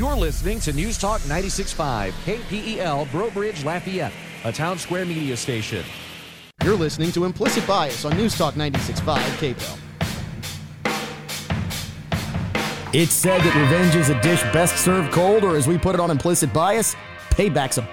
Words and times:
You're 0.00 0.16
listening 0.16 0.60
to 0.60 0.72
News 0.72 0.96
Talk 0.96 1.20
96.5, 1.20 2.12
KPEL, 2.24 3.10
Breaux 3.12 3.28
Bridge, 3.28 3.62
Lafayette, 3.66 4.14
a 4.44 4.50
Townsquare 4.50 5.06
Media 5.06 5.36
station. 5.36 5.84
You're 6.64 6.74
listening 6.74 7.12
to 7.12 7.26
Implicit 7.26 7.66
Bias 7.66 8.06
on 8.06 8.16
News 8.16 8.34
Talk 8.34 8.54
96.5, 8.54 9.18
KPEL. 9.36 9.78
It's 12.94 13.12
said 13.12 13.42
that 13.42 13.54
revenge 13.54 13.94
is 13.94 14.08
a 14.08 14.18
dish 14.22 14.40
best 14.54 14.82
served 14.82 15.12
cold, 15.12 15.44
or 15.44 15.54
as 15.54 15.68
we 15.68 15.76
put 15.76 15.94
it 15.94 16.00
on 16.00 16.10
Implicit 16.10 16.50
Bias, 16.50 16.96
payback's 17.32 17.76
a 17.76 17.86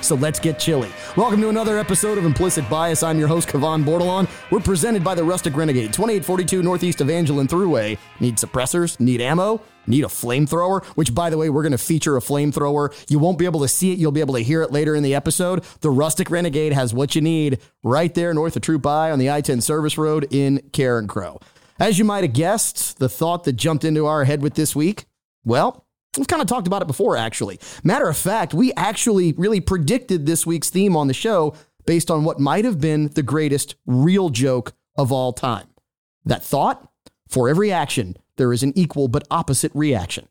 so 0.00 0.14
let's 0.14 0.40
get 0.40 0.58
chilly. 0.58 0.90
Welcome 1.18 1.42
to 1.42 1.50
another 1.50 1.78
episode 1.78 2.16
of 2.16 2.24
Implicit 2.24 2.68
Bias. 2.70 3.02
I'm 3.02 3.18
your 3.18 3.28
host, 3.28 3.48
Kavan 3.50 3.84
Bordelon. 3.84 4.26
We're 4.50 4.60
presented 4.60 5.04
by 5.04 5.14
the 5.14 5.22
Rustic 5.22 5.54
Renegade, 5.54 5.92
2842 5.92 6.62
Northeast 6.62 7.02
Evangeline 7.02 7.46
Thruway. 7.46 7.98
Need 8.20 8.36
suppressors? 8.36 8.98
Need 8.98 9.20
ammo? 9.20 9.60
Need 9.86 10.04
a 10.04 10.08
flamethrower? 10.08 10.84
Which, 10.96 11.14
by 11.14 11.30
the 11.30 11.38
way, 11.38 11.50
we're 11.50 11.62
going 11.62 11.72
to 11.72 11.78
feature 11.78 12.16
a 12.16 12.20
flamethrower. 12.20 12.92
You 13.10 13.18
won't 13.18 13.38
be 13.38 13.44
able 13.44 13.60
to 13.60 13.68
see 13.68 13.92
it. 13.92 13.98
You'll 13.98 14.12
be 14.12 14.20
able 14.20 14.34
to 14.34 14.42
hear 14.42 14.62
it 14.62 14.70
later 14.70 14.94
in 14.94 15.02
the 15.02 15.14
episode. 15.14 15.64
The 15.80 15.90
Rustic 15.90 16.30
Renegade 16.30 16.72
has 16.72 16.94
what 16.94 17.14
you 17.14 17.20
need 17.20 17.58
right 17.82 18.12
there 18.14 18.32
north 18.32 18.56
of 18.56 18.62
Troop 18.62 18.86
I 18.86 19.10
on 19.10 19.18
the 19.18 19.30
I 19.30 19.40
10 19.40 19.60
service 19.60 19.98
road 19.98 20.28
in 20.30 20.58
Carencro. 20.70 21.42
As 21.78 21.98
you 21.98 22.04
might 22.04 22.22
have 22.22 22.32
guessed, 22.32 22.98
the 22.98 23.08
thought 23.08 23.44
that 23.44 23.54
jumped 23.54 23.84
into 23.84 24.06
our 24.06 24.24
head 24.24 24.42
with 24.42 24.54
this 24.54 24.76
week, 24.76 25.06
well, 25.44 25.86
We've 26.16 26.28
kind 26.28 26.42
of 26.42 26.48
talked 26.48 26.66
about 26.66 26.82
it 26.82 26.88
before, 26.88 27.16
actually. 27.16 27.58
Matter 27.82 28.06
of 28.06 28.18
fact, 28.18 28.52
we 28.52 28.74
actually 28.74 29.32
really 29.32 29.60
predicted 29.60 30.26
this 30.26 30.44
week's 30.44 30.68
theme 30.68 30.94
on 30.94 31.06
the 31.06 31.14
show 31.14 31.54
based 31.86 32.10
on 32.10 32.24
what 32.24 32.38
might 32.38 32.66
have 32.66 32.80
been 32.80 33.08
the 33.08 33.22
greatest 33.22 33.76
real 33.86 34.28
joke 34.28 34.74
of 34.98 35.10
all 35.10 35.32
time. 35.32 35.68
That 36.26 36.44
thought 36.44 36.86
for 37.28 37.48
every 37.48 37.72
action, 37.72 38.16
there 38.36 38.52
is 38.52 38.62
an 38.62 38.72
equal 38.76 39.08
but 39.08 39.26
opposite 39.30 39.72
reaction. 39.74 40.28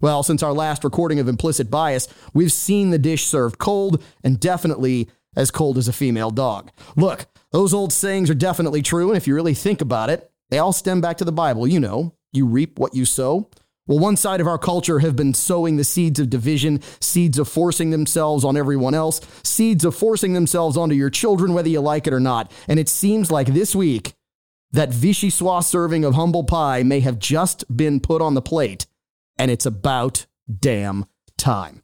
Well, 0.00 0.22
since 0.22 0.42
our 0.42 0.52
last 0.52 0.82
recording 0.82 1.18
of 1.18 1.28
Implicit 1.28 1.70
Bias, 1.70 2.08
we've 2.32 2.52
seen 2.52 2.90
the 2.90 2.98
dish 2.98 3.26
served 3.26 3.58
cold 3.58 4.02
and 4.24 4.40
definitely 4.40 5.08
as 5.36 5.50
cold 5.50 5.76
as 5.76 5.88
a 5.88 5.92
female 5.92 6.30
dog. 6.30 6.70
Look, 6.96 7.26
those 7.52 7.74
old 7.74 7.92
sayings 7.92 8.30
are 8.30 8.34
definitely 8.34 8.82
true, 8.82 9.08
and 9.08 9.16
if 9.16 9.26
you 9.26 9.34
really 9.34 9.54
think 9.54 9.80
about 9.80 10.10
it, 10.10 10.30
they 10.48 10.58
all 10.58 10.72
stem 10.72 11.00
back 11.00 11.18
to 11.18 11.24
the 11.24 11.32
Bible. 11.32 11.66
You 11.66 11.80
know, 11.80 12.14
you 12.32 12.46
reap 12.46 12.78
what 12.78 12.94
you 12.94 13.04
sow. 13.04 13.50
Well, 13.86 13.98
one 13.98 14.16
side 14.16 14.40
of 14.40 14.46
our 14.46 14.58
culture 14.58 15.00
have 15.00 15.16
been 15.16 15.34
sowing 15.34 15.76
the 15.76 15.84
seeds 15.84 16.20
of 16.20 16.30
division, 16.30 16.80
seeds 17.00 17.38
of 17.38 17.48
forcing 17.48 17.90
themselves 17.90 18.44
on 18.44 18.56
everyone 18.56 18.94
else, 18.94 19.20
seeds 19.42 19.84
of 19.84 19.96
forcing 19.96 20.32
themselves 20.32 20.76
onto 20.76 20.94
your 20.94 21.10
children, 21.10 21.54
whether 21.54 21.68
you 21.68 21.80
like 21.80 22.06
it 22.06 22.12
or 22.12 22.20
not. 22.20 22.52
And 22.68 22.78
it 22.78 22.88
seems 22.88 23.30
like 23.30 23.48
this 23.48 23.74
week, 23.74 24.14
that 24.72 24.90
vichyssoise 24.90 25.64
serving 25.64 26.04
of 26.04 26.14
humble 26.14 26.44
pie 26.44 26.82
may 26.82 27.00
have 27.00 27.18
just 27.18 27.64
been 27.74 28.00
put 28.00 28.22
on 28.22 28.34
the 28.34 28.42
plate, 28.42 28.86
and 29.38 29.50
it's 29.50 29.66
about 29.66 30.26
damn 30.58 31.06
time. 31.36 31.82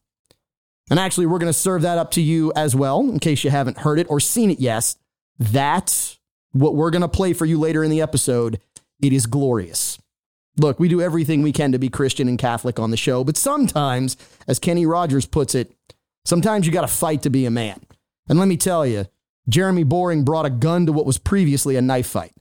And 0.88 1.00
actually, 1.00 1.26
we're 1.26 1.38
going 1.38 1.52
to 1.52 1.58
serve 1.58 1.82
that 1.82 1.98
up 1.98 2.12
to 2.12 2.20
you 2.20 2.52
as 2.54 2.76
well, 2.76 3.00
in 3.00 3.18
case 3.18 3.42
you 3.42 3.50
haven't 3.50 3.78
heard 3.78 3.98
it 3.98 4.06
or 4.08 4.20
seen 4.20 4.50
it 4.50 4.60
yet. 4.60 4.94
That's 5.38 6.18
what 6.52 6.76
we're 6.76 6.90
going 6.90 7.02
to 7.02 7.08
play 7.08 7.32
for 7.32 7.44
you 7.44 7.58
later 7.58 7.82
in 7.82 7.90
the 7.90 8.00
episode. 8.00 8.60
It 9.02 9.12
is 9.12 9.26
glorious. 9.26 9.98
Look, 10.58 10.78
we 10.80 10.88
do 10.88 11.02
everything 11.02 11.42
we 11.42 11.52
can 11.52 11.72
to 11.72 11.78
be 11.78 11.90
Christian 11.90 12.28
and 12.28 12.38
Catholic 12.38 12.78
on 12.78 12.90
the 12.90 12.96
show, 12.96 13.24
but 13.24 13.36
sometimes, 13.36 14.16
as 14.46 14.58
Kenny 14.58 14.86
Rogers 14.86 15.26
puts 15.26 15.54
it, 15.54 15.74
sometimes 16.24 16.66
you 16.66 16.72
got 16.72 16.82
to 16.82 16.88
fight 16.88 17.22
to 17.22 17.30
be 17.30 17.44
a 17.44 17.50
man. 17.50 17.80
And 18.28 18.38
let 18.38 18.48
me 18.48 18.56
tell 18.56 18.86
you, 18.86 19.06
Jeremy 19.48 19.84
Boring 19.84 20.24
brought 20.24 20.46
a 20.46 20.50
gun 20.50 20.86
to 20.86 20.92
what 20.92 21.04
was 21.04 21.18
previously 21.18 21.76
a 21.76 21.82
knife 21.82 22.06
fight. 22.06 22.32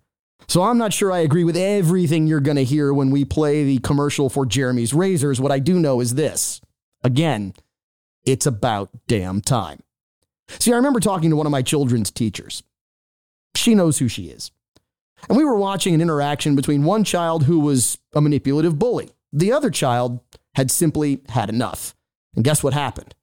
So 0.48 0.64
I'm 0.64 0.78
not 0.78 0.94
sure 0.94 1.12
I 1.12 1.20
agree 1.20 1.44
with 1.44 1.58
everything 1.58 2.28
you're 2.28 2.40
going 2.40 2.58
to 2.58 2.64
hear 2.64 2.94
when 2.94 3.10
we 3.10 3.26
play 3.26 3.64
the 3.64 3.80
commercial 3.80 4.30
for 4.30 4.46
Jeremy's 4.46 4.94
Razors. 4.94 5.42
What 5.42 5.52
I 5.52 5.60
do 5.60 5.80
know 5.80 6.02
is 6.02 6.16
this. 6.16 6.62
Again, 7.04 7.54
it's 8.26 8.46
about 8.46 8.90
damn 9.08 9.42
time. 9.42 9.82
See, 10.60 10.72
I 10.72 10.76
remember 10.76 11.00
talking 11.00 11.30
to 11.30 11.36
one 11.36 11.46
of 11.46 11.52
my 11.52 11.62
children's 11.62 12.12
teachers. 12.12 12.64
She 13.56 13.74
knows 13.74 13.98
who 13.98 14.08
she 14.08 14.26
is. 14.26 14.52
And 15.28 15.38
we 15.38 15.46
were 15.46 15.56
watching 15.58 15.94
an 15.94 16.02
interaction 16.02 16.56
between 16.56 16.84
one 16.84 17.04
child 17.04 17.46
who 17.46 17.60
was 17.60 17.98
a 18.14 18.22
manipulative 18.22 18.78
bully. 18.78 19.10
The 19.34 19.52
other 19.52 19.70
child 19.70 20.20
had 20.56 20.70
simply 20.70 21.22
had 21.30 21.50
enough. 21.50 21.96
And 22.36 22.44
guess 22.44 22.64
what 22.64 22.74
happened? 22.74 23.16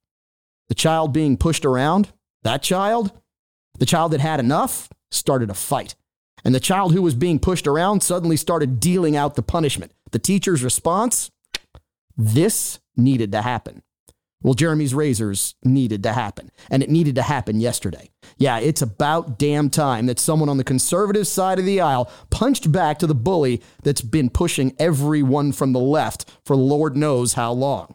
The 0.68 0.74
child 0.74 1.12
being 1.12 1.36
pushed 1.36 1.64
around, 1.64 2.12
that 2.42 2.62
child, 2.62 3.12
the 3.78 3.86
child 3.86 4.12
that 4.12 4.20
had 4.20 4.40
enough, 4.40 4.88
started 5.10 5.50
a 5.50 5.54
fight. 5.54 5.94
And 6.44 6.54
the 6.54 6.60
child 6.60 6.92
who 6.92 7.02
was 7.02 7.14
being 7.14 7.38
pushed 7.38 7.66
around 7.66 8.02
suddenly 8.02 8.36
started 8.36 8.80
dealing 8.80 9.16
out 9.16 9.34
the 9.34 9.42
punishment. 9.42 9.92
The 10.10 10.18
teacher's 10.18 10.64
response 10.64 11.30
this 12.16 12.80
needed 12.96 13.32
to 13.32 13.42
happen. 13.42 13.82
Well, 14.42 14.54
Jeremy's 14.54 14.92
razors 14.92 15.54
needed 15.64 16.02
to 16.02 16.12
happen, 16.12 16.50
and 16.68 16.82
it 16.82 16.90
needed 16.90 17.14
to 17.14 17.22
happen 17.22 17.60
yesterday. 17.60 18.10
Yeah, 18.38 18.58
it's 18.58 18.82
about 18.82 19.38
damn 19.38 19.70
time 19.70 20.06
that 20.06 20.18
someone 20.18 20.48
on 20.48 20.56
the 20.56 20.64
conservative 20.64 21.28
side 21.28 21.60
of 21.60 21.64
the 21.64 21.80
aisle 21.80 22.10
punched 22.30 22.72
back 22.72 22.98
to 22.98 23.06
the 23.06 23.14
bully 23.14 23.62
that's 23.84 24.00
been 24.00 24.30
pushing 24.30 24.74
everyone 24.80 25.52
from 25.52 25.72
the 25.72 25.80
left 25.80 26.28
for 26.44 26.56
Lord 26.56 26.96
knows 26.96 27.34
how 27.34 27.52
long. 27.52 27.94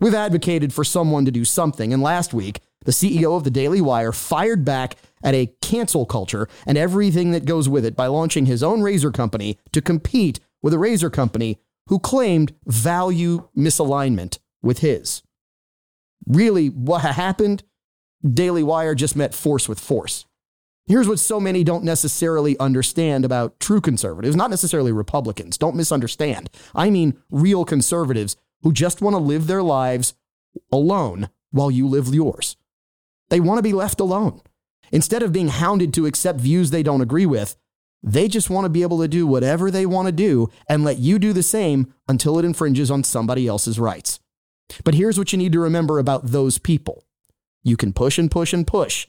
We've 0.00 0.14
advocated 0.14 0.72
for 0.72 0.82
someone 0.82 1.24
to 1.26 1.30
do 1.30 1.44
something, 1.44 1.92
and 1.92 2.02
last 2.02 2.34
week, 2.34 2.60
the 2.84 2.92
CEO 2.92 3.36
of 3.36 3.44
the 3.44 3.50
Daily 3.50 3.80
Wire 3.80 4.12
fired 4.12 4.64
back 4.64 4.96
at 5.22 5.34
a 5.34 5.52
cancel 5.60 6.06
culture 6.06 6.48
and 6.66 6.78
everything 6.78 7.30
that 7.32 7.44
goes 7.44 7.68
with 7.68 7.84
it 7.84 7.96
by 7.96 8.06
launching 8.06 8.46
his 8.46 8.62
own 8.62 8.82
razor 8.82 9.10
company 9.10 9.58
to 9.72 9.82
compete 9.82 10.40
with 10.62 10.74
a 10.74 10.78
razor 10.78 11.10
company 11.10 11.58
who 11.88 11.98
claimed 11.98 12.54
value 12.66 13.48
misalignment 13.56 14.38
with 14.62 14.80
his 14.80 15.22
really 16.28 16.68
what 16.68 17.02
happened, 17.02 17.64
Daily 18.22 18.62
Wire 18.62 18.94
just 18.94 19.16
met 19.16 19.34
force 19.34 19.68
with 19.68 19.80
force. 19.80 20.26
Here's 20.86 21.08
what 21.08 21.18
so 21.18 21.38
many 21.38 21.64
don't 21.64 21.84
necessarily 21.84 22.58
understand 22.58 23.24
about 23.24 23.60
true 23.60 23.80
conservatives, 23.80 24.36
not 24.36 24.50
necessarily 24.50 24.92
Republicans. 24.92 25.58
Don't 25.58 25.76
misunderstand. 25.76 26.48
I 26.74 26.90
mean 26.90 27.18
real 27.30 27.64
conservatives 27.64 28.36
who 28.62 28.72
just 28.72 29.02
want 29.02 29.14
to 29.14 29.18
live 29.18 29.46
their 29.46 29.62
lives 29.62 30.14
alone 30.72 31.28
while 31.50 31.70
you 31.70 31.86
live 31.86 32.14
yours. 32.14 32.56
They 33.28 33.40
want 33.40 33.58
to 33.58 33.62
be 33.62 33.74
left 33.74 34.00
alone. 34.00 34.40
Instead 34.92 35.22
of 35.22 35.32
being 35.32 35.48
hounded 35.48 35.92
to 35.94 36.06
accept 36.06 36.40
views 36.40 36.70
they 36.70 36.82
don't 36.82 37.00
agree 37.00 37.26
with, 37.26 37.56
they 38.02 38.28
just 38.28 38.50
want 38.50 38.64
to 38.64 38.70
be 38.70 38.82
able 38.82 39.00
to 39.00 39.08
do 39.08 39.26
whatever 39.26 39.70
they 39.70 39.84
want 39.84 40.06
to 40.06 40.12
do 40.12 40.48
and 40.68 40.84
let 40.84 40.98
you 40.98 41.18
do 41.18 41.32
the 41.32 41.42
same 41.42 41.92
until 42.06 42.38
it 42.38 42.44
infringes 42.44 42.90
on 42.90 43.02
somebody 43.02 43.46
else's 43.46 43.78
rights. 43.78 44.20
But 44.84 44.94
here's 44.94 45.18
what 45.18 45.32
you 45.32 45.38
need 45.38 45.52
to 45.52 45.60
remember 45.60 45.98
about 45.98 46.26
those 46.26 46.58
people 46.58 47.04
you 47.64 47.76
can 47.76 47.92
push 47.92 48.18
and 48.18 48.30
push 48.30 48.52
and 48.52 48.66
push, 48.66 49.08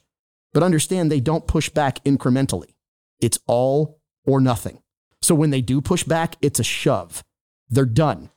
but 0.52 0.62
understand 0.62 1.10
they 1.10 1.20
don't 1.20 1.46
push 1.46 1.68
back 1.68 2.02
incrementally. 2.04 2.74
It's 3.20 3.38
all 3.46 4.00
or 4.24 4.40
nothing. 4.40 4.82
So 5.22 5.34
when 5.34 5.50
they 5.50 5.60
do 5.60 5.80
push 5.80 6.04
back, 6.04 6.36
it's 6.40 6.58
a 6.58 6.64
shove. 6.64 7.22
They're 7.68 7.84
done 7.84 8.30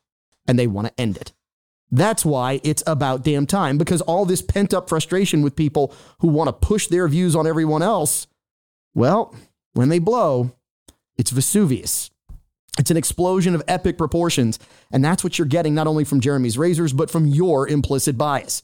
and 0.48 0.60
they 0.60 0.68
want 0.68 0.88
to 0.88 1.02
end 1.02 1.18
it. 1.18 1.34
That's 1.94 2.26
why 2.26 2.60
it's 2.64 2.82
about 2.88 3.24
damn 3.24 3.46
time 3.46 3.78
because 3.78 4.02
all 4.02 4.26
this 4.26 4.42
pent 4.42 4.74
up 4.74 4.90
frustration 4.90 5.44
with 5.44 5.56
people 5.56 5.94
who 6.22 6.28
want 6.28 6.48
to 6.48 6.68
push 6.68 6.88
their 6.88 7.08
views 7.08 7.36
on 7.36 7.46
everyone 7.46 7.84
else, 7.84 8.26
well, 8.96 9.36
when 9.74 9.90
they 9.90 10.00
blow, 10.00 10.56
it's 11.18 11.30
Vesuvius. 11.30 12.10
It's 12.80 12.90
an 12.90 12.98
explosion 12.98 13.54
of 13.54 13.62
epic 13.68 14.00
proportions. 14.00 14.58
And 14.92 15.06
that's 15.06 15.24
what 15.24 15.38
you're 15.38 15.46
getting 15.46 15.76
not 15.76 15.86
only 15.86 16.04
from 16.04 16.20
Jeremy's 16.20 16.58
razors, 16.58 16.94
but 16.94 17.12
from 17.12 17.28
your 17.28 17.70
implicit 17.70 18.18
bias. 18.18 18.64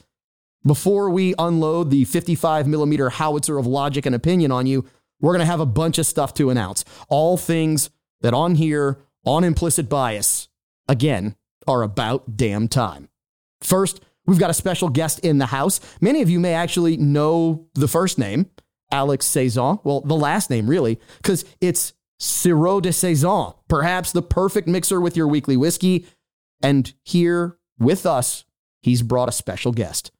Before 0.65 1.11
we 1.11 1.35
unload 1.37 1.91
the 1.91 2.05
55 2.05 2.67
millimeter 2.67 3.11
howitzer 3.11 3.59
of 3.59 3.67
logic 3.67 4.07
and 4.07 4.15
opinion 4.15 4.51
on 4.51 4.65
you, 4.65 4.85
we're 5.21 5.33
going 5.33 5.45
to 5.45 5.45
have 5.45 5.59
a 5.59 5.67
bunch 5.67 5.99
of 5.99 6.07
stuff 6.07 6.33
to 6.33 6.49
announce. 6.49 6.83
All 7.09 7.37
things 7.37 7.91
that 8.21 8.33
on 8.33 8.55
here, 8.55 8.97
on 9.23 9.43
implicit 9.43 9.87
bias, 9.87 10.47
again, 10.87 11.35
are 11.67 11.83
about 11.83 12.35
damn 12.35 12.67
time. 12.67 13.07
First, 13.61 14.01
we've 14.25 14.39
got 14.39 14.49
a 14.49 14.53
special 14.53 14.89
guest 14.89 15.19
in 15.19 15.37
the 15.37 15.47
house. 15.47 15.79
Many 16.01 16.21
of 16.21 16.29
you 16.29 16.39
may 16.39 16.53
actually 16.53 16.97
know 16.97 17.67
the 17.73 17.87
first 17.87 18.17
name, 18.17 18.49
Alex 18.91 19.27
Saizon. 19.27 19.83
Well, 19.83 20.01
the 20.01 20.15
last 20.15 20.49
name, 20.49 20.69
really, 20.69 20.99
because 21.17 21.45
it's 21.61 21.93
Sirop 22.19 22.83
de 22.83 22.89
Saizon, 22.89 23.55
perhaps 23.67 24.11
the 24.11 24.21
perfect 24.21 24.67
mixer 24.67 24.99
with 24.99 25.15
your 25.15 25.27
weekly 25.27 25.57
whiskey. 25.57 26.05
And 26.61 26.93
here 27.03 27.57
with 27.79 28.05
us, 28.05 28.45
he's 28.81 29.01
brought 29.01 29.29
a 29.29 29.33
special 29.33 29.71
guest. 29.71 30.11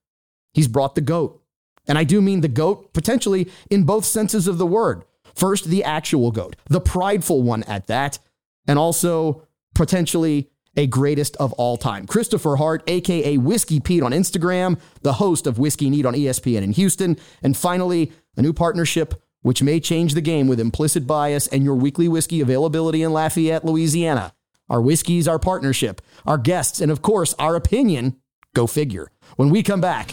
He's 0.53 0.68
brought 0.68 0.95
the 0.95 1.01
goat. 1.01 1.42
And 1.88 1.97
I 1.97 2.03
do 2.03 2.21
mean 2.21 2.42
the 2.42 2.47
goat 2.47 2.94
potentially 2.94 3.50
in 3.69 3.83
both 3.83 4.06
senses 4.06 4.47
of 4.47 4.57
the 4.57 4.65
word. 4.65 5.03
First, 5.35 5.65
the 5.65 5.83
actual 5.83 6.31
goat, 6.31 6.56
the 6.69 6.81
prideful 6.81 7.42
one 7.42 7.63
at 7.63 7.88
that, 7.88 8.19
and 8.68 8.80
also 8.80 9.47
potentially 9.75 10.50
a 10.75 10.88
greatest 10.88 11.36
of 11.38 11.54
all 11.54 11.77
time. 11.77 12.06
Kristopher 12.06 12.57
Hart, 12.57 12.83
aka 12.88 13.38
Whiskey 13.38 13.80
Pete 13.80 14.04
on 14.04 14.12
Instagram, 14.12 14.80
the 15.01 15.13
host 15.13 15.48
of 15.48 15.60
Whiskey 15.60 15.89
Neat 15.89 16.06
on 16.06 16.13
ESPN 16.13 16.62
in 16.62 16.71
Houston, 16.74 17.18
and 17.42 17.56
finally, 17.56 18.12
a 18.38 18.42
new 18.42 18.54
partnership 18.54 19.16
which 19.42 19.63
may 19.63 19.80
change 19.80 20.13
the 20.13 20.21
game 20.21 20.48
with 20.48 20.60
implicit 20.60 21.07
bias 21.07 21.48
and 21.48 21.63
your 21.63 21.75
weekly 21.75 22.07
whiskey 22.07 22.42
availability 22.42 23.04
in 23.04 23.13
Lafayette, 23.13 23.63
Louisiana. 23.63 24.33
Our 24.69 24.81
whiskeys, 24.81 25.27
our 25.27 25.39
partnership, 25.39 26.01
our 26.25 26.38
guests, 26.38 26.81
and 26.81 26.92
of 26.92 27.01
course, 27.01 27.33
our 27.39 27.56
opinion 27.56 28.18
Go 28.56 28.68
figure. 28.68 29.12
When 29.36 29.50
we 29.50 29.63
come 29.63 29.81
back 29.81 30.12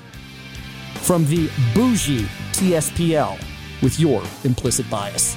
from 0.95 1.25
the 1.27 1.51
bougie 1.75 2.27
TSPL 2.53 3.39
with 3.83 3.99
your 3.99 4.23
implicit 4.45 4.89
bias. 4.91 5.37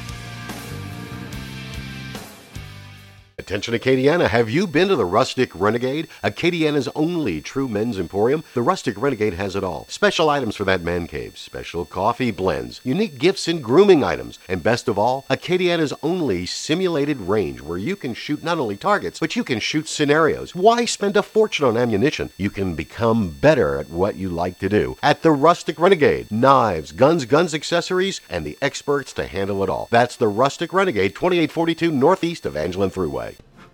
Attention 3.40 3.74
Acadiana, 3.74 4.28
have 4.28 4.50
you 4.50 4.68
been 4.68 4.90
to 4.90 4.98
the 4.98 5.06
Rustic 5.06 5.56
Renegade? 5.56 6.10
Acadiana's 6.22 6.90
only 6.94 7.40
true 7.40 7.70
men's 7.70 7.98
emporium? 7.98 8.44
The 8.54 8.62
Rustic 8.62 9.02
Renegade 9.02 9.36
has 9.36 9.56
it 9.56 9.64
all. 9.64 9.86
Special 9.88 10.30
items 10.30 10.58
for 10.58 10.66
that 10.66 10.82
man 10.82 11.08
cave, 11.08 11.38
special 11.38 11.86
coffee 11.86 12.32
blends, 12.32 12.82
unique 12.84 13.18
gifts 13.18 13.48
and 13.48 13.64
grooming 13.64 14.04
items, 14.04 14.40
and 14.50 14.62
best 14.62 14.90
of 14.90 15.00
all, 15.00 15.26
Acadiana's 15.30 15.94
only 16.04 16.46
simulated 16.46 17.18
range 17.18 17.62
where 17.62 17.78
you 17.78 17.96
can 17.96 18.14
shoot 18.14 18.44
not 18.44 18.60
only 18.60 18.76
targets, 18.76 19.22
but 19.22 19.38
you 19.38 19.46
can 19.46 19.62
shoot 19.62 19.88
scenarios. 19.88 20.54
Why 20.54 20.84
spend 20.84 21.16
a 21.16 21.24
fortune 21.24 21.66
on 21.66 21.78
ammunition? 21.78 22.32
You 22.36 22.50
can 22.50 22.76
become 22.76 23.30
better 23.30 23.78
at 23.78 23.90
what 23.90 24.18
you 24.18 24.28
like 24.28 24.60
to 24.60 24.68
do. 24.68 24.98
At 25.02 25.22
the 25.22 25.32
Rustic 25.32 25.80
Renegade, 25.80 26.30
knives, 26.30 26.92
guns, 26.92 27.24
guns, 27.24 27.54
accessories, 27.54 28.20
and 28.30 28.46
the 28.46 28.58
experts 28.62 29.14
to 29.14 29.28
handle 29.28 29.64
it 29.64 29.70
all. 29.70 29.88
That's 29.92 30.18
the 30.18 30.28
Rustic 30.28 30.74
Renegade, 30.74 31.16
2842 31.16 31.90
northeast 31.90 32.46
Evangeline 32.46 32.90
Thruway. 32.90 33.29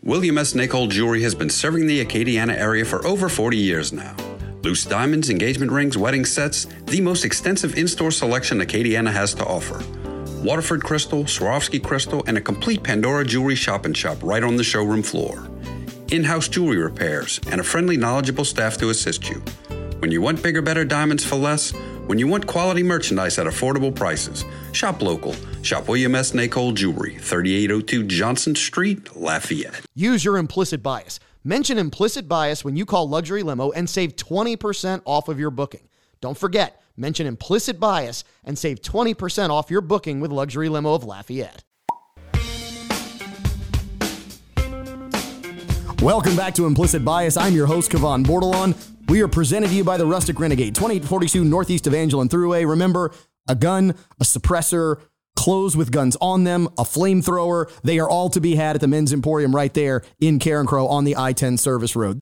William 0.04 0.38
S. 0.38 0.56
Nicole 0.56 0.88
Jewelry 0.88 1.22
has 1.24 1.36
been 1.36 1.50
serving 1.50 1.86
the 1.86 2.04
Acadiana 2.06 2.56
area 2.56 2.86
for 2.86 3.06
over 3.06 3.28
40 3.28 3.58
years 3.58 3.92
now. 3.92 4.16
Loose 4.64 4.86
diamonds, 4.86 5.30
engagement 5.30 5.72
rings, 5.72 5.98
wedding 5.98 6.24
sets, 6.24 6.66
the 6.86 7.02
most 7.02 7.26
extensive 7.26 7.78
in 7.78 7.88
store 7.88 8.12
selection 8.12 8.60
Acadiana 8.60 9.12
has 9.12 9.34
to 9.34 9.46
offer. 9.46 9.84
Waterford 10.42 10.84
Crystal, 10.84 11.26
Swarovski 11.26 11.84
Crystal, 11.84 12.24
and 12.28 12.38
a 12.38 12.42
complete 12.42 12.84
Pandora 12.84 13.26
jewelry 13.26 13.56
shop 13.56 13.86
and 13.86 13.98
shop 13.98 14.18
right 14.22 14.44
on 14.44 14.56
the 14.56 14.64
showroom 14.64 15.04
floor. 15.04 15.50
In 16.12 16.24
house 16.24 16.48
jewelry 16.48 16.78
repairs, 16.78 17.42
and 17.52 17.60
a 17.60 17.64
friendly, 17.64 17.98
knowledgeable 17.98 18.46
staff 18.46 18.78
to 18.78 18.90
assist 18.90 19.30
you. 19.30 19.44
When 20.00 20.12
you 20.12 20.22
want 20.22 20.42
bigger, 20.42 20.62
better 20.62 20.86
diamonds 20.86 21.26
for 21.26 21.36
less, 21.36 21.74
when 22.08 22.18
you 22.18 22.28
want 22.28 22.48
quality 22.48 22.84
merchandise 22.84 23.38
at 23.38 23.48
affordable 23.48 23.94
prices, 23.94 24.46
shop 24.72 25.02
local. 25.02 25.36
Shop 25.62 25.88
William 25.90 26.16
S. 26.16 26.34
Nicole 26.34 26.72
Jewelry, 26.72 27.18
3802 27.18 28.04
Johnson 28.04 28.56
Street, 28.56 29.16
Lafayette. 29.16 29.82
Use 29.96 30.24
your 30.24 30.38
implicit 30.38 30.82
bias. 30.82 31.20
Mention 31.44 31.78
implicit 31.78 32.28
bias 32.28 32.64
when 32.64 32.76
you 32.78 32.86
call 32.86 33.10
Luxury 33.10 33.44
Limo 33.44 33.72
and 33.72 33.90
save 33.90 34.16
20% 34.16 35.02
off 35.06 35.28
of 35.28 35.40
your 35.40 35.52
booking. 35.52 35.88
Don't 36.22 36.38
forget, 36.38 36.82
mention 36.96 37.28
implicit 37.28 37.80
bias 37.80 38.24
and 38.44 38.58
save 38.58 38.82
20% 38.82 39.50
off 39.50 39.70
your 39.70 39.82
booking 39.82 40.20
with 40.20 40.32
Luxury 40.32 40.70
Limo 40.70 40.94
of 40.94 41.04
Lafayette. 41.04 41.64
Welcome 46.02 46.36
back 46.36 46.54
to 46.56 46.68
Implicit 46.68 47.04
Bias. 47.04 47.38
I'm 47.38 47.56
your 47.56 47.66
host, 47.66 47.92
Kavan 47.92 48.24
Bordelon. 48.24 48.97
We 49.10 49.22
are 49.22 49.30
presented 49.30 49.70
to 49.70 49.74
you 49.74 49.86
by 49.86 49.96
the 49.96 50.06
Rustic 50.06 50.38
Renegade, 50.38 50.76
2842 50.76 51.46
northeast 51.46 51.88
Evangeline 51.88 52.28
Thruway. 52.28 52.68
Remember, 52.68 53.14
a 53.48 53.56
gun, 53.56 53.96
a 54.20 54.26
suppressor, 54.26 55.00
clothes 55.38 55.78
with 55.78 55.92
guns 55.92 56.18
on 56.20 56.44
them, 56.44 56.68
a 56.78 56.84
flamethrower. 56.84 57.72
They 57.84 58.00
are 58.00 58.10
all 58.10 58.30
to 58.32 58.42
be 58.42 58.56
had 58.56 58.76
at 58.76 58.82
the 58.82 58.88
Men's 58.88 59.14
Emporium 59.14 59.56
right 59.56 59.74
there 59.74 60.04
in 60.20 60.40
Carencro 60.40 60.90
on 60.90 61.06
the 61.06 61.16
I 61.16 61.32
10 61.32 61.56
service 61.56 61.96
road. 61.96 62.20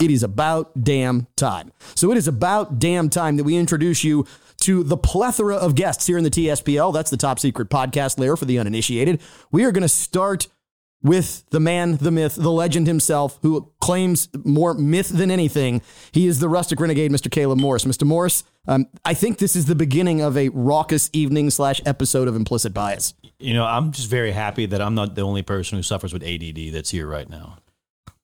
It 0.00 0.10
is 0.10 0.22
about 0.22 0.82
damn 0.82 1.26
time. 1.36 1.72
So 1.94 2.10
it 2.10 2.16
is 2.16 2.26
about 2.26 2.78
damn 2.78 3.10
time 3.10 3.36
that 3.36 3.44
we 3.44 3.58
introduce 3.58 4.02
you 4.02 4.26
to 4.62 4.82
the 4.82 4.96
plethora 4.96 5.56
of 5.56 5.74
guests 5.74 6.06
here 6.06 6.16
in 6.16 6.24
the 6.24 6.30
TSPL. 6.30 6.94
That's 6.94 7.10
the 7.10 7.18
top 7.18 7.38
secret 7.38 7.68
podcast 7.68 8.18
layer 8.18 8.34
for 8.34 8.46
the 8.46 8.58
uninitiated. 8.58 9.20
We 9.52 9.64
are 9.64 9.72
going 9.72 9.82
to 9.82 9.88
start 9.88 10.48
with 11.02 11.44
the 11.50 11.60
man, 11.60 11.96
the 11.96 12.10
myth, 12.10 12.34
the 12.34 12.50
legend 12.50 12.86
himself, 12.86 13.38
who 13.42 13.70
claims 13.80 14.28
more 14.44 14.74
myth 14.74 15.08
than 15.08 15.30
anything. 15.30 15.82
He 16.12 16.26
is 16.26 16.40
the 16.40 16.48
rustic 16.48 16.78
renegade, 16.80 17.10
Mr. 17.10 17.30
Caleb 17.30 17.58
Morris. 17.58 17.84
Mr. 17.84 18.06
Morris, 18.06 18.44
um, 18.68 18.86
I 19.04 19.14
think 19.14 19.38
this 19.38 19.56
is 19.56 19.66
the 19.66 19.74
beginning 19.74 20.20
of 20.20 20.36
a 20.36 20.50
raucous 20.50 21.08
evening 21.12 21.50
slash 21.50 21.80
episode 21.86 22.28
of 22.28 22.36
implicit 22.36 22.74
bias. 22.74 23.14
You 23.38 23.54
know, 23.54 23.64
I'm 23.64 23.92
just 23.92 24.10
very 24.10 24.32
happy 24.32 24.66
that 24.66 24.82
I'm 24.82 24.94
not 24.94 25.14
the 25.14 25.22
only 25.22 25.42
person 25.42 25.78
who 25.78 25.82
suffers 25.82 26.12
with 26.12 26.22
ADD 26.22 26.72
that's 26.72 26.90
here 26.90 27.06
right 27.06 27.28
now. 27.28 27.58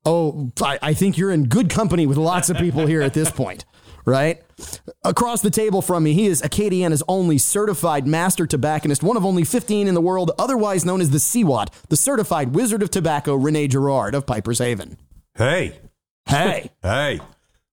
Oh, 0.05 0.53
I, 0.63 0.79
I 0.83 0.95
think 0.95 1.19
you're 1.19 1.33
in 1.33 1.47
good 1.47 1.69
company 1.69 2.07
with 2.07 2.17
lots 2.17 2.49
of 2.49 2.59
people 2.59 2.87
here 2.87 3.03
at 3.03 3.13
this 3.13 3.31
point, 3.31 3.65
right? 4.07 4.43
Across 5.05 5.43
the 5.43 5.51
table 5.51 5.83
from 5.83 6.05
me, 6.05 6.15
he 6.15 6.27
is 6.27 6.41
Acadiana's 6.41 7.03
only 7.09 7.37
certified 7.37 8.07
master 8.07 8.47
tobacconist, 8.47 9.03
one 9.03 9.19
of 9.19 9.27
only 9.27 9.45
15 9.45 9.87
in 9.87 9.93
the 9.95 10.01
world, 10.01 10.31
otherwise 10.39 10.87
known 10.87 11.03
as 11.03 11.11
the 11.11 11.19
CWAT, 11.19 11.69
the 11.91 11.97
certified 11.97 12.55
wizard 12.55 12.83
of 12.83 12.91
tobacco, 12.91 13.35
Rene 13.35 13.69
Girard 13.69 14.15
of 14.15 14.25
Piper's 14.25 14.61
Haven. 14.61 14.97
Hey, 15.35 15.79
Hey. 16.27 16.71
hey, 16.83 17.21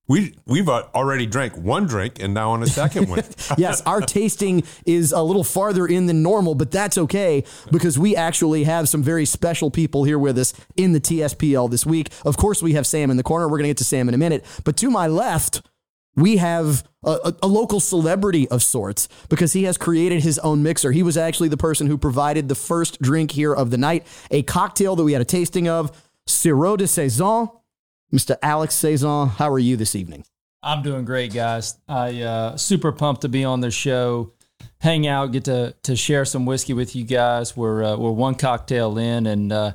we 0.08 0.36
we've 0.46 0.70
uh, 0.70 0.84
already 0.94 1.26
drank 1.26 1.58
one 1.58 1.86
drink 1.86 2.22
and 2.22 2.34
now 2.34 2.52
on 2.52 2.62
a 2.62 2.68
second 2.68 3.10
one. 3.10 3.24
yes, 3.58 3.82
our 3.82 4.00
tasting 4.00 4.64
is 4.86 5.12
a 5.12 5.22
little 5.22 5.44
farther 5.44 5.88
in 5.88 6.06
than 6.06 6.22
normal, 6.22 6.56
but 6.56 6.72
that's 6.72 6.98
okay 6.98 7.44
because 7.72 7.98
we 7.98 8.16
actually 8.16 8.64
have 8.66 8.88
some 8.88 9.02
very 9.02 9.26
special 9.26 9.72
people 9.72 10.04
here 10.04 10.20
with 10.20 10.38
us 10.38 10.54
in 10.78 10.94
the 10.94 11.02
TSPL 11.02 11.70
this 11.70 11.86
week. 11.86 12.10
Of 12.26 12.38
course, 12.38 12.62
we 12.62 12.74
have 12.74 12.86
Sam 12.86 13.10
in 13.10 13.18
the 13.18 13.24
corner. 13.24 13.48
We're 13.48 13.58
going 13.58 13.64
to 13.64 13.70
get 13.70 13.78
to 13.78 13.86
Sam 13.86 14.08
in 14.08 14.14
a 14.14 14.20
minute. 14.20 14.46
But 14.64 14.78
to 14.78 14.92
my 14.92 15.08
left, 15.08 15.62
we 16.16 16.38
have 16.38 16.84
a, 17.04 17.34
a, 17.42 17.48
local 17.48 17.80
celebrity 17.80 18.48
of 18.50 18.62
sorts 18.64 19.10
because 19.30 19.54
he 19.54 19.64
has 19.64 19.78
created 19.78 20.24
his 20.24 20.40
own 20.40 20.64
mixer. 20.64 20.92
He 20.92 21.04
was 21.04 21.18
actually 21.18 21.50
the 21.50 21.58
person 21.58 21.88
who 21.88 21.98
provided 21.98 22.50
the 22.50 22.56
first 22.56 23.02
drink 23.02 23.32
here 23.32 23.54
of 23.54 23.72
the 23.72 23.78
night, 23.78 24.06
a 24.30 24.44
cocktail 24.44 24.96
that 24.96 25.04
we 25.04 25.14
had 25.14 25.22
a 25.22 25.26
tasting 25.26 25.68
of, 25.68 25.92
Sirop 26.28 26.78
de 26.78 26.86
Saizon. 26.86 27.52
Mr. 28.14 28.38
Alex 28.44 28.76
Saizon, 28.76 29.28
how 29.30 29.52
are 29.52 29.60
you 29.60 29.76
this 29.76 29.96
evening? 29.96 30.24
I'm 30.62 30.84
doing 30.84 31.04
great, 31.04 31.34
guys. 31.34 31.76
I 31.90 32.22
uh, 32.22 32.58
super 32.58 32.92
pumped 32.92 33.22
to 33.22 33.30
be 33.30 33.44
on 33.44 33.60
the 33.60 33.72
show, 33.72 34.34
hang 34.80 35.08
out, 35.08 35.32
get 35.32 35.46
to 35.46 35.76
to 35.84 35.96
share 35.96 36.24
some 36.24 36.46
whiskey 36.46 36.74
with 36.74 36.96
you 36.96 37.04
guys. 37.04 37.58
We're 37.58 37.84
uh, 37.84 37.98
we're 37.98 38.12
one 38.12 38.36
cocktail 38.36 38.98
in, 38.98 39.26
and 39.26 39.52
uh, 39.52 39.72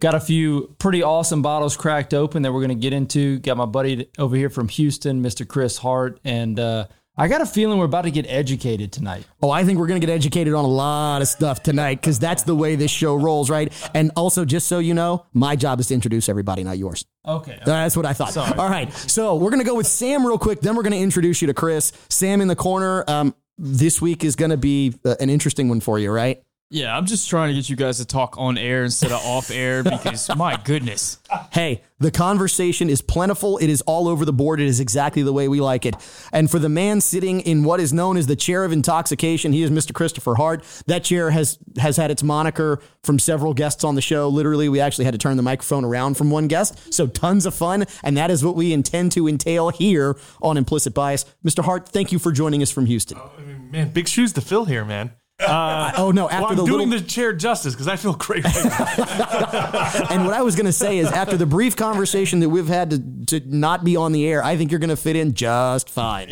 got 0.00 0.14
a 0.14 0.20
few 0.20 0.74
pretty 0.78 1.02
awesome 1.02 1.42
bottles 1.42 1.76
cracked 1.76 2.14
open 2.14 2.42
that 2.42 2.52
we're 2.52 2.60
going 2.60 2.76
to 2.76 2.82
get 2.82 2.92
into. 2.92 3.38
Got 3.38 3.56
my 3.56 3.66
buddy 3.66 4.08
over 4.18 4.36
here 4.36 4.50
from 4.50 4.68
Houston, 4.68 5.22
Mr. 5.22 5.46
Chris 5.46 5.78
Hart, 5.78 6.20
and 6.24 6.58
uh, 6.60 6.86
I 7.18 7.28
got 7.28 7.40
a 7.40 7.46
feeling 7.46 7.78
we're 7.78 7.86
about 7.86 8.02
to 8.02 8.10
get 8.10 8.26
educated 8.28 8.92
tonight. 8.92 9.24
Oh, 9.42 9.50
I 9.50 9.64
think 9.64 9.78
we're 9.78 9.86
going 9.86 9.98
to 10.00 10.06
get 10.06 10.12
educated 10.12 10.52
on 10.52 10.66
a 10.66 10.68
lot 10.68 11.22
of 11.22 11.28
stuff 11.28 11.62
tonight 11.62 11.94
because 11.94 12.18
that's 12.18 12.42
the 12.42 12.54
way 12.54 12.76
this 12.76 12.90
show 12.90 13.14
rolls, 13.14 13.48
right? 13.48 13.72
And 13.94 14.10
also, 14.16 14.44
just 14.44 14.68
so 14.68 14.80
you 14.80 14.92
know, 14.92 15.24
my 15.32 15.56
job 15.56 15.80
is 15.80 15.88
to 15.88 15.94
introduce 15.94 16.28
everybody, 16.28 16.62
not 16.62 16.76
yours. 16.76 17.06
Okay. 17.26 17.58
That's 17.64 17.96
what 17.96 18.04
I 18.04 18.12
thought. 18.12 18.36
All 18.58 18.68
right. 18.68 18.92
So 18.92 19.36
we're 19.36 19.50
going 19.50 19.62
to 19.62 19.66
go 19.66 19.76
with 19.76 19.86
Sam 19.86 20.26
real 20.26 20.38
quick. 20.38 20.60
Then 20.60 20.76
we're 20.76 20.82
going 20.82 20.92
to 20.92 20.98
introduce 20.98 21.40
you 21.40 21.46
to 21.46 21.54
Chris. 21.54 21.92
Sam 22.10 22.42
in 22.42 22.48
the 22.48 22.56
corner. 22.56 23.02
Um, 23.08 23.34
this 23.56 24.02
week 24.02 24.22
is 24.22 24.36
going 24.36 24.50
to 24.50 24.58
be 24.58 24.94
uh, 25.04 25.16
an 25.18 25.30
interesting 25.30 25.70
one 25.70 25.80
for 25.80 25.98
you, 25.98 26.12
right? 26.12 26.42
Yeah, 26.68 26.96
I'm 26.96 27.06
just 27.06 27.30
trying 27.30 27.50
to 27.50 27.54
get 27.54 27.70
you 27.70 27.76
guys 27.76 27.98
to 27.98 28.04
talk 28.04 28.36
on 28.38 28.58
air 28.58 28.82
instead 28.82 29.12
of 29.12 29.24
off 29.24 29.52
air 29.52 29.84
because 29.84 30.28
my 30.36 30.56
goodness. 30.56 31.18
Hey, 31.52 31.82
the 32.00 32.10
conversation 32.10 32.90
is 32.90 33.00
plentiful. 33.00 33.56
It 33.58 33.70
is 33.70 33.82
all 33.82 34.08
over 34.08 34.24
the 34.24 34.32
board. 34.32 34.60
It 34.60 34.66
is 34.66 34.80
exactly 34.80 35.22
the 35.22 35.32
way 35.32 35.46
we 35.46 35.60
like 35.60 35.86
it. 35.86 35.94
And 36.32 36.50
for 36.50 36.58
the 36.58 36.68
man 36.68 37.00
sitting 37.00 37.40
in 37.40 37.62
what 37.62 37.78
is 37.78 37.92
known 37.92 38.16
as 38.16 38.26
the 38.26 38.34
chair 38.34 38.64
of 38.64 38.72
intoxication, 38.72 39.52
he 39.52 39.62
is 39.62 39.70
Mr. 39.70 39.92
Kristopher 39.92 40.36
Hart. 40.36 40.64
That 40.86 41.04
chair 41.04 41.30
has 41.30 41.56
has 41.78 41.96
had 41.96 42.10
its 42.10 42.24
moniker 42.24 42.80
from 43.04 43.20
several 43.20 43.54
guests 43.54 43.84
on 43.84 43.94
the 43.94 44.02
show. 44.02 44.28
Literally, 44.28 44.68
we 44.68 44.80
actually 44.80 45.04
had 45.04 45.14
to 45.14 45.18
turn 45.18 45.36
the 45.36 45.44
microphone 45.44 45.84
around 45.84 46.16
from 46.16 46.30
one 46.32 46.48
guest. 46.48 46.92
So 46.92 47.06
tons 47.06 47.46
of 47.46 47.54
fun, 47.54 47.84
and 48.02 48.16
that 48.16 48.32
is 48.32 48.44
what 48.44 48.56
we 48.56 48.72
intend 48.72 49.12
to 49.12 49.28
entail 49.28 49.68
here 49.68 50.16
on 50.42 50.56
Implicit 50.56 50.94
Bias. 50.94 51.24
Mr. 51.44 51.64
Hart, 51.64 51.88
thank 51.88 52.10
you 52.10 52.18
for 52.18 52.32
joining 52.32 52.60
us 52.60 52.72
from 52.72 52.86
Houston. 52.86 53.18
Oh, 53.18 53.30
man, 53.70 53.90
big 53.90 54.08
shoes 54.08 54.32
to 54.32 54.40
fill 54.40 54.64
here, 54.64 54.84
man. 54.84 55.12
Uh, 55.38 55.92
oh 55.98 56.10
no! 56.12 56.30
After 56.30 56.42
well, 56.42 56.50
I'm 56.50 56.56
the 56.56 56.64
doing 56.64 56.88
little 56.88 57.00
the 57.00 57.06
chair 57.06 57.34
justice 57.34 57.74
because 57.74 57.88
I 57.88 57.96
feel 57.96 58.14
great. 58.14 58.42
Right 58.42 58.64
now. 58.64 60.06
and 60.10 60.24
what 60.24 60.32
I 60.32 60.40
was 60.40 60.56
going 60.56 60.66
to 60.66 60.72
say 60.72 60.96
is, 60.96 61.08
after 61.08 61.36
the 61.36 61.44
brief 61.44 61.76
conversation 61.76 62.40
that 62.40 62.48
we've 62.48 62.68
had 62.68 62.90
to, 62.90 63.40
to 63.40 63.54
not 63.54 63.84
be 63.84 63.96
on 63.96 64.12
the 64.12 64.26
air, 64.26 64.42
I 64.42 64.56
think 64.56 64.70
you're 64.70 64.80
going 64.80 64.88
to 64.88 64.96
fit 64.96 65.14
in 65.14 65.34
just 65.34 65.90
fine. 65.90 66.30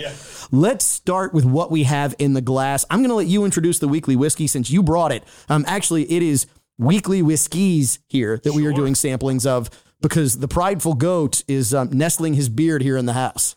Let's 0.50 0.86
start 0.86 1.34
with 1.34 1.44
what 1.44 1.70
we 1.70 1.82
have 1.82 2.14
in 2.18 2.32
the 2.32 2.40
glass. 2.40 2.86
I'm 2.88 3.00
going 3.00 3.10
to 3.10 3.14
let 3.14 3.26
you 3.26 3.44
introduce 3.44 3.78
the 3.78 3.88
weekly 3.88 4.16
whiskey 4.16 4.46
since 4.46 4.70
you 4.70 4.82
brought 4.82 5.12
it. 5.12 5.22
Um, 5.50 5.66
actually, 5.68 6.10
it 6.10 6.22
is 6.22 6.46
weekly 6.78 7.20
whiskeys 7.20 7.98
here 8.08 8.40
that 8.42 8.54
we 8.54 8.64
are 8.66 8.72
doing 8.72 8.94
samplings 8.94 9.44
of 9.46 9.68
because 10.00 10.38
the 10.38 10.48
prideful 10.48 10.94
goat 10.94 11.42
is 11.46 11.74
um, 11.74 11.90
nestling 11.92 12.34
his 12.34 12.48
beard 12.48 12.82
here 12.82 12.96
in 12.96 13.04
the 13.04 13.12
house. 13.12 13.54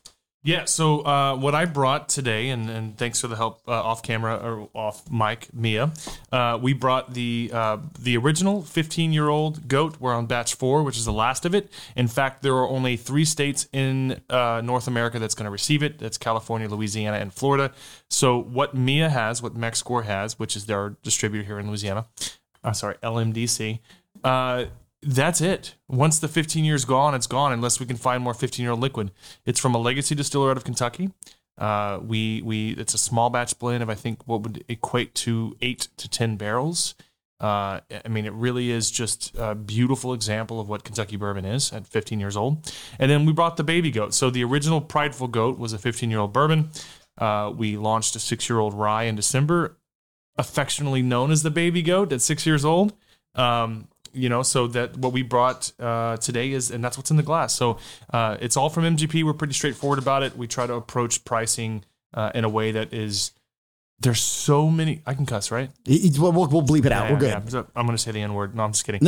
Yeah. 0.48 0.63
So 0.63 1.01
uh, 1.01 1.36
what 1.36 1.56
I 1.56 1.66
brought 1.66 2.08
today, 2.08 2.51
and, 2.51 2.70
and 2.70 2.98
thanks 2.98 3.20
for 3.20 3.27
the 3.27 3.36
help 3.36 3.60
uh, 3.68 3.72
off 3.72 4.01
camera 4.01 4.38
or 4.38 4.70
off 4.74 5.12
mic, 5.12 5.54
Mia. 5.54 5.92
Uh, 6.32 6.58
we 6.62 6.72
brought 6.72 7.13
the 7.13 7.51
uh, 7.54 7.80
the 8.00 8.16
original 8.16 8.62
15 8.62 9.12
year 9.12 9.27
old 9.27 9.68
goat. 9.68 9.98
We're 10.00 10.13
on 10.13 10.25
batch 10.25 10.56
four, 10.56 10.84
which 10.84 10.98
is 10.98 11.04
the 11.04 11.12
last 11.12 11.44
of 11.44 11.54
it. 11.54 11.70
In 11.98 12.08
fact, 12.08 12.44
there 12.44 12.54
are 12.54 12.66
only 12.66 12.96
three 12.96 13.25
states 13.25 13.68
in 13.74 14.22
uh, 14.30 14.62
North 14.63 14.88
America 14.88 15.20
that's 15.20 15.36
going 15.36 15.48
to 15.48 15.51
receive 15.51 15.84
it. 15.84 16.00
That's 16.00 16.18
California, 16.18 16.70
Louisiana, 16.70 17.18
and 17.18 17.34
Florida. 17.34 17.74
So 18.10 18.42
what 18.42 18.74
Mia 18.74 19.10
has, 19.10 19.44
what 19.44 19.54
MexCore 19.54 20.06
has, 20.06 20.39
which 20.39 20.56
is 20.56 20.66
their 20.66 20.96
distributor 21.04 21.46
here 21.46 21.60
in 21.60 21.68
Louisiana. 21.68 22.06
Uh, 22.63 22.72
sorry, 22.72 22.96
LMDC. 23.04 23.80
That's 25.08 25.40
it. 25.40 25.76
Once 25.88 26.20
the 26.20 26.28
15 26.28 26.66
years 26.66 26.84
gone, 26.84 27.16
it's 27.16 27.28
gone 27.28 27.54
unless 27.54 27.80
we 27.80 27.86
can 27.86 27.96
find 27.96 28.22
more 28.22 28.34
15 28.34 28.62
year 28.62 28.72
old 28.72 28.82
liquid. 28.82 29.12
It's 29.46 29.58
from 29.60 29.74
a 29.74 29.78
legacy 29.78 30.16
distiller 30.16 30.52
out 30.52 30.58
of 30.58 30.66
Kentucky. 30.66 31.12
Uh, 31.58 32.00
we 32.04 32.42
we 32.44 32.72
it's 32.72 32.94
a 32.94 32.98
small 32.98 33.30
batch 33.30 33.58
blend 33.58 33.82
of 33.82 33.90
I 33.90 33.96
think 33.96 34.28
what 34.28 34.42
would 34.42 34.66
equate 34.68 35.16
to 35.16 35.56
eight 35.62 35.88
to 35.96 36.10
ten 36.10 36.36
barrels. 36.36 36.94
Uh, 37.40 37.80
I 38.04 38.08
mean, 38.10 38.26
it 38.26 38.34
really 38.34 38.70
is 38.70 38.92
just 38.92 39.34
a 39.38 39.56
beautiful 39.56 40.14
example 40.14 40.60
of 40.60 40.68
what 40.68 40.84
Kentucky 40.84 41.16
bourbon 41.16 41.46
is 41.46 41.72
at 41.72 41.86
15 41.86 42.20
years 42.20 42.36
old. 42.36 42.74
And 42.98 43.12
then 43.12 43.28
we 43.28 43.32
brought 43.32 43.58
the 43.58 43.64
baby 43.64 43.92
goat. 43.92 44.16
So 44.16 44.32
the 44.32 44.44
original 44.44 44.82
Prideful 44.82 45.28
Goat 45.28 45.60
was 45.60 45.72
a 45.72 45.78
15 45.78 46.10
year 46.10 46.20
old 46.20 46.34
bourbon. 46.34 46.72
Uh, 47.18 47.54
we 47.56 47.78
launched 47.78 48.16
a 48.16 48.20
six 48.20 48.50
year 48.50 48.60
old 48.60 48.74
rye 48.74 49.04
in 49.04 49.16
December, 49.16 49.78
affectionately 50.36 51.02
known 51.02 51.32
as 51.32 51.44
the 51.44 51.52
baby 51.52 51.82
goat 51.82 52.12
at 52.12 52.22
six 52.22 52.46
years 52.46 52.66
old. 52.66 52.94
Um, 53.36 53.88
you 54.14 54.30
know, 54.30 54.44
so 54.44 54.68
that 54.68 54.98
what 54.98 55.14
we 55.14 55.22
brought 55.22 55.72
uh, 55.80 56.18
today 56.18 56.52
is, 56.52 56.72
and 56.72 56.84
that's 56.84 56.98
what's 56.98 57.12
in 57.12 57.18
the 57.18 57.24
glass. 57.24 57.56
So 57.56 57.78
uh, 58.12 58.38
it's 58.40 58.58
all 58.58 58.70
from 58.70 58.84
MGP. 58.84 59.24
We're 59.24 59.34
pretty 59.34 59.54
straightforward 59.54 60.00
about 60.00 60.24
it. 60.24 60.38
We 60.38 60.48
try 60.48 60.68
to 60.68 60.74
approach 60.74 61.26
pricing 61.26 61.84
uh, 62.14 62.32
in 62.34 62.44
a 62.44 62.50
way 62.50 62.72
that 62.72 62.94
is. 62.94 63.32
There's 64.00 64.22
so 64.22 64.70
many. 64.70 65.01
I 65.08 65.16
can 65.16 65.25
cuss, 65.25 65.50
right? 65.50 65.72
It- 65.86 66.20
we'll, 66.20 66.32
we'll 66.32 66.62
bleep 66.62 66.86
it 66.86 66.92
out. 66.92 67.06
Yeah, 67.06 67.13
We're 67.13 67.20
good. 67.20 67.30
yeah. 67.30 67.42
So 67.48 67.68
I'm 67.75 67.88
going 67.88 67.98
to 67.98 68.01
say 68.04 68.12
the 68.12 68.22
N 68.22 68.36
word. 68.36 68.54
No, 68.56 68.63
I'm 68.63 68.72
just 68.72 68.86
kidding. 68.86 69.01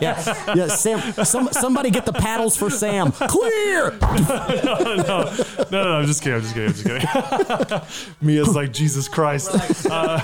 yeah, 0.00 0.54
yeah. 0.54 0.66
Sam, 0.68 1.12
some, 1.24 1.48
somebody 1.52 1.90
get 1.90 2.06
the 2.06 2.12
paddles 2.12 2.56
for 2.56 2.70
Sam. 2.70 3.12
Clear. 3.12 3.90
no, 4.00 4.94
no, 4.96 5.34
no, 5.70 5.82
no, 5.84 5.92
I'm 5.98 6.06
just 6.06 6.22
kidding. 6.22 6.36
I'm 6.36 6.42
just 6.42 6.54
kidding. 6.54 6.68
I'm 6.68 6.74
just 6.74 7.68
kidding. 7.68 8.16
Mia's 8.26 8.54
like 8.54 8.72
Jesus 8.72 9.08
Christ. 9.08 9.50
Uh, 9.90 10.18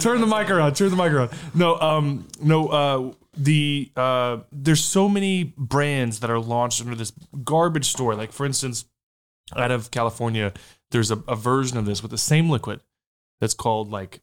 turn 0.00 0.20
the 0.20 0.26
mic 0.26 0.50
around. 0.50 0.74
Turn 0.74 0.90
the 0.90 0.96
mic 0.96 1.12
around. 1.12 1.30
No, 1.54 1.78
um, 1.80 2.26
no. 2.42 2.68
Uh, 2.68 3.12
the 3.36 3.90
uh, 3.96 4.38
there's 4.52 4.84
so 4.84 5.08
many 5.08 5.54
brands 5.56 6.20
that 6.20 6.30
are 6.30 6.40
launched 6.40 6.80
under 6.80 6.94
this 6.94 7.12
garbage 7.42 7.86
store. 7.86 8.14
Like 8.14 8.32
for 8.32 8.46
instance, 8.46 8.84
out 9.56 9.70
of 9.70 9.90
California, 9.90 10.52
there's 10.90 11.10
a, 11.10 11.22
a 11.28 11.36
version 11.36 11.78
of 11.78 11.86
this 11.86 12.02
with 12.02 12.10
the 12.10 12.18
same 12.18 12.50
liquid 12.50 12.80
that's 13.40 13.54
called 13.54 13.90
like 13.90 14.20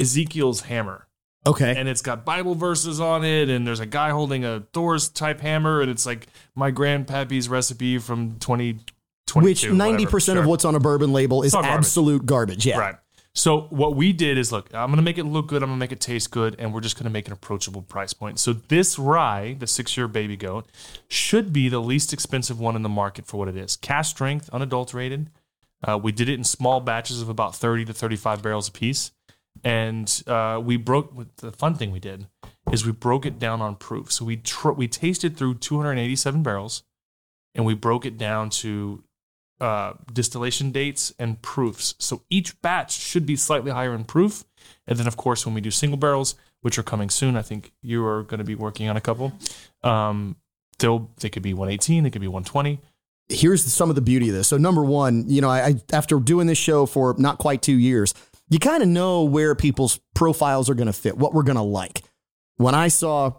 Ezekiel's 0.00 0.62
hammer. 0.62 1.08
Okay. 1.44 1.74
And 1.76 1.88
it's 1.88 2.02
got 2.02 2.24
Bible 2.24 2.54
verses 2.54 3.00
on 3.00 3.24
it, 3.24 3.48
and 3.48 3.66
there's 3.66 3.80
a 3.80 3.86
guy 3.86 4.10
holding 4.10 4.44
a 4.44 4.64
Thor's 4.72 5.08
type 5.08 5.40
hammer, 5.40 5.80
and 5.80 5.90
it's 5.90 6.06
like 6.06 6.28
my 6.54 6.70
grandpappy's 6.70 7.48
recipe 7.48 7.98
from 7.98 8.38
2022. 8.38 9.40
Which 9.40 9.68
ninety 9.68 10.06
percent 10.06 10.38
of 10.38 10.46
what's 10.46 10.64
on 10.64 10.74
a 10.74 10.80
bourbon 10.80 11.12
label 11.12 11.42
is 11.42 11.54
absolute 11.54 12.26
garbage. 12.26 12.64
Yeah. 12.64 12.78
Right. 12.78 12.94
So 13.34 13.62
what 13.70 13.96
we 13.96 14.12
did 14.12 14.36
is 14.36 14.52
look, 14.52 14.68
I'm 14.74 14.90
gonna 14.90 15.02
make 15.02 15.18
it 15.18 15.24
look 15.24 15.48
good, 15.48 15.62
I'm 15.62 15.70
gonna 15.70 15.78
make 15.78 15.92
it 15.92 16.00
taste 16.00 16.30
good, 16.30 16.54
and 16.58 16.72
we're 16.72 16.80
just 16.80 16.98
gonna 16.98 17.10
make 17.10 17.26
an 17.26 17.32
approachable 17.32 17.82
price 17.82 18.12
point. 18.12 18.38
So 18.38 18.52
this 18.52 18.98
rye, 18.98 19.56
the 19.58 19.66
six-year 19.66 20.08
baby 20.08 20.36
goat, 20.36 20.66
should 21.08 21.52
be 21.52 21.68
the 21.68 21.80
least 21.80 22.12
expensive 22.12 22.60
one 22.60 22.76
in 22.76 22.82
the 22.82 22.88
market 22.88 23.26
for 23.26 23.38
what 23.38 23.48
it 23.48 23.56
is. 23.56 23.76
Cask 23.76 24.10
strength, 24.10 24.50
unadulterated. 24.52 25.30
Uh, 25.82 25.98
we 25.98 26.12
did 26.12 26.28
it 26.28 26.34
in 26.34 26.44
small 26.44 26.80
batches 26.80 27.22
of 27.22 27.28
about 27.28 27.56
30 27.56 27.86
to 27.86 27.92
35 27.92 28.42
barrels 28.42 28.68
a 28.68 28.72
piece. 28.72 29.10
And 29.64 30.22
uh, 30.26 30.60
we 30.62 30.76
broke 30.76 31.36
the 31.36 31.52
fun 31.52 31.74
thing 31.74 31.90
we 31.90 32.00
did 32.00 32.26
is 32.70 32.86
we 32.86 32.92
broke 32.92 33.26
it 33.26 33.38
down 33.38 33.60
on 33.60 33.76
proof. 33.76 34.12
So 34.12 34.24
we 34.24 34.36
tr- 34.36 34.72
we 34.72 34.88
tasted 34.88 35.36
through 35.36 35.56
287 35.56 36.42
barrels, 36.42 36.82
and 37.54 37.64
we 37.64 37.74
broke 37.74 38.06
it 38.06 38.16
down 38.16 38.50
to 38.50 39.04
uh, 39.62 39.94
distillation 40.12 40.72
dates 40.72 41.14
and 41.20 41.40
proofs. 41.40 41.94
So 41.98 42.22
each 42.28 42.60
batch 42.62 42.92
should 42.92 43.24
be 43.24 43.36
slightly 43.36 43.70
higher 43.70 43.94
in 43.94 44.02
proof. 44.02 44.44
And 44.88 44.98
then, 44.98 45.06
of 45.06 45.16
course, 45.16 45.46
when 45.46 45.54
we 45.54 45.60
do 45.60 45.70
single 45.70 45.96
barrels, 45.96 46.34
which 46.62 46.78
are 46.78 46.82
coming 46.82 47.08
soon, 47.10 47.36
I 47.36 47.42
think 47.42 47.72
you 47.80 48.04
are 48.04 48.24
going 48.24 48.38
to 48.38 48.44
be 48.44 48.56
working 48.56 48.88
on 48.88 48.96
a 48.96 49.00
couple. 49.00 49.32
Um, 49.84 50.36
they'll 50.80 51.08
they 51.20 51.28
could 51.28 51.44
be 51.44 51.54
118, 51.54 52.02
they 52.02 52.10
could 52.10 52.20
be 52.20 52.26
120. 52.26 52.80
here's 53.28 53.64
some 53.72 53.88
of 53.88 53.94
the 53.94 54.02
beauty 54.02 54.30
of 54.30 54.34
this. 54.34 54.48
So 54.48 54.56
number 54.56 54.82
one, 54.82 55.28
you 55.28 55.40
know, 55.40 55.48
I, 55.48 55.68
I 55.68 55.74
after 55.92 56.18
doing 56.18 56.48
this 56.48 56.58
show 56.58 56.84
for 56.84 57.14
not 57.16 57.38
quite 57.38 57.62
two 57.62 57.78
years, 57.78 58.14
you 58.48 58.58
kind 58.58 58.82
of 58.82 58.88
know 58.88 59.22
where 59.22 59.54
people's 59.54 60.00
profiles 60.14 60.68
are 60.68 60.74
going 60.74 60.88
to 60.88 60.92
fit, 60.92 61.16
what 61.16 61.34
we're 61.34 61.44
going 61.44 61.56
to 61.56 61.62
like. 61.62 62.02
When 62.56 62.74
I 62.74 62.88
saw 62.88 63.34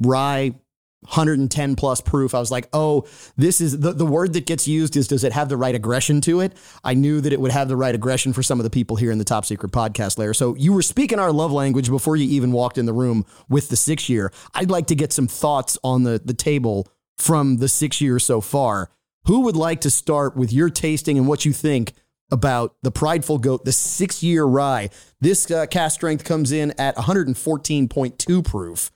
rye 0.00 0.54
110 1.02 1.76
plus 1.76 2.00
proof, 2.00 2.34
I 2.34 2.40
was 2.40 2.50
like, 2.50 2.68
oh, 2.72 3.06
this 3.36 3.60
is 3.60 3.78
the, 3.78 3.92
the 3.92 4.06
word 4.06 4.32
that 4.32 4.46
gets 4.46 4.66
used 4.66 4.96
is 4.96 5.06
does 5.06 5.22
it 5.22 5.32
have 5.32 5.48
the 5.48 5.56
right 5.56 5.74
aggression 5.74 6.20
to 6.22 6.40
it? 6.40 6.56
I 6.82 6.94
knew 6.94 7.20
that 7.20 7.32
it 7.32 7.40
would 7.40 7.52
have 7.52 7.68
the 7.68 7.76
right 7.76 7.94
aggression 7.94 8.32
for 8.32 8.42
some 8.42 8.58
of 8.58 8.64
the 8.64 8.70
people 8.70 8.96
here 8.96 9.12
in 9.12 9.18
the 9.18 9.24
top 9.24 9.44
secret 9.44 9.70
podcast 9.70 10.18
layer. 10.18 10.34
So 10.34 10.56
you 10.56 10.72
were 10.72 10.82
speaking 10.82 11.18
our 11.18 11.32
love 11.32 11.52
language 11.52 11.88
before 11.88 12.16
you 12.16 12.28
even 12.28 12.50
walked 12.50 12.78
in 12.78 12.86
the 12.86 12.92
room 12.92 13.24
with 13.48 13.68
the 13.68 13.76
six 13.76 14.08
year. 14.08 14.32
I'd 14.54 14.70
like 14.70 14.86
to 14.88 14.96
get 14.96 15.12
some 15.12 15.28
thoughts 15.28 15.78
on 15.84 16.02
the, 16.02 16.20
the 16.24 16.34
table 16.34 16.88
from 17.16 17.58
the 17.58 17.68
six 17.68 18.00
year 18.00 18.18
so 18.18 18.40
far. 18.40 18.90
Who 19.26 19.42
would 19.42 19.56
like 19.56 19.82
to 19.82 19.90
start 19.90 20.36
with 20.36 20.52
your 20.52 20.70
tasting 20.70 21.18
and 21.18 21.28
what 21.28 21.44
you 21.44 21.52
think 21.52 21.92
about 22.30 22.74
the 22.82 22.90
Prideful 22.90 23.38
Goat, 23.38 23.64
the 23.64 23.72
six 23.72 24.22
year 24.22 24.44
rye? 24.44 24.90
This 25.20 25.50
uh, 25.50 25.66
cask 25.66 25.96
strength 25.96 26.24
comes 26.24 26.50
in 26.50 26.72
at 26.78 26.96
114.2 26.96 28.44
proof, 28.44 28.90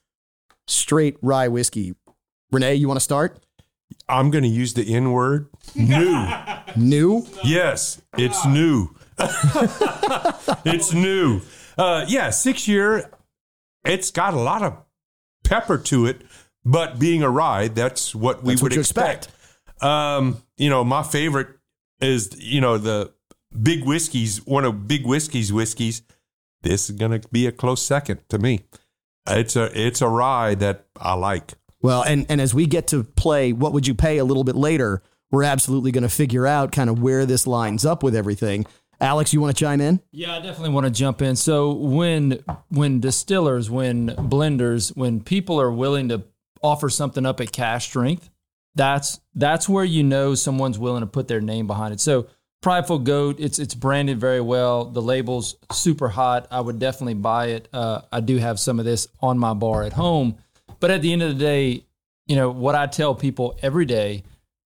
straight 0.66 1.16
rye 1.22 1.48
whiskey. 1.48 1.94
Renee, 2.50 2.74
you 2.74 2.88
want 2.88 2.96
to 2.96 3.04
start? 3.04 3.38
I'm 4.08 4.30
going 4.30 4.44
to 4.44 4.50
use 4.50 4.74
the 4.74 4.94
N 4.94 5.12
word. 5.12 5.48
New. 5.74 6.26
new? 6.76 7.26
Yes, 7.44 8.00
it's 8.16 8.44
new. 8.46 8.94
it's 10.64 10.92
new. 10.92 11.40
Uh, 11.76 12.04
yeah, 12.08 12.30
six 12.30 12.68
year. 12.68 13.10
It's 13.84 14.10
got 14.10 14.34
a 14.34 14.38
lot 14.38 14.62
of 14.62 14.76
pepper 15.44 15.78
to 15.78 16.06
it, 16.06 16.22
but 16.64 16.98
being 16.98 17.22
a 17.22 17.30
rye, 17.30 17.68
that's 17.68 18.14
what 18.14 18.42
we 18.42 18.52
That's 18.52 18.62
would 18.62 18.72
what 18.72 18.74
you 18.76 18.80
expect. 18.80 19.28
Um, 19.80 20.42
you 20.56 20.70
know, 20.70 20.84
my 20.84 21.02
favorite 21.02 21.48
is 22.00 22.30
you 22.38 22.60
know 22.60 22.78
the 22.78 23.12
big 23.60 23.84
whiskeys. 23.84 24.44
One 24.46 24.64
of 24.64 24.86
big 24.86 25.06
whiskeys 25.06 25.52
whiskeys. 25.52 26.02
This 26.62 26.88
is 26.88 26.96
going 26.96 27.20
to 27.20 27.28
be 27.30 27.46
a 27.46 27.52
close 27.52 27.82
second 27.82 28.20
to 28.28 28.38
me. 28.38 28.60
It's 29.26 29.56
a 29.56 29.70
it's 29.78 30.00
a 30.00 30.08
ride 30.08 30.60
that 30.60 30.86
I 30.96 31.14
like. 31.14 31.52
Well, 31.80 32.02
and, 32.02 32.26
and 32.28 32.40
as 32.40 32.54
we 32.54 32.66
get 32.66 32.86
to 32.88 33.02
play 33.02 33.52
What 33.52 33.72
Would 33.72 33.88
You 33.88 33.94
Pay 33.94 34.18
a 34.18 34.24
little 34.24 34.44
bit 34.44 34.54
later, 34.54 35.02
we're 35.32 35.42
absolutely 35.42 35.90
going 35.90 36.02
to 36.02 36.08
figure 36.08 36.46
out 36.46 36.70
kind 36.70 36.88
of 36.88 37.02
where 37.02 37.26
this 37.26 37.46
lines 37.46 37.84
up 37.84 38.04
with 38.04 38.14
everything. 38.14 38.66
Alex, 39.00 39.32
you 39.32 39.40
want 39.40 39.56
to 39.56 39.64
chime 39.64 39.80
in? 39.80 40.00
Yeah, 40.12 40.36
I 40.36 40.40
definitely 40.40 40.70
want 40.70 40.86
to 40.86 40.92
jump 40.92 41.22
in. 41.22 41.34
So 41.34 41.72
when 41.72 42.44
when 42.68 43.00
distillers, 43.00 43.68
when 43.68 44.10
blenders, 44.10 44.96
when 44.96 45.22
people 45.22 45.60
are 45.60 45.72
willing 45.72 46.08
to 46.10 46.22
offer 46.62 46.88
something 46.88 47.26
up 47.26 47.40
at 47.40 47.50
cask 47.50 47.88
strength, 47.88 48.30
that's 48.76 49.20
that's 49.34 49.68
where 49.68 49.84
you 49.84 50.04
know 50.04 50.36
someone's 50.36 50.78
willing 50.78 51.00
to 51.00 51.06
put 51.08 51.26
their 51.26 51.40
name 51.40 51.66
behind 51.66 51.92
it. 51.92 52.00
So 52.00 52.28
Prideful 52.62 53.00
Goat, 53.00 53.40
it's 53.40 53.58
it's 53.58 53.74
branded 53.74 54.20
very 54.20 54.40
well. 54.40 54.84
The 54.84 55.02
label's 55.02 55.56
super 55.72 56.08
hot. 56.08 56.46
I 56.48 56.60
would 56.60 56.78
definitely 56.78 57.14
buy 57.14 57.46
it. 57.46 57.68
Uh, 57.72 58.02
I 58.12 58.20
do 58.20 58.36
have 58.38 58.60
some 58.60 58.78
of 58.78 58.84
this 58.84 59.08
on 59.20 59.36
my 59.36 59.52
bar 59.52 59.82
at 59.82 59.92
home, 59.92 60.36
but 60.78 60.92
at 60.92 61.02
the 61.02 61.12
end 61.12 61.22
of 61.22 61.30
the 61.30 61.44
day, 61.44 61.84
you 62.28 62.36
know 62.36 62.50
what 62.50 62.76
I 62.76 62.86
tell 62.86 63.16
people 63.16 63.58
every 63.62 63.84
day 63.84 64.22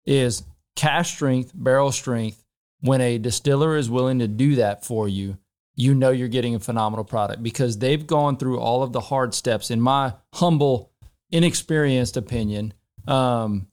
is 0.06 0.44
cask 0.78 1.13
strength, 1.13 1.52
barrel 1.54 1.92
strength. 1.92 2.40
When 2.80 3.02
a 3.02 3.18
distiller 3.18 3.78
is 3.78 3.90
willing 3.90 4.20
to 4.20 4.28
do 4.28 4.56
that 4.56 4.86
for 4.86 5.08
you, 5.08 5.38
you 5.75 5.94
know 5.94 6.12
you're 6.12 6.28
getting 6.30 6.56
a 6.56 6.60
phenomenal 6.60 7.06
product 7.06 7.44
because 7.44 7.78
they've 7.78 8.06
gone 8.08 8.38
through 8.38 8.60
all 8.60 8.84
of 8.84 8.94
the 8.94 9.00
hard 9.02 9.34
steps. 9.34 9.72
In 9.72 9.82
my 9.82 10.13
humble, 10.34 10.92
inexperienced 11.32 12.16
opinion, 12.16 12.74
um, 13.08 13.68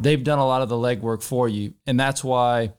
they've 0.00 0.22
done 0.22 0.38
a 0.38 0.46
lot 0.46 0.60
of 0.60 0.68
the 0.68 0.76
legwork 0.76 1.22
for 1.22 1.48
you, 1.48 1.74
and 1.86 1.98
that's 1.98 2.22
why 2.22 2.72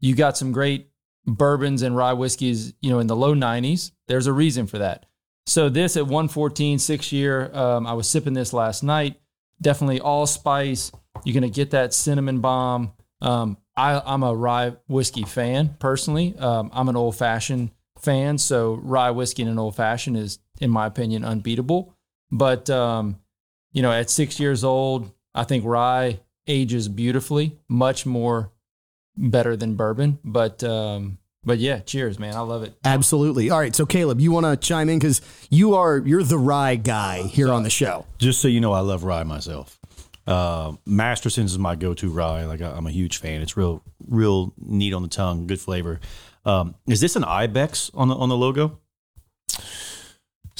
you 0.00 0.14
got 0.14 0.36
some 0.36 0.52
great 0.52 0.90
bourbons 1.26 1.82
and 1.82 1.96
rye 1.96 2.12
whiskeys. 2.12 2.74
You 2.80 2.90
know, 2.90 2.98
in 2.98 3.06
the 3.06 3.16
low 3.16 3.34
90s. 3.34 3.92
There's 4.08 4.26
a 4.26 4.32
reason 4.32 4.66
for 4.66 4.78
that. 4.78 5.06
So 5.46 5.68
this 5.68 5.96
at 5.96 6.04
114, 6.04 6.78
six 6.78 7.12
year. 7.12 7.50
Um, 7.54 7.86
I 7.86 7.92
was 7.94 8.08
sipping 8.08 8.34
this 8.34 8.52
last 8.52 8.82
night. 8.82 9.20
Definitely 9.60 10.00
all 10.00 10.26
spice. 10.26 10.92
You're 11.24 11.34
gonna 11.34 11.50
get 11.50 11.70
that 11.70 11.92
cinnamon 11.92 12.40
bomb. 12.40 12.92
Um, 13.20 13.58
I, 13.76 14.00
I'm 14.04 14.22
a 14.22 14.34
rye 14.34 14.74
whiskey 14.88 15.24
fan 15.24 15.76
personally. 15.78 16.34
Um, 16.38 16.70
I'm 16.72 16.88
an 16.88 16.96
old 16.96 17.16
fashioned 17.16 17.70
fan, 17.98 18.38
so 18.38 18.74
rye 18.74 19.10
whiskey 19.10 19.42
in 19.42 19.48
an 19.48 19.58
old 19.58 19.76
fashioned 19.76 20.16
is, 20.16 20.38
in 20.60 20.70
my 20.70 20.86
opinion, 20.86 21.24
unbeatable. 21.24 21.94
But 22.30 22.70
um, 22.70 23.18
you 23.72 23.82
know, 23.82 23.92
at 23.92 24.10
six 24.10 24.40
years 24.40 24.64
old, 24.64 25.10
I 25.34 25.44
think 25.44 25.64
rye 25.64 26.20
ages 26.46 26.88
beautifully, 26.88 27.58
much 27.68 28.06
more 28.06 28.52
better 29.16 29.56
than 29.56 29.74
bourbon. 29.76 30.18
But 30.24 30.62
um, 30.64 31.18
but 31.44 31.58
yeah, 31.58 31.78
cheers, 31.80 32.18
man. 32.18 32.34
I 32.34 32.40
love 32.40 32.62
it. 32.62 32.74
Absolutely. 32.84 33.50
All 33.50 33.58
right, 33.58 33.74
so 33.74 33.86
Caleb, 33.86 34.20
you 34.20 34.30
want 34.32 34.46
to 34.46 34.56
chime 34.56 34.88
in 34.88 34.98
because 34.98 35.20
you 35.50 35.74
are 35.74 35.98
you're 35.98 36.22
the 36.22 36.38
rye 36.38 36.76
guy 36.76 37.22
here 37.22 37.50
on 37.52 37.62
the 37.62 37.70
show. 37.70 38.06
Just 38.18 38.40
so 38.40 38.48
you 38.48 38.60
know, 38.60 38.72
I 38.72 38.80
love 38.80 39.04
rye 39.04 39.22
myself. 39.24 39.78
Uh, 40.26 40.74
Masterson's 40.86 41.52
is 41.52 41.58
my 41.58 41.74
go-to 41.74 42.08
rye. 42.10 42.44
Like 42.44 42.60
I- 42.60 42.70
I'm 42.72 42.86
a 42.86 42.90
huge 42.90 43.16
fan. 43.16 43.40
It's 43.42 43.56
real, 43.56 43.82
real 44.06 44.52
neat 44.58 44.92
on 44.92 45.02
the 45.02 45.08
tongue, 45.08 45.46
good 45.46 45.60
flavor. 45.60 45.98
Um, 46.44 46.74
is 46.86 47.00
this 47.00 47.16
an 47.16 47.24
ibex 47.24 47.90
on 47.94 48.08
the 48.08 48.14
on 48.14 48.28
the 48.28 48.36
logo? 48.36 48.78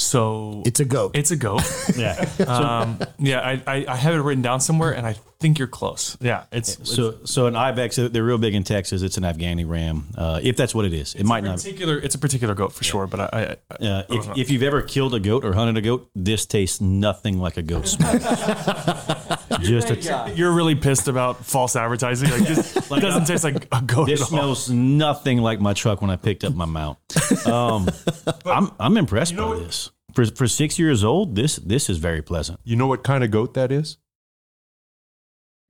So 0.00 0.62
it's 0.64 0.80
a 0.80 0.84
goat. 0.84 1.12
It's 1.14 1.30
a 1.30 1.36
goat. 1.36 1.62
Yeah. 1.96 2.24
um, 2.46 2.98
yeah. 3.18 3.40
I, 3.40 3.62
I, 3.66 3.84
I 3.88 3.96
have 3.96 4.14
it 4.14 4.18
written 4.18 4.42
down 4.42 4.60
somewhere, 4.60 4.92
and 4.92 5.06
I 5.06 5.14
think 5.40 5.58
you're 5.58 5.68
close. 5.68 6.16
Yeah. 6.20 6.44
It's 6.52 6.78
So 6.88 7.18
so 7.24 7.46
an 7.46 7.56
ibex, 7.56 7.96
they're 7.96 8.24
real 8.24 8.38
big 8.38 8.54
in 8.54 8.62
Texas. 8.64 9.02
It's 9.02 9.16
an 9.18 9.24
Afghani 9.24 9.68
ram, 9.68 10.06
uh, 10.16 10.40
if 10.42 10.56
that's 10.56 10.74
what 10.74 10.84
it 10.84 10.92
is. 10.94 11.14
It 11.14 11.24
might 11.24 11.42
not. 11.44 11.56
particular. 11.56 11.98
It's 11.98 12.14
a 12.14 12.18
particular 12.18 12.54
goat 12.54 12.72
for 12.72 12.84
sure. 12.84 13.06
But 13.06 13.20
I, 13.20 13.28
I, 13.32 13.40
I 13.40 13.86
Uh, 13.86 14.02
I 14.08 14.14
if, 14.14 14.38
if 14.38 14.50
you've 14.50 14.62
ever 14.62 14.82
killed 14.82 15.14
a 15.14 15.20
goat 15.20 15.44
or 15.44 15.52
hunted 15.52 15.76
a 15.76 15.82
goat, 15.82 16.08
this 16.14 16.46
tastes 16.46 16.80
nothing 16.80 17.38
like 17.38 17.56
a 17.56 17.62
goat 17.62 17.88
smells. 17.88 18.22
Just 19.60 19.90
a, 19.90 20.32
you're 20.34 20.52
really 20.52 20.74
pissed 20.76 21.08
about 21.08 21.44
false 21.44 21.76
advertising. 21.76 22.30
Like 22.30 22.46
this 22.46 22.72
doesn't 22.88 23.26
taste 23.26 23.44
like 23.44 23.66
a 23.72 23.82
goat 23.82 24.06
This 24.06 24.20
at 24.20 24.24
all. 24.24 24.28
smells 24.28 24.70
nothing 24.70 25.38
like 25.38 25.60
my 25.60 25.74
truck 25.74 26.00
when 26.00 26.10
I 26.10 26.16
picked 26.16 26.44
up 26.44 26.54
my 26.54 26.64
mount. 26.66 26.98
Um, 27.46 27.88
I'm 28.46 28.70
I'm 28.78 28.96
impressed 28.96 29.36
by 29.36 29.56
this. 29.56 29.90
For 30.14 30.26
for 30.26 30.48
six 30.48 30.78
years 30.78 31.04
old, 31.04 31.36
this 31.36 31.56
this 31.56 31.88
is 31.88 31.98
very 31.98 32.22
pleasant. 32.22 32.60
You 32.64 32.76
know 32.76 32.86
what 32.86 33.02
kind 33.02 33.22
of 33.24 33.30
goat 33.30 33.54
that 33.54 33.70
is? 33.70 33.98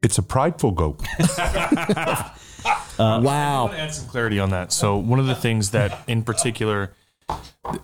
It's 0.03 0.19
a 0.19 0.23
prideful 0.23 0.73
goat. 0.73 1.03
Uh, 2.99 3.17
I 3.17 3.19
want 3.19 3.73
to 3.73 3.79
add 3.79 3.95
some 3.95 4.07
clarity 4.09 4.39
on 4.39 4.51
that. 4.51 4.73
So 4.73 4.99
one 4.99 5.19
of 5.19 5.27
the 5.27 5.35
things 5.35 5.71
that, 5.71 6.03
in 6.07 6.23
particular, 6.23 6.93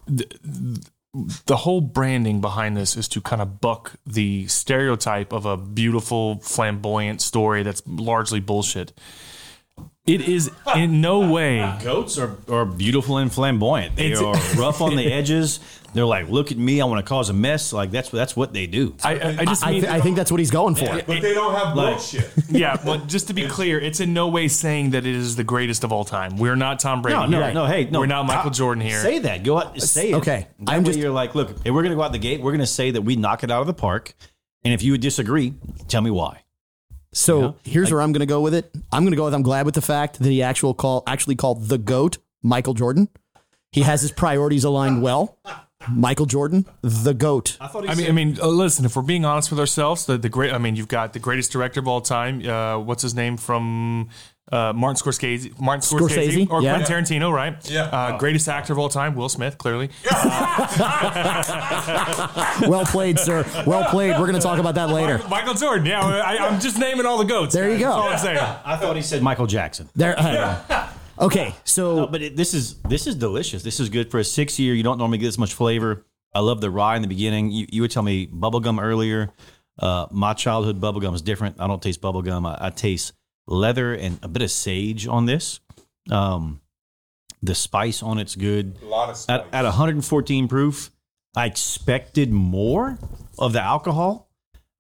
the, 0.07 0.27
the 1.47 1.57
whole 1.57 1.81
branding 1.81 2.43
behind 2.43 2.77
this 2.77 2.97
is 2.97 3.09
to 3.09 3.23
kind 3.23 3.41
of 3.41 3.61
buck 3.61 3.95
the 4.05 4.47
stereotype 4.49 5.33
of 5.33 5.47
a 5.47 5.57
beautiful, 5.57 6.41
flamboyant 6.41 7.23
story 7.23 7.63
that's 7.63 7.83
largely 7.87 8.41
bullshit. 8.41 8.93
It 10.07 10.21
is 10.29 10.51
in 10.77 11.01
no 11.01 11.33
way. 11.33 11.77
Goats 11.83 12.17
are, 12.17 12.37
are 12.49 12.65
beautiful 12.65 13.19
and 13.19 13.33
flamboyant. 13.33 13.97
They 13.97 14.13
It's- 14.13 14.23
are 14.23 14.61
rough 14.61 14.81
on 14.81 14.95
the 14.95 15.13
edges. 15.13 15.59
They're 15.95 16.05
like, 16.05 16.29
look 16.29 16.53
at 16.53 16.59
me, 16.59 16.81
I 16.81 16.85
want 16.85 17.05
to 17.05 17.09
cause 17.09 17.31
a 17.31 17.33
mess. 17.33 17.73
Like 17.73 17.91
that's 17.91 18.11
that's 18.11 18.37
what 18.37 18.53
they 18.53 18.67
do. 18.67 18.95
I, 19.03 19.15
I, 19.19 19.29
I 19.41 19.45
just 19.47 19.67
I, 19.67 19.71
mean, 19.73 19.81
th- 19.81 19.93
I 19.93 20.01
think 20.01 20.15
that's 20.17 20.31
what 20.31 20.39
he's 20.39 20.51
going 20.51 20.75
for. 20.75 20.85
But 20.85 21.07
they 21.07 21.33
don't 21.35 21.55
have 21.55 21.75
Like- 21.75 21.95
bullshit. 21.95 22.31
yeah. 22.51 22.77
But 22.85 23.07
just 23.09 23.29
to 23.29 23.33
be 23.35 23.49
clear, 23.49 23.81
it's 23.81 23.99
in 23.99 24.13
no 24.13 24.29
way 24.29 24.47
saying 24.49 24.91
that 24.91 25.07
it 25.07 25.15
is 25.15 25.37
the 25.37 25.45
greatest 25.45 25.83
of 25.85 25.93
all 25.93 26.05
time. 26.05 26.37
We're 26.37 26.55
not 26.55 26.79
Tom 26.81 27.01
Brady. 27.03 27.19
No, 27.19 27.27
no, 27.27 27.43
here. 27.43 27.55
no. 27.55 27.65
Hey, 27.67 27.85
no. 27.87 28.01
we're 28.01 28.07
not 28.07 28.27
Michael 28.27 28.51
I- 28.51 28.55
Jordan 28.55 28.85
here. 28.85 29.01
Say 29.01 29.21
that. 29.21 29.43
Go 29.43 29.59
out. 29.59 29.81
Say 29.81 30.11
it. 30.11 30.15
Okay. 30.17 30.47
That 30.61 30.71
I'm 30.71 30.83
way 30.83 30.89
just- 30.89 30.99
You're 30.99 31.11
like, 31.13 31.35
look, 31.35 31.51
if 31.65 31.73
we're 31.73 31.83
gonna 31.83 31.95
go 31.97 32.03
out 32.03 32.13
the 32.13 32.19
gate, 32.19 32.41
we're 32.43 32.53
gonna 32.53 32.67
say 32.67 32.91
that 32.91 33.03
we 33.03 33.17
knock 33.17 33.43
it 33.43 33.51
out 33.51 33.63
of 33.63 33.67
the 33.67 33.75
park. 33.75 34.15
And 34.65 34.75
if 34.75 34.83
you 34.83 34.93
would 34.93 35.01
disagree, 35.01 35.55
tell 35.89 36.03
me 36.03 36.11
why. 36.11 36.43
So 37.17 37.41
Yeah. 37.41 37.53
here's 37.73 37.91
where 37.91 38.03
I'm 38.03 38.13
going 38.13 38.21
to 38.21 38.27
go 38.27 38.41
with 38.43 38.55
it. 38.55 38.71
I'm 38.93 39.03
going 39.03 39.13
to 39.13 39.17
go 39.17 39.25
with 39.25 39.35
I'm 39.35 39.43
glad 39.43 39.65
with 39.65 39.75
the 39.75 39.81
fact 39.83 40.19
that 40.19 40.29
he 40.29 40.43
actual 40.43 40.75
call 40.75 41.03
actually 41.07 41.35
called 41.37 41.69
the 41.69 41.79
goat 41.79 42.19
Michael 42.43 42.75
Jordan. 42.75 43.09
He 43.73 43.83
has 43.83 44.03
his 44.03 44.13
priorities 44.13 44.65
aligned 44.65 45.03
well. 45.03 45.39
Michael 45.89 46.27
Jordan, 46.27 46.67
the 46.83 47.15
goat. 47.15 47.57
I 47.61 47.95
mean, 47.95 48.09
I 48.09 48.13
mean, 48.13 48.39
uh, 48.41 48.49
listen. 48.49 48.85
If 48.85 48.97
we're 48.97 49.03
being 49.03 49.25
honest 49.25 49.51
with 49.51 49.61
ourselves, 49.61 50.07
the 50.07 50.19
the 50.19 50.29
great. 50.29 50.53
I 50.53 50.59
mean, 50.59 50.75
you've 50.75 50.89
got 50.89 51.13
the 51.13 51.19
greatest 51.21 51.53
director 51.53 51.79
of 51.81 51.87
all 51.87 52.01
time. 52.01 52.45
Uh, 52.47 52.79
what's 52.79 53.03
his 53.03 53.15
name 53.15 53.37
from 53.37 54.09
Uh, 54.53 54.73
Martin 54.73 54.95
Scorsese, 54.95 55.59
Martin 55.61 55.81
Scorsese, 55.81 56.47
Scorsese, 56.47 56.51
or 56.51 56.63
yeah. 56.63 56.77
Quentin 56.77 57.05
Tarantino, 57.05 57.33
right? 57.33 57.69
Yeah. 57.69 57.87
Uh, 57.87 58.17
greatest 58.17 58.49
actor 58.49 58.73
of 58.73 58.79
all 58.79 58.89
time, 58.89 59.17
Will 59.17 59.29
Smith, 59.29 59.59
clearly. 59.59 59.91
well 62.69 62.85
played, 62.85 63.19
sir. 63.19 63.45
Well 63.67 63.91
played. 63.91 64.13
We're 64.13 64.29
going 64.29 64.35
to 64.35 64.41
talk 64.41 64.61
about 64.61 64.77
that 64.77 64.91
later. 64.91 65.21
Michael 65.29 65.55
Jordan. 65.55 65.87
Yeah, 65.87 66.01
I, 66.01 66.47
I'm 66.47 66.61
just 66.61 66.79
naming 66.79 67.07
all 67.07 67.19
the 67.19 67.25
goats. 67.25 67.55
There 67.55 67.73
you 67.73 67.79
go. 67.79 67.89
That's 67.89 67.97
all 67.97 68.09
I'm 68.09 68.19
saying. 68.19 68.39
I 68.39 68.77
thought 68.77 68.95
he 68.95 69.03
said 69.03 69.21
Michael 69.21 69.49
Jackson. 69.49 69.89
There. 69.97 70.15
okay, 71.19 71.53
so 71.65 71.97
No, 71.97 72.07
but 72.07 72.23
it, 72.23 72.37
this 72.37 72.55
is 72.55 72.75
this 72.83 73.09
is 73.09 73.17
delicious. 73.17 73.65
This 73.65 73.81
is 73.81 73.89
good 73.89 74.13
for 74.13 74.21
a 74.21 74.25
six 74.25 74.61
year. 74.61 74.75
You 74.75 74.85
don't 74.85 74.99
normally 74.99 75.19
get 75.19 75.27
this 75.27 75.39
much 75.39 75.55
flavor. 75.55 76.07
I 76.33 76.39
love 76.39 76.61
the 76.61 76.71
rye 76.71 76.95
in 76.95 77.03
the 77.03 77.09
beginning. 77.09 77.51
You, 77.51 77.67
you 77.73 77.83
would 77.83 77.91
tell 77.91 78.05
me 78.05 78.29
bubblegum 78.29 78.81
earlier. 78.81 79.33
Uh, 79.77 80.07
my 80.13 80.35
childhood 80.35 80.81
bubblegum 80.81 81.15
is 81.15 81.23
different. 81.23 81.61
I 81.61 81.67
don't 81.67 81.83
taste 81.83 82.01
bubblegum. 82.01 82.47
I, 82.47 82.67
I 82.67 82.71
taste 82.71 83.13
leather 83.47 83.95
and 83.95 84.19
a 84.23 84.29
bit 84.29 84.43
of 84.43 84.51
sage 84.51 85.07
on 85.07 85.27
this. 85.27 85.61
Um, 86.11 86.61
the 87.43 87.55
spice 87.55 88.03
on 88.03 88.19
it's 88.19 88.35
good. 88.35 88.77
A 88.83 88.87
lot 88.87 89.11
of 89.11 89.25
At, 89.29 89.47
at 89.53 89.65
114 89.65 90.49
proof, 90.49 90.91
I 91.37 91.47
expected 91.47 92.33
more 92.33 92.99
of 93.39 93.53
the 93.53 93.61
alcohol, 93.61 94.31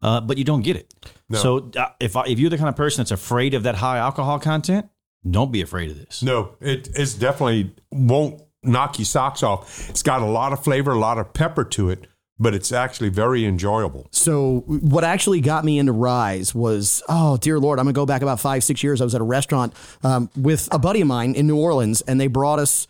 uh, 0.02 0.20
but 0.20 0.38
you 0.38 0.44
don't 0.44 0.62
get 0.62 0.76
it. 0.76 0.92
No. 1.28 1.38
So 1.38 1.70
uh, 1.76 1.90
if 2.00 2.16
I, 2.16 2.24
if 2.26 2.38
you're 2.38 2.50
the 2.50 2.56
kind 2.56 2.68
of 2.68 2.76
person 2.76 3.02
that's 3.02 3.10
afraid 3.10 3.54
of 3.54 3.64
that 3.64 3.76
high 3.76 3.98
alcohol 3.98 4.38
content, 4.38 4.88
don't 5.28 5.52
be 5.52 5.60
afraid 5.60 5.90
of 5.90 5.98
this. 5.98 6.22
No, 6.22 6.56
it 6.60 6.88
it's 6.94 7.14
definitely 7.14 7.74
won't 7.90 8.40
knock 8.62 8.98
your 8.98 9.06
socks 9.06 9.42
off. 9.42 9.88
It's 9.90 10.02
got 10.02 10.22
a 10.22 10.26
lot 10.26 10.52
of 10.52 10.62
flavor, 10.62 10.92
a 10.92 10.98
lot 10.98 11.18
of 11.18 11.32
pepper 11.32 11.64
to 11.64 11.90
it, 11.90 12.06
but 12.38 12.54
it's 12.54 12.72
actually 12.72 13.08
very 13.08 13.44
enjoyable. 13.44 14.08
So 14.10 14.64
what 14.66 15.04
actually 15.04 15.40
got 15.40 15.64
me 15.64 15.78
into 15.78 15.92
Rise 15.92 16.54
was, 16.54 17.02
oh 17.08 17.36
dear 17.38 17.58
Lord, 17.58 17.78
I'm 17.78 17.86
gonna 17.86 17.94
go 17.94 18.06
back 18.06 18.22
about 18.22 18.40
five, 18.40 18.62
six 18.62 18.82
years. 18.82 19.00
I 19.00 19.04
was 19.04 19.14
at 19.14 19.20
a 19.20 19.24
restaurant 19.24 19.72
um, 20.02 20.30
with 20.36 20.68
a 20.70 20.78
buddy 20.78 21.00
of 21.00 21.06
mine 21.06 21.34
in 21.34 21.46
New 21.46 21.58
Orleans, 21.58 22.02
and 22.02 22.20
they 22.20 22.26
brought 22.26 22.58
us 22.58 22.86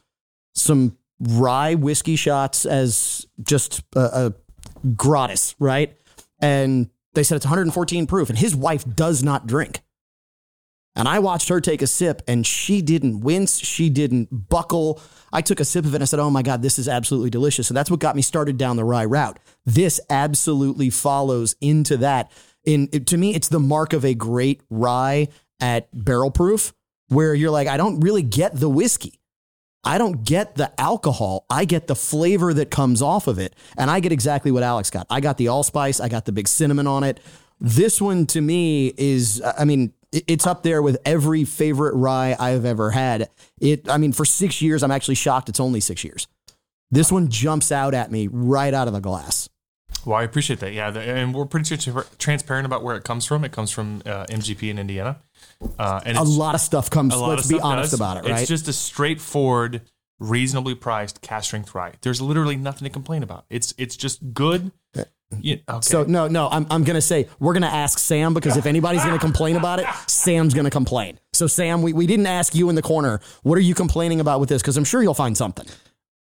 some 0.55 0.97
rye 1.21 1.75
whiskey 1.75 2.17
shots 2.17 2.67
as 2.67 3.27
just 3.43 3.83
a, 3.95 4.01
a 4.27 4.35
gratis, 4.97 5.55
right? 5.59 5.97
And 6.41 6.91
they 7.15 7.23
said 7.23 7.37
it's 7.37 7.47
114 7.47 8.07
proof, 8.07 8.29
and 8.29 8.39
his 8.39 8.55
wife 8.55 8.85
does 8.95 9.23
not 9.23 9.47
drink. 9.47 9.81
And 10.95 11.07
I 11.07 11.19
watched 11.19 11.51
her 11.51 11.61
take 11.61 11.83
a 11.83 11.87
sip, 11.87 12.23
and 12.27 12.47
she 12.47 12.81
didn't 12.81 13.21
wince. 13.21 13.59
She 13.59 13.91
didn't 13.91 14.49
buckle. 14.49 15.01
I 15.33 15.41
took 15.41 15.61
a 15.61 15.65
sip 15.65 15.85
of 15.85 15.93
it 15.93 15.97
and 15.97 16.03
I 16.03 16.07
said, 16.07 16.21
Oh 16.21 16.31
my 16.31 16.43
God, 16.43 16.63
this 16.63 16.79
is 16.79 16.89
absolutely 16.89 17.31
delicious. 17.31 17.67
So 17.67 17.75
that's 17.75 17.91
what 17.91 18.01
got 18.01 18.17
me 18.17 18.23
started 18.23 18.57
down 18.57 18.77
the 18.77 18.85
rye 18.85 19.05
route. 19.05 19.39
This 19.65 20.01
absolutely 20.09 20.91
follows 20.91 21.57
into 21.61 21.97
that. 21.99 22.31
In 22.65 22.89
To 22.89 23.17
me, 23.17 23.35
it's 23.35 23.49
the 23.49 23.61
mark 23.61 23.93
of 23.93 24.05
a 24.05 24.15
great 24.15 24.63
rye 24.71 25.29
at 25.61 25.89
barrel 25.93 26.31
proof, 26.31 26.73
where 27.09 27.35
you're 27.35 27.51
like, 27.51 27.69
I 27.69 27.77
don't 27.77 28.01
really 28.01 28.23
get 28.23 28.59
the 28.59 28.69
whiskey. 28.69 29.21
I 29.85 29.99
don't 29.99 30.25
get 30.25 30.57
the 30.57 30.79
alcohol. 30.81 31.47
I 31.49 31.65
get 31.65 31.87
the 31.87 31.95
flavor 31.95 32.53
that 32.55 32.71
comes 32.71 33.01
off 33.01 33.29
of 33.29 33.39
it. 33.39 33.55
And 33.79 33.89
I 33.89 34.01
get 34.01 34.11
exactly 34.11 34.51
what 34.51 34.65
Alex 34.65 34.91
got. 34.91 35.07
I 35.09 35.21
got 35.21 35.37
the 35.37 35.49
allspice, 35.49 36.01
I 36.01 36.09
got 36.09 36.25
the 36.25 36.33
big 36.33 36.49
cinnamon 36.49 36.89
on 36.89 37.05
it. 37.05 37.21
This 37.61 38.01
one 38.01 38.27
to 38.27 38.41
me 38.41 38.93
is, 38.99 39.41
I 39.57 39.65
mean, 39.65 39.93
it's 40.27 40.47
up 40.47 40.63
there 40.63 40.83
with 40.83 40.99
every 41.05 41.45
favorite 41.45 41.95
rye 41.95 42.37
I've 42.39 42.65
ever 42.65 42.91
had. 42.91 43.29
It, 43.61 43.89
I 43.89 43.99
mean, 43.99 44.13
for 44.13 44.25
six 44.25 44.61
years, 44.63 44.83
I'm 44.83 44.91
actually 44.91 45.15
shocked 45.17 45.49
it's 45.49 45.61
only 45.61 45.81
six 45.81 46.05
years. 46.05 46.27
This 46.91 47.11
one 47.11 47.29
jumps 47.29 47.73
out 47.73 47.95
at 47.95 48.11
me 48.11 48.29
right 48.31 48.73
out 48.73 48.87
of 48.87 48.95
the 48.95 49.01
glass. 49.01 49.49
Well, 50.05 50.17
I 50.17 50.23
appreciate 50.23 50.61
that. 50.61 50.73
Yeah, 50.73 50.97
and 50.97 51.35
we're 51.35 51.47
pretty 51.47 51.77
tra- 51.77 52.07
transparent 52.19 52.65
about 52.65 52.85
where 52.85 52.95
it 52.97 53.03
comes 53.03 53.27
from. 53.27 53.45
It 53.45 53.51
comes 53.51 53.73
from 53.73 54.03
uh, 54.07 54.25
MGP 54.27 54.71
in 54.71 54.79
Indiana, 54.79 55.19
uh, 55.79 56.01
and 56.05 56.17
A 56.17 56.23
lot 56.23 56.55
of 56.55 56.61
stuff 56.61 56.91
comes, 56.91 57.17
let's 57.17 57.49
be 57.49 57.59
honest 57.59 57.91
does. 57.91 57.99
about 57.99 58.19
it, 58.19 58.31
right? 58.31 58.41
It's 58.41 58.49
just 58.49 58.69
a 58.69 58.73
straightforward, 58.73 59.83
reasonably 60.21 60.77
priced 60.77 61.23
cask 61.23 61.47
strength 61.47 61.75
rye. 61.75 61.95
There's 62.03 62.21
literally 62.21 62.57
nothing 62.57 62.85
to 62.85 62.91
complain 62.91 63.25
about. 63.25 63.47
It's 63.51 63.75
it's 63.79 63.97
just 63.97 64.33
good. 64.33 64.71
Yeah, 65.41 65.57
okay. 65.69 65.81
So 65.81 66.05
no, 66.05 66.29
no, 66.29 66.49
I'm, 66.49 66.67
I'm 66.71 66.85
gonna 66.85 67.01
say 67.01 67.29
we're 67.41 67.53
gonna 67.53 67.67
ask 67.67 67.99
Sam 67.99 68.33
because 68.33 68.57
if 68.57 68.67
anybody's 68.67 69.05
gonna 69.05 69.19
complain 69.19 69.57
about 69.57 69.81
it, 69.81 69.87
Sam's 70.07 70.55
gonna 70.55 70.71
complain. 70.71 71.19
So 71.33 71.47
Sam, 71.47 71.83
we, 71.83 71.93
we 71.93 72.07
didn't 72.07 72.27
ask 72.27 72.55
you 72.55 72.69
in 72.69 72.75
the 72.75 72.83
corner. 72.83 73.21
What 73.43 73.59
are 73.59 73.63
you 73.63 73.75
complaining 73.75 74.21
about 74.21 74.41
with 74.41 74.49
this? 74.49 74.63
Because 74.63 74.77
I'm 74.77 74.85
sure 74.85 75.03
you'll 75.03 75.15
find 75.15 75.37
something. 75.37 75.67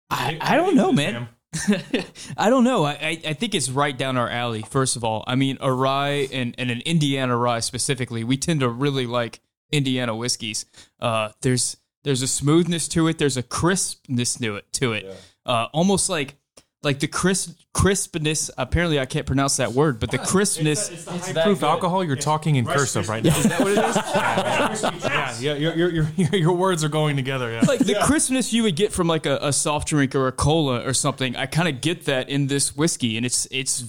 I, 0.09 0.37
I 0.39 0.55
don't 0.55 0.75
know, 0.75 0.91
man. 0.91 1.27
I 2.37 2.49
don't 2.49 2.63
know. 2.63 2.83
I, 2.83 2.91
I 2.93 3.21
I 3.27 3.33
think 3.33 3.53
it's 3.53 3.69
right 3.69 3.95
down 3.95 4.17
our 4.17 4.29
alley. 4.29 4.61
First 4.61 4.95
of 4.95 5.03
all, 5.03 5.23
I 5.27 5.35
mean, 5.35 5.57
a 5.59 5.71
rye 5.71 6.27
and, 6.31 6.55
and 6.57 6.71
an 6.71 6.81
Indiana 6.85 7.37
rye 7.37 7.59
specifically, 7.59 8.23
we 8.23 8.37
tend 8.37 8.61
to 8.61 8.69
really 8.69 9.05
like 9.05 9.39
Indiana 9.71 10.15
whiskeys. 10.15 10.65
Uh, 10.99 11.29
there's 11.41 11.77
there's 12.03 12.21
a 12.21 12.27
smoothness 12.27 12.87
to 12.89 13.07
it. 13.07 13.17
There's 13.17 13.37
a 13.37 13.43
crispness 13.43 14.35
to 14.35 14.55
it. 14.55 14.71
To 14.73 14.93
it, 14.93 15.05
uh, 15.45 15.67
almost 15.73 16.09
like 16.09 16.37
like 16.83 16.99
the 16.99 17.07
crisp 17.07 17.57
crispness. 17.73 18.49
Apparently, 18.57 18.99
I 18.99 19.05
can't 19.05 19.25
pronounce 19.25 19.57
that 19.57 19.71
word, 19.73 19.99
but 19.99 20.11
the 20.11 20.17
crispness. 20.19 20.89
It's 20.89 21.05
the 21.05 21.11
high 21.33 21.43
proof 21.43 21.63
alcohol. 21.63 22.03
You're 22.03 22.15
talking 22.15 22.55
in 22.55 22.65
cursive 22.65 23.09
right 23.09 23.23
now. 23.23 23.35
Is 23.37 23.43
that 23.43 23.59
what 23.59 23.71
it 23.71 23.77
is? 23.77 24.83
yeah, 25.03 25.37
yeah, 25.39 25.53
your, 25.55 25.75
your, 25.75 25.89
your, 25.91 26.07
your, 26.15 26.35
your 26.35 26.53
words 26.53 26.83
are 26.83 26.89
going 26.89 27.15
together. 27.15 27.51
Yeah. 27.51 27.61
like 27.67 27.79
the 27.79 27.95
crispness 28.03 28.53
you 28.53 28.63
would 28.63 28.75
get 28.75 28.91
from 28.91 29.07
like 29.07 29.25
a, 29.25 29.37
a 29.41 29.53
soft 29.53 29.87
drink 29.87 30.13
or 30.15 30.27
a 30.27 30.31
cola 30.31 30.85
or 30.85 30.93
something. 30.93 31.35
I 31.35 31.45
kind 31.45 31.67
of 31.67 31.81
get 31.81 32.05
that 32.05 32.29
in 32.29 32.47
this 32.47 32.75
whiskey, 32.75 33.17
and 33.17 33.25
it's 33.25 33.47
it's 33.51 33.81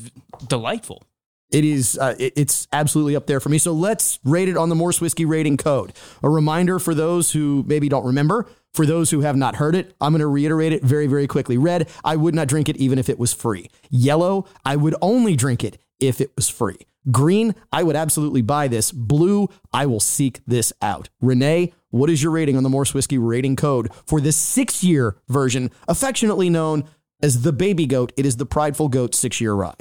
delightful. 0.46 1.02
It 1.50 1.64
is. 1.64 1.98
Uh, 1.98 2.14
it- 2.18 2.32
it's 2.36 2.66
absolutely 2.72 3.16
up 3.16 3.26
there 3.26 3.38
for 3.40 3.48
me. 3.48 3.58
So 3.58 3.72
let's 3.72 4.18
rate 4.24 4.48
it 4.48 4.56
on 4.56 4.68
the 4.70 4.74
Morse 4.74 5.00
Whiskey 5.00 5.24
rating 5.24 5.56
code. 5.56 5.92
A 6.22 6.28
reminder 6.30 6.78
for 6.78 6.94
those 6.94 7.32
who 7.32 7.64
maybe 7.66 7.88
don't 7.88 8.06
remember. 8.06 8.46
For 8.74 8.84
those 8.84 9.10
who 9.10 9.20
have 9.20 9.36
not 9.36 9.56
heard 9.56 9.76
it, 9.76 9.94
I'm 10.00 10.12
going 10.12 10.20
to 10.20 10.26
reiterate 10.26 10.72
it 10.72 10.82
very, 10.82 11.06
very 11.06 11.28
quickly. 11.28 11.56
Red, 11.56 11.88
I 12.04 12.16
would 12.16 12.34
not 12.34 12.48
drink 12.48 12.68
it 12.68 12.76
even 12.76 12.98
if 12.98 13.08
it 13.08 13.20
was 13.20 13.32
free. 13.32 13.70
Yellow, 13.88 14.46
I 14.64 14.74
would 14.74 14.96
only 15.00 15.36
drink 15.36 15.62
it 15.62 15.78
if 16.00 16.20
it 16.20 16.32
was 16.34 16.48
free. 16.48 16.78
Green, 17.12 17.54
I 17.70 17.84
would 17.84 17.94
absolutely 17.94 18.42
buy 18.42 18.66
this. 18.66 18.90
Blue, 18.90 19.48
I 19.72 19.86
will 19.86 20.00
seek 20.00 20.40
this 20.44 20.72
out. 20.82 21.08
Renee, 21.20 21.72
what 21.90 22.10
is 22.10 22.20
your 22.20 22.32
rating 22.32 22.56
on 22.56 22.64
the 22.64 22.68
Morse 22.68 22.92
Whiskey 22.92 23.16
rating 23.16 23.54
code 23.54 23.90
for 24.06 24.20
this 24.20 24.36
six 24.36 24.82
year 24.82 25.16
version, 25.28 25.70
affectionately 25.86 26.50
known 26.50 26.84
as 27.22 27.42
the 27.42 27.52
baby 27.52 27.86
goat? 27.86 28.12
It 28.16 28.26
is 28.26 28.38
the 28.38 28.46
Prideful 28.46 28.88
Goat 28.88 29.14
six 29.14 29.40
year 29.40 29.54
rye. 29.54 29.74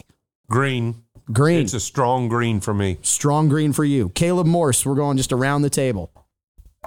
Green. 0.52 1.04
Green. 1.32 1.62
It's 1.62 1.74
a 1.74 1.80
strong 1.80 2.28
green 2.28 2.60
for 2.60 2.74
me. 2.74 3.00
Strong 3.02 3.50
green 3.50 3.74
for 3.74 3.86
you. 3.86 4.10
Caleb 4.10 4.46
Morse, 4.46 4.86
we're 4.86 4.94
going 4.94 5.18
just 5.18 5.32
around 5.32 5.64
the 5.64 5.70
table. 5.70 6.12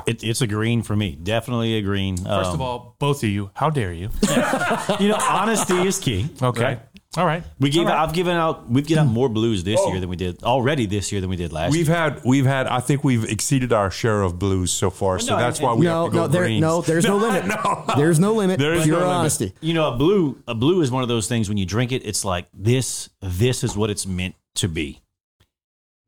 It, 0.07 0.23
it's 0.23 0.41
a 0.41 0.47
green 0.47 0.83
for 0.83 0.95
me. 0.95 1.17
Definitely 1.21 1.75
a 1.77 1.83
green. 1.83 2.17
First 2.17 2.51
of 2.51 2.55
um, 2.55 2.61
all, 2.63 2.97
both 2.99 3.23
of 3.23 3.29
you, 3.29 3.51
how 3.55 3.71
dare 3.71 3.93
you? 3.93 4.11
you 5.01 5.09
know, 5.09 5.19
honesty 5.21 5.87
is 5.87 5.99
key. 5.99 6.29
Okay. 6.43 6.63
right? 6.63 6.81
All 7.17 7.25
right. 7.25 7.43
We 7.59 7.71
gave. 7.71 7.87
All 7.87 7.93
right. 7.93 8.03
I've 8.03 8.13
given 8.13 8.37
out. 8.37 8.69
We've 8.69 8.87
given 8.87 9.07
out 9.07 9.11
more 9.11 9.29
blues 9.29 9.65
this 9.65 9.81
oh. 9.83 9.91
year 9.91 10.01
than 10.01 10.11
we 10.11 10.17
did 10.17 10.43
already 10.43 10.87
this 10.87 11.13
year 11.13 11.21
than 11.21 11.31
we 11.31 11.37
did 11.37 11.53
last. 11.53 11.73
We've 11.73 11.89
year. 11.89 11.97
had 11.97 12.21
we've 12.25 12.45
had 12.45 12.67
I 12.67 12.81
think 12.81 13.05
we've 13.05 13.25
exceeded 13.25 13.73
our 13.73 13.91
share 13.91 14.23
of 14.23 14.39
blues 14.39 14.71
so 14.71 14.91
far, 14.91 15.19
so 15.19 15.33
No, 15.33 15.39
that's 15.39 15.59
and- 15.59 15.67
why 15.67 15.75
we 15.75 15.87
no, 15.87 16.05
have 16.05 16.13
to 16.13 16.15
go 16.15 16.23
no, 16.23 16.29
there, 16.29 16.43
greens. 16.43 16.61
no, 16.61 16.83
there's 16.83 17.07
no, 17.07 17.17
limit. 17.17 17.51
There's 17.97 18.19
no 18.21 18.35
limit. 18.35 18.59
There 18.59 18.75
is 18.75 18.85
Pure 18.85 18.99
no 18.99 19.07
limit. 19.07 19.17
honesty. 19.17 19.55
You 19.61 19.75
know, 19.75 19.93
a 19.93 19.97
blue. 19.97 20.43
A 20.47 20.55
blue 20.55 20.83
is 20.83 20.91
one 20.91 21.03
of 21.03 21.09
those 21.09 21.27
things 21.27 21.49
when 21.49 21.57
you 21.57 21.65
drink 21.65 21.93
it, 21.93 22.05
it's 22.05 22.25
like 22.25 22.49
this. 22.53 23.09
This 23.23 23.65
is 23.65 23.77
what 23.77 23.89
it's 23.89 24.07
meant 24.07 24.35
to 24.57 24.69
be. 24.69 25.01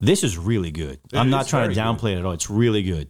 This 0.00 0.22
is 0.22 0.36
really 0.36 0.70
good. 0.70 1.00
It 1.12 1.16
I'm 1.16 1.30
not 1.30 1.48
trying 1.48 1.68
to 1.70 1.74
very 1.74 1.86
downplay 1.86 2.12
it 2.12 2.18
at 2.18 2.24
all. 2.24 2.32
It's 2.32 2.50
really 2.50 2.82
good. 2.82 3.08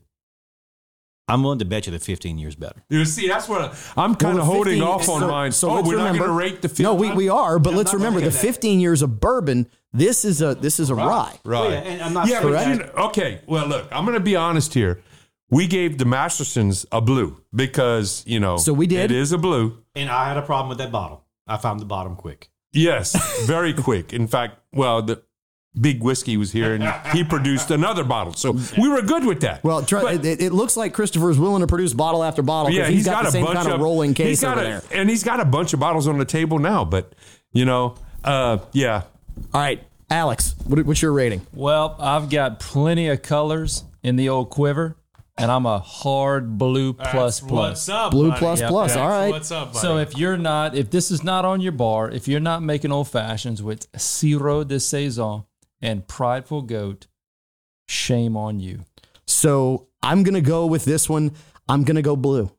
I'm 1.28 1.42
willing 1.42 1.58
to 1.58 1.64
bet 1.64 1.86
you 1.86 1.92
the 1.92 1.98
15 1.98 2.38
years 2.38 2.54
better. 2.56 2.82
You 2.88 3.04
see, 3.04 3.28
that's 3.28 3.48
what 3.48 3.60
I, 3.60 3.76
I'm 4.02 4.14
kind 4.14 4.38
of 4.38 4.44
the 4.46 4.50
holding 4.50 4.80
15 4.80 4.82
off 4.82 5.08
on 5.08 5.20
so- 5.20 5.28
mine. 5.28 5.52
So 5.52 5.70
oh, 5.70 5.74
let's 5.74 5.88
we're 5.88 5.96
remember, 5.96 6.18
not 6.20 6.26
going 6.26 6.38
to 6.38 6.44
rate 6.54 6.62
the. 6.62 6.68
15 6.68 6.84
No, 6.84 6.94
we, 6.94 7.12
we 7.12 7.28
are, 7.28 7.58
but 7.58 7.70
I'm 7.70 7.76
let's 7.76 7.92
remember 7.94 8.20
the 8.20 8.26
gonna 8.26 8.40
do 8.40 8.46
that. 8.46 8.54
15 8.54 8.80
years 8.80 9.02
of 9.02 9.20
bourbon. 9.20 9.68
This 9.92 10.24
is 10.24 10.42
a 10.42 10.54
this 10.54 10.80
is 10.80 10.90
a 10.90 10.94
rye. 10.94 11.38
Right. 11.44 11.70
yeah, 11.70 11.76
and 11.78 12.02
I'm 12.02 12.12
not 12.12 12.28
yeah, 12.28 12.40
sure 12.40 12.50
but 12.50 12.64
that- 12.64 12.68
you 12.68 12.82
know, 12.82 12.90
okay. 13.08 13.40
Well, 13.46 13.66
look, 13.66 13.86
I'm 13.90 14.04
going 14.04 14.16
to 14.18 14.20
be 14.24 14.36
honest 14.36 14.74
here. 14.74 15.02
We 15.50 15.66
gave 15.66 15.96
the 15.96 16.04
Mastersons 16.04 16.84
a 16.92 17.00
blue 17.00 17.42
because 17.54 18.22
you 18.26 18.38
know. 18.38 18.56
So 18.58 18.72
we 18.74 18.86
did. 18.86 19.10
It 19.10 19.16
is 19.16 19.32
a 19.32 19.38
blue. 19.38 19.78
And 19.94 20.10
I 20.10 20.28
had 20.28 20.36
a 20.36 20.42
problem 20.42 20.68
with 20.68 20.78
that 20.78 20.92
bottle. 20.92 21.24
I 21.46 21.56
found 21.56 21.80
the 21.80 21.86
bottom 21.86 22.16
quick. 22.16 22.50
Yes, 22.72 23.16
very 23.46 23.72
quick. 23.88 24.12
In 24.12 24.26
fact, 24.26 24.58
well, 24.74 25.00
the 25.00 25.22
big 25.80 26.02
whiskey 26.02 26.36
was 26.36 26.52
here 26.52 26.74
and 26.74 26.84
he 27.12 27.22
produced 27.24 27.70
another 27.70 28.04
bottle, 28.04 28.32
so 28.34 28.56
we 28.78 28.88
were 28.88 29.02
good 29.02 29.24
with 29.24 29.40
that. 29.40 29.62
Well, 29.64 29.82
try, 29.82 30.12
it, 30.14 30.24
it 30.42 30.52
looks 30.52 30.76
like 30.76 30.92
Kristopher's 30.94 31.38
willing 31.38 31.60
to 31.60 31.66
produce 31.66 31.92
bottle 31.94 32.22
after 32.24 32.42
bottle. 32.42 32.72
yeah, 32.72 32.88
he's 32.88 33.04
got, 33.06 33.22
the 33.22 33.28
a 33.28 33.32
same 33.32 33.44
bunch 33.44 33.56
kind 33.56 33.68
of 33.68 33.74
of 33.74 33.80
rolling 33.80 34.10
he's 34.10 34.16
case 34.16 34.40
got 34.42 34.58
over 34.58 34.66
a- 34.66 34.70
there. 34.70 34.82
and 34.92 35.08
he's 35.10 35.22
got 35.24 35.40
a 35.40 35.44
bunch 35.44 35.72
of 35.72 35.80
bottles 35.80 36.06
on 36.08 36.18
the 36.18 36.24
table 36.24 36.58
now. 36.58 36.84
But 36.84 37.14
you 37.52 37.64
know, 37.64 37.94
uh, 38.24 38.58
yeah, 38.72 39.02
All 39.54 39.60
right, 39.60 39.82
Alex, 40.10 40.54
what, 40.66 40.84
what's 40.84 41.00
your 41.02 41.12
rating? 41.12 41.46
Well, 41.54 41.96
I've 41.98 42.28
got 42.30 42.60
plenty 42.60 43.08
of 43.08 43.22
colors 43.22 43.84
in 44.02 44.16
the 44.16 44.28
old 44.28 44.50
quiver, 44.50 44.96
and 45.36 45.50
I'm 45.50 45.66
a 45.66 45.78
hard 45.78 46.58
blue 46.58 46.92
plus 46.92 47.40
plus. 47.40 47.50
What's 47.50 47.88
up, 47.88 48.10
Blue 48.10 48.30
buddy? 48.30 48.38
plus 48.40 48.62
plus. 48.62 48.96
All 48.96 49.08
right. 49.08 49.30
What's 49.30 49.50
up, 49.52 49.72
buddy? 49.72 49.78
So 49.78 49.98
if 49.98 50.16
you're 50.16 50.36
not, 50.36 50.74
if 50.74 50.90
this 50.90 51.10
is 51.10 51.22
not 51.22 51.44
on 51.44 51.60
your 51.60 51.72
bar, 51.72 52.10
if 52.10 52.26
you're 52.28 52.40
not 52.40 52.62
making 52.62 52.90
old 52.92 53.08
fashions 53.08 53.62
with 53.62 53.86
Sirop 53.92 54.68
de 54.68 54.76
Saizon 54.76 55.44
and 55.80 56.06
Prideful 56.06 56.62
Goat, 56.62 57.06
shame 57.86 58.36
on 58.36 58.60
you. 58.60 58.84
So 59.26 59.88
I'm 60.02 60.22
going 60.22 60.34
to 60.34 60.40
go 60.40 60.66
with 60.66 60.84
this 60.84 61.08
one. 61.08 61.32
I'm 61.68 61.84
going 61.84 61.96
to 61.96 62.02
go 62.02 62.16
blue. 62.16 62.50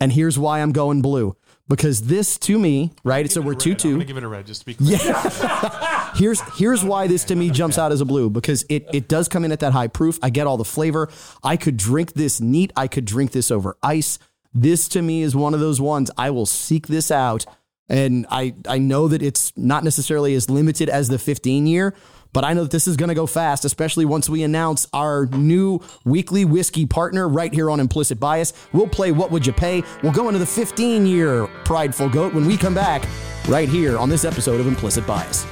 And 0.00 0.12
here's 0.12 0.38
why 0.38 0.60
I'm 0.60 0.72
going 0.72 1.02
blue. 1.02 1.36
Because 1.68 2.02
this 2.02 2.38
to 2.38 2.58
me, 2.58 2.92
right? 3.04 3.30
So 3.30 3.42
we're 3.42 3.54
2 3.54 3.72
I'm 3.72 3.76
2. 3.76 3.90
gonna 3.92 4.04
give 4.06 4.16
it 4.16 4.24
a 4.24 4.28
red 4.28 4.46
just 4.46 4.60
to 4.60 4.66
be 4.66 4.74
clear. 4.74 4.96
Yeah. 5.02 6.12
here's 6.14 6.40
here's 6.56 6.82
why 6.82 7.06
this 7.06 7.24
to 7.24 7.36
me 7.36 7.50
jumps 7.50 7.76
out 7.76 7.92
as 7.92 8.00
a 8.00 8.06
blue 8.06 8.30
because 8.30 8.64
it 8.70 8.86
it 8.94 9.06
does 9.06 9.28
come 9.28 9.44
in 9.44 9.52
at 9.52 9.60
that 9.60 9.74
high 9.74 9.88
proof. 9.88 10.18
I 10.22 10.30
get 10.30 10.46
all 10.46 10.56
the 10.56 10.64
flavor. 10.64 11.10
I 11.44 11.58
could 11.58 11.76
drink 11.76 12.14
this 12.14 12.40
neat. 12.40 12.72
I 12.74 12.88
could 12.88 13.04
drink 13.04 13.32
this 13.32 13.50
over 13.50 13.76
ice. 13.82 14.18
This 14.54 14.88
to 14.88 15.02
me 15.02 15.20
is 15.20 15.36
one 15.36 15.52
of 15.52 15.60
those 15.60 15.78
ones 15.78 16.10
I 16.16 16.30
will 16.30 16.46
seek 16.46 16.86
this 16.86 17.10
out. 17.10 17.44
And 17.90 18.26
I 18.30 18.54
I 18.66 18.78
know 18.78 19.06
that 19.08 19.20
it's 19.22 19.52
not 19.54 19.84
necessarily 19.84 20.34
as 20.34 20.48
limited 20.48 20.88
as 20.88 21.08
the 21.08 21.18
15 21.18 21.66
year, 21.66 21.94
but 22.32 22.44
I 22.44 22.52
know 22.52 22.62
that 22.62 22.70
this 22.70 22.86
is 22.86 22.96
going 22.96 23.08
to 23.08 23.14
go 23.14 23.26
fast, 23.26 23.64
especially 23.64 24.04
once 24.04 24.28
we 24.28 24.42
announce 24.42 24.86
our 24.92 25.26
new 25.26 25.80
weekly 26.04 26.44
whiskey 26.44 26.86
partner 26.86 27.28
right 27.28 27.52
here 27.52 27.70
on 27.70 27.80
Implicit 27.80 28.20
Bias. 28.20 28.52
We'll 28.72 28.88
play 28.88 29.12
What 29.12 29.30
Would 29.30 29.46
You 29.46 29.52
Pay? 29.52 29.82
We'll 30.02 30.12
go 30.12 30.28
into 30.28 30.38
the 30.38 30.46
15 30.46 31.06
year 31.06 31.46
Prideful 31.64 32.08
Goat 32.08 32.34
when 32.34 32.46
we 32.46 32.56
come 32.56 32.74
back 32.74 33.06
right 33.48 33.68
here 33.68 33.98
on 33.98 34.08
this 34.08 34.24
episode 34.24 34.60
of 34.60 34.66
Implicit 34.66 35.06
Bias. 35.06 35.46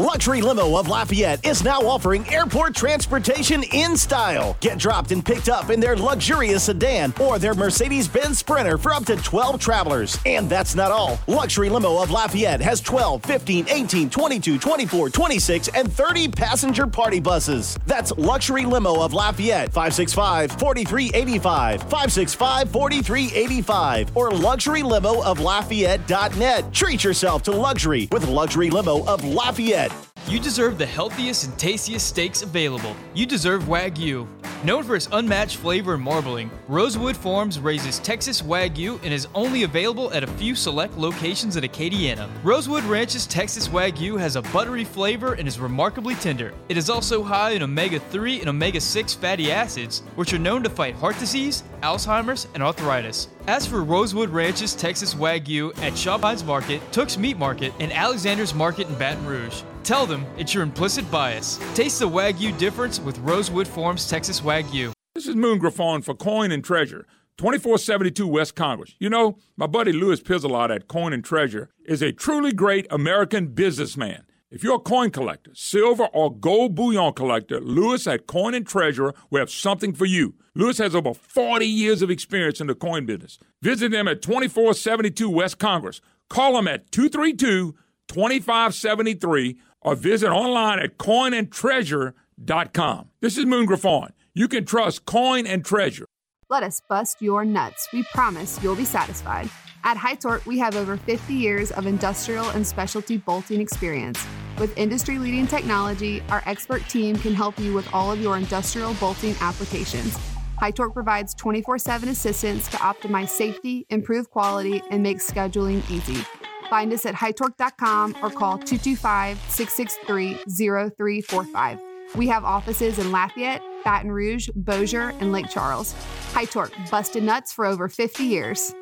Luxury 0.00 0.40
Limo 0.42 0.78
of 0.78 0.86
Lafayette 0.86 1.44
is 1.44 1.64
now 1.64 1.80
offering 1.80 2.24
airport 2.32 2.76
transportation 2.76 3.64
in 3.72 3.96
style. 3.96 4.56
Get 4.60 4.78
dropped 4.78 5.10
and 5.10 5.26
picked 5.26 5.48
up 5.48 5.70
in 5.70 5.80
their 5.80 5.96
luxurious 5.96 6.62
sedan 6.62 7.12
or 7.20 7.40
their 7.40 7.54
Mercedes 7.54 8.06
Benz 8.06 8.38
Sprinter 8.38 8.78
for 8.78 8.92
up 8.92 9.06
to 9.06 9.16
12 9.16 9.58
travelers. 9.58 10.16
And 10.24 10.48
that's 10.48 10.76
not 10.76 10.92
all. 10.92 11.18
Luxury 11.26 11.68
Limo 11.68 12.00
of 12.00 12.12
Lafayette 12.12 12.60
has 12.60 12.80
12, 12.80 13.24
15, 13.24 13.66
18, 13.68 14.08
22, 14.08 14.60
24, 14.60 15.10
26, 15.10 15.68
and 15.74 15.92
30 15.92 16.28
passenger 16.28 16.86
party 16.86 17.18
buses. 17.18 17.76
That's 17.84 18.12
Luxury 18.12 18.66
Limo 18.66 19.02
of 19.02 19.12
Lafayette, 19.12 19.72
565 19.72 20.52
4385, 20.52 21.80
565 21.80 22.70
4385, 22.70 24.16
or 24.16 24.30
luxurylimooflafayette.net. 24.30 26.72
Treat 26.72 27.02
yourself 27.02 27.42
to 27.42 27.50
luxury 27.50 28.08
with 28.12 28.28
Luxury 28.28 28.70
Limo 28.70 29.04
of 29.04 29.24
Lafayette. 29.24 29.87
You 30.28 30.38
deserve 30.38 30.76
the 30.76 30.84
healthiest 30.84 31.44
and 31.44 31.58
tastiest 31.58 32.06
steaks 32.06 32.42
available. 32.42 32.94
You 33.14 33.24
deserve 33.24 33.62
Wagyu. 33.62 34.28
Known 34.62 34.84
for 34.84 34.94
its 34.94 35.08
unmatched 35.10 35.56
flavor 35.56 35.94
and 35.94 36.02
marbling, 36.02 36.50
Rosewood 36.66 37.16
Farms 37.16 37.58
raises 37.58 37.98
Texas 38.00 38.42
Wagyu 38.42 39.02
and 39.02 39.14
is 39.14 39.26
only 39.34 39.62
available 39.62 40.12
at 40.12 40.22
a 40.22 40.26
few 40.26 40.54
select 40.54 40.98
locations 40.98 41.56
in 41.56 41.64
Acadiana. 41.64 42.28
Rosewood 42.42 42.84
Ranch's 42.84 43.26
Texas 43.26 43.68
Wagyu 43.68 44.20
has 44.20 44.36
a 44.36 44.42
buttery 44.42 44.84
flavor 44.84 45.32
and 45.32 45.48
is 45.48 45.58
remarkably 45.58 46.14
tender. 46.16 46.52
It 46.68 46.76
is 46.76 46.90
also 46.90 47.22
high 47.22 47.52
in 47.52 47.62
omega 47.62 47.98
3 47.98 48.40
and 48.40 48.50
omega 48.50 48.82
6 48.82 49.14
fatty 49.14 49.50
acids, 49.50 50.02
which 50.16 50.34
are 50.34 50.38
known 50.38 50.62
to 50.62 50.68
fight 50.68 50.94
heart 50.96 51.18
disease, 51.18 51.62
Alzheimer's, 51.82 52.48
and 52.52 52.62
arthritis. 52.62 53.28
As 53.46 53.66
for 53.66 53.82
Rosewood 53.82 54.28
Ranch's 54.28 54.74
Texas 54.74 55.14
Wagyu 55.14 55.70
at 55.78 55.94
Shopines 55.94 56.44
Market, 56.44 56.82
Tooks 56.92 57.16
Meat 57.16 57.38
Market, 57.38 57.72
and 57.80 57.90
Alexander's 57.94 58.52
Market 58.52 58.88
in 58.88 58.94
Baton 58.96 59.24
Rouge, 59.24 59.62
tell 59.88 60.04
them 60.04 60.26
it's 60.36 60.52
your 60.52 60.62
implicit 60.62 61.10
bias. 61.10 61.58
Taste 61.74 62.00
the 62.00 62.08
Wagyu 62.08 62.56
difference 62.58 63.00
with 63.00 63.18
Rosewood 63.20 63.66
Farms 63.66 64.06
Texas 64.06 64.42
Wagyu. 64.42 64.92
This 65.14 65.26
is 65.26 65.34
Moon 65.34 65.56
Griffon 65.56 66.02
for 66.02 66.14
Coin 66.14 66.52
and 66.52 66.62
Treasure, 66.62 67.06
2472 67.38 68.28
West 68.28 68.54
Congress. 68.54 68.94
You 68.98 69.08
know, 69.08 69.38
my 69.56 69.66
buddy 69.66 69.94
Louis 69.94 70.20
Pizzolot 70.20 70.68
at 70.68 70.88
Coin 70.88 71.14
and 71.14 71.24
Treasure 71.24 71.70
is 71.86 72.02
a 72.02 72.12
truly 72.12 72.52
great 72.52 72.86
American 72.90 73.46
businessman. 73.46 74.24
If 74.50 74.62
you're 74.62 74.74
a 74.74 74.78
coin 74.78 75.10
collector, 75.10 75.52
silver 75.54 76.04
or 76.12 76.36
gold 76.36 76.74
bullion 76.74 77.14
collector, 77.14 77.58
Lewis 77.58 78.06
at 78.06 78.26
Coin 78.26 78.52
and 78.52 78.66
Treasure 78.66 79.14
will 79.30 79.40
have 79.40 79.50
something 79.50 79.94
for 79.94 80.04
you. 80.04 80.34
Lewis 80.54 80.76
has 80.76 80.94
over 80.94 81.14
40 81.14 81.64
years 81.64 82.02
of 82.02 82.10
experience 82.10 82.60
in 82.60 82.66
the 82.66 82.74
coin 82.74 83.06
business. 83.06 83.38
Visit 83.62 83.92
them 83.92 84.06
at 84.06 84.20
2472 84.20 85.30
West 85.30 85.58
Congress. 85.58 86.02
Call 86.28 86.52
them 86.52 86.68
at 86.68 86.92
232 86.92 87.74
2573 88.08 89.58
or 89.82 89.94
visit 89.94 90.30
online 90.30 90.78
at 90.78 90.98
coinandtreasure.com. 90.98 93.08
This 93.20 93.38
is 93.38 93.46
Moon 93.46 93.66
Griffon. 93.66 94.12
You 94.34 94.48
can 94.48 94.64
trust 94.64 95.04
Coin 95.04 95.46
and 95.46 95.64
Treasure. 95.64 96.06
Let 96.50 96.62
us 96.62 96.80
bust 96.88 97.20
your 97.20 97.44
nuts. 97.44 97.88
We 97.92 98.04
promise 98.04 98.62
you'll 98.62 98.76
be 98.76 98.84
satisfied. 98.84 99.50
At 99.84 100.20
Torque, 100.20 100.44
we 100.46 100.58
have 100.58 100.76
over 100.76 100.96
50 100.96 101.34
years 101.34 101.70
of 101.72 101.86
industrial 101.86 102.48
and 102.50 102.66
specialty 102.66 103.16
bolting 103.16 103.60
experience. 103.60 104.24
With 104.58 104.76
industry 104.76 105.18
leading 105.18 105.46
technology, 105.46 106.22
our 106.30 106.42
expert 106.46 106.82
team 106.88 107.16
can 107.16 107.34
help 107.34 107.58
you 107.58 107.72
with 107.72 107.92
all 107.94 108.10
of 108.10 108.20
your 108.20 108.36
industrial 108.36 108.94
bolting 108.94 109.34
applications. 109.40 110.18
High 110.58 110.72
Torque 110.72 110.94
provides 110.94 111.34
24 111.34 111.78
7 111.78 112.08
assistance 112.08 112.66
to 112.68 112.76
optimize 112.78 113.28
safety, 113.28 113.86
improve 113.90 114.30
quality, 114.30 114.82
and 114.90 115.02
make 115.02 115.18
scheduling 115.18 115.88
easy. 115.90 116.24
Find 116.68 116.92
us 116.92 117.06
at 117.06 117.14
hightorque.com 117.14 118.16
or 118.22 118.30
call 118.30 118.58
225 118.58 119.38
663 119.48 120.34
0345. 120.46 121.80
We 122.14 122.26
have 122.28 122.44
offices 122.44 122.98
in 122.98 123.12
Lafayette, 123.12 123.62
Baton 123.84 124.10
Rouge, 124.10 124.48
Bossier, 124.54 125.10
and 125.20 125.32
Lake 125.32 125.48
Charles. 125.50 125.94
High 126.32 126.46
Torque, 126.46 126.72
busted 126.90 127.22
nuts 127.22 127.52
for 127.52 127.66
over 127.66 127.88
50 127.88 128.24
years. 128.24 128.72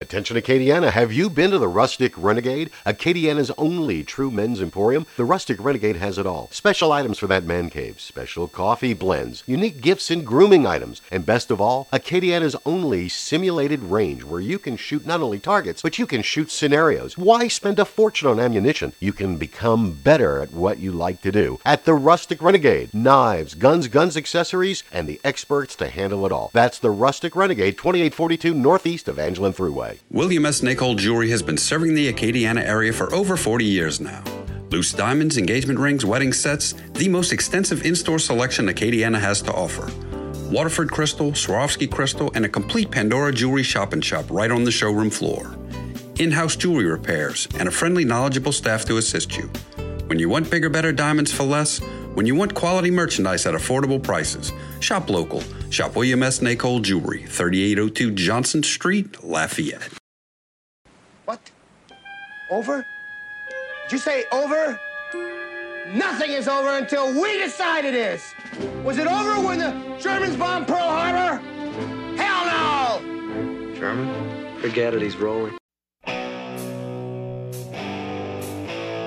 Attention 0.00 0.36
Acadiana, 0.36 0.92
have 0.92 1.12
you 1.12 1.28
been 1.28 1.50
to 1.50 1.58
the 1.58 1.66
Rustic 1.66 2.12
Renegade? 2.16 2.70
Acadiana's 2.86 3.50
only 3.58 4.04
true 4.04 4.30
men's 4.30 4.60
emporium? 4.60 5.04
The 5.16 5.24
Rustic 5.24 5.58
Renegade 5.58 5.96
has 5.96 6.16
it 6.16 6.26
all. 6.26 6.48
Special 6.52 6.92
items 6.92 7.18
for 7.18 7.26
that 7.26 7.44
man 7.44 7.70
cave, 7.70 8.00
special 8.00 8.46
coffee 8.46 8.94
blends, 8.94 9.42
unique 9.46 9.80
gifts 9.80 10.10
and 10.10 10.24
grooming 10.24 10.64
items, 10.64 11.02
and 11.10 11.26
best 11.26 11.50
of 11.50 11.60
all, 11.60 11.88
Acadiana's 11.92 12.54
only 12.64 13.08
simulated 13.08 13.82
range 13.82 14.22
where 14.22 14.40
you 14.40 14.60
can 14.60 14.76
shoot 14.76 15.04
not 15.06 15.20
only 15.20 15.40
targets, 15.40 15.82
but 15.82 15.98
you 15.98 16.06
can 16.06 16.22
shoot 16.22 16.52
scenarios. 16.52 17.18
Why 17.18 17.48
spend 17.48 17.80
a 17.80 17.84
fortune 17.84 18.28
on 18.28 18.38
ammunition? 18.38 18.92
You 19.00 19.12
can 19.12 19.38
become 19.38 19.92
better 19.92 20.40
at 20.40 20.52
what 20.52 20.78
you 20.78 20.92
like 20.92 21.20
to 21.22 21.32
do. 21.32 21.58
At 21.64 21.84
the 21.84 21.94
Rustic 21.94 22.40
Renegade, 22.40 22.94
knives, 22.94 23.54
guns, 23.54 23.88
guns, 23.88 24.16
accessories, 24.16 24.84
and 24.92 25.08
the 25.08 25.20
experts 25.24 25.74
to 25.76 25.88
handle 25.88 26.24
it 26.26 26.32
all. 26.32 26.50
That's 26.52 26.78
the 26.78 26.90
Rustic 26.90 27.34
Renegade, 27.34 27.76
2842 27.76 28.54
northeast 28.54 29.08
Evangeline 29.08 29.52
Thruway. 29.66 29.98
William 30.10 30.46
S. 30.46 30.62
Nacold 30.62 30.98
Jewelry 30.98 31.30
has 31.30 31.42
been 31.42 31.58
serving 31.58 31.94
the 31.94 32.12
Acadiana 32.12 32.62
area 32.62 32.92
for 32.92 33.12
over 33.12 33.36
40 33.36 33.64
years 33.64 34.00
now. 34.00 34.22
Loose 34.70 34.92
diamonds, 34.92 35.38
engagement 35.38 35.78
rings, 35.78 36.04
wedding 36.04 36.32
sets, 36.32 36.74
the 36.92 37.08
most 37.08 37.32
extensive 37.32 37.84
in 37.84 37.94
store 37.94 38.18
selection 38.18 38.66
Acadiana 38.66 39.18
has 39.18 39.42
to 39.42 39.52
offer. 39.52 39.90
Waterford 40.50 40.90
Crystal, 40.90 41.32
Swarovski 41.32 41.90
Crystal, 41.90 42.30
and 42.34 42.44
a 42.44 42.48
complete 42.48 42.90
Pandora 42.90 43.32
jewelry 43.32 43.62
shop 43.62 43.92
and 43.92 44.04
shop 44.04 44.24
right 44.30 44.50
on 44.50 44.64
the 44.64 44.70
showroom 44.70 45.10
floor. 45.10 45.56
In 46.18 46.30
house 46.30 46.56
jewelry 46.56 46.86
repairs, 46.86 47.48
and 47.58 47.68
a 47.68 47.72
friendly, 47.72 48.04
knowledgeable 48.04 48.52
staff 48.52 48.84
to 48.86 48.96
assist 48.96 49.36
you. 49.36 49.50
When 50.06 50.20
you 50.20 50.28
want 50.28 50.48
bigger, 50.50 50.70
better 50.70 50.92
diamonds 50.92 51.32
for 51.32 51.42
less, 51.42 51.78
when 52.14 52.26
you 52.26 52.36
want 52.36 52.54
quality 52.54 52.92
merchandise 52.92 53.44
at 53.44 53.54
affordable 53.54 54.00
prices, 54.00 54.52
shop 54.78 55.10
local. 55.10 55.42
Shop 55.70 55.96
William 55.96 56.22
S. 56.22 56.40
Nacold 56.40 56.84
Jewelry, 56.84 57.24
3802 57.26 58.12
Johnson 58.12 58.62
Street, 58.62 59.24
Lafayette. 59.24 59.90
What? 61.24 61.40
Over? 62.52 62.86
Did 63.84 63.92
you 63.92 63.98
say 63.98 64.24
over? 64.30 64.80
Nothing 65.92 66.30
is 66.30 66.46
over 66.46 66.78
until 66.78 67.20
we 67.20 67.38
decide 67.38 67.84
it 67.84 67.94
is. 67.94 68.32
Was 68.84 68.98
it 68.98 69.08
over 69.08 69.44
when 69.44 69.58
the 69.58 69.98
Germans 69.98 70.36
bombed 70.36 70.68
Pearl 70.68 70.78
Harbor? 70.78 71.42
Hell 72.16 72.46
no! 72.46 73.74
German? 73.74 74.60
Forget 74.60 74.94
it, 74.94 75.02
he's 75.02 75.16
rolling. 75.16 75.56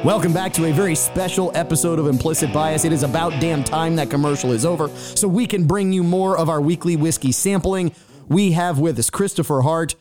Welcome 0.06 0.32
back 0.32 0.54
to 0.54 0.64
a 0.64 0.72
very 0.72 0.96
special 0.96 1.52
episode 1.56 2.00
of 2.00 2.08
Implicit 2.08 2.54
Bias. 2.54 2.86
It 2.86 2.94
is 2.94 3.04
about 3.04 3.32
damn 3.42 3.66
time 3.66 3.98
that 3.98 4.10
commercial 4.10 4.54
is 4.54 4.66
over 4.66 4.88
so 4.88 5.28
we 5.28 5.46
can 5.46 5.68
bring 5.68 5.92
you 5.92 6.04
more 6.04 6.38
of 6.38 6.48
our 6.48 6.62
weekly 6.62 6.96
whiskey 6.96 7.34
sampling. 7.34 7.94
We 8.30 8.54
have 8.54 8.80
with 8.80 8.98
us 8.98 9.10
Kristopher 9.10 9.62
Hart, 9.62 9.96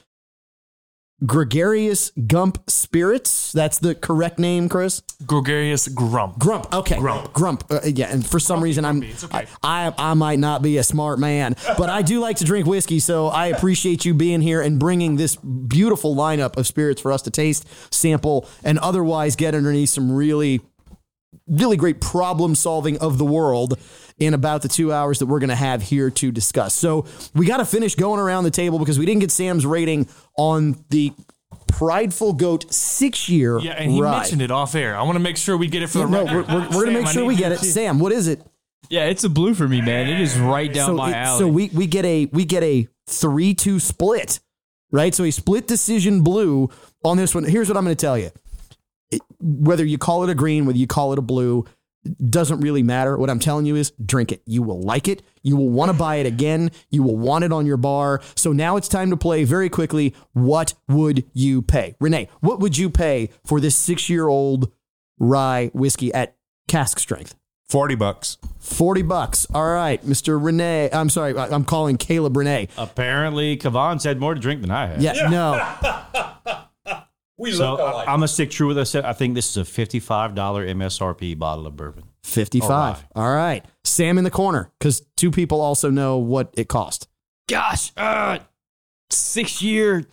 Gregarious 1.27 2.11
Gump 2.11 2.71
Spirits. 2.71 3.53
That's 3.53 3.79
the 3.79 3.95
correct 3.95 4.39
name, 4.39 4.69
Chris? 4.69 5.03
Gregarious 5.27 5.89
Grump. 5.89 6.39
Grump. 6.39 6.73
Okay. 6.73 6.99
Grump. 6.99 7.33
Grump. 7.33 7.65
Uh, 7.71 7.81
yeah. 7.85 8.13
And 8.13 8.25
for 8.25 8.39
some 8.39 8.63
reason, 8.63 8.85
I'm 8.85 9.05
I, 9.33 9.47
I 9.63 9.95
I 9.99 10.15
might 10.15 10.39
not 10.39 10.63
be 10.63 10.79
a 10.79 10.85
smart 10.85 11.19
man, 11.19 11.57
but 11.77 11.91
I 11.91 12.03
do 12.03 12.21
like 12.21 12.37
to 12.37 12.45
drink 12.45 12.67
whiskey, 12.67 13.01
so 13.01 13.27
I 13.27 13.49
appreciate 13.49 14.05
you 14.05 14.15
being 14.15 14.41
here 14.41 14.61
and 14.61 14.79
bringing 14.79 15.17
this 15.17 15.35
beautiful 15.37 16.15
lineup 16.15 16.57
of 16.57 16.67
spirits 16.67 17.01
for 17.01 17.11
us 17.11 17.23
to 17.23 17.31
taste, 17.31 17.67
sample, 17.93 18.49
and 18.63 18.79
otherwise 18.79 19.35
get 19.35 19.55
underneath 19.55 19.91
some 19.91 20.13
really 20.13 20.61
really 21.49 21.77
great 21.77 22.01
problem 22.01 22.55
solving 22.55 22.99
of 22.99 23.19
the 23.19 23.25
world 23.25 23.79
in 24.19 24.35
about 24.35 24.63
the 24.63 24.69
two 24.69 24.93
hours 24.93 25.21
that 25.21 25.27
we're 25.27 25.39
going 25.39 25.49
to 25.51 25.55
have 25.55 25.81
here 25.83 26.11
to 26.11 26.33
discuss. 26.33 26.75
So 26.75 27.07
we 27.35 27.47
got 27.47 27.59
to 27.59 27.65
finish 27.65 27.95
going 27.95 28.21
around 28.21 28.45
the 28.45 28.51
table 28.51 28.79
because 28.79 28.99
we 28.99 29.07
didn't 29.07 29.21
get 29.21 29.31
Sam's 29.31 29.65
rating 29.65 30.09
on 30.37 30.83
the 30.91 31.13
Prideful 31.67 32.33
Goat 32.33 32.73
six 32.73 33.29
year 33.29 33.59
Yeah, 33.61 33.73
and 33.73 33.91
he 33.93 34.01
ride. 34.01 34.19
mentioned 34.23 34.43
it 34.43 34.51
off 34.51 34.75
air. 34.75 34.97
I 34.97 35.03
want 35.03 35.17
to 35.17 35.21
make 35.21 35.37
sure 35.37 35.57
we 35.57 35.69
get 35.69 35.83
it 35.83 35.89
for 35.89 35.99
the 35.99 36.07
no, 36.09 36.25
record. 36.25 36.49
we're, 36.49 36.55
we're, 36.55 36.67
we're 36.69 36.85
going 36.85 36.95
to 36.97 37.03
make 37.03 37.09
sure 37.13 37.25
we 37.25 37.37
get 37.37 37.53
it. 37.53 37.61
see- 37.61 37.71
Sam, 37.71 37.99
what 38.01 38.11
is 38.13 38.27
it? 38.27 38.43
Yeah, 38.91 39.05
it's 39.05 39.23
a 39.25 39.29
blue 39.29 39.55
for 39.55 39.69
me, 39.69 39.83
man. 39.83 40.09
It 40.09 40.19
is 40.21 40.39
right 40.39 40.73
down 40.73 40.87
so 40.89 40.95
my 40.95 41.11
it- 41.11 41.15
alley. 41.15 41.39
So 41.41 41.49
we 41.49 41.69
we 41.75 41.87
get 41.87 42.05
a 42.07 42.27
we 42.33 42.45
get 42.47 42.63
a 42.63 42.89
three 43.07 43.53
two 43.53 43.79
split, 43.81 44.41
right? 44.91 45.15
So 45.15 45.25
a 45.25 45.31
split 45.31 45.67
decision 45.69 46.23
blue 46.23 46.71
on 47.05 47.19
this 47.19 47.35
one. 47.35 47.45
Here's 47.45 47.69
what 47.69 47.77
I'm 47.77 47.85
going 47.85 47.95
to 47.95 48.01
tell 48.01 48.17
you: 48.19 48.31
It- 49.11 49.23
whether 49.41 49.85
you 49.85 49.99
call 49.99 50.25
it 50.25 50.31
a 50.31 50.35
green, 50.35 50.67
whether 50.67 50.79
you 50.79 50.87
call 50.87 51.13
it 51.13 51.19
a 51.19 51.23
blue, 51.23 51.65
doesn't 52.25 52.61
really 52.61 52.83
matter. 52.83 53.17
What 53.19 53.29
I'm 53.29 53.39
telling 53.41 53.67
you 53.67 53.77
is, 53.77 53.93
drink 54.05 54.33
it. 54.33 54.41
You 54.47 54.63
will 54.63 54.81
like 54.81 55.09
it. 55.09 55.23
You 55.43 55.57
will 55.57 55.69
want 55.69 55.91
to 55.91 55.97
buy 55.97 56.17
it 56.17 56.27
again. 56.27 56.71
You 56.91 57.03
will 57.03 57.17
want 57.17 57.45
it 57.45 57.53
on 57.53 57.67
your 57.67 57.77
bar. 57.77 58.21
So 58.35 58.53
now 58.53 58.77
it's 58.77 58.89
time 58.89 59.11
to 59.11 59.17
play 59.17 59.45
very 59.45 59.69
quickly. 59.69 60.15
What 60.33 60.75
would 60.89 61.25
you 61.35 61.61
pay, 61.61 61.97
Renee? 62.01 62.29
What 62.41 62.61
would 62.61 62.79
you 62.79 62.89
pay 62.89 63.31
for 63.45 63.61
this 63.61 63.77
six 63.77 64.09
year 64.09 64.29
old 64.29 64.71
rye 65.19 65.71
whiskey 65.75 66.13
at 66.15 66.37
cask 66.69 66.99
strength? 66.99 67.35
40 67.69 67.97
bucks. 67.97 68.39
40 68.61 69.03
bucks. 69.03 69.47
All 69.53 69.67
right, 69.69 70.03
Mr. 70.07 70.43
Renee. 70.43 70.89
I'm 70.93 71.11
sorry, 71.11 71.37
I- 71.37 71.49
I'm 71.49 71.65
calling 71.65 71.99
Caleb 71.99 72.37
Renee. 72.37 72.69
Apparently, 72.79 73.57
Kavan's 73.59 74.05
had 74.05 74.19
more 74.21 74.35
to 74.35 74.41
drink 74.41 74.63
than 74.63 74.71
I 74.71 74.87
have. 74.87 75.03
Yeah, 75.03 75.29
no. 75.29 76.59
we 77.39 77.53
so 77.53 77.77
I- 77.77 78.03
I'm 78.03 78.17
gonna 78.19 78.29
stick 78.29 78.51
true 78.51 78.67
with 78.69 78.77
this. 78.77 78.95
I 78.95 79.13
think 79.15 79.35
this 79.35 79.49
is 79.51 79.57
a 79.57 79.65
$55 79.65 80.35
MSRP 80.69 81.39
bottle 81.39 81.67
of 81.67 81.77
bourbon. 81.77 82.05
55. 82.25 83.07
All 83.17 83.33
right. 83.35 83.65
Sam 83.85 84.19
in 84.19 84.25
the 84.25 84.31
corner, 84.31 84.71
because 84.79 85.03
two 85.17 85.31
people 85.31 85.61
also 85.61 85.89
know 85.91 86.19
what 86.19 86.53
it 86.57 86.69
cost. 86.69 87.09
Gosh, 87.49 87.93
uh, 87.97 88.39
six 89.11 89.63
year. 89.63 90.05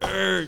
Uh, 0.00 0.42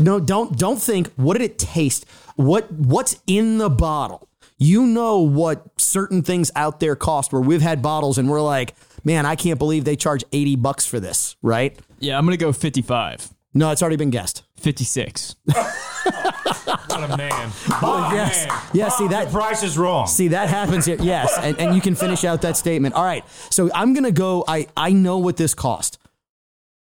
No, 0.00 0.18
don't 0.18 0.56
don't 0.58 0.80
think 0.80 1.10
what 1.16 1.34
did 1.36 1.42
it 1.42 1.58
taste? 1.58 2.06
What 2.36 2.72
what's 2.72 3.20
in 3.26 3.58
the 3.58 3.68
bottle? 3.68 4.28
You 4.56 4.86
know 4.86 5.18
what 5.18 5.66
certain 5.76 6.22
things 6.22 6.50
out 6.56 6.80
there 6.80 6.96
cost 6.96 7.32
where 7.32 7.42
we've 7.42 7.60
had 7.60 7.82
bottles 7.82 8.16
and 8.16 8.30
we're 8.30 8.40
like, 8.40 8.74
man, 9.04 9.26
I 9.26 9.34
can't 9.36 9.58
believe 9.58 9.84
they 9.84 9.96
charge 9.96 10.24
80 10.32 10.56
bucks 10.56 10.86
for 10.86 11.00
this, 11.00 11.36
right? 11.42 11.78
yeah, 11.98 12.16
I'm 12.16 12.24
gonna 12.24 12.36
go 12.38 12.52
55. 12.52 13.28
No, 13.54 13.70
it's 13.70 13.82
already 13.82 13.96
been 13.96 14.10
guessed. 14.10 14.44
56. 14.56 15.36
What 15.44 17.10
a 17.10 17.16
man. 17.16 17.50
Oh, 17.84 18.10
yes. 18.12 18.46
Yeah, 18.72 18.88
see 18.88 19.08
that 19.08 19.30
price 19.30 19.62
is 19.62 19.76
wrong. 19.76 20.06
See 20.06 20.28
that 20.28 20.48
happens 20.48 20.86
here. 20.86 20.96
Yes, 21.00 21.36
and, 21.38 21.58
and 21.58 21.74
you 21.74 21.80
can 21.80 21.94
finish 21.94 22.24
out 22.24 22.42
that 22.42 22.56
statement. 22.56 22.94
All 22.94 23.04
right. 23.04 23.24
So 23.50 23.70
I'm 23.74 23.92
gonna 23.94 24.12
go. 24.12 24.44
I 24.46 24.68
I 24.76 24.92
know 24.92 25.18
what 25.18 25.36
this 25.36 25.52
cost, 25.54 25.98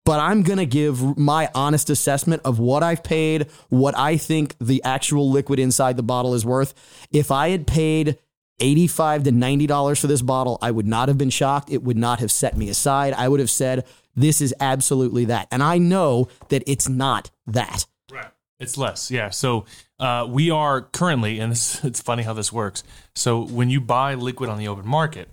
but 0.05 0.19
I'm 0.19 0.43
gonna 0.43 0.65
give 0.65 1.17
my 1.17 1.49
honest 1.55 1.89
assessment 1.89 2.41
of 2.45 2.59
what 2.59 2.83
I've 2.83 3.03
paid, 3.03 3.47
what 3.69 3.97
I 3.97 4.17
think 4.17 4.55
the 4.59 4.83
actual 4.83 5.31
liquid 5.31 5.59
inside 5.59 5.97
the 5.97 6.03
bottle 6.03 6.33
is 6.33 6.45
worth. 6.45 6.73
If 7.11 7.31
I 7.31 7.49
had 7.49 7.65
paid. 7.67 8.17
85 8.59 9.23
to 9.23 9.31
90 9.31 9.67
dollars 9.67 9.99
for 9.99 10.07
this 10.07 10.21
bottle 10.21 10.57
i 10.61 10.69
would 10.69 10.87
not 10.87 11.07
have 11.07 11.17
been 11.17 11.29
shocked 11.29 11.71
it 11.71 11.83
would 11.83 11.97
not 11.97 12.19
have 12.19 12.31
set 12.31 12.57
me 12.57 12.69
aside 12.69 13.13
i 13.13 13.27
would 13.27 13.39
have 13.39 13.49
said 13.49 13.85
this 14.15 14.41
is 14.41 14.53
absolutely 14.59 15.25
that 15.25 15.47
and 15.51 15.63
i 15.63 15.77
know 15.77 16.27
that 16.49 16.63
it's 16.67 16.87
not 16.87 17.31
that 17.47 17.85
Right. 18.11 18.27
It's 18.61 18.77
less, 18.77 19.09
yeah. 19.09 19.31
So 19.31 19.65
uh, 19.99 20.27
we 20.29 20.51
are 20.51 20.81
currently, 20.81 21.39
and 21.39 21.51
this, 21.51 21.83
it's 21.83 21.99
funny 21.99 22.23
how 22.23 22.33
this 22.33 22.53
works. 22.53 22.83
So 23.15 23.41
when 23.41 23.69
you 23.69 23.81
buy 23.81 24.13
liquid 24.13 24.49
on 24.49 24.59
the 24.59 24.67
open 24.67 24.87
market, 24.87 25.29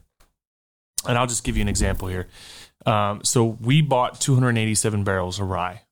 and 1.06 1.16
I'll 1.16 1.26
just 1.26 1.44
give 1.44 1.56
you 1.56 1.62
an 1.62 1.68
example 1.68 2.08
here. 2.08 2.26
Um, 2.86 3.22
so 3.22 3.44
we 3.60 3.82
bought 3.82 4.20
287 4.20 5.04
barrels 5.04 5.38
of 5.38 5.48
rye, 5.48 5.82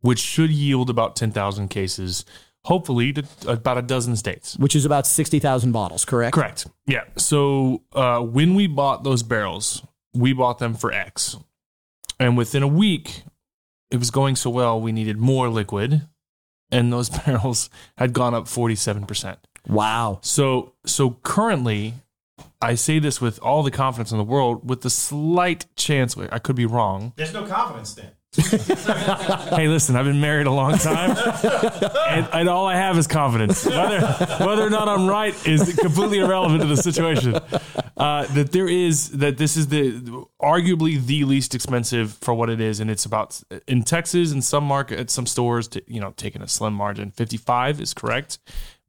which 0.00 0.18
should 0.18 0.50
yield 0.50 0.90
about 0.90 1.16
10,000 1.16 1.68
cases, 1.68 2.24
hopefully 2.66 3.12
to 3.12 3.24
about 3.46 3.78
a 3.78 3.82
dozen 3.82 4.16
states. 4.16 4.56
which 4.58 4.74
is 4.76 4.84
about 4.84 5.06
60,000 5.06 5.72
bottles 5.72 6.04
correct 6.04 6.34
Correct. 6.34 6.66
Yeah. 6.86 7.04
So 7.16 7.82
uh, 7.92 8.20
when 8.20 8.54
we 8.54 8.66
bought 8.66 9.04
those 9.04 9.22
barrels, 9.22 9.82
we 10.14 10.32
bought 10.32 10.58
them 10.58 10.74
for 10.74 10.92
X, 10.92 11.36
and 12.18 12.36
within 12.36 12.62
a 12.62 12.68
week, 12.68 13.22
it 13.90 13.98
was 13.98 14.10
going 14.10 14.36
so 14.36 14.50
well, 14.50 14.80
we 14.80 14.92
needed 14.92 15.16
more 15.18 15.48
liquid, 15.48 16.02
and 16.70 16.92
those 16.92 17.08
barrels 17.24 17.70
had 17.98 18.12
gone 18.12 18.34
up 18.34 18.48
forty-seven 18.48 19.06
percent. 19.06 19.38
Wow. 19.68 20.18
So 20.22 20.72
so 20.84 21.18
currently, 21.22 21.94
I 22.60 22.74
say 22.74 22.98
this 22.98 23.20
with 23.20 23.38
all 23.40 23.62
the 23.62 23.70
confidence 23.70 24.10
in 24.12 24.18
the 24.18 24.24
world, 24.24 24.68
with 24.68 24.80
the 24.82 24.90
slight 24.90 25.66
chance 25.76 26.16
I 26.16 26.38
could 26.38 26.56
be 26.56 26.66
wrong. 26.66 27.12
There's 27.16 27.32
no 27.32 27.44
confidence 27.46 27.94
then. 27.94 28.10
hey, 29.56 29.68
listen, 29.68 29.96
I've 29.96 30.04
been 30.04 30.20
married 30.20 30.46
a 30.46 30.52
long 30.52 30.76
time, 30.76 31.16
and, 32.08 32.28
and 32.32 32.48
all 32.48 32.66
I 32.66 32.76
have 32.76 32.98
is 32.98 33.06
confidence. 33.06 33.64
Whether 33.64 34.00
whether 34.44 34.62
or 34.62 34.70
not 34.70 34.88
I'm 34.88 35.06
right 35.06 35.34
is 35.46 35.74
completely 35.76 36.18
irrelevant 36.18 36.60
to 36.60 36.66
the 36.66 36.76
situation. 36.76 37.34
Uh, 37.96 38.26
that 38.34 38.52
there 38.52 38.68
is 38.68 39.10
that 39.12 39.38
this 39.38 39.56
is 39.56 39.68
the 39.68 40.26
arguably 40.40 41.02
the 41.02 41.24
least 41.24 41.54
expensive 41.54 42.12
for 42.20 42.34
what 42.34 42.50
it 42.50 42.60
is, 42.60 42.78
and 42.78 42.90
it's 42.90 43.06
about 43.06 43.40
in 43.66 43.82
Texas 43.82 44.32
in 44.32 44.42
some 44.42 44.64
market 44.64 45.10
some 45.10 45.26
stores, 45.26 45.66
to, 45.68 45.82
you 45.86 46.00
know, 46.00 46.12
taking 46.16 46.42
a 46.42 46.48
slim 46.48 46.74
margin. 46.74 47.10
Fifty 47.12 47.38
five 47.38 47.80
is 47.80 47.94
correct, 47.94 48.38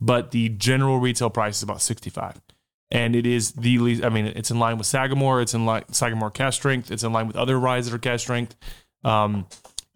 but 0.02 0.32
the 0.32 0.50
general 0.50 1.00
retail 1.00 1.30
price 1.30 1.58
is 1.58 1.64
about 1.64 1.82
sixty 1.82 2.10
five. 2.10 2.42
And 2.90 3.16
it 3.16 3.26
is 3.26 3.52
the 3.52 3.78
least. 3.80 4.04
I 4.04 4.10
mean, 4.10 4.28
it's 4.28 4.52
in 4.52 4.60
line 4.60 4.78
with 4.78 4.88
Sagamore. 4.88 5.42
It's 5.42 5.54
in 5.54 5.66
line 5.66 5.84
Sagamore 5.92 6.32
cask 6.32 6.58
strength. 6.58 6.92
It's 6.92 7.04
in 7.04 7.14
line 7.14 7.28
with 7.28 7.36
other 7.36 7.60
ryes 7.60 7.86
that 7.86 7.96
are 7.96 8.00
cask 8.00 8.24
strength. 8.24 8.56
Um, 9.04 9.48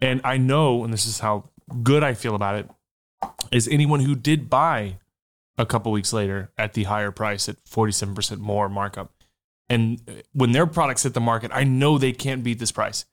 and 0.02 0.22
I 0.24 0.38
know, 0.38 0.84
and 0.84 0.92
this 0.92 1.06
is 1.06 1.20
how 1.20 1.50
good 1.84 2.04
I 2.04 2.14
feel 2.14 2.36
about 2.36 2.56
it, 2.56 2.70
is 3.52 3.68
anyone 3.68 4.00
who 4.02 4.16
did 4.16 4.50
buy 4.50 4.98
a 5.58 5.66
couple 5.66 5.92
weeks 5.92 6.12
later 6.12 6.52
at 6.58 6.74
the 6.74 6.84
higher 6.84 7.12
price 7.12 7.48
at 7.48 7.64
47% 7.66 8.40
more 8.40 8.70
markup. 8.70 9.14
And 9.70 10.24
when 10.34 10.52
their 10.52 10.66
products 10.66 11.04
hit 11.04 11.14
the 11.14 11.22
market, 11.22 11.52
I 11.54 11.64
know 11.64 11.98
they 11.98 12.12
can't 12.12 12.44
beat 12.44 12.60
this 12.60 12.72
price. 12.72 13.06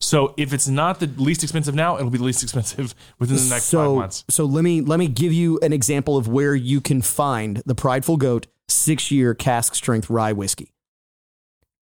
So 0.00 0.34
if 0.36 0.52
it's 0.52 0.68
not 0.68 1.00
the 1.00 1.06
least 1.06 1.42
expensive 1.42 1.74
now, 1.74 1.96
it'll 1.96 2.10
be 2.10 2.18
the 2.18 2.24
least 2.24 2.42
expensive 2.42 2.94
within 3.18 3.36
the 3.36 3.48
next 3.48 3.64
so, 3.64 3.78
five 3.78 3.96
months. 3.96 4.24
So 4.28 4.44
let 4.44 4.62
me 4.62 4.80
let 4.80 4.98
me 4.98 5.08
give 5.08 5.32
you 5.32 5.58
an 5.60 5.72
example 5.72 6.16
of 6.16 6.28
where 6.28 6.54
you 6.54 6.80
can 6.80 7.02
find 7.02 7.62
the 7.66 7.74
Prideful 7.74 8.16
Goat 8.16 8.46
six 8.68 9.10
year 9.10 9.34
cask 9.34 9.74
strength 9.74 10.10
rye 10.10 10.32
whiskey. 10.32 10.72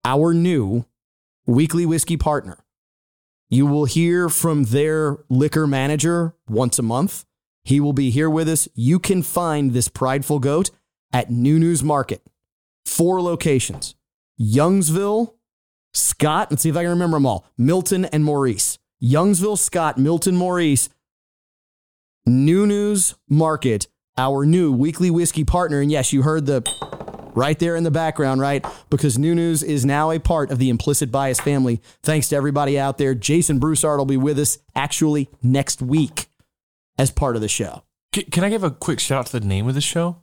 Our 0.03 0.33
new 0.33 0.85
weekly 1.45 1.85
whiskey 1.85 2.17
partner. 2.17 2.57
You 3.49 3.65
will 3.65 3.85
hear 3.85 4.29
from 4.29 4.65
their 4.65 5.17
liquor 5.29 5.67
manager 5.67 6.35
once 6.47 6.79
a 6.79 6.83
month. 6.83 7.25
He 7.63 7.79
will 7.79 7.93
be 7.93 8.09
here 8.09 8.29
with 8.29 8.49
us. 8.49 8.67
You 8.73 8.99
can 8.99 9.23
find 9.23 9.71
this 9.71 9.87
Prideful 9.87 10.39
Goat 10.39 10.71
at 11.13 11.31
New 11.31 11.59
News 11.59 11.83
Market. 11.83 12.21
Four 12.85 13.21
locations 13.21 13.95
Youngsville, 14.39 15.33
Scott, 15.93 16.51
let's 16.51 16.63
see 16.63 16.69
if 16.69 16.77
I 16.77 16.83
can 16.83 16.91
remember 16.91 17.17
them 17.17 17.25
all 17.25 17.47
Milton 17.57 18.05
and 18.05 18.23
Maurice. 18.23 18.79
Youngsville, 19.03 19.57
Scott, 19.57 19.97
Milton, 19.97 20.35
Maurice, 20.35 20.89
New 22.25 22.65
News 22.65 23.15
Market, 23.29 23.87
our 24.17 24.45
new 24.45 24.71
weekly 24.71 25.11
whiskey 25.11 25.43
partner. 25.43 25.81
And 25.81 25.91
yes, 25.91 26.11
you 26.13 26.23
heard 26.23 26.45
the 26.45 26.61
right 27.35 27.57
there 27.59 27.75
in 27.75 27.83
the 27.83 27.91
background, 27.91 28.41
right? 28.41 28.65
Because 28.89 29.17
New 29.19 29.35
News 29.35 29.61
is 29.61 29.85
now 29.85 30.11
a 30.11 30.19
part 30.19 30.49
of 30.51 30.57
the 30.59 30.69
Implicit 30.69 31.11
Bias 31.11 31.39
family. 31.39 31.81
Thanks 32.03 32.29
to 32.29 32.35
everybody 32.35 32.79
out 32.79 32.97
there. 32.97 33.13
Jason 33.13 33.59
Broussard 33.59 33.97
will 33.99 34.05
be 34.05 34.17
with 34.17 34.39
us 34.39 34.57
actually 34.75 35.29
next 35.43 35.81
week 35.81 36.27
as 36.97 37.11
part 37.11 37.35
of 37.35 37.41
the 37.41 37.47
show. 37.47 37.83
Can, 38.13 38.23
can 38.31 38.43
I 38.43 38.49
give 38.49 38.63
a 38.63 38.71
quick 38.71 38.99
shout 38.99 39.19
out 39.19 39.25
to 39.27 39.39
the 39.39 39.45
name 39.45 39.67
of 39.67 39.75
the 39.75 39.81
show? 39.81 40.21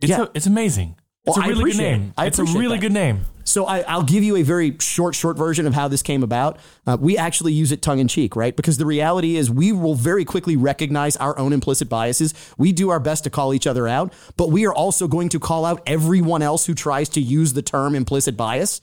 It's, 0.00 0.10
Yeah. 0.10 0.22
a, 0.24 0.28
it's 0.34 0.46
amazing. 0.46 0.96
It's 1.28 1.36
Well, 1.36 1.44
I 1.44 1.46
a 1.46 1.50
really 1.50 1.54
good 1.54 1.60
appreciate 1.74 1.92
it. 1.92 1.98
name. 1.98 2.12
I 2.16 2.26
it's 2.26 2.38
a 2.38 2.44
really 2.44 2.76
that. 2.76 2.80
good 2.80 2.92
name. 2.92 3.20
So 3.44 3.64
I, 3.64 3.80
I'll 3.80 4.02
give 4.02 4.22
you 4.22 4.36
a 4.36 4.42
very 4.42 4.76
short, 4.78 5.14
short 5.14 5.38
version 5.38 5.66
of 5.66 5.72
how 5.72 5.88
this 5.88 6.02
came 6.02 6.22
about. 6.22 6.58
Uh, 6.86 6.98
we 7.00 7.16
actually 7.16 7.54
use 7.54 7.72
it 7.72 7.80
tongue 7.80 7.98
in 7.98 8.06
cheek, 8.06 8.36
right? 8.36 8.54
Because 8.54 8.76
the 8.76 8.84
reality 8.84 9.36
is 9.36 9.50
we 9.50 9.72
will 9.72 9.94
very 9.94 10.26
quickly 10.26 10.54
recognize 10.54 11.16
our 11.16 11.38
own 11.38 11.54
implicit 11.54 11.88
biases. 11.88 12.34
We 12.58 12.72
do 12.72 12.90
our 12.90 13.00
best 13.00 13.24
to 13.24 13.30
call 13.30 13.54
each 13.54 13.66
other 13.66 13.88
out, 13.88 14.12
but 14.36 14.50
we 14.50 14.66
are 14.66 14.74
also 14.74 15.08
going 15.08 15.30
to 15.30 15.40
call 15.40 15.64
out 15.64 15.82
everyone 15.86 16.42
else 16.42 16.66
who 16.66 16.74
tries 16.74 17.08
to 17.10 17.20
use 17.22 17.54
the 17.54 17.62
term 17.62 17.94
implicit 17.94 18.36
bias 18.36 18.82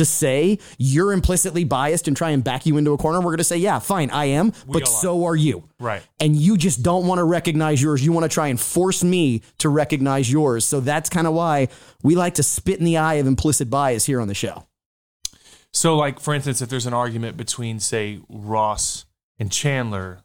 to 0.00 0.04
say 0.06 0.58
you're 0.78 1.12
implicitly 1.12 1.62
biased 1.62 2.08
and 2.08 2.16
try 2.16 2.30
and 2.30 2.42
back 2.42 2.64
you 2.64 2.78
into 2.78 2.92
a 2.92 2.96
corner. 2.96 3.18
We're 3.18 3.26
going 3.26 3.38
to 3.38 3.44
say, 3.44 3.58
yeah, 3.58 3.78
fine, 3.78 4.10
I 4.10 4.26
am, 4.26 4.52
but 4.66 4.82
all 4.82 4.88
are. 4.88 5.00
so 5.00 5.24
are 5.26 5.36
you. 5.36 5.68
Right. 5.78 6.02
And 6.18 6.34
you 6.34 6.56
just 6.56 6.82
don't 6.82 7.06
want 7.06 7.18
to 7.18 7.24
recognize 7.24 7.82
yours. 7.82 8.04
You 8.04 8.12
want 8.12 8.24
to 8.24 8.28
try 8.28 8.48
and 8.48 8.58
force 8.58 9.04
me 9.04 9.42
to 9.58 9.68
recognize 9.68 10.30
yours. 10.32 10.64
So 10.64 10.80
that's 10.80 11.10
kind 11.10 11.26
of 11.26 11.34
why 11.34 11.68
we 12.02 12.14
like 12.16 12.34
to 12.34 12.42
spit 12.42 12.78
in 12.78 12.84
the 12.84 12.96
eye 12.96 13.14
of 13.14 13.26
implicit 13.26 13.68
bias 13.68 14.06
here 14.06 14.20
on 14.20 14.28
the 14.28 14.34
show. 14.34 14.66
So, 15.72 15.96
like 15.96 16.18
for 16.18 16.34
instance, 16.34 16.60
if 16.62 16.68
there's 16.68 16.86
an 16.86 16.94
argument 16.94 17.36
between, 17.36 17.78
say, 17.78 18.20
Ross 18.28 19.04
and 19.38 19.52
Chandler, 19.52 20.20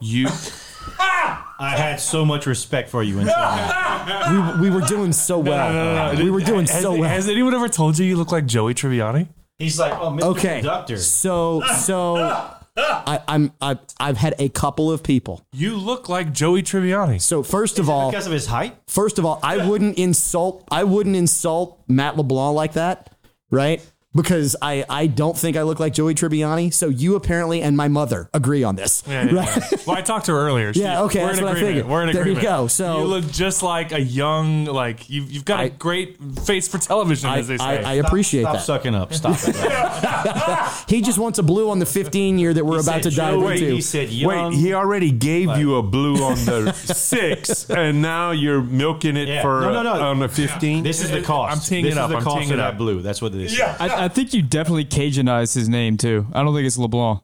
you 0.00 0.28
ah! 1.00 1.45
I 1.58 1.70
had 1.76 2.00
so 2.00 2.24
much 2.24 2.46
respect 2.46 2.90
for 2.90 3.02
you 3.02 3.18
in 3.18 3.26
we, 4.60 4.68
we 4.68 4.70
were 4.70 4.86
doing 4.86 5.12
so 5.12 5.38
well. 5.38 5.72
no, 5.72 5.94
no, 5.94 6.12
no. 6.12 6.24
We 6.24 6.30
were 6.30 6.40
doing 6.40 6.66
has, 6.66 6.82
so 6.82 6.92
well. 6.92 7.08
Has 7.08 7.28
anyone 7.28 7.54
ever 7.54 7.68
told 7.68 7.98
you 7.98 8.04
you 8.04 8.16
look 8.16 8.32
like 8.32 8.46
Joey 8.46 8.74
Tribbiani? 8.74 9.28
He's 9.58 9.78
like, 9.78 9.92
oh, 9.94 10.10
Mr. 10.10 10.22
okay. 10.22 10.58
Conductor. 10.58 10.98
So 10.98 11.62
so 11.78 12.16
I, 12.76 13.22
I'm 13.26 13.52
I, 13.60 13.78
I've 13.98 14.18
had 14.18 14.34
a 14.38 14.48
couple 14.50 14.92
of 14.92 15.02
people. 15.02 15.42
You 15.52 15.76
look 15.76 16.08
like 16.08 16.32
Joey 16.32 16.62
Tribbiani. 16.62 17.20
So 17.20 17.42
first 17.42 17.78
of 17.78 17.88
all, 17.88 18.10
because 18.10 18.26
of 18.26 18.32
his 18.32 18.46
height. 18.46 18.76
First 18.86 19.18
of 19.18 19.24
all, 19.24 19.40
I 19.42 19.66
wouldn't 19.66 19.98
insult 19.98 20.64
I 20.70 20.84
wouldn't 20.84 21.16
insult 21.16 21.82
Matt 21.88 22.16
LeBlanc 22.16 22.54
like 22.54 22.72
that, 22.74 23.10
right? 23.50 23.80
Because 24.16 24.56
I, 24.62 24.84
I 24.88 25.06
don't 25.06 25.36
think 25.36 25.56
I 25.56 25.62
look 25.62 25.78
like 25.78 25.92
Joey 25.92 26.14
Tribbiani. 26.14 26.72
So 26.72 26.88
you 26.88 27.14
apparently 27.16 27.62
and 27.62 27.76
my 27.76 27.88
mother 27.88 28.28
agree 28.34 28.64
on 28.64 28.74
this. 28.76 29.02
Yeah, 29.06 29.24
yeah, 29.30 29.34
right? 29.40 29.56
yeah. 29.72 29.78
Well, 29.86 29.96
I 29.96 30.02
talked 30.02 30.26
to 30.26 30.32
her 30.32 30.38
earlier. 30.38 30.72
She- 30.74 30.80
Yeah, 30.80 31.02
okay, 31.02 31.20
we're 31.20 31.26
that's 31.26 31.38
in 31.38 31.44
what 31.44 31.54
I 31.54 31.56
agreement. 31.58 31.76
figured. 31.76 31.90
We're 31.92 32.02
in 32.08 32.12
There 32.14 32.28
you 32.28 32.40
go. 32.40 32.66
So- 32.66 32.98
you 33.00 33.04
look 33.04 33.30
just 33.30 33.62
like 33.62 33.92
a 33.92 34.00
young, 34.00 34.64
like 34.64 35.08
you've, 35.10 35.30
you've 35.30 35.44
got 35.44 35.64
a 35.64 35.68
great 35.68 36.16
face 36.40 36.66
for 36.66 36.78
television, 36.78 37.28
as 37.30 37.46
they 37.48 37.58
say. 37.58 37.64
I, 37.84 37.92
I 37.92 37.94
appreciate 37.94 38.42
Stop 38.42 38.54
that. 38.56 38.62
sucking 38.62 38.94
up. 38.94 39.12
Stop 39.12 39.36
it. 39.46 40.88
he 40.88 41.00
just 41.02 41.18
wants 41.18 41.38
a 41.38 41.42
blue 41.42 41.70
on 41.70 41.78
the 41.78 41.86
15 41.86 42.38
year 42.38 42.52
that 42.54 42.64
we're 42.64 42.80
about 42.80 43.02
to 43.02 43.10
dive 43.10 43.40
Wait, 43.40 43.62
into. 43.62 44.26
Wait, 44.26 44.54
he 44.54 44.72
already 44.74 45.10
gave 45.10 45.56
you 45.58 45.76
a 45.76 45.82
blue 45.82 46.22
on 46.24 46.36
the 46.44 46.72
six, 46.72 47.68
and 47.70 48.00
now 48.02 48.30
you're 48.30 48.62
milking 48.62 49.16
it 49.16 49.28
Yeah. 49.28 49.42
for 49.42 49.60
No, 49.60 49.82
no, 49.82 49.82
no. 49.82 50.00
on 50.02 50.18
the 50.20 50.28
15. 50.28 50.82
This 50.82 51.02
is 51.02 51.10
the 51.10 51.22
cost. 51.22 51.54
I'm 51.56 51.60
teeing 51.62 51.84
this 51.84 51.94
it 51.94 51.98
up. 51.98 52.10
Is 52.10 52.12
the 52.12 52.16
I'm 52.18 52.24
cost 52.24 52.36
teeing 52.38 52.48
of 52.50 52.54
it 52.54 52.56
that 52.62 52.72
up. 52.72 52.78
blue. 52.78 53.02
That's 53.02 53.20
what 53.22 53.34
it 53.34 53.40
is. 53.42 53.60
I, 53.60 54.05
I 54.06 54.08
think 54.08 54.32
you 54.32 54.40
definitely 54.40 54.84
Cajunized 54.84 55.54
his 55.54 55.68
name 55.68 55.96
too. 55.96 56.28
I 56.32 56.44
don't 56.44 56.54
think 56.54 56.64
it's 56.64 56.78
LeBlanc. 56.78 57.22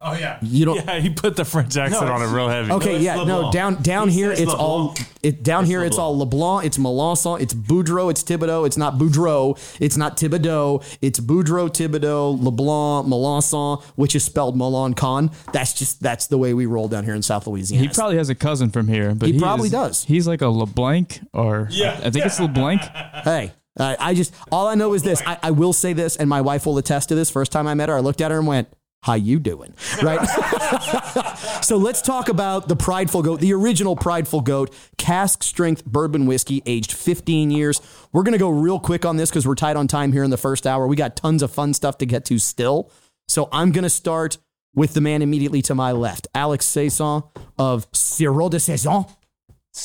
Oh 0.00 0.14
yeah. 0.14 0.38
You 0.40 0.64
don't. 0.64 0.76
Yeah, 0.76 0.98
he 0.98 1.10
put 1.10 1.36
the 1.36 1.44
French 1.44 1.76
accent 1.76 2.08
on 2.08 2.22
it 2.22 2.26
real 2.34 2.48
heavy. 2.48 2.72
Okay, 2.72 2.98
yeah, 3.00 3.22
no, 3.24 3.50
down 3.52 3.82
down 3.82 4.08
here 4.08 4.32
it's 4.32 4.52
all 4.52 4.94
it 5.22 5.42
down 5.42 5.66
here 5.66 5.84
it's 5.84 5.98
all 5.98 6.16
LeBlanc, 6.16 6.64
it's 6.64 6.78
Melançon, 6.78 7.40
it's 7.40 7.52
Boudreau, 7.52 8.10
it's 8.10 8.22
Thibodeau, 8.22 8.66
it's 8.66 8.78
not 8.78 8.94
Boudreau, 8.98 9.58
it's 9.78 9.96
not 9.98 10.16
Thibodeau, 10.16 10.82
it's 11.02 11.20
Boudreau, 11.20 11.68
Thibodeau, 11.68 12.42
LeBlanc, 12.42 13.06
Melançon, 13.08 13.82
which 13.96 14.14
is 14.16 14.24
spelled 14.24 14.56
Milan 14.56 14.94
Khan. 14.94 15.30
That's 15.52 15.74
just 15.74 16.02
that's 16.02 16.28
the 16.28 16.38
way 16.38 16.54
we 16.54 16.64
roll 16.64 16.88
down 16.88 17.04
here 17.04 17.14
in 17.14 17.22
South 17.22 17.46
Louisiana. 17.46 17.82
He 17.86 17.92
probably 17.92 18.16
has 18.16 18.30
a 18.30 18.34
cousin 18.34 18.70
from 18.70 18.88
here, 18.88 19.14
but 19.14 19.28
He 19.28 19.38
probably 19.38 19.66
is- 19.66 19.72
does. 19.72 20.04
He's 20.04 20.26
like 20.26 20.40
a 20.40 20.48
LeBlanc, 20.48 21.20
or 21.34 21.68
Yeah. 21.70 22.00
I 22.04 22.10
think 22.10 22.24
it's 22.26 22.38
LeBlanc. 22.40 22.80
Hey, 23.24 23.52
I, 23.78 23.96
I 23.98 24.14
just 24.14 24.34
all 24.50 24.66
I 24.66 24.74
know 24.74 24.94
is 24.94 25.02
this. 25.02 25.22
I, 25.26 25.38
I 25.42 25.50
will 25.50 25.72
say 25.72 25.92
this, 25.92 26.16
and 26.16 26.28
my 26.28 26.40
wife 26.40 26.66
will 26.66 26.78
attest 26.78 27.08
to 27.10 27.14
this. 27.14 27.30
First 27.30 27.52
time 27.52 27.66
I 27.66 27.74
met 27.74 27.88
her, 27.88 27.96
I 27.96 28.00
looked 28.00 28.20
at 28.20 28.30
her 28.30 28.38
and 28.38 28.46
went, 28.46 28.68
"How 29.02 29.14
you 29.14 29.38
doing?" 29.38 29.74
Right. 30.02 30.24
so 31.62 31.76
let's 31.76 32.02
talk 32.02 32.28
about 32.28 32.68
the 32.68 32.76
Prideful 32.76 33.22
Goat, 33.22 33.40
the 33.40 33.52
original 33.52 33.96
Prideful 33.96 34.40
Goat, 34.40 34.74
cask 34.98 35.42
strength 35.42 35.84
bourbon 35.84 36.26
whiskey, 36.26 36.62
aged 36.66 36.92
15 36.92 37.50
years. 37.50 37.80
We're 38.12 38.22
gonna 38.22 38.38
go 38.38 38.50
real 38.50 38.80
quick 38.80 39.04
on 39.04 39.16
this 39.16 39.30
because 39.30 39.46
we're 39.46 39.54
tight 39.54 39.76
on 39.76 39.88
time 39.88 40.12
here 40.12 40.24
in 40.24 40.30
the 40.30 40.36
first 40.36 40.66
hour. 40.66 40.86
We 40.86 40.96
got 40.96 41.16
tons 41.16 41.42
of 41.42 41.50
fun 41.50 41.74
stuff 41.74 41.98
to 41.98 42.06
get 42.06 42.24
to 42.26 42.38
still. 42.38 42.90
So 43.28 43.48
I'm 43.52 43.72
gonna 43.72 43.90
start 43.90 44.38
with 44.74 44.94
the 44.94 45.00
man 45.00 45.22
immediately 45.22 45.62
to 45.62 45.74
my 45.74 45.90
left, 45.90 46.28
Alex 46.34 46.66
Saizon 46.66 47.28
of 47.58 47.90
Sirop 47.92 48.50
de 48.50 48.58
Saizon. 48.58 49.10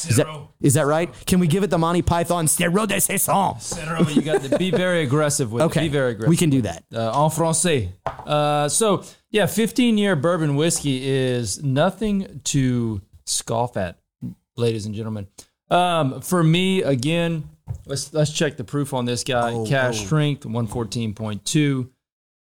Is 0.08 0.16
that, 0.16 0.28
is 0.62 0.74
that 0.76 0.86
right? 0.86 1.10
Can 1.26 1.40
we 1.42 1.48
give 1.48 1.64
it 1.64 1.70
the 1.70 1.78
Monty 1.78 2.02
Python 2.02 2.46
Sirop 2.48 2.88
de 2.88 2.96
Saizon? 2.96 3.58
But 4.06 4.16
you 4.16 4.22
got 4.22 4.42
to 4.44 4.58
be 4.58 4.72
very 4.72 5.04
aggressive 5.04 5.52
with 5.52 5.64
Okay, 5.64 5.82
it. 5.82 5.84
Be 5.84 5.90
very 5.90 6.12
aggressive. 6.12 6.30
we 6.30 6.38
can 6.38 6.50
do 6.50 6.62
that. 6.62 6.86
Uh, 6.94 7.26
en 7.26 7.30
français. 7.30 7.90
Uh, 8.06 8.70
so, 8.70 9.04
yeah, 9.32 9.46
15 9.48 9.98
year 9.98 10.16
bourbon 10.16 10.56
whiskey 10.56 11.06
is 11.06 11.62
nothing 11.62 12.40
to 12.46 13.02
scoff 13.26 13.76
at, 13.76 13.98
ladies 14.56 14.86
and 14.86 14.96
gentlemen. 14.96 15.28
Um, 15.70 16.22
for 16.22 16.42
me, 16.42 16.84
again, 16.84 17.50
let's 17.86 18.14
let's 18.14 18.32
check 18.32 18.56
the 18.58 18.64
proof 18.64 18.94
on 18.94 19.04
this 19.06 19.24
guy. 19.26 19.52
Oh, 19.54 19.66
Cash 19.66 20.02
oh. 20.02 20.06
strength, 20.06 20.44
114.2, 20.46 21.90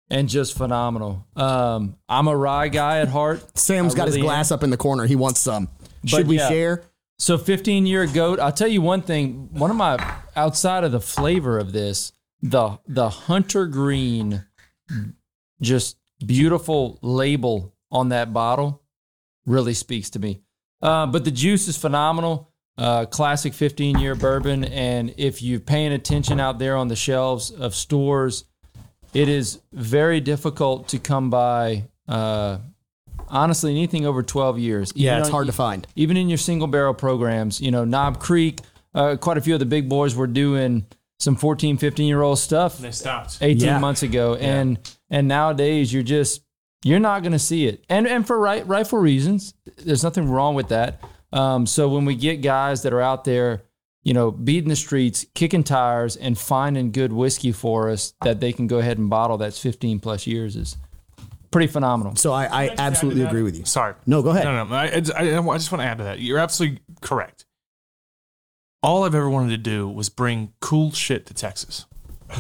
and 0.10 0.30
just 0.30 0.58
phenomenal. 0.58 1.26
Um, 1.36 1.96
I'm 2.08 2.28
a 2.28 2.36
rye 2.36 2.68
guy 2.70 3.00
at 3.00 3.08
heart. 3.10 3.58
Sam's 3.58 3.94
I 3.96 3.98
got 3.98 4.08
his 4.08 4.16
really 4.16 4.28
am. 4.28 4.32
glass 4.34 4.52
up 4.52 4.64
in 4.64 4.70
the 4.70 4.78
corner. 4.78 5.06
He 5.06 5.16
wants 5.16 5.40
some. 5.40 5.70
Should 6.06 6.18
But 6.20 6.26
we 6.28 6.38
yeah. 6.38 6.50
share? 6.50 6.84
So 7.18 7.38
15 7.38 7.86
year 7.86 8.06
goat. 8.06 8.40
I'll 8.40 8.52
tell 8.52 8.68
you 8.68 8.82
one 8.82 9.02
thing. 9.02 9.50
One 9.52 9.72
of 9.72 9.78
my 9.78 9.98
outside 10.36 10.84
of 10.84 10.92
the 10.92 11.00
flavor 11.00 11.58
of 11.58 11.72
this, 11.72 12.12
the 12.42 12.80
the 12.88 13.10
hunter 13.10 13.66
green, 13.68 14.46
just 15.62 15.98
beautiful 16.26 17.00
label 17.02 17.74
on 17.92 18.10
that 18.10 18.34
bottle, 18.34 18.82
really 19.46 19.74
speaks 19.74 20.10
to 20.12 20.20
me. 20.20 20.42
Uh, 20.82 21.06
but 21.06 21.24
the 21.24 21.32
juice 21.32 21.68
is 21.68 21.78
phenomenal. 21.78 22.50
Uh, 22.76 23.06
classic 23.06 23.54
15 23.54 24.00
year 24.00 24.16
bourbon, 24.16 24.64
and 24.66 25.14
if 25.18 25.44
you're 25.44 25.60
paying 25.60 25.94
attention 25.94 26.40
out 26.40 26.58
there 26.58 26.76
on 26.76 26.88
the 26.88 26.96
shelves 26.96 27.52
of 27.52 27.76
stores, 27.76 28.46
it 29.14 29.30
is 29.30 29.62
very 29.72 30.20
difficult 30.20 30.88
to 30.90 30.98
come 31.00 31.30
by. 31.30 31.86
Uh, 32.08 32.58
honestly, 33.30 33.72
anything 33.72 34.06
over 34.06 34.24
12 34.24 34.60
years. 34.60 34.92
Yeah, 34.96 35.18
it's 35.20 35.28
on- 35.28 35.32
hard 35.32 35.48
to 35.48 35.54
find. 35.54 35.86
even 35.96 36.18
in 36.18 36.30
your 36.30 36.38
single 36.38 36.68
barrel 36.68 36.94
programs, 36.94 37.60
you 37.62 37.72
know, 37.72 37.86
Knob 37.86 38.20
Creek, 38.20 38.60
uh, 38.96 39.16
quite 39.20 39.38
a 39.38 39.42
few 39.42 39.54
of 39.56 39.60
the 39.60 39.66
big 39.66 39.90
boys 39.90 40.16
were 40.16 40.28
doing 40.28 40.86
some 41.20 41.36
14, 41.36 41.78
15 41.78 42.08
year 42.08 42.22
old 42.22 42.38
stuff 42.40 42.78
They 42.80 42.92
stopped. 42.92 43.38
18 43.42 43.66
Yeah. 43.68 43.80
months 43.80 44.04
ago. 44.04 44.36
And, 44.36 44.78
and 45.10 45.28
nowadays 45.28 45.94
you're 45.94 46.04
just, 46.04 46.42
you're 46.84 47.00
not 47.00 47.24
going 47.24 47.32
to 47.32 47.40
see 47.40 47.66
it. 47.66 47.84
And, 47.90 48.06
and 48.08 48.28
for 48.28 48.38
right, 48.40 48.68
rightful 48.68 49.00
reasons, 49.00 49.54
there's 49.78 50.04
nothing 50.04 50.28
wrong 50.30 50.54
with 50.56 50.68
that. 50.68 51.02
Um, 51.32 51.66
so 51.66 51.88
when 51.88 52.06
we 52.06 52.16
get 52.16 52.42
guys 52.42 52.82
that 52.84 52.94
are 52.94 53.02
out 53.02 53.24
there, 53.24 53.64
you 54.04 54.14
know, 54.14 54.32
beating 54.32 54.68
the 54.70 54.76
streets, 54.76 55.26
kicking 55.34 55.64
tires 55.64 56.18
and 56.18 56.38
finding 56.38 56.92
good 56.92 57.14
whiskey 57.14 57.54
for 57.54 57.90
us 57.90 58.14
that 58.22 58.42
they 58.42 58.52
can 58.52 58.68
go 58.68 58.80
ahead 58.80 58.98
and 58.98 59.10
bottle 59.10 59.38
that's 59.38 59.58
15 59.60 60.00
plus 60.02 60.28
years 60.28 60.58
is 60.58 60.76
pretty 61.54 61.68
phenomenal. 61.68 62.16
So 62.18 62.34
I, 62.34 62.66
I 62.66 62.76
absolutely 62.78 63.22
agree 63.24 63.44
with 63.44 63.58
you. 63.58 63.64
Sorry. 63.64 63.94
No, 64.06 64.22
go 64.22 64.32
ahead. 64.32 64.44
No, 64.44 64.66
no, 64.66 64.76
I, 64.76 64.88
I, 64.88 64.98
I 64.98 65.02
just 65.02 65.72
want 65.72 65.82
to 65.82 65.84
add 65.84 66.00
to 66.00 66.04
that. 66.04 66.20
You're 66.20 66.40
absolutely 66.40 66.82
correct. 67.02 67.46
All 68.82 69.06
I've 69.06 69.16
ever 69.16 69.30
wanted 69.30 69.52
to 69.52 69.58
do 69.58 69.88
was 69.88 70.10
bring 70.10 70.52
cool 70.60 70.92
shit 70.92 71.26
to 71.28 71.34
Texas. 71.34 71.86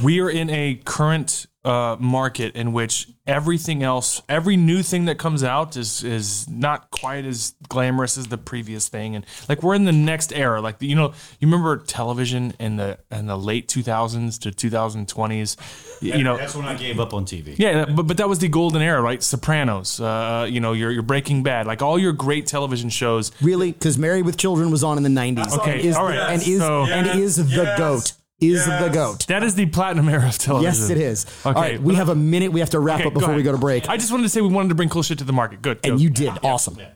We 0.01 0.19
are 0.21 0.29
in 0.29 0.49
a 0.49 0.75
current 0.85 1.45
uh, 1.65 1.95
market 1.99 2.55
in 2.55 2.73
which 2.73 3.07
everything 3.25 3.83
else, 3.83 4.21
every 4.27 4.57
new 4.57 4.83
thing 4.83 5.05
that 5.05 5.17
comes 5.17 5.43
out 5.45 5.77
is 5.77 6.03
is 6.03 6.49
not 6.49 6.91
quite 6.91 7.23
as 7.25 7.55
glamorous 7.69 8.17
as 8.17 8.27
the 8.27 8.37
previous 8.37 8.89
thing, 8.89 9.15
and 9.15 9.25
like 9.47 9.63
we're 9.63 9.75
in 9.75 9.85
the 9.85 9.93
next 9.93 10.33
era. 10.33 10.59
Like 10.61 10.81
you 10.81 10.95
know, 10.95 11.13
you 11.39 11.47
remember 11.47 11.77
television 11.77 12.53
in 12.59 12.75
the 12.75 12.97
in 13.11 13.27
the 13.27 13.37
late 13.37 13.69
2000s 13.69 14.39
to 14.41 14.51
2020s. 14.51 15.55
You 16.01 16.23
know, 16.23 16.35
that's 16.35 16.53
when 16.55 16.65
I 16.65 16.75
gave 16.75 16.99
up 16.99 17.13
on 17.13 17.25
TV. 17.25 17.55
yeah, 17.57 17.85
but 17.85 18.03
but 18.07 18.17
that 18.17 18.27
was 18.27 18.39
the 18.39 18.49
golden 18.49 18.81
era, 18.81 19.01
right? 19.01 19.23
Sopranos, 19.23 20.01
uh, 20.01 20.45
you 20.49 20.59
know, 20.59 20.73
your 20.73 20.91
your 20.91 21.03
Breaking 21.03 21.43
Bad, 21.43 21.65
like 21.65 21.81
all 21.81 21.97
your 21.97 22.11
great 22.11 22.45
television 22.45 22.89
shows. 22.89 23.31
Really? 23.41 23.71
Because 23.71 23.97
Married 23.97 24.25
with 24.25 24.35
Children 24.37 24.69
was 24.69 24.83
on 24.83 24.97
in 24.97 25.03
the 25.03 25.09
90s. 25.09 25.57
Okay, 25.59 25.81
is, 25.85 25.95
all 25.95 26.05
right. 26.05 26.17
And 26.19 26.41
is, 26.41 26.59
So- 26.59 26.85
and 26.87 27.19
is 27.19 27.37
the 27.37 27.73
goat. 27.77 28.13
Is 28.43 28.65
the 28.65 28.89
goat. 28.93 29.27
That 29.27 29.43
is 29.43 29.55
the 29.55 29.65
platinum 29.65 30.09
era 30.09 30.27
of 30.27 30.37
television. 30.37 30.81
Yes, 30.81 30.89
it 30.89 30.97
is. 30.97 31.25
Okay, 31.45 31.49
All 31.49 31.53
right, 31.53 31.81
we 31.81 31.95
have 31.95 32.09
a 32.09 32.15
minute. 32.15 32.51
We 32.51 32.59
have 32.59 32.71
to 32.71 32.79
wrap 32.79 32.99
Okay, 32.99 33.07
up 33.07 33.13
before 33.13 33.33
we 33.33 33.43
go 33.43 33.51
to 33.51 33.57
break. 33.57 33.89
I 33.89 33.97
just 33.97 34.11
wanted 34.11 34.23
to 34.23 34.29
say 34.29 34.41
we 34.41 34.47
wanted 34.49 34.69
to 34.69 34.75
bring 34.75 34.89
cool 34.89 35.03
shit 35.03 35.19
to 35.19 35.23
the 35.23 35.33
market. 35.33 35.61
Good, 35.61 35.79
and 35.83 35.93
go. 35.93 36.01
you 36.01 36.09
did. 36.09 36.33
Awesome. 36.43 36.75
Yeah. 36.79 36.91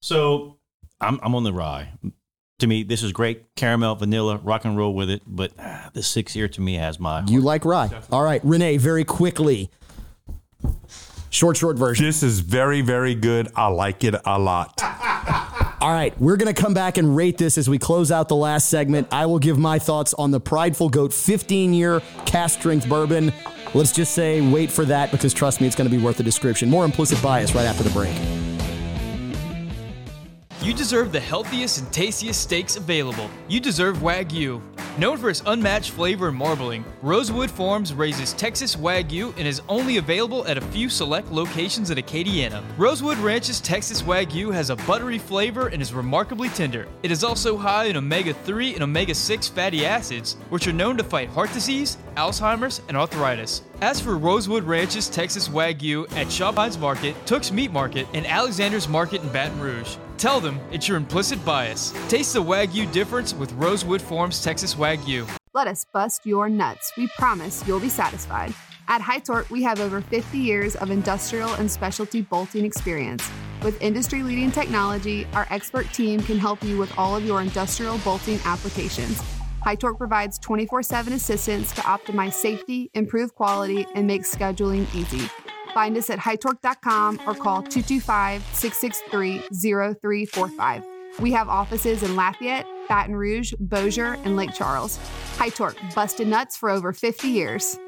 So 0.00 0.58
I'm, 1.00 1.18
I'm 1.22 1.34
on 1.34 1.44
the 1.44 1.52
rye. 1.52 1.92
To 2.60 2.66
me, 2.66 2.82
this 2.82 3.04
is 3.04 3.12
great 3.12 3.54
caramel, 3.54 3.94
vanilla, 3.94 4.38
rock 4.38 4.64
and 4.64 4.76
roll 4.76 4.92
with 4.92 5.10
it. 5.10 5.22
But 5.26 5.52
ah, 5.58 5.90
the 5.92 6.02
six 6.02 6.34
year 6.34 6.48
to 6.48 6.60
me 6.60 6.74
has 6.74 6.98
my. 6.98 7.24
You 7.26 7.40
like 7.40 7.64
rye. 7.64 7.90
All 8.10 8.22
right, 8.22 8.40
Renee, 8.44 8.78
very 8.78 9.04
quickly. 9.04 9.70
Short, 11.30 11.56
short 11.56 11.76
version. 11.76 12.06
This 12.06 12.22
is 12.22 12.40
very, 12.40 12.80
very 12.80 13.14
good. 13.14 13.48
I 13.54 13.68
like 13.68 14.02
it 14.02 14.14
a 14.24 14.38
lot. 14.38 14.80
All 15.80 15.92
right, 15.92 16.12
we're 16.20 16.36
going 16.36 16.52
to 16.52 16.60
come 16.60 16.74
back 16.74 16.98
and 16.98 17.14
rate 17.14 17.38
this 17.38 17.56
as 17.56 17.70
we 17.70 17.78
close 17.78 18.10
out 18.10 18.28
the 18.28 18.34
last 18.34 18.68
segment. 18.68 19.06
I 19.12 19.26
will 19.26 19.38
give 19.38 19.58
my 19.58 19.78
thoughts 19.78 20.12
on 20.14 20.32
the 20.32 20.40
Prideful 20.40 20.88
Goat 20.88 21.12
15 21.12 21.72
year 21.72 22.00
cask 22.26 22.58
strength 22.58 22.88
bourbon. 22.88 23.32
Let's 23.74 23.92
just 23.92 24.12
say 24.12 24.40
wait 24.40 24.72
for 24.72 24.84
that 24.86 25.12
because 25.12 25.32
trust 25.32 25.60
me, 25.60 25.68
it's 25.68 25.76
going 25.76 25.88
to 25.88 25.96
be 25.96 26.02
worth 26.02 26.16
the 26.16 26.24
description. 26.24 26.68
More 26.68 26.84
implicit 26.84 27.22
bias 27.22 27.54
right 27.54 27.64
after 27.64 27.84
the 27.84 27.90
break. 27.90 28.16
You 30.60 30.74
deserve 30.74 31.12
the 31.12 31.20
healthiest 31.20 31.78
and 31.78 31.92
tastiest 31.92 32.40
steaks 32.40 32.74
available. 32.74 33.30
You 33.46 33.60
deserve 33.60 33.98
Wagyu. 33.98 34.60
Known 34.98 35.16
for 35.16 35.30
its 35.30 35.44
unmatched 35.46 35.92
flavor 35.92 36.26
and 36.26 36.36
marbling, 36.36 36.84
Rosewood 37.00 37.48
Farms 37.48 37.94
raises 37.94 38.32
Texas 38.32 38.74
Wagyu 38.74 39.32
and 39.38 39.46
is 39.46 39.62
only 39.68 39.98
available 39.98 40.44
at 40.48 40.58
a 40.58 40.60
few 40.60 40.88
select 40.88 41.30
locations 41.30 41.92
in 41.92 41.98
Acadiana. 41.98 42.64
Rosewood 42.76 43.18
Ranch's 43.18 43.60
Texas 43.60 44.02
Wagyu 44.02 44.52
has 44.52 44.70
a 44.70 44.76
buttery 44.76 45.18
flavor 45.18 45.68
and 45.68 45.80
is 45.80 45.92
remarkably 45.92 46.48
tender. 46.48 46.88
It 47.04 47.12
is 47.12 47.22
also 47.22 47.56
high 47.56 47.84
in 47.84 47.96
omega 47.96 48.34
3 48.34 48.74
and 48.74 48.82
omega 48.82 49.14
6 49.14 49.46
fatty 49.46 49.86
acids, 49.86 50.34
which 50.50 50.66
are 50.66 50.72
known 50.72 50.96
to 50.96 51.04
fight 51.04 51.28
heart 51.28 51.52
disease, 51.52 51.98
Alzheimer's, 52.16 52.82
and 52.88 52.96
arthritis. 52.96 53.62
As 53.80 54.00
for 54.00 54.18
Rosewood 54.18 54.64
Ranch's 54.64 55.08
Texas 55.08 55.46
Wagyu 55.46 56.10
at 56.16 56.32
Shopines 56.32 56.76
Market, 56.76 57.14
Tooks 57.26 57.52
Meat 57.52 57.70
Market, 57.70 58.08
and 58.12 58.26
Alexander's 58.26 58.88
Market 58.88 59.22
in 59.22 59.28
Baton 59.28 59.60
Rouge, 59.60 59.98
tell 60.16 60.40
them 60.40 60.58
it's 60.72 60.88
your 60.88 60.96
implicit 60.96 61.44
bias. 61.44 61.94
Taste 62.08 62.32
the 62.32 62.42
Wagyu 62.42 62.90
difference 62.90 63.34
with 63.34 63.52
Rosewood 63.52 64.02
Farms 64.02 64.42
Texas 64.42 64.74
Wagyu. 64.74 65.28
Let 65.54 65.68
us 65.68 65.86
bust 65.92 66.26
your 66.26 66.48
nuts. 66.48 66.92
We 66.96 67.06
promise 67.06 67.62
you'll 67.68 67.78
be 67.78 67.88
satisfied. 67.88 68.52
At 68.88 69.00
High 69.00 69.20
Torque, 69.20 69.48
we 69.48 69.62
have 69.62 69.78
over 69.78 70.00
50 70.00 70.36
years 70.38 70.74
of 70.74 70.90
industrial 70.90 71.54
and 71.54 71.70
specialty 71.70 72.22
bolting 72.22 72.64
experience. 72.64 73.30
With 73.62 73.80
industry 73.80 74.24
leading 74.24 74.50
technology, 74.50 75.24
our 75.34 75.46
expert 75.50 75.86
team 75.92 76.20
can 76.20 76.38
help 76.38 76.64
you 76.64 76.78
with 76.78 76.92
all 76.98 77.14
of 77.14 77.24
your 77.24 77.42
industrial 77.42 77.98
bolting 77.98 78.40
applications. 78.44 79.22
Torque 79.78 79.98
provides 79.98 80.38
24 80.38 80.82
7 80.82 81.12
assistance 81.12 81.72
to 81.72 81.80
optimize 81.82 82.34
safety, 82.34 82.90
improve 82.94 83.34
quality, 83.34 83.86
and 83.94 84.06
make 84.06 84.22
scheduling 84.22 84.92
easy. 84.94 85.28
Find 85.74 85.96
us 85.96 86.10
at 86.10 86.18
hightorque.com 86.18 87.20
or 87.26 87.34
call 87.34 87.62
225 87.62 88.42
663 88.52 89.38
0345. 89.50 90.84
We 91.20 91.32
have 91.32 91.48
offices 91.48 92.02
in 92.02 92.16
Lafayette, 92.16 92.66
Baton 92.88 93.14
Rouge, 93.14 93.52
Bossier, 93.58 94.14
and 94.24 94.36
Lake 94.36 94.54
Charles. 94.54 94.98
High 95.36 95.48
Torque, 95.50 95.76
busted 95.94 96.28
nuts 96.28 96.56
for 96.56 96.70
over 96.70 96.92
50 96.92 97.28
years. 97.28 97.78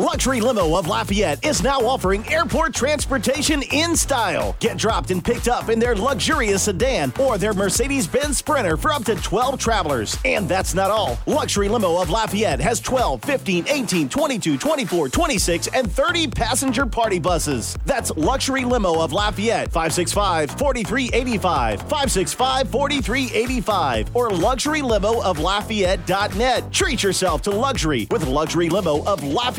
Luxury 0.00 0.40
Limo 0.40 0.76
of 0.76 0.86
Lafayette 0.86 1.44
is 1.44 1.62
now 1.62 1.80
offering 1.80 2.26
airport 2.32 2.72
transportation 2.72 3.62
in 3.70 3.94
style. 3.94 4.56
Get 4.58 4.78
dropped 4.78 5.10
and 5.10 5.22
picked 5.22 5.46
up 5.46 5.68
in 5.68 5.78
their 5.78 5.94
luxurious 5.94 6.62
sedan 6.62 7.12
or 7.20 7.36
their 7.36 7.52
Mercedes 7.52 8.06
Benz 8.06 8.38
Sprinter 8.38 8.78
for 8.78 8.92
up 8.92 9.04
to 9.04 9.16
12 9.16 9.60
travelers. 9.60 10.16
And 10.24 10.48
that's 10.48 10.74
not 10.74 10.90
all. 10.90 11.18
Luxury 11.26 11.68
Limo 11.68 12.00
of 12.00 12.08
Lafayette 12.08 12.60
has 12.60 12.80
12, 12.80 13.22
15, 13.22 13.68
18, 13.68 14.08
22, 14.08 14.56
24, 14.56 15.10
26, 15.10 15.66
and 15.74 15.92
30 15.92 16.28
passenger 16.28 16.86
party 16.86 17.18
buses. 17.18 17.76
That's 17.84 18.10
Luxury 18.12 18.64
Limo 18.64 19.02
of 19.02 19.12
Lafayette, 19.12 19.70
565 19.70 20.52
4385, 20.52 21.80
565 21.80 22.70
4385, 22.70 24.16
or 24.16 24.30
luxurylimo.of-lafayette.net. 24.30 26.72
Treat 26.72 27.02
yourself 27.02 27.42
to 27.42 27.50
luxury 27.50 28.08
with 28.10 28.26
Luxury 28.26 28.70
Limo 28.70 29.04
of 29.04 29.22
Lafayette. 29.22 29.49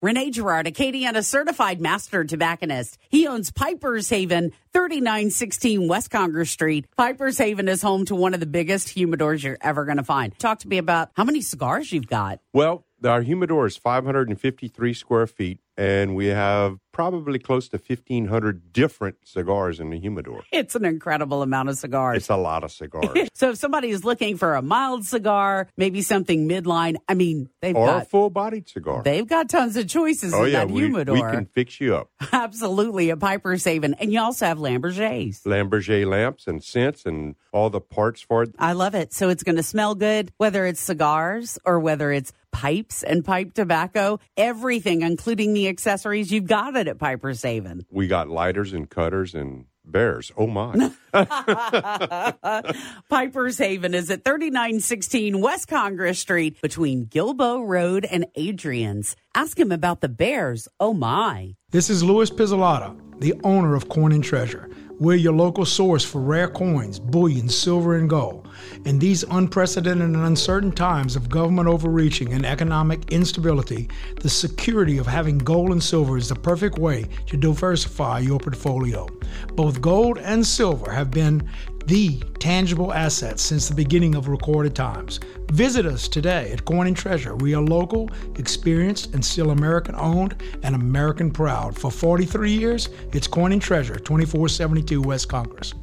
Rene 0.00 0.30
Girard, 0.30 0.66
Acadiana 0.66 1.24
certified 1.24 1.80
master 1.80 2.24
tobacconist. 2.24 2.98
He 3.08 3.26
owns 3.26 3.50
Piper's 3.50 4.08
Haven, 4.08 4.52
3916 4.72 5.88
West 5.88 6.10
Congress 6.10 6.50
Street. 6.50 6.86
Piper's 6.96 7.38
Haven 7.38 7.68
is 7.68 7.82
home 7.82 8.04
to 8.06 8.14
one 8.14 8.34
of 8.34 8.40
the 8.40 8.46
biggest 8.46 8.88
humidors 8.88 9.42
you're 9.42 9.58
ever 9.60 9.84
going 9.84 9.96
to 9.96 10.04
find. 10.04 10.38
Talk 10.38 10.60
to 10.60 10.68
me 10.68 10.78
about 10.78 11.10
how 11.14 11.24
many 11.24 11.40
cigars 11.40 11.90
you've 11.92 12.06
got. 12.06 12.40
Well, 12.52 12.84
our 13.04 13.22
humidor 13.22 13.66
is 13.66 13.76
553 13.76 14.94
square 14.94 15.26
feet, 15.26 15.58
and 15.76 16.14
we 16.14 16.26
have 16.26 16.78
probably 16.94 17.40
close 17.40 17.68
to 17.68 17.76
1,500 17.76 18.72
different 18.72 19.16
cigars 19.24 19.80
in 19.80 19.90
the 19.90 19.98
humidor. 19.98 20.42
It's 20.54 20.76
an 20.76 20.84
incredible 20.84 21.42
amount 21.42 21.68
of 21.68 21.76
cigars. 21.76 22.16
It's 22.16 22.30
a 22.30 22.36
lot 22.36 22.62
of 22.62 22.70
cigars. 22.70 23.28
so 23.34 23.50
if 23.50 23.56
somebody 23.56 23.90
is 23.90 24.04
looking 24.04 24.36
for 24.36 24.54
a 24.54 24.62
mild 24.62 25.04
cigar, 25.04 25.68
maybe 25.76 26.00
something 26.00 26.48
midline, 26.48 26.96
I 27.08 27.14
mean, 27.14 27.50
they've 27.60 27.76
or 27.76 27.86
got 27.86 28.02
a 28.02 28.04
full 28.06 28.30
bodied 28.30 28.68
cigar. 28.68 29.02
They've 29.02 29.26
got 29.26 29.48
tons 29.48 29.76
of 29.76 29.88
choices 29.88 30.32
oh, 30.32 30.44
in 30.44 30.52
yeah, 30.52 30.60
that 30.60 30.70
we, 30.70 30.82
humidor. 30.82 31.14
we 31.14 31.20
can 31.22 31.46
fix 31.46 31.80
you 31.80 31.96
up. 31.96 32.10
Absolutely, 32.32 33.10
a 33.10 33.16
Piper's 33.16 33.64
Haven. 33.64 33.94
And 33.94 34.12
you 34.12 34.20
also 34.20 34.46
have 34.46 34.58
Lamborghinis. 34.58 35.42
Lamborghini 35.42 36.06
lamps 36.06 36.46
and 36.46 36.62
scents 36.62 37.04
and 37.04 37.34
all 37.52 37.68
the 37.68 37.80
parts 37.80 38.20
for 38.20 38.44
it. 38.44 38.54
I 38.58 38.72
love 38.72 38.94
it. 38.94 39.12
So 39.12 39.28
it's 39.28 39.42
going 39.42 39.56
to 39.56 39.62
smell 39.62 39.96
good, 39.96 40.32
whether 40.36 40.66
it's 40.66 40.80
cigars 40.80 41.58
or 41.64 41.80
whether 41.80 42.12
it's 42.12 42.32
pipes 42.54 43.02
and 43.02 43.24
pipe 43.24 43.52
tobacco, 43.52 44.20
everything, 44.36 45.02
including 45.02 45.54
the 45.54 45.68
accessories. 45.68 46.30
You've 46.30 46.46
got 46.46 46.76
it 46.76 46.83
at 46.88 46.98
Piper's 46.98 47.42
Haven. 47.42 47.86
We 47.90 48.06
got 48.06 48.28
lighters 48.28 48.72
and 48.72 48.88
cutters 48.88 49.34
and 49.34 49.66
bears. 49.84 50.32
Oh, 50.36 50.46
my. 50.46 50.92
Piper's 53.10 53.58
Haven 53.58 53.94
is 53.94 54.10
at 54.10 54.24
3916 54.24 55.40
West 55.40 55.68
Congress 55.68 56.18
Street 56.18 56.60
between 56.60 57.06
Guilbeau 57.06 57.66
Road 57.66 58.04
and 58.04 58.26
Adrian's. 58.34 59.16
Ask 59.34 59.58
him 59.58 59.72
about 59.72 60.00
the 60.00 60.08
bears. 60.08 60.68
Oh, 60.80 60.94
my. 60.94 61.54
This 61.70 61.90
is 61.90 62.02
Louis 62.02 62.30
Pizzolata, 62.30 62.96
the 63.20 63.34
owner 63.44 63.74
of 63.74 63.88
Coin 63.88 64.12
and 64.12 64.24
Treasure. 64.24 64.70
We're 65.00 65.16
your 65.16 65.32
local 65.32 65.64
source 65.64 66.04
for 66.04 66.20
rare 66.20 66.46
coins, 66.46 67.00
bullion, 67.00 67.48
silver, 67.48 67.96
and 67.96 68.08
gold. 68.08 68.48
In 68.84 69.00
these 69.00 69.24
unprecedented 69.24 70.10
and 70.10 70.24
uncertain 70.24 70.70
times 70.70 71.16
of 71.16 71.28
government 71.28 71.66
overreaching 71.66 72.32
and 72.32 72.46
economic 72.46 73.10
instability, 73.10 73.88
the 74.20 74.28
security 74.28 74.98
of 74.98 75.06
having 75.08 75.38
gold 75.38 75.72
and 75.72 75.82
silver 75.82 76.16
is 76.16 76.28
the 76.28 76.36
perfect 76.36 76.78
way 76.78 77.06
to 77.26 77.36
diversify 77.36 78.20
your 78.20 78.38
portfolio. 78.38 79.08
Both 79.54 79.80
gold 79.80 80.18
and 80.18 80.46
silver 80.46 80.92
have 80.92 81.10
been 81.10 81.50
the 81.86 82.18
tangible 82.38 82.92
assets 82.92 83.42
since 83.42 83.68
the 83.68 83.74
beginning 83.74 84.14
of 84.14 84.28
recorded 84.28 84.74
times. 84.74 85.20
Visit 85.52 85.86
us 85.86 86.08
today 86.08 86.50
at 86.52 86.64
Coin 86.64 86.86
and 86.86 86.96
Treasure. 86.96 87.36
We 87.36 87.54
are 87.54 87.62
local, 87.62 88.10
experienced, 88.36 89.14
and 89.14 89.24
still 89.24 89.50
American 89.50 89.94
owned 89.94 90.42
and 90.62 90.74
American 90.74 91.30
proud. 91.30 91.76
For 91.78 91.90
43 91.90 92.52
years, 92.52 92.88
it's 93.12 93.26
Coin 93.26 93.52
and 93.52 93.62
Treasure, 93.62 93.96
2472 93.96 95.02
West 95.02 95.28
Congress. 95.28 95.74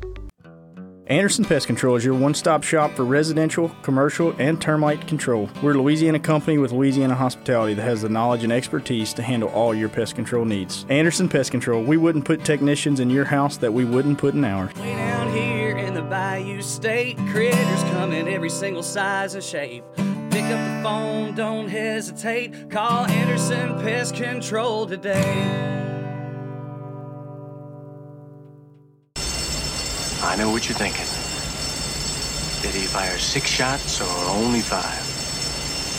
Anderson 1.12 1.44
Pest 1.44 1.68
Control 1.68 1.98
is 1.98 2.06
your 2.06 2.14
one 2.14 2.34
stop 2.34 2.64
shop 2.64 2.92
for 2.92 3.04
residential, 3.04 3.68
commercial, 3.82 4.34
and 4.40 4.62
termite 4.62 5.06
control. 5.10 5.50
We're 5.62 5.74
a 5.74 5.78
Louisiana 5.78 6.22
company 6.22 6.58
with 6.58 6.72
Louisiana 6.72 7.16
hospitality 7.16 7.74
that 7.74 7.82
has 7.82 8.02
the 8.02 8.08
knowledge 8.08 8.46
and 8.46 8.54
expertise 8.54 9.14
to 9.16 9.22
handle 9.22 9.50
all 9.50 9.76
your 9.76 9.90
pest 9.90 10.16
control 10.16 10.46
needs. 10.46 10.86
Anderson 10.88 11.28
Pest 11.28 11.52
Control, 11.52 11.84
we 11.84 11.98
wouldn't 11.98 12.24
put 12.24 12.46
technicians 12.46 13.02
in 13.02 13.10
your 13.10 13.26
house 13.26 13.58
that 13.58 13.74
we 13.74 13.84
wouldn't 13.84 14.20
put 14.20 14.36
in 14.36 14.46
ours. 14.46 14.74
Way 14.76 14.96
down 14.96 15.34
here 15.34 15.76
in 15.76 15.94
the 15.96 16.02
Bayou 16.02 16.62
State, 16.62 17.18
critters 17.28 17.84
come 17.92 18.14
in 18.14 18.30
every 18.30 18.50
single 18.50 18.82
size 18.82 19.36
and 19.36 19.44
shape. 19.44 19.84
Pick 20.30 20.46
up 20.46 20.78
the 20.78 20.82
phone, 20.82 21.36
don't 21.36 21.68
hesitate. 21.68 22.70
Call 22.70 23.06
Anderson 23.08 23.78
Pest 23.82 24.16
Control 24.16 24.86
today. 24.88 25.91
I 30.24 30.36
know 30.36 30.52
what 30.52 30.70
you're 30.70 30.78
thinking. 30.78 31.10
Did 32.62 32.80
he 32.80 32.86
fire 32.86 33.18
six 33.18 33.50
shots 33.50 34.02
or 34.02 34.30
only 34.30 34.62
five? 34.62 35.02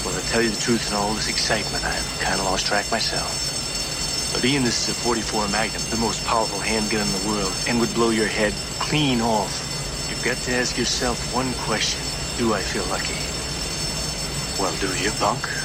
Well, 0.06 0.14
to 0.18 0.26
tell 0.28 0.40
you 0.40 0.50
the 0.50 0.60
truth, 0.60 0.88
in 0.88 0.94
all 0.94 1.12
this 1.14 1.28
excitement, 1.28 1.84
I've 1.84 2.20
kind 2.20 2.38
of 2.38 2.46
lost 2.46 2.66
track 2.66 2.90
myself. 2.90 4.32
But 4.32 4.44
Ian, 4.44 4.62
this 4.62 4.88
is 4.88 4.96
a 4.96 5.00
44 5.00 5.48
Magnum, 5.48 5.82
the 5.90 5.96
most 5.96 6.24
powerful 6.24 6.60
handgun 6.60 7.06
in 7.06 7.12
the 7.12 7.28
world, 7.28 7.52
and 7.68 7.80
would 7.80 7.92
blow 7.94 8.10
your 8.10 8.28
head 8.28 8.54
clean 8.78 9.20
off. 9.20 9.52
You've 10.08 10.24
got 10.24 10.36
to 10.44 10.54
ask 10.54 10.78
yourself 10.78 11.34
one 11.34 11.52
question. 11.66 12.00
Do 12.38 12.54
I 12.54 12.62
feel 12.62 12.84
lucky? 12.86 13.18
Well, 14.62 14.74
do 14.78 14.86
you, 15.02 15.10
punk? 15.18 15.61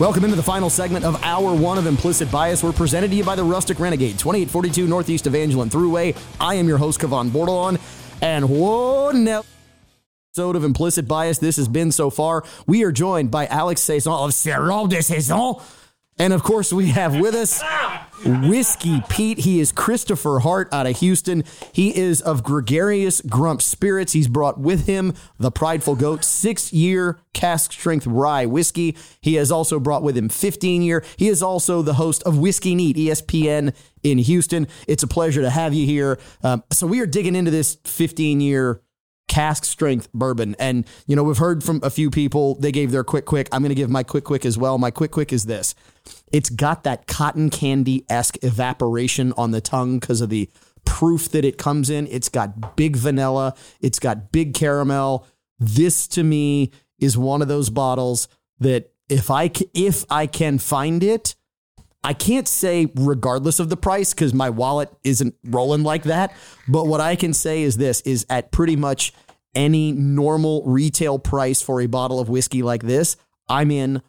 Welcome 0.00 0.24
into 0.24 0.34
the 0.34 0.42
final 0.42 0.70
segment 0.70 1.04
of 1.04 1.22
Hour 1.22 1.54
1 1.54 1.76
of 1.76 1.86
Implicit 1.86 2.32
Bias. 2.32 2.62
We're 2.62 2.72
presented 2.72 3.10
to 3.10 3.16
you 3.18 3.22
by 3.22 3.34
the 3.34 3.44
Rustic 3.44 3.78
Renegade, 3.78 4.18
2842 4.18 4.86
Northeast 4.86 5.26
Evangeline 5.26 5.68
Thruway. 5.68 6.16
I 6.40 6.54
am 6.54 6.66
your 6.66 6.78
host, 6.78 7.00
Kavan 7.00 7.28
Bordelon. 7.28 7.78
And 8.22 8.48
whoa, 8.48 9.10
episode 9.10 10.56
of 10.56 10.64
Implicit 10.64 11.06
Bias 11.06 11.36
this 11.36 11.58
has 11.58 11.68
been 11.68 11.92
so 11.92 12.08
far. 12.08 12.44
We 12.66 12.82
are 12.84 12.92
joined 12.92 13.30
by 13.30 13.44
Alex 13.48 13.82
Saizon 13.82 14.24
of 14.24 14.30
Sirop 14.30 14.88
de 14.88 15.02
Saizon. 15.02 15.60
And 16.20 16.34
of 16.34 16.42
course, 16.42 16.70
we 16.70 16.88
have 16.88 17.18
with 17.18 17.34
us 17.34 17.62
Whiskey 18.26 19.02
Pete. 19.08 19.38
He 19.38 19.58
is 19.58 19.72
Kristopher 19.72 20.42
Hart 20.42 20.68
out 20.70 20.86
of 20.86 20.98
Houston. 20.98 21.44
He 21.72 21.96
is 21.96 22.20
of 22.20 22.44
Gregarious 22.44 23.22
Grump 23.22 23.62
Spirits. 23.62 24.12
He's 24.12 24.28
brought 24.28 24.60
with 24.60 24.84
him 24.84 25.14
the 25.38 25.50
Prideful 25.50 25.96
Goat 25.96 26.22
six 26.22 26.74
year 26.74 27.18
cask 27.32 27.72
strength 27.72 28.06
rye 28.06 28.44
whiskey. 28.44 28.98
He 29.22 29.36
has 29.36 29.50
also 29.50 29.80
brought 29.80 30.02
with 30.02 30.14
him 30.14 30.28
15 30.28 30.82
year. 30.82 31.02
He 31.16 31.28
is 31.28 31.42
also 31.42 31.80
the 31.80 31.94
host 31.94 32.22
of 32.24 32.36
Whiskey 32.36 32.74
Neat, 32.74 32.96
ESPN 32.98 33.74
in 34.02 34.18
Houston. 34.18 34.68
It's 34.86 35.02
a 35.02 35.08
pleasure 35.08 35.40
to 35.40 35.48
have 35.48 35.72
you 35.72 35.86
here. 35.86 36.18
Um, 36.42 36.62
so 36.70 36.86
we 36.86 37.00
are 37.00 37.06
digging 37.06 37.34
into 37.34 37.50
this 37.50 37.78
15 37.84 38.42
year 38.42 38.82
cask 39.30 39.64
strength 39.64 40.12
bourbon. 40.12 40.56
And, 40.58 40.86
you 41.06 41.16
know, 41.16 41.22
we've 41.22 41.38
heard 41.38 41.64
from 41.64 41.80
a 41.82 41.88
few 41.88 42.10
people, 42.10 42.56
they 42.56 42.72
gave 42.72 42.90
their 42.90 43.04
quick, 43.04 43.24
quick. 43.24 43.48
I'm 43.52 43.62
going 43.62 43.70
to 43.70 43.76
give 43.76 43.88
my 43.88 44.02
quick, 44.02 44.24
quick 44.24 44.44
as 44.44 44.58
well. 44.58 44.76
My 44.76 44.90
quick, 44.90 45.12
quick 45.12 45.32
is 45.32 45.46
this 45.46 45.74
it's 46.32 46.50
got 46.50 46.84
that 46.84 47.06
cotton 47.06 47.50
candy 47.50 48.04
esque 48.08 48.42
evaporation 48.42 49.32
on 49.36 49.50
the 49.50 49.60
tongue 49.60 49.98
because 49.98 50.20
of 50.20 50.30
the 50.30 50.48
proof 50.84 51.28
that 51.30 51.44
it 51.44 51.58
comes 51.58 51.90
in. 51.90 52.06
It's 52.08 52.28
got 52.28 52.76
big 52.76 52.96
vanilla, 52.96 53.54
it's 53.80 53.98
got 53.98 54.32
big 54.32 54.54
caramel. 54.54 55.26
This 55.58 56.06
to 56.08 56.22
me 56.22 56.70
is 56.98 57.18
one 57.18 57.42
of 57.42 57.48
those 57.48 57.70
bottles 57.70 58.28
that 58.58 58.92
if 59.08 59.30
I 59.30 59.50
if 59.74 60.04
I 60.10 60.26
can 60.26 60.58
find 60.58 61.02
it, 61.02 61.34
I 62.02 62.14
can't 62.14 62.48
say 62.48 62.86
regardless 62.94 63.60
of 63.60 63.68
the 63.68 63.76
price 63.76 64.14
because 64.14 64.32
my 64.32 64.50
wallet 64.50 64.90
isn't 65.04 65.34
rolling 65.44 65.82
like 65.82 66.04
that. 66.04 66.34
But 66.68 66.86
what 66.86 67.00
I 67.00 67.16
can 67.16 67.34
say 67.34 67.62
is 67.62 67.76
this 67.76 68.00
is 68.02 68.24
at 68.30 68.52
pretty 68.52 68.76
much 68.76 69.12
any 69.54 69.92
normal 69.92 70.62
retail 70.64 71.18
price 71.18 71.60
for 71.60 71.80
a 71.80 71.86
bottle 71.86 72.20
of 72.20 72.28
whiskey 72.28 72.62
like 72.62 72.84
this, 72.84 73.16
I'm 73.48 73.70
in 73.70 74.00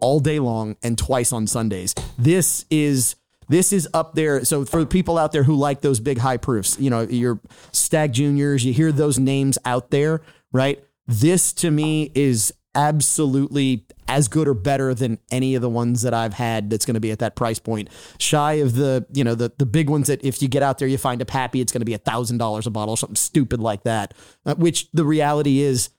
all 0.00 0.20
day 0.20 0.38
long 0.38 0.76
and 0.82 0.96
twice 0.98 1.32
on 1.32 1.46
Sundays. 1.46 1.94
This 2.18 2.64
is 2.70 3.16
this 3.48 3.72
is 3.72 3.88
up 3.94 4.14
there. 4.14 4.44
So 4.44 4.64
for 4.64 4.84
people 4.84 5.18
out 5.18 5.30
there 5.32 5.44
who 5.44 5.54
like 5.54 5.80
those 5.80 6.00
big 6.00 6.18
high 6.18 6.36
proofs, 6.36 6.78
you 6.80 6.90
know, 6.90 7.02
your 7.02 7.40
Stagg 7.72 8.12
Juniors, 8.12 8.64
you 8.64 8.72
hear 8.72 8.90
those 8.90 9.18
names 9.18 9.56
out 9.64 9.90
there, 9.90 10.20
right? 10.52 10.82
This 11.06 11.52
to 11.54 11.70
me 11.70 12.10
is 12.14 12.52
absolutely 12.74 13.86
as 14.08 14.28
good 14.28 14.46
or 14.48 14.54
better 14.54 14.94
than 14.94 15.18
any 15.30 15.54
of 15.54 15.62
the 15.62 15.68
ones 15.70 16.02
that 16.02 16.12
I've 16.12 16.34
had 16.34 16.70
that's 16.70 16.84
going 16.84 16.94
to 16.94 17.00
be 17.00 17.10
at 17.10 17.20
that 17.20 17.34
price 17.36 17.58
point. 17.58 17.88
Shy 18.18 18.54
of 18.54 18.74
the, 18.74 19.06
you 19.12 19.24
know, 19.24 19.34
the 19.34 19.52
the 19.58 19.64
big 19.66 19.88
ones 19.88 20.08
that 20.08 20.24
if 20.24 20.42
you 20.42 20.48
get 20.48 20.62
out 20.62 20.78
there 20.78 20.88
you 20.88 20.98
find 20.98 21.22
a 21.22 21.24
Pappy, 21.24 21.60
it's 21.60 21.72
going 21.72 21.80
to 21.80 21.86
be 21.86 21.94
a 21.94 21.98
thousand 21.98 22.38
dollars 22.38 22.66
a 22.66 22.70
bottle, 22.70 22.94
or 22.94 22.96
something 22.96 23.16
stupid 23.16 23.60
like 23.60 23.84
that. 23.84 24.12
Uh, 24.44 24.54
which 24.56 24.90
the 24.92 25.04
reality 25.04 25.60
is, 25.60 25.90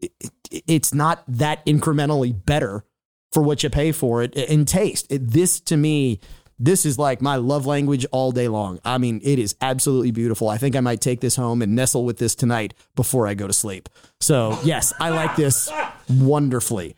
it- 0.00 0.12
it's 0.50 0.94
not 0.94 1.22
that 1.28 1.64
incrementally 1.66 2.32
better 2.44 2.84
for 3.32 3.42
what 3.42 3.62
you 3.62 3.70
pay 3.70 3.92
for 3.92 4.22
it 4.22 4.34
in 4.34 4.64
taste. 4.64 5.06
It, 5.10 5.30
this 5.30 5.60
to 5.60 5.76
me, 5.76 6.20
this 6.58 6.86
is 6.86 6.98
like 6.98 7.20
my 7.20 7.36
love 7.36 7.66
language 7.66 8.06
all 8.12 8.32
day 8.32 8.48
long. 8.48 8.78
I 8.84 8.98
mean, 8.98 9.20
it 9.22 9.38
is 9.38 9.54
absolutely 9.60 10.10
beautiful. 10.10 10.48
I 10.48 10.58
think 10.58 10.74
I 10.74 10.80
might 10.80 11.00
take 11.00 11.20
this 11.20 11.36
home 11.36 11.60
and 11.60 11.74
nestle 11.74 12.04
with 12.04 12.18
this 12.18 12.34
tonight 12.34 12.72
before 12.94 13.26
I 13.26 13.34
go 13.34 13.46
to 13.46 13.52
sleep. 13.52 13.88
So, 14.20 14.58
yes, 14.64 14.92
I 14.98 15.10
like 15.10 15.36
this 15.36 15.70
wonderfully. 16.08 16.96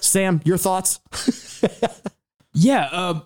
Sam, 0.00 0.40
your 0.44 0.58
thoughts? 0.58 1.00
Yeah. 2.54 2.86
Um, 2.88 3.22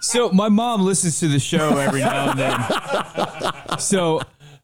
so 0.00 0.30
my 0.30 0.48
mom 0.48 0.82
listens 0.82 1.20
to 1.20 1.28
the 1.28 1.38
show 1.38 1.78
every 1.78 2.00
now 2.00 2.30
and 2.30 2.38
then. 2.38 2.58
So 3.78 4.20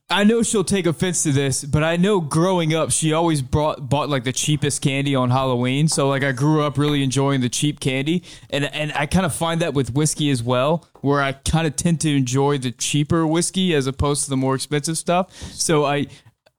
I 0.09 0.23
know 0.23 0.45
she'll 0.45 0.63
take 0.63 0.87
offense 0.87 1.25
to 1.25 1.33
this, 1.33 1.65
but 1.65 1.83
I 1.83 1.97
know 1.97 2.21
growing 2.21 2.73
up 2.73 2.93
she 2.93 3.13
always 3.13 3.43
brought 3.43 3.89
bought 3.89 4.09
like 4.09 4.23
the 4.23 4.33
cheapest 4.33 4.81
candy 4.81 5.17
on 5.17 5.31
Halloween. 5.31 5.89
So 5.89 6.09
like 6.09 6.23
I 6.23 6.31
grew 6.31 6.63
up 6.63 6.79
really 6.79 7.03
enjoying 7.03 7.41
the 7.41 7.49
cheap 7.49 7.81
candy, 7.81 8.23
and 8.49 8.67
and 8.67 8.93
I 8.95 9.07
kind 9.07 9.27
of 9.27 9.35
find 9.35 9.61
that 9.63 9.75
with 9.75 9.95
whiskey 9.95 10.31
as 10.31 10.45
well, 10.45 10.89
where 11.01 11.21
I 11.21 11.33
kind 11.33 11.67
of 11.67 11.75
tend 11.75 12.01
to 12.03 12.17
enjoy 12.17 12.59
the 12.59 12.71
cheaper 12.71 13.27
whiskey 13.27 13.75
as 13.75 13.89
opposed 13.89 14.23
to 14.25 14.31
the 14.31 14.37
more 14.37 14.55
expensive 14.55 14.97
stuff. 14.97 15.33
So 15.53 15.85
I. 15.85 16.07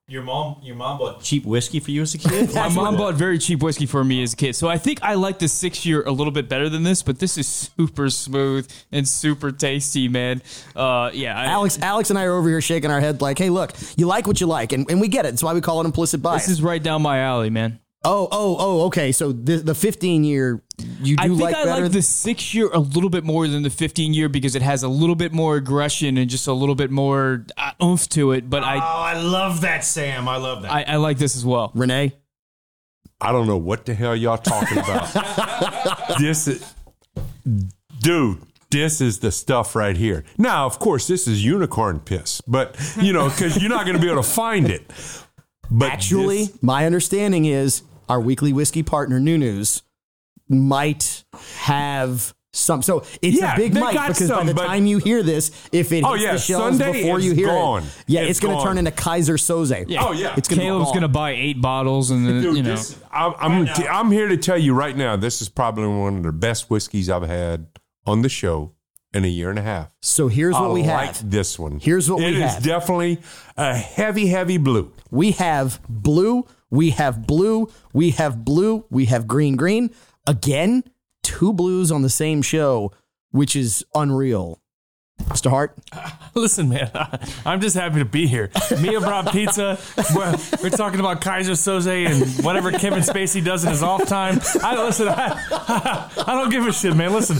Your 0.10 0.24
mom, 0.24 0.55
your 0.64 0.78
mom 0.78 0.99
bought 0.99 1.22
cheap 1.22 1.43
whiskey 1.43 1.82
for 1.82 1.91
you 1.91 2.03
as 2.03 2.14
a 2.14 2.18
kid. 2.18 2.53
My 2.55 2.70
mom 2.70 2.95
bought 2.95 3.16
very 3.16 3.38
cheap 3.38 3.62
whiskey 3.62 3.86
for 3.86 4.05
me 4.05 4.24
as 4.24 4.32
a 4.32 4.36
kid. 4.38 4.55
So 4.55 4.70
I 4.70 4.78
think 4.78 5.03
I 5.03 5.16
like 5.16 5.38
the 5.38 5.49
six 5.49 5.86
year 5.86 6.01
a 6.03 6.12
little 6.12 6.32
bit 6.32 6.47
better 6.47 6.70
than 6.70 6.84
this, 6.84 7.03
but 7.03 7.20
this 7.20 7.38
is 7.38 7.45
super 7.45 8.10
smooth 8.10 8.72
and 8.89 9.05
super 9.05 9.51
tasty, 9.51 10.08
man. 10.08 10.41
Uh, 10.74 11.12
yeah. 11.14 11.38
I, 11.38 11.47
Alex, 11.47 11.78
Alex 11.82 12.10
and 12.10 12.18
I 12.18 12.24
are 12.24 12.36
over 12.36 12.47
here 12.47 12.62
shaking 12.62 12.89
our 12.89 13.01
head 13.01 13.20
like, 13.20 13.38
hey, 13.38 13.49
look, 13.49 13.74
you 13.97 14.05
like 14.05 14.28
what 14.28 14.39
you 14.39 14.47
like, 14.47 14.72
and, 14.72 14.89
and 14.89 15.01
we 15.01 15.10
get 15.10 15.26
it. 15.26 15.32
That's 15.32 15.43
why 15.43 15.53
we 15.53 15.60
call 15.60 15.82
it 15.82 15.86
implicit 15.86 16.22
bias. 16.22 16.45
This 16.45 16.53
is 16.53 16.62
right 16.62 16.82
down 16.82 17.01
my 17.01 17.20
alley, 17.20 17.49
man. 17.49 17.82
Oh, 18.04 18.28
oh, 18.32 18.56
oh, 18.60 18.86
okay. 18.86 19.12
So 19.12 19.32
the 19.32 19.58
the 19.58 19.76
15 19.76 20.24
year 20.24 20.62
you 21.02 21.18
do 21.18 21.24
I 21.24 21.28
think 21.28 21.41
like 21.41 21.56
I 21.56 21.66
better 21.66 21.84
like 21.84 21.91
the 21.91 22.02
six 22.02 22.54
year 22.54 22.70
a 22.72 22.80
little 22.80 23.10
bit 23.10 23.24
more 23.24 23.48
than 23.48 23.64
the 23.64 23.70
15 23.70 24.14
year 24.14 24.30
because 24.30 24.56
it 24.56 24.62
has 24.62 24.84
a 24.84 24.88
little 24.88 25.16
bit 25.16 25.34
more 25.34 25.56
aggression 25.58 26.18
and 26.18 26.30
just 26.30 26.48
a 26.48 26.54
little 26.54 26.76
bit 26.76 26.91
more 26.91 27.45
uh, 27.58 27.72
oomph 27.84 28.08
to 28.10 28.32
it. 28.34 28.50
But 28.50 28.64
I, 28.64 28.76
Oh, 28.78 28.80
I 28.80 29.20
love 29.20 29.62
that, 29.62 29.84
Sam. 29.84 30.28
I 30.28 30.38
love 30.38 30.62
that. 30.62 30.72
I, 30.72 30.84
I 30.84 30.95
like 30.98 31.18
this 31.18 31.36
as 31.36 31.43
well. 31.45 31.72
Renee? 31.74 32.14
I 33.20 33.32
don't 33.32 33.48
know 33.48 33.58
what 33.58 33.86
the 33.88 33.95
hell 33.95 34.16
y'all 34.16 34.38
talking 34.38 34.78
about. 34.78 35.12
this 36.20 36.48
is, 36.48 36.74
dude, 38.00 38.38
this 38.70 39.02
is 39.02 39.20
the 39.20 39.32
stuff 39.32 39.76
right 39.76 39.98
here. 39.98 40.24
Now, 40.38 40.68
of 40.68 40.78
course, 40.78 41.08
this 41.08 41.28
is 41.28 41.43
unicorn 41.43 42.00
piss, 42.00 42.41
but 42.41 42.76
you 43.02 43.14
know, 43.14 43.28
because 43.30 43.60
you're 43.60 43.72
not 43.72 43.86
going 43.86 43.95
to 43.95 44.02
be 44.02 44.08
able 44.10 44.22
to 44.22 44.30
find 44.30 44.70
it. 44.70 44.84
But 45.70 45.91
Actually, 45.91 46.49
my 46.61 46.86
understanding 46.86 47.45
is 47.45 47.84
our 48.09 48.20
weekly 48.22 48.53
whiskey 48.53 48.84
partner, 48.84 49.20
New 49.20 49.38
News, 49.38 49.84
might 50.49 51.26
have 51.59 52.34
some. 52.53 52.82
So 52.82 53.03
it's 53.22 53.39
Yeah, 53.39 53.53
a 53.53 53.57
big 53.57 53.74
they 53.74 53.80
might 53.80 53.93
got 53.93 54.07
because 54.09 54.30
by 54.30 54.43
the 54.43 54.53
time 54.53 54.86
you 54.86 54.97
hear 54.97 55.22
this, 55.24 55.49
if 55.72 55.91
it 55.91 56.03
oh, 56.03 56.13
hits 56.13 56.24
Oh, 56.24 56.26
yeah, 56.26 56.32
the 56.34 56.39
shelves 56.39 56.78
Sunday 56.78 57.01
before 57.01 57.20
you 57.20 57.34
hear 57.34 57.47
gone. 57.47 57.84
it, 57.84 57.89
yeah, 58.07 58.22
it's, 58.22 58.32
It's 58.32 58.39
going 58.39 58.57
to 58.57 58.63
turn 58.63 58.78
into 58.78 58.91
Keyser 58.91 59.38
Söze. 59.38 59.86
Yeah. 59.88 60.05
Oh, 60.05 60.11
yeah. 60.13 60.34
it's 60.38 60.47
going 60.47 60.59
to 60.59 60.65
Caleb's 60.65 60.91
going 60.91 61.01
to 61.01 61.07
buy 61.07 61.32
eight 61.32 61.61
bottles 61.61 62.11
and 62.11 62.26
then, 62.26 62.41
Dude, 62.41 62.57
you 62.57 62.63
know. 62.63 62.72
this- 62.72 62.97
I'm, 63.11 63.34
I'm, 63.38 63.68
I'm 63.89 64.11
here 64.11 64.28
to 64.28 64.38
tell 64.38 64.57
you 64.57 64.74
right 64.74 64.95
now, 64.95 65.15
this 65.15 65.41
is 65.41 65.49
probably 65.49 65.88
one 65.88 66.18
of 66.18 66.24
the 66.24 66.32
best 66.32 66.70
whiskeys 66.70 67.09
I've 67.09 67.24
had 67.28 67.68
on 68.05 68.22
the 68.22 68.30
show 68.30 68.74
in 69.18 69.26
a 69.26 69.28
year 69.28 69.49
and 69.49 69.59
a 69.59 69.63
half. 69.63 69.89
So 70.01 70.28
here's 70.28 70.53
what 70.53 70.70
I 70.70 70.74
we 70.74 70.84
like 70.84 71.15
have. 71.18 71.30
this 71.32 71.57
one. 71.59 71.80
Here's 71.80 72.09
what 72.09 72.22
It 72.22 72.36
we 72.36 72.43
is 72.43 72.53
have. 72.53 72.63
definitely 72.63 73.20
a 73.57 73.76
heavy, 73.76 74.28
heavy 74.28 74.57
blue. 74.57 74.91
We 75.11 75.32
have 75.32 75.80
blue, 75.89 76.45
we 76.70 76.91
have 76.91 77.26
blue, 77.28 77.70
we 77.93 78.11
have 78.11 78.45
blue, 78.45 78.86
we 78.89 79.05
have 79.05 79.28
green, 79.28 79.55
green. 79.55 79.89
Again, 80.26 80.84
two 81.24 81.51
blues 81.53 81.91
on 81.91 82.01
the 82.01 82.09
same 82.09 82.41
show, 82.41 82.91
which 83.32 83.55
is 83.55 83.84
unreal. 83.95 84.61
Mr. 85.24 85.49
Hart? 85.49 85.76
Listen, 86.36 86.70
man, 86.70 86.89
I'm 87.45 87.59
just 87.59 87.76
happy 87.76 87.99
to 87.99 88.05
be 88.05 88.28
here. 88.28 88.49
Mia 88.82 88.99
brought 88.99 89.32
pizza. 89.32 89.78
We're, 90.15 90.36
we're 90.63 90.70
talking 90.70 90.99
about 90.99 91.22
Keyser 91.22 91.51
Söze 91.51 92.07
and 92.07 92.45
whatever 92.45 92.72
Kevin 92.72 92.99
Spacey 92.99 93.43
does 93.43 93.63
in 93.63 93.72
his 93.72 93.84
off 93.84 94.05
time. 94.07 94.39
I 94.61 94.82
listen. 94.84 95.07
I, 95.09 96.09
I 96.28 96.34
don't 96.34 96.49
give 96.49 96.65
a 96.65 96.72
shit, 96.72 96.95
man. 96.95 97.11
Listen, 97.13 97.38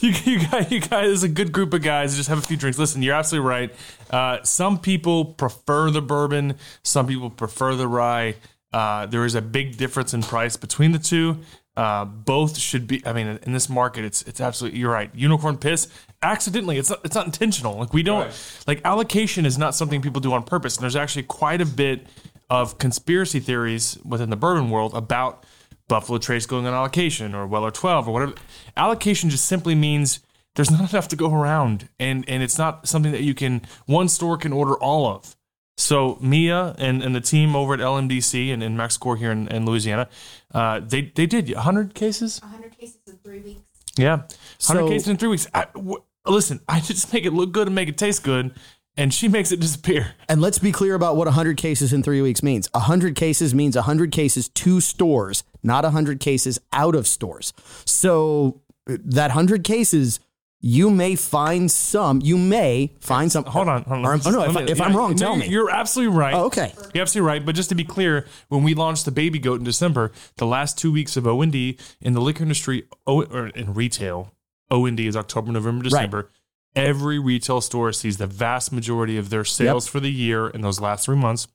you, 0.00 0.10
you, 0.10 0.14
you 0.24 0.48
guys, 0.48 0.70
you 0.70 0.80
guys 0.80 1.08
is 1.08 1.22
a 1.24 1.28
good 1.28 1.52
group 1.52 1.74
of 1.74 1.82
guys. 1.82 2.16
Just 2.16 2.28
have 2.28 2.38
a 2.38 2.42
few 2.42 2.56
drinks. 2.56 2.78
Listen, 2.78 3.02
you're 3.02 3.14
absolutely 3.14 3.48
right. 3.48 3.74
Uh, 4.10 4.42
some 4.44 4.78
people 4.78 5.24
prefer 5.24 5.90
the 5.90 6.02
bourbon. 6.02 6.54
Some 6.82 7.06
people 7.06 7.30
prefer 7.30 7.74
the 7.74 7.88
rye. 7.88 8.36
Uh, 8.72 9.06
there 9.06 9.24
is 9.24 9.34
a 9.34 9.42
big 9.42 9.76
difference 9.76 10.12
in 10.12 10.22
price 10.22 10.56
between 10.56 10.92
the 10.92 10.98
two. 10.98 11.38
Uh, 11.78 12.04
both 12.04 12.58
should 12.58 12.88
be. 12.88 13.00
I 13.06 13.12
mean, 13.12 13.38
in 13.44 13.52
this 13.52 13.68
market, 13.68 14.04
it's 14.04 14.22
it's 14.22 14.40
absolutely. 14.40 14.80
You're 14.80 14.90
right. 14.90 15.14
Unicorn 15.14 15.56
piss. 15.56 15.86
Accidentally, 16.20 16.76
it's 16.76 16.90
not. 16.90 17.00
It's 17.04 17.14
not 17.14 17.26
intentional. 17.26 17.78
Like 17.78 17.94
we 17.94 18.02
don't. 18.02 18.32
Like 18.66 18.80
allocation 18.84 19.46
is 19.46 19.56
not 19.56 19.76
something 19.76 20.02
people 20.02 20.20
do 20.20 20.32
on 20.32 20.42
purpose. 20.42 20.74
And 20.76 20.82
there's 20.82 20.96
actually 20.96 21.22
quite 21.22 21.60
a 21.60 21.64
bit 21.64 22.08
of 22.50 22.78
conspiracy 22.78 23.38
theories 23.38 23.96
within 24.04 24.28
the 24.28 24.34
bourbon 24.34 24.70
world 24.70 24.92
about 24.92 25.46
Buffalo 25.86 26.18
Trace 26.18 26.46
going 26.46 26.66
on 26.66 26.74
allocation 26.74 27.32
or 27.32 27.46
Weller 27.46 27.70
12 27.70 28.08
or 28.08 28.12
whatever. 28.12 28.34
Allocation 28.76 29.30
just 29.30 29.44
simply 29.44 29.76
means 29.76 30.18
there's 30.56 30.72
not 30.72 30.90
enough 30.92 31.06
to 31.06 31.16
go 31.16 31.32
around, 31.32 31.88
and 32.00 32.28
and 32.28 32.42
it's 32.42 32.58
not 32.58 32.88
something 32.88 33.12
that 33.12 33.22
you 33.22 33.34
can 33.34 33.62
one 33.86 34.08
store 34.08 34.36
can 34.36 34.52
order 34.52 34.74
all 34.74 35.06
of. 35.06 35.36
So 35.78 36.18
Mia 36.20 36.74
and, 36.76 37.02
and 37.04 37.14
the 37.14 37.20
team 37.20 37.54
over 37.54 37.72
at 37.72 37.78
LMDC 37.80 38.52
and, 38.52 38.64
and 38.64 38.76
MaxCore 38.76 39.16
here 39.16 39.30
in, 39.30 39.46
in 39.48 39.64
Louisiana, 39.64 40.08
uh, 40.52 40.80
they 40.80 41.02
they 41.14 41.24
did 41.24 41.54
100 41.54 41.94
cases. 41.94 42.40
100 42.42 42.76
cases 42.76 42.98
in 43.06 43.16
three 43.18 43.38
weeks. 43.40 43.60
Yeah, 43.96 44.16
100 44.16 44.28
So- 44.58 44.88
cases 44.88 45.08
in 45.08 45.16
three 45.16 45.28
weeks. 45.28 45.46
I, 45.54 45.66
w- 45.74 46.02
listen, 46.26 46.60
I 46.68 46.80
just 46.80 47.12
make 47.12 47.24
it 47.24 47.32
look 47.32 47.52
good 47.52 47.68
and 47.68 47.76
make 47.76 47.88
it 47.88 47.96
taste 47.96 48.24
good, 48.24 48.54
and 48.96 49.14
she 49.14 49.28
makes 49.28 49.52
it 49.52 49.60
disappear. 49.60 50.14
And 50.28 50.40
let's 50.40 50.58
be 50.58 50.72
clear 50.72 50.94
about 50.96 51.14
what 51.16 51.26
100 51.28 51.56
cases 51.56 51.92
in 51.92 52.02
three 52.02 52.22
weeks 52.22 52.42
means. 52.42 52.68
100 52.72 53.14
cases 53.14 53.54
means 53.54 53.76
100 53.76 54.10
cases 54.10 54.48
to 54.48 54.80
stores, 54.80 55.44
not 55.62 55.84
100 55.84 56.18
cases 56.18 56.58
out 56.72 56.96
of 56.96 57.06
stores. 57.06 57.52
So 57.84 58.62
uh, 58.90 58.96
that 59.04 59.28
100 59.28 59.62
cases, 59.62 60.18
you 60.60 60.90
may 60.90 61.14
find 61.14 61.70
some, 61.70 62.20
you 62.20 62.36
may 62.36 62.92
find 63.00 63.30
some. 63.30 63.44
Hold 63.44 63.68
on. 63.68 63.84
Hold 63.84 63.98
on. 63.98 64.06
Or, 64.06 64.20
oh, 64.26 64.30
no, 64.30 64.42
if, 64.42 64.56
I, 64.56 64.62
if 64.62 64.80
I'm 64.80 64.96
wrong, 64.96 65.14
tell 65.14 65.36
me. 65.36 65.46
You're 65.46 65.70
absolutely 65.70 66.16
right. 66.16 66.34
Oh, 66.34 66.46
okay. 66.46 66.72
You're 66.92 67.02
absolutely 67.02 67.28
right. 67.28 67.44
But 67.44 67.54
just 67.54 67.68
to 67.68 67.74
be 67.76 67.84
clear, 67.84 68.26
when 68.48 68.64
we 68.64 68.74
launched 68.74 69.04
the 69.04 69.12
baby 69.12 69.38
goat 69.38 69.60
in 69.60 69.64
December, 69.64 70.10
the 70.36 70.46
last 70.46 70.76
two 70.76 70.90
weeks 70.90 71.16
of 71.16 71.26
OND 71.26 71.54
in 71.54 72.12
the 72.12 72.20
liquor 72.20 72.42
industry, 72.42 72.88
o, 73.06 73.22
or 73.22 73.48
in 73.48 73.72
retail, 73.72 74.34
OND 74.70 74.98
is 74.98 75.16
October, 75.16 75.52
November, 75.52 75.84
December. 75.84 76.30
Every 76.74 77.18
retail 77.18 77.60
store 77.60 77.92
sees 77.92 78.18
the 78.18 78.26
vast 78.26 78.72
majority 78.72 79.16
of 79.16 79.30
their 79.30 79.44
sales 79.44 79.86
for 79.86 80.00
the 80.00 80.10
year 80.10 80.48
in 80.48 80.60
those 80.60 80.80
last 80.80 81.06
three 81.06 81.16
months. 81.16 81.48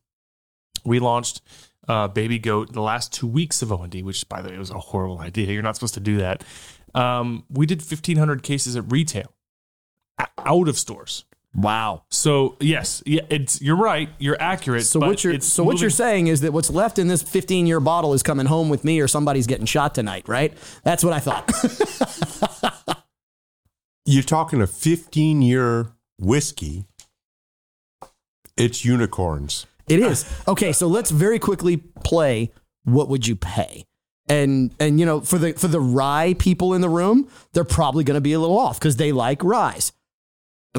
We 0.86 1.00
launched 1.00 1.42
uh, 1.88 2.08
Baby 2.08 2.40
Goat 2.40 2.74
the 2.74 2.82
last 2.82 3.14
two 3.14 3.28
weeks 3.28 3.62
of 3.62 3.72
OND, 3.72 4.02
which, 4.02 4.28
by 4.30 4.42
the 4.42 4.50
way, 4.50 4.58
was 4.58 4.72
a 4.72 4.80
horrible 4.80 5.20
idea. 5.20 5.52
You're 5.52 5.62
not 5.62 5.76
supposed 5.76 5.94
to 5.96 6.00
do 6.00 6.18
that. 6.18 6.44
Um, 6.94 7.46
we 7.50 7.66
did 7.66 7.80
1,500 7.80 8.44
cases 8.44 8.76
at 8.76 8.92
retail, 8.92 9.34
out 10.38 10.68
of 10.68 10.78
stores. 10.78 11.26
Wow. 11.56 12.04
So 12.10 12.58
yes, 12.60 13.04
yeah, 13.06 13.22
it's 13.30 13.62
you're 13.62 13.76
right. 13.76 14.10
You're 14.18 14.42
accurate. 14.42 14.86
So 14.86 15.00
but 15.00 15.10
what 15.10 15.24
you're 15.24 15.34
it's 15.34 15.46
so 15.46 15.64
what 15.64 15.80
you're 15.82 15.92
saying 15.92 16.28
is 16.28 16.42
that 16.42 16.52
what's 16.52 16.72
left 16.72 16.98
in 16.98 17.08
this 17.08 17.22
15 17.22 17.68
year 17.68 17.80
bottle 17.80 18.14
is 18.14 18.24
coming 18.24 18.48
home 18.48 18.70
with 18.70 18.84
me, 18.84 19.00
or 19.00 19.08
somebody's 19.08 19.46
getting 19.46 19.68
shot 19.68 19.94
tonight, 19.94 20.28
right? 20.28 20.54
That's 20.84 21.04
what 21.04 21.14
I 21.14 21.20
thought. 21.20 23.04
You're 24.06 24.24
talking 24.24 24.62
a 24.62 24.68
15 24.68 25.42
year 25.42 25.94
whiskey. 26.20 26.86
It's 28.58 28.84
unicorns. 28.84 29.66
It 29.88 30.00
is. 30.00 30.26
Okay, 30.48 30.72
so 30.72 30.88
let's 30.88 31.12
very 31.12 31.40
quickly 31.40 31.78
play 31.78 32.52
what 32.84 33.10
would 33.10 33.28
you 33.28 33.36
pay? 33.36 33.86
And 34.28 34.74
and 34.80 35.00
you 35.00 35.06
know, 35.06 35.22
for 35.22 35.38
the 35.38 35.54
for 35.54 35.68
the 35.68 35.82
rye 35.82 36.36
people 36.40 36.74
in 36.74 36.82
the 36.82 36.90
room, 36.90 37.28
they're 37.54 37.64
probably 37.64 38.04
going 38.04 38.16
to 38.16 38.22
be 38.22 38.34
a 38.34 38.40
little 38.40 38.58
off 38.58 38.80
cuz 38.80 38.96
they 38.96 39.12
like 39.12 39.44
ryes. 39.44 39.92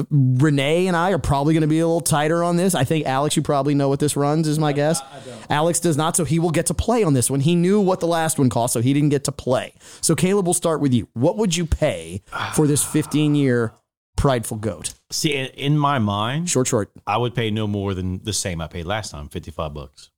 Renee 0.09 0.87
and 0.87 0.97
I 0.97 1.11
are 1.11 1.19
probably 1.19 1.53
going 1.53 1.61
to 1.61 1.67
be 1.67 1.79
a 1.79 1.87
little 1.87 2.01
tighter 2.01 2.43
on 2.43 2.57
this. 2.57 2.75
I 2.75 2.83
think 2.83 3.05
Alex, 3.05 3.37
you 3.37 3.41
probably 3.41 3.75
know 3.75 3.87
what 3.87 3.99
this 4.01 4.17
runs, 4.17 4.45
is 4.45 4.59
my 4.59 4.73
guess. 4.73 5.01
Alex 5.49 5.79
does 5.79 5.95
not, 5.95 6.17
so 6.17 6.25
he 6.25 6.37
will 6.37 6.51
get 6.51 6.65
to 6.65 6.73
play 6.73 7.03
on 7.03 7.13
this 7.13 7.31
one. 7.31 7.39
He 7.39 7.55
knew 7.55 7.79
what 7.79 8.01
the 8.01 8.07
last 8.07 8.37
one 8.37 8.49
cost, 8.49 8.73
so 8.73 8.81
he 8.81 8.93
didn't 8.93 9.09
get 9.09 9.23
to 9.23 9.31
play. 9.31 9.73
So 10.01 10.13
Caleb, 10.13 10.45
we'll 10.47 10.53
start 10.53 10.81
with 10.81 10.93
you. 10.93 11.07
What 11.13 11.37
would 11.37 11.55
you 11.55 11.65
pay 11.65 12.23
for 12.55 12.67
this 12.67 12.83
15 12.83 13.35
year 13.35 13.73
prideful 14.17 14.57
goat? 14.57 14.95
See, 15.11 15.33
in, 15.33 15.45
in 15.51 15.77
my 15.77 15.97
mind, 15.99 16.49
short, 16.49 16.67
short, 16.67 16.91
I 17.07 17.15
would 17.15 17.33
pay 17.33 17.49
no 17.49 17.65
more 17.65 17.93
than 17.93 18.21
the 18.23 18.33
same 18.33 18.59
I 18.59 18.67
paid 18.67 18.85
last 18.85 19.11
time, 19.11 19.29
fifty-five 19.29 19.73
bucks. 19.73 20.09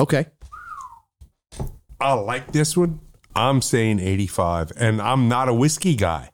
Okay. 0.00 0.26
I 2.00 2.12
like 2.14 2.52
this 2.52 2.76
one. 2.76 3.00
I'm 3.34 3.60
saying 3.62 4.00
85, 4.00 4.72
and 4.76 5.00
I'm 5.00 5.28
not 5.28 5.48
a 5.48 5.54
whiskey 5.54 5.94
guy. 5.94 6.30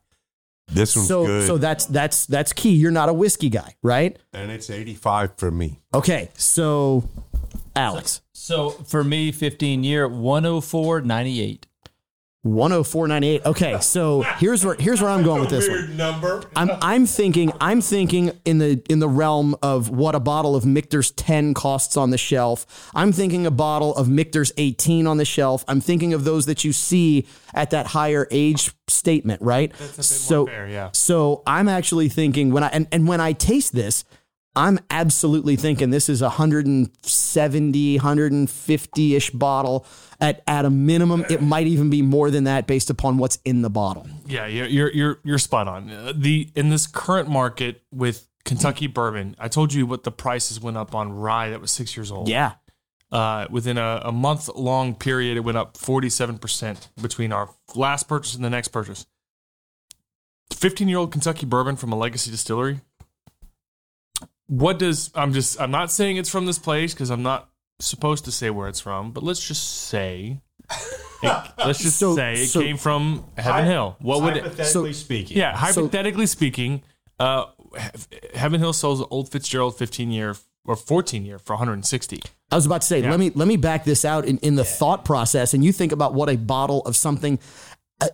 This 0.68 0.96
one's 0.96 1.08
so 1.08 1.26
good. 1.26 1.46
so 1.46 1.58
that's 1.58 1.84
that's 1.86 2.24
that's 2.26 2.52
key. 2.52 2.70
You're 2.74 2.92
not 2.92 3.08
a 3.08 3.12
whiskey 3.12 3.50
guy, 3.50 3.74
right? 3.82 4.16
and 4.32 4.50
it's 4.50 4.70
85 4.70 5.36
for 5.36 5.50
me. 5.50 5.80
Okay, 5.92 6.30
so 6.34 7.08
Alex, 7.76 8.22
So 8.32 8.70
for 8.70 9.02
me, 9.04 9.32
15 9.32 9.84
year, 9.84 10.08
104.98. 10.08 11.64
104.98. 12.44 13.46
Okay, 13.46 13.78
so 13.80 14.22
here's 14.22 14.64
where 14.64 14.74
here's 14.74 15.00
where 15.00 15.10
I'm 15.10 15.22
going 15.22 15.40
with 15.40 15.50
this 15.50 15.68
one. 15.68 15.96
number. 15.96 16.42
I'm 16.56 16.70
I'm 16.82 17.06
thinking 17.06 17.52
I'm 17.60 17.80
thinking 17.80 18.32
in 18.44 18.58
the 18.58 18.82
in 18.90 18.98
the 18.98 19.08
realm 19.08 19.54
of 19.62 19.90
what 19.90 20.16
a 20.16 20.20
bottle 20.20 20.56
of 20.56 20.66
Michter's 20.66 21.12
10 21.12 21.54
costs 21.54 21.96
on 21.96 22.10
the 22.10 22.18
shelf. 22.18 22.90
I'm 22.96 23.12
thinking 23.12 23.46
a 23.46 23.52
bottle 23.52 23.94
of 23.94 24.08
Michter's 24.08 24.52
18 24.56 25.06
on 25.06 25.18
the 25.18 25.24
shelf. 25.24 25.64
I'm 25.68 25.80
thinking 25.80 26.12
of 26.14 26.24
those 26.24 26.46
that 26.46 26.64
you 26.64 26.72
see 26.72 27.28
at 27.54 27.70
that 27.70 27.86
higher 27.86 28.26
age 28.32 28.72
statement, 28.88 29.40
right? 29.40 29.72
That's 29.78 29.92
a 29.92 29.96
bit 29.98 30.04
so 30.04 30.46
fair, 30.46 30.68
yeah. 30.68 30.90
so 30.92 31.44
I'm 31.46 31.68
actually 31.68 32.08
thinking 32.08 32.50
when 32.50 32.64
I 32.64 32.68
and, 32.68 32.88
and 32.90 33.06
when 33.06 33.20
I 33.20 33.34
taste 33.34 33.72
this, 33.72 34.04
I'm 34.54 34.80
absolutely 34.90 35.56
thinking 35.56 35.90
this 35.90 36.08
is 36.10 36.20
a 36.20 36.26
170, 36.26 37.98
150-ish 37.98 39.30
bottle. 39.30 39.86
At 40.22 40.42
at 40.46 40.64
a 40.64 40.70
minimum, 40.70 41.26
it 41.28 41.42
might 41.42 41.66
even 41.66 41.90
be 41.90 42.00
more 42.00 42.30
than 42.30 42.44
that 42.44 42.68
based 42.68 42.90
upon 42.90 43.18
what's 43.18 43.38
in 43.44 43.62
the 43.62 43.68
bottle. 43.68 44.06
Yeah, 44.24 44.46
you're 44.46 44.66
you're 44.68 44.92
you're, 44.92 45.18
you're 45.24 45.38
spot 45.38 45.66
on. 45.66 45.90
Uh, 45.90 46.12
The 46.16 46.48
in 46.54 46.70
this 46.70 46.86
current 46.86 47.28
market 47.28 47.82
with 47.92 48.28
Kentucky 48.44 48.86
bourbon, 48.86 49.34
I 49.38 49.48
told 49.48 49.74
you 49.74 49.84
what 49.84 50.04
the 50.04 50.12
prices 50.12 50.60
went 50.60 50.76
up 50.76 50.94
on 50.94 51.12
rye 51.12 51.50
that 51.50 51.60
was 51.60 51.72
six 51.72 51.96
years 51.96 52.12
old. 52.12 52.28
Yeah. 52.28 52.52
Uh, 53.10 53.46
within 53.50 53.76
a, 53.76 54.00
a 54.04 54.12
month 54.12 54.48
long 54.54 54.94
period, 54.94 55.36
it 55.36 55.40
went 55.40 55.58
up 55.58 55.76
47% 55.76 56.88
between 57.02 57.30
our 57.30 57.50
last 57.74 58.08
purchase 58.08 58.34
and 58.34 58.42
the 58.42 58.48
next 58.48 58.68
purchase. 58.68 59.04
15 60.54 60.88
year 60.88 60.98
old 60.98 61.12
Kentucky 61.12 61.44
bourbon 61.44 61.76
from 61.76 61.92
a 61.92 61.96
legacy 61.96 62.30
distillery. 62.30 62.80
What 64.46 64.78
does, 64.78 65.10
I'm 65.14 65.32
just, 65.34 65.60
I'm 65.60 65.70
not 65.70 65.90
saying 65.90 66.16
it's 66.16 66.30
from 66.30 66.46
this 66.46 66.58
place 66.58 66.94
because 66.94 67.10
I'm 67.10 67.22
not 67.22 67.50
supposed 67.86 68.24
to 68.26 68.32
say 68.32 68.50
where 68.50 68.68
it's 68.68 68.80
from, 68.80 69.12
but 69.12 69.22
let's 69.22 69.46
just 69.46 69.86
say, 69.88 70.40
it- 71.22 71.42
let's 71.58 71.78
just 71.80 71.98
So- 71.98 72.14
say 72.16 72.34
it 72.34 72.48
so- 72.48 72.60
came 72.60 72.76
from 72.76 73.24
Heaven 73.36 73.64
Hy- 73.64 73.70
Hill. 73.70 73.96
What 74.00 74.22
would 74.22 74.36
it, 74.36 74.42
hypothetically 74.44 74.92
speaking? 74.92 75.36
yeah, 75.36 75.52
So- 75.54 75.82
hypothetically 75.82 76.26
speaking, 76.26 76.82
uh, 77.18 77.44
Heaven 78.34 78.60
Hill 78.60 78.72
sells 78.72 79.02
Old 79.10 79.30
Fitzgerald 79.30 79.76
15 79.76 80.10
year 80.10 80.36
or 80.64 80.76
14 80.76 81.24
year 81.24 81.38
for 81.38 81.54
160. 81.54 82.20
I 82.50 82.54
was 82.54 82.66
about 82.66 82.82
to 82.82 82.86
say, 82.86 83.00
Yeah. 83.02 83.10
let 83.10 83.18
me 83.18 83.32
let 83.34 83.48
me 83.48 83.56
back 83.56 83.84
this 83.84 84.04
out 84.04 84.24
in, 84.26 84.38
in 84.38 84.54
the 84.56 84.64
thought 84.64 85.04
process, 85.04 85.54
and 85.54 85.64
you 85.64 85.72
think 85.72 85.90
about 85.92 86.12
what 86.14 86.28
a 86.28 86.36
bottle 86.36 86.82
of 86.82 86.94
something, 86.96 87.38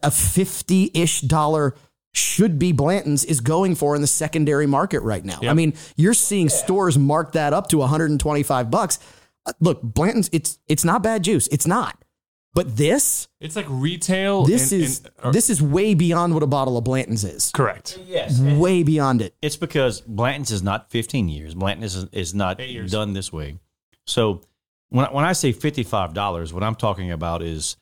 a 0.03 0.11
fifty 0.11 0.91
ish 0.95 1.23
dollar 1.23 1.75
should 2.15 2.59
be 2.59 2.71
Blanton's 2.73 3.25
is 3.25 3.41
going 3.41 3.75
for 3.75 3.95
in 3.97 4.01
the 4.01 4.07
secondary 4.07 4.67
market 4.67 5.01
right 5.01 5.25
now. 5.25 5.39
I 5.43 5.55
mean, 5.55 5.75
you're 5.97 6.15
seeing 6.15 6.49
stores 6.49 6.97
mark 6.97 7.33
that 7.33 7.53
up 7.53 7.69
to 7.71 7.79
125 7.79 8.71
bucks. 8.71 8.99
Look, 9.61 9.81
Blanton's, 9.83 10.29
it's 10.33 10.59
it's 10.69 10.85
not 10.85 11.03
bad 11.03 11.23
juice, 11.25 11.49
it's 11.49 11.67
not. 11.67 12.03
But 12.55 12.77
this, 12.77 13.29
It's 13.41 13.55
like 13.57 13.67
retail. 13.69 14.45
this 14.45 14.73
and- 14.73 14.83
is 14.83 15.01
and- 15.01 15.11
or- 15.27 15.33
this 15.33 15.49
is 15.51 15.63
way 15.63 15.95
beyond 15.95 16.35
what 16.35 16.43
a 16.43 16.47
bottle 16.47 16.77
of 16.79 16.85
Blanton's 16.85 17.23
is. 17.23 17.51
correct. 17.53 17.99
Yes. 18.07 18.41
Way 18.41 18.83
beyond 18.83 19.21
it. 19.23 19.35
It's 19.43 19.57
because 19.57 20.01
Blanton's 20.01 20.51
is 20.51 20.63
not 20.63 20.91
15 20.91 21.29
years. 21.29 21.55
Blanton's 21.55 21.95
is, 21.95 22.05
is 22.13 22.35
not 22.35 22.59
done 22.89 23.13
this 23.13 23.33
way. 23.33 23.59
So 24.07 24.41
when 24.89 25.05
I, 25.07 25.13
when 25.13 25.25
I 25.25 25.35
say 25.35 25.53
$55, 25.53 26.53
what 26.53 26.63
I'm 26.65 26.75
talking 26.75 27.13
about 27.13 27.43
is 27.43 27.77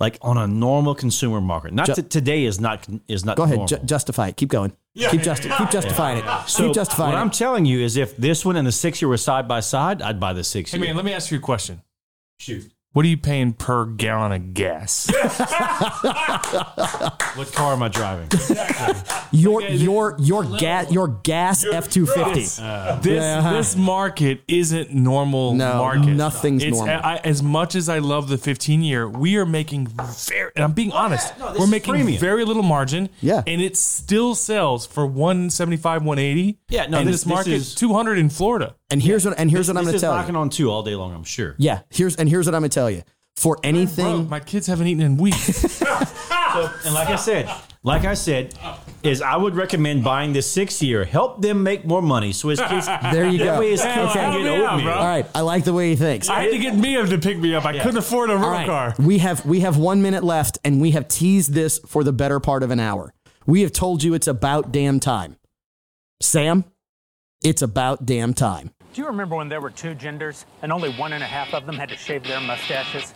like 0.00 0.18
on 0.22 0.36
a 0.38 0.46
normal 0.46 0.94
consumer 0.94 1.40
market. 1.40 1.72
Not 1.72 1.86
Ju- 1.86 1.94
that 1.94 2.10
today 2.10 2.44
is 2.44 2.58
not 2.60 2.86
is 3.08 3.24
not 3.24 3.36
Go 3.36 3.44
ahead, 3.44 3.56
normal. 3.58 3.68
ju- 3.68 3.84
justify 3.84 4.28
it. 4.28 4.36
Keep 4.36 4.48
going. 4.48 4.72
Yeah. 4.94 5.10
keep 5.10 5.22
justi- 5.22 5.48
keep 5.56 5.70
justifying 5.70 6.18
it. 6.18 6.24
so 6.48 6.64
keep 6.66 6.74
justifying 6.74 7.12
what 7.12 7.18
it. 7.18 7.22
I'm 7.22 7.30
telling 7.30 7.64
you 7.64 7.80
is 7.80 7.96
if 7.96 8.16
this 8.16 8.44
one 8.44 8.56
and 8.56 8.66
the 8.66 8.72
six 8.72 9.00
year 9.00 9.08
were 9.08 9.16
side 9.16 9.46
by 9.46 9.60
side, 9.60 10.02
I'd 10.02 10.18
buy 10.18 10.32
the 10.32 10.44
six 10.44 10.72
Hey 10.72 10.78
year. 10.78 10.88
man, 10.88 10.96
let 10.96 11.04
me 11.04 11.12
ask 11.12 11.30
you 11.30 11.38
a 11.38 11.40
question. 11.40 11.82
Shoot. 12.40 12.71
What 12.92 13.06
are 13.06 13.08
you 13.08 13.16
paying 13.16 13.54
per 13.54 13.86
gallon 13.86 14.32
of 14.32 14.54
gas? 14.54 15.10
What 17.34 17.50
car 17.52 17.72
am 17.72 17.82
I 17.82 17.88
driving? 17.88 18.28
your 19.32 19.62
your 19.62 20.16
your 20.18 20.44
gas 20.44 20.90
your 20.92 21.08
gas 21.08 21.64
F 21.64 21.88
two 21.90 22.04
fifty. 22.04 22.44
Uh, 22.62 22.96
this 23.00 23.22
Yeah. 23.22 23.52
this 23.54 23.74
market 23.74 24.42
isn't 24.48 24.92
normal 24.92 25.54
No, 25.54 25.78
market. 25.78 26.08
nothing's 26.08 26.62
It's- 26.62 26.76
normal. 26.78 27.00
I, 27.02 27.16
as 27.24 27.42
much 27.42 27.74
as 27.74 27.88
I 27.88 27.98
love 28.00 28.28
the 28.28 28.36
15 28.36 28.82
year, 28.82 29.08
we 29.08 29.36
are 29.36 29.46
making 29.46 29.86
very. 29.86 30.52
And 30.54 30.62
I'm 30.64 30.72
being 30.72 30.92
oh, 30.92 30.96
honest. 30.96 31.38
no, 31.38 31.48
this 31.50 31.58
we're 31.60 31.64
is 31.64 31.70
making 31.70 31.94
premium. 31.94 32.20
very 32.20 32.44
little 32.44 32.62
margin. 32.62 33.08
Yeah. 33.22 33.42
and 33.46 33.62
it 33.62 33.76
still 33.78 34.34
sells 34.34 34.86
for 34.86 35.06
175, 35.06 36.02
180. 36.04 36.58
Yeah, 36.68 36.86
no, 36.86 36.98
and 36.98 37.08
this- 37.08 37.14
this, 37.14 37.24
this 37.24 37.26
market 37.26 37.52
is- 37.52 37.74
200 37.74 38.18
in 38.18 38.28
Florida. 38.28 38.74
And 38.90 39.02
here's 39.02 39.24
what 39.24 39.38
and 39.38 39.50
here's 39.50 39.68
what 39.68 39.78
I'm 39.78 39.84
this 39.86 39.92
going 39.92 39.92
to 39.92 39.96
is 39.96 40.02
tell 40.02 40.14
knocking 40.14 40.34
you. 40.34 40.40
on 40.42 40.50
two 40.50 40.70
all 40.70 40.82
day 40.82 40.94
long, 40.94 41.14
I'm 41.14 41.24
sure. 41.24 41.54
Yeah, 41.56 41.80
here's 41.88 42.14
and 42.16 42.28
here's 42.28 42.44
what 42.44 42.54
I'm 42.54 42.60
going 42.60 42.68
to 42.68 42.74
tell 42.74 42.81
you. 42.90 43.02
For 43.36 43.58
anything, 43.62 44.04
Bro, 44.04 44.22
my 44.24 44.40
kids 44.40 44.66
haven't 44.66 44.86
eaten 44.86 45.02
in 45.02 45.16
weeks. 45.16 45.82
So, 46.52 46.70
and 46.84 46.92
like 46.92 47.08
I 47.08 47.16
said, 47.16 47.50
like 47.82 48.04
I 48.04 48.12
said, 48.12 48.54
is 49.02 49.22
I 49.22 49.38
would 49.38 49.56
recommend 49.56 50.04
buying 50.04 50.34
the 50.34 50.42
six 50.42 50.82
year. 50.82 51.02
Help 51.02 51.40
them 51.40 51.62
make 51.62 51.86
more 51.86 52.02
money. 52.02 52.32
So 52.32 52.50
his 52.50 52.60
kids, 52.60 52.86
there 53.10 53.26
you 53.26 53.38
that 53.38 53.44
go. 53.54 53.60
way 53.60 53.70
his 53.70 53.80
kids 53.80 53.96
Okay. 54.10 54.20
can 54.20 54.42
get 54.42 54.58
Yeah, 54.58 54.74
oatmeal. 54.74 54.90
All 54.90 55.06
right, 55.06 55.26
I 55.34 55.40
like 55.40 55.64
the 55.64 55.72
way 55.72 55.88
he 55.88 55.96
thinks. 55.96 56.28
I 56.28 56.42
had 56.42 56.50
to 56.52 56.58
get 56.58 56.74
Mia 56.76 57.06
to 57.06 57.16
pick 57.16 57.38
me 57.38 57.54
up. 57.54 57.64
I 57.64 57.78
couldn't 57.78 57.96
afford 57.96 58.28
a 58.28 58.34
rental 58.34 58.50
All 58.50 58.54
right, 58.54 58.66
car. 58.66 58.94
we 58.98 59.16
have 59.18 59.46
we 59.46 59.60
have 59.60 59.78
one 59.78 60.02
minute 60.02 60.22
left, 60.22 60.58
and 60.62 60.78
we 60.78 60.90
have 60.90 61.08
teased 61.08 61.54
this 61.54 61.78
for 61.86 62.04
the 62.04 62.12
better 62.12 62.38
part 62.38 62.62
of 62.62 62.70
an 62.70 62.80
hour. 62.80 63.14
We 63.46 63.62
have 63.62 63.72
told 63.72 64.02
you 64.02 64.12
it's 64.12 64.26
about 64.28 64.72
damn 64.72 65.00
time. 65.00 65.38
Sam, 66.20 66.64
it's 67.42 67.62
about 67.62 68.04
damn 68.04 68.34
time. 68.34 68.72
Do 68.92 69.00
you 69.00 69.06
remember 69.06 69.36
when 69.36 69.48
there 69.48 69.60
were 69.62 69.70
two 69.70 69.94
genders 69.94 70.44
and 70.60 70.70
only 70.70 70.92
one 70.92 71.14
and 71.14 71.22
a 71.22 71.26
half 71.26 71.54
of 71.54 71.64
them 71.64 71.76
had 71.76 71.88
to 71.88 71.96
shave 71.96 72.24
their 72.24 72.40
mustaches? 72.40 73.14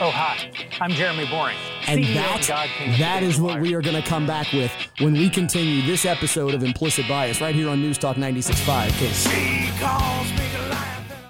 Oh, 0.00 0.10
hi. 0.10 0.50
I'm 0.80 0.90
Jeremy 0.90 1.24
Boring. 1.26 1.56
And 1.86 2.00
CEO 2.00 2.08
of 2.08 2.14
that, 2.14 2.44
God 2.48 2.68
King 2.76 2.98
that 2.98 3.22
is 3.22 3.40
what 3.40 3.60
we 3.60 3.74
are 3.74 3.82
going 3.82 4.00
to 4.00 4.08
come 4.08 4.26
back 4.26 4.52
with 4.52 4.72
when 4.98 5.12
we 5.12 5.30
continue 5.30 5.82
this 5.82 6.04
episode 6.04 6.52
of 6.54 6.64
Implicit 6.64 7.06
Bias 7.06 7.40
right 7.40 7.54
here 7.54 7.68
on 7.68 7.80
News 7.80 7.96
Talk 7.96 8.16
96.5. 8.16 8.88
KC. 8.88 10.51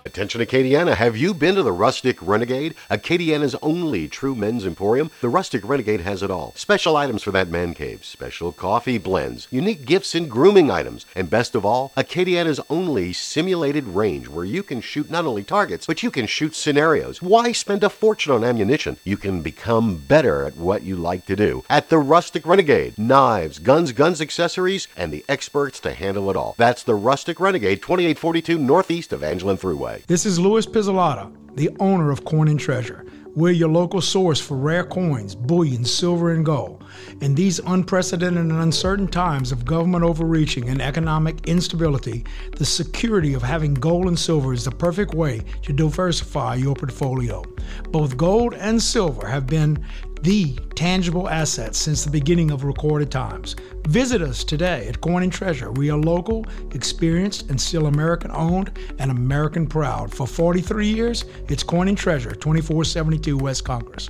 Attention 0.04 0.40
Acadiana, 0.40 0.96
have 0.96 1.16
you 1.16 1.32
been 1.32 1.54
to 1.54 1.62
the 1.62 1.70
Rustic 1.70 2.18
Renegade? 2.20 2.74
Acadiana's 2.90 3.54
only 3.62 4.08
true 4.08 4.34
men's 4.34 4.66
emporium? 4.66 5.12
The 5.20 5.28
Rustic 5.28 5.62
Renegade 5.64 6.00
has 6.00 6.24
it 6.24 6.30
all. 6.30 6.52
Special 6.56 6.96
items 6.96 7.22
for 7.22 7.30
that 7.30 7.48
man 7.48 7.72
cave, 7.72 8.04
special 8.04 8.50
coffee 8.50 8.98
blends, 8.98 9.46
unique 9.52 9.84
gifts 9.84 10.16
and 10.16 10.28
grooming 10.28 10.72
items, 10.72 11.06
and 11.14 11.30
best 11.30 11.54
of 11.54 11.64
all, 11.64 11.92
Acadiana's 11.96 12.60
only 12.68 13.12
simulated 13.12 13.86
range 13.86 14.26
where 14.26 14.44
you 14.44 14.64
can 14.64 14.80
shoot 14.80 15.08
not 15.08 15.24
only 15.24 15.44
targets, 15.44 15.86
but 15.86 16.02
you 16.02 16.10
can 16.10 16.26
shoot 16.26 16.56
scenarios. 16.56 17.22
Why 17.22 17.52
spend 17.52 17.84
a 17.84 17.88
fortune 17.88 18.32
on 18.32 18.42
ammunition? 18.42 18.96
You 19.04 19.16
can 19.16 19.40
become 19.40 19.98
better 19.98 20.44
at 20.44 20.56
what 20.56 20.82
you 20.82 20.96
like 20.96 21.26
to 21.26 21.36
do. 21.36 21.64
At 21.70 21.90
the 21.90 21.98
Rustic 21.98 22.44
Renegade, 22.44 22.98
knives, 22.98 23.60
guns, 23.60 23.92
guns, 23.92 24.20
accessories, 24.20 24.88
and 24.96 25.12
the 25.12 25.24
experts 25.28 25.78
to 25.80 25.94
handle 25.94 26.28
it 26.28 26.36
all. 26.36 26.56
That's 26.58 26.82
the 26.82 26.96
Rustic 26.96 27.38
Renegade, 27.38 27.82
2842 27.82 28.58
northeast 28.58 29.12
Evangeline 29.12 29.58
Thruway. 29.58 29.91
This 30.06 30.24
is 30.24 30.38
Louis 30.38 30.66
Pizzolata, 30.66 31.30
the 31.54 31.70
owner 31.78 32.10
of 32.10 32.24
Coin 32.24 32.48
and 32.48 32.58
Treasure. 32.58 33.04
We're 33.34 33.52
your 33.52 33.68
local 33.68 34.00
source 34.00 34.40
for 34.40 34.56
rare 34.56 34.84
coins, 34.84 35.34
bullion, 35.34 35.84
silver, 35.84 36.32
and 36.32 36.44
gold. 36.44 36.84
In 37.20 37.34
these 37.34 37.58
unprecedented 37.60 38.42
and 38.42 38.52
uncertain 38.52 39.08
times 39.08 39.52
of 39.52 39.64
government 39.64 40.04
overreaching 40.04 40.68
and 40.68 40.80
economic 40.80 41.46
instability, 41.46 42.24
the 42.56 42.64
security 42.64 43.34
of 43.34 43.42
having 43.42 43.74
gold 43.74 44.06
and 44.06 44.18
silver 44.18 44.52
is 44.52 44.64
the 44.64 44.70
perfect 44.70 45.14
way 45.14 45.42
to 45.62 45.72
diversify 45.72 46.54
your 46.54 46.74
portfolio. 46.74 47.42
Both 47.90 48.16
gold 48.16 48.54
and 48.54 48.82
silver 48.82 49.26
have 49.26 49.46
been 49.46 49.84
the 50.22 50.54
tangible 50.74 51.28
assets 51.28 51.78
since 51.78 52.04
the 52.04 52.10
beginning 52.10 52.50
of 52.50 52.64
recorded 52.64 53.10
times. 53.10 53.56
Visit 53.88 54.22
us 54.22 54.44
today 54.44 54.86
at 54.86 55.00
Coin 55.00 55.24
and 55.24 55.32
Treasure. 55.32 55.72
We 55.72 55.90
are 55.90 55.98
local, 55.98 56.46
experienced, 56.72 57.50
and 57.50 57.60
still 57.60 57.86
American 57.86 58.30
owned 58.30 58.78
and 58.98 59.10
American 59.10 59.66
proud. 59.66 60.14
For 60.14 60.26
43 60.26 60.86
years, 60.86 61.24
it's 61.48 61.64
Coin 61.64 61.88
and 61.88 61.98
Treasure, 61.98 62.30
2472 62.30 63.36
West 63.36 63.64
Congress. 63.64 64.08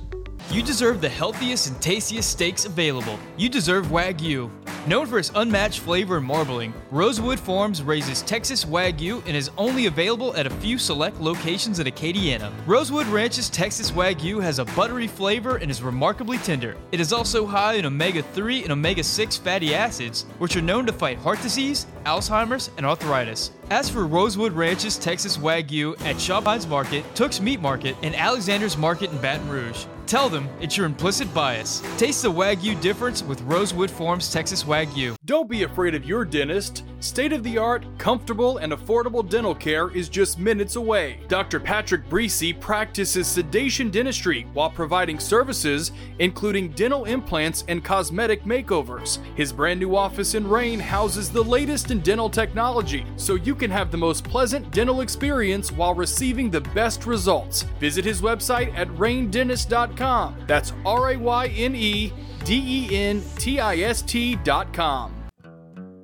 You 0.49 0.61
deserve 0.61 1.01
the 1.01 1.09
healthiest 1.09 1.67
and 1.67 1.81
tastiest 1.81 2.29
steaks 2.29 2.65
available. 2.65 3.17
You 3.37 3.49
deserve 3.49 3.87
Wagyu. 3.87 4.51
Known 4.85 5.07
for 5.07 5.17
its 5.17 5.31
unmatched 5.33 5.79
flavor 5.79 6.17
and 6.17 6.25
marbling, 6.25 6.73
Rosewood 6.91 7.39
Farms 7.39 7.81
raises 7.81 8.21
Texas 8.21 8.65
Wagyu 8.65 9.25
and 9.25 9.35
is 9.35 9.49
only 9.57 9.85
available 9.85 10.35
at 10.35 10.45
a 10.45 10.49
few 10.49 10.77
select 10.77 11.21
locations 11.21 11.79
in 11.79 11.87
Acadiana. 11.87 12.51
Rosewood 12.67 13.07
Ranch's 13.07 13.49
Texas 13.49 13.91
Wagyu 13.91 14.43
has 14.43 14.59
a 14.59 14.65
buttery 14.65 15.07
flavor 15.07 15.55
and 15.55 15.71
is 15.71 15.81
remarkably 15.81 16.37
tender. 16.39 16.75
It 16.91 16.99
is 16.99 17.13
also 17.13 17.45
high 17.45 17.75
in 17.75 17.85
omega 17.85 18.21
3 18.21 18.63
and 18.63 18.73
omega 18.73 19.03
6 19.03 19.37
fatty 19.37 19.73
acids, 19.73 20.25
which 20.37 20.57
are 20.57 20.61
known 20.61 20.85
to 20.85 20.91
fight 20.91 21.17
heart 21.17 21.41
disease, 21.41 21.87
Alzheimer's, 22.05 22.69
and 22.75 22.85
arthritis. 22.85 23.51
As 23.69 23.89
for 23.89 24.05
Rosewood 24.05 24.51
Ranch's 24.51 24.97
Texas 24.97 25.37
Wagyu 25.37 25.99
at 26.01 26.43
Pines 26.43 26.67
Market, 26.67 27.05
Tooks 27.15 27.39
Meat 27.39 27.61
Market, 27.61 27.95
and 28.03 28.13
Alexander's 28.15 28.77
Market 28.77 29.11
in 29.11 29.17
Baton 29.19 29.47
Rouge, 29.47 29.85
tell 30.05 30.29
them 30.29 30.49
it's 30.59 30.77
your 30.77 30.85
implicit 30.85 31.33
bias. 31.33 31.81
Taste 31.97 32.23
the 32.23 32.31
Wagyu 32.31 32.79
difference 32.81 33.23
with 33.23 33.41
Rosewood 33.41 33.89
Farms 33.89 34.31
Texas 34.31 34.63
Wagyu. 34.63 35.15
Don't 35.25 35.49
be 35.49 35.63
afraid 35.63 35.95
of 35.95 36.05
your 36.05 36.25
dentist. 36.25 36.83
State 36.99 37.33
of 37.33 37.43
the 37.43 37.57
art, 37.57 37.85
comfortable, 37.97 38.57
and 38.57 38.73
affordable 38.73 39.27
dental 39.27 39.55
care 39.55 39.89
is 39.89 40.09
just 40.09 40.39
minutes 40.39 40.75
away. 40.75 41.19
Dr. 41.27 41.59
Patrick 41.59 42.07
Breesy 42.09 42.59
practices 42.59 43.27
sedation 43.27 43.89
dentistry 43.89 44.47
while 44.53 44.69
providing 44.69 45.19
services 45.19 45.91
including 46.19 46.71
dental 46.71 47.05
implants 47.05 47.63
and 47.67 47.83
cosmetic 47.83 48.43
makeovers. 48.43 49.19
His 49.35 49.53
brand 49.53 49.79
new 49.79 49.95
office 49.95 50.35
in 50.35 50.47
Rayne 50.47 50.79
houses 50.79 51.29
the 51.29 51.43
latest 51.43 51.91
in 51.91 52.01
dental 52.01 52.29
technology, 52.29 53.05
so 53.15 53.35
you 53.35 53.55
can 53.55 53.71
have 53.71 53.91
the 53.91 53.97
most 53.97 54.23
pleasant 54.23 54.71
dental 54.71 55.01
experience 55.01 55.71
while 55.71 55.93
receiving 55.95 56.49
the 56.49 56.61
best 56.61 57.05
results. 57.05 57.63
Visit 57.79 58.05
his 58.05 58.21
website 58.21 58.73
at 58.75 58.87
raynedentist.com. 58.89 59.92
That's 60.47 60.73
R 60.85 61.11
A 61.11 61.17
Y 61.17 61.47
N 61.47 61.75
E 61.75 62.11
D 62.43 62.63
E 62.65 62.95
N 62.95 63.21
T 63.37 63.59
I 63.59 63.77
S 63.77 64.01
T.com. 64.01 65.23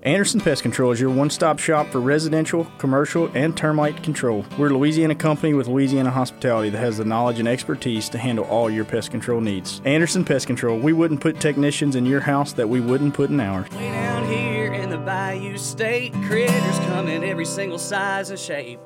Anderson 0.04 0.40
Pest 0.40 0.62
Control 0.62 0.94
is 0.94 1.02
your 1.02 1.10
one 1.10 1.30
stop 1.30 1.60
shop 1.60 1.88
for 1.88 2.00
residential, 2.00 2.64
commercial, 2.78 3.30
and 3.34 3.58
termite 3.58 4.02
control. 4.02 4.46
We're 4.58 4.70
a 4.70 4.74
Louisiana 4.74 5.14
company 5.14 5.54
with 5.54 5.68
Louisiana 5.68 6.10
hospitality 6.10 6.70
that 6.70 6.78
has 6.78 6.98
the 6.98 7.04
knowledge 7.04 7.40
and 7.40 7.50
expertise 7.50 8.08
to 8.10 8.18
handle 8.18 8.46
all 8.46 8.70
your 8.70 8.86
pest 8.86 9.12
control 9.12 9.42
needs. 9.42 9.82
Anderson 9.84 10.24
Pest 10.24 10.48
Control, 10.48 10.80
we 10.80 10.94
wouldn't 10.94 11.20
put 11.20 11.42
technicians 11.42 11.98
in 11.98 12.06
your 12.06 12.22
house 12.22 12.54
that 12.54 12.70
we 12.70 12.80
wouldn't 12.80 13.14
put 13.14 13.30
in 13.30 13.42
ours. 13.42 13.70
Way 13.72 13.92
down 13.92 14.26
here 14.26 14.74
in 14.74 14.90
the 14.90 14.98
Bayou 14.98 15.58
State, 15.58 16.14
critters 16.14 16.80
come 16.88 17.10
in 17.10 17.26
every 17.26 17.46
single 17.46 17.80
size 17.80 18.30
and 18.30 18.40
shape. 18.40 18.80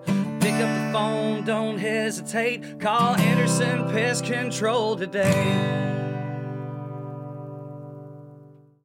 Pick 0.44 0.56
up 0.56 0.60
the 0.60 0.92
phone, 0.92 1.46
don't 1.46 1.78
hesitate. 1.78 2.78
Call 2.78 3.16
Anderson 3.16 3.90
Pest 3.92 4.26
Control 4.26 4.98
today. 4.98 5.32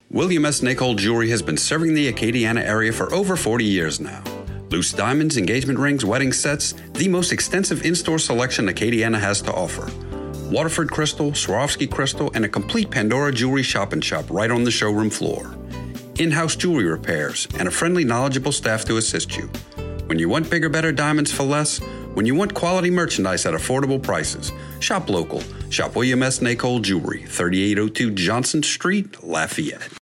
William 0.09 0.44
S. 0.44 0.62
Nicole 0.62 0.94
Jewelry 0.94 1.30
has 1.30 1.42
been 1.42 1.56
serving 1.56 1.94
the 1.94 2.12
Acadiana 2.12 2.61
area 2.61 2.92
for 2.92 3.12
over 3.12 3.34
40 3.34 3.64
years 3.64 3.98
now. 3.98 4.22
Loose 4.70 4.92
diamonds, 4.92 5.36
engagement 5.36 5.80
rings, 5.80 6.04
wedding 6.04 6.32
sets, 6.32 6.74
the 6.92 7.09
most 7.09 7.32
extensive 7.32 7.84
in 7.84 7.96
store 7.96 8.20
selection 8.20 8.68
Acadiana 8.68 9.18
has 9.18 9.42
to 9.42 9.52
offer. 9.52 9.90
Waterford 10.52 10.92
Crystal, 10.92 11.32
Swarovski 11.32 11.90
Crystal, 11.90 12.30
and 12.34 12.44
a 12.44 12.48
complete 12.48 12.88
Pandora 12.88 13.32
jewelry 13.32 13.64
shop 13.64 13.92
and 13.92 14.04
shop 14.04 14.26
right 14.30 14.52
on 14.52 14.62
the 14.62 14.70
showroom 14.70 15.11
floor. 15.11 15.56
In 16.20 16.30
house 16.30 16.54
jewelry 16.54 16.84
repairs, 16.84 17.48
and 17.59 17.66
a 17.66 17.72
friendly, 17.72 18.04
knowledgeable 18.04 18.52
staff 18.52 18.84
to 18.84 18.96
assist 18.96 19.36
you. 19.36 19.50
When 20.09 20.18
you 20.18 20.30
want 20.30 20.48
bigger, 20.48 20.70
better 20.70 20.90
diamonds 20.90 21.30
for 21.30 21.42
less, 21.42 21.80
when 22.14 22.24
you 22.24 22.34
want 22.34 22.54
quality 22.54 22.88
merchandise 22.88 23.44
at 23.44 23.52
affordable 23.52 24.02
prices, 24.02 24.52
shop 24.80 25.11
local. 25.11 25.42
Shop 25.68 25.94
William 25.94 26.22
S. 26.22 26.40
Nicole 26.40 26.80
Jewelry, 26.80 27.24
3802 27.26 28.12
Johnson 28.12 28.62
Street, 28.62 29.22
Lafayette. 29.22 29.92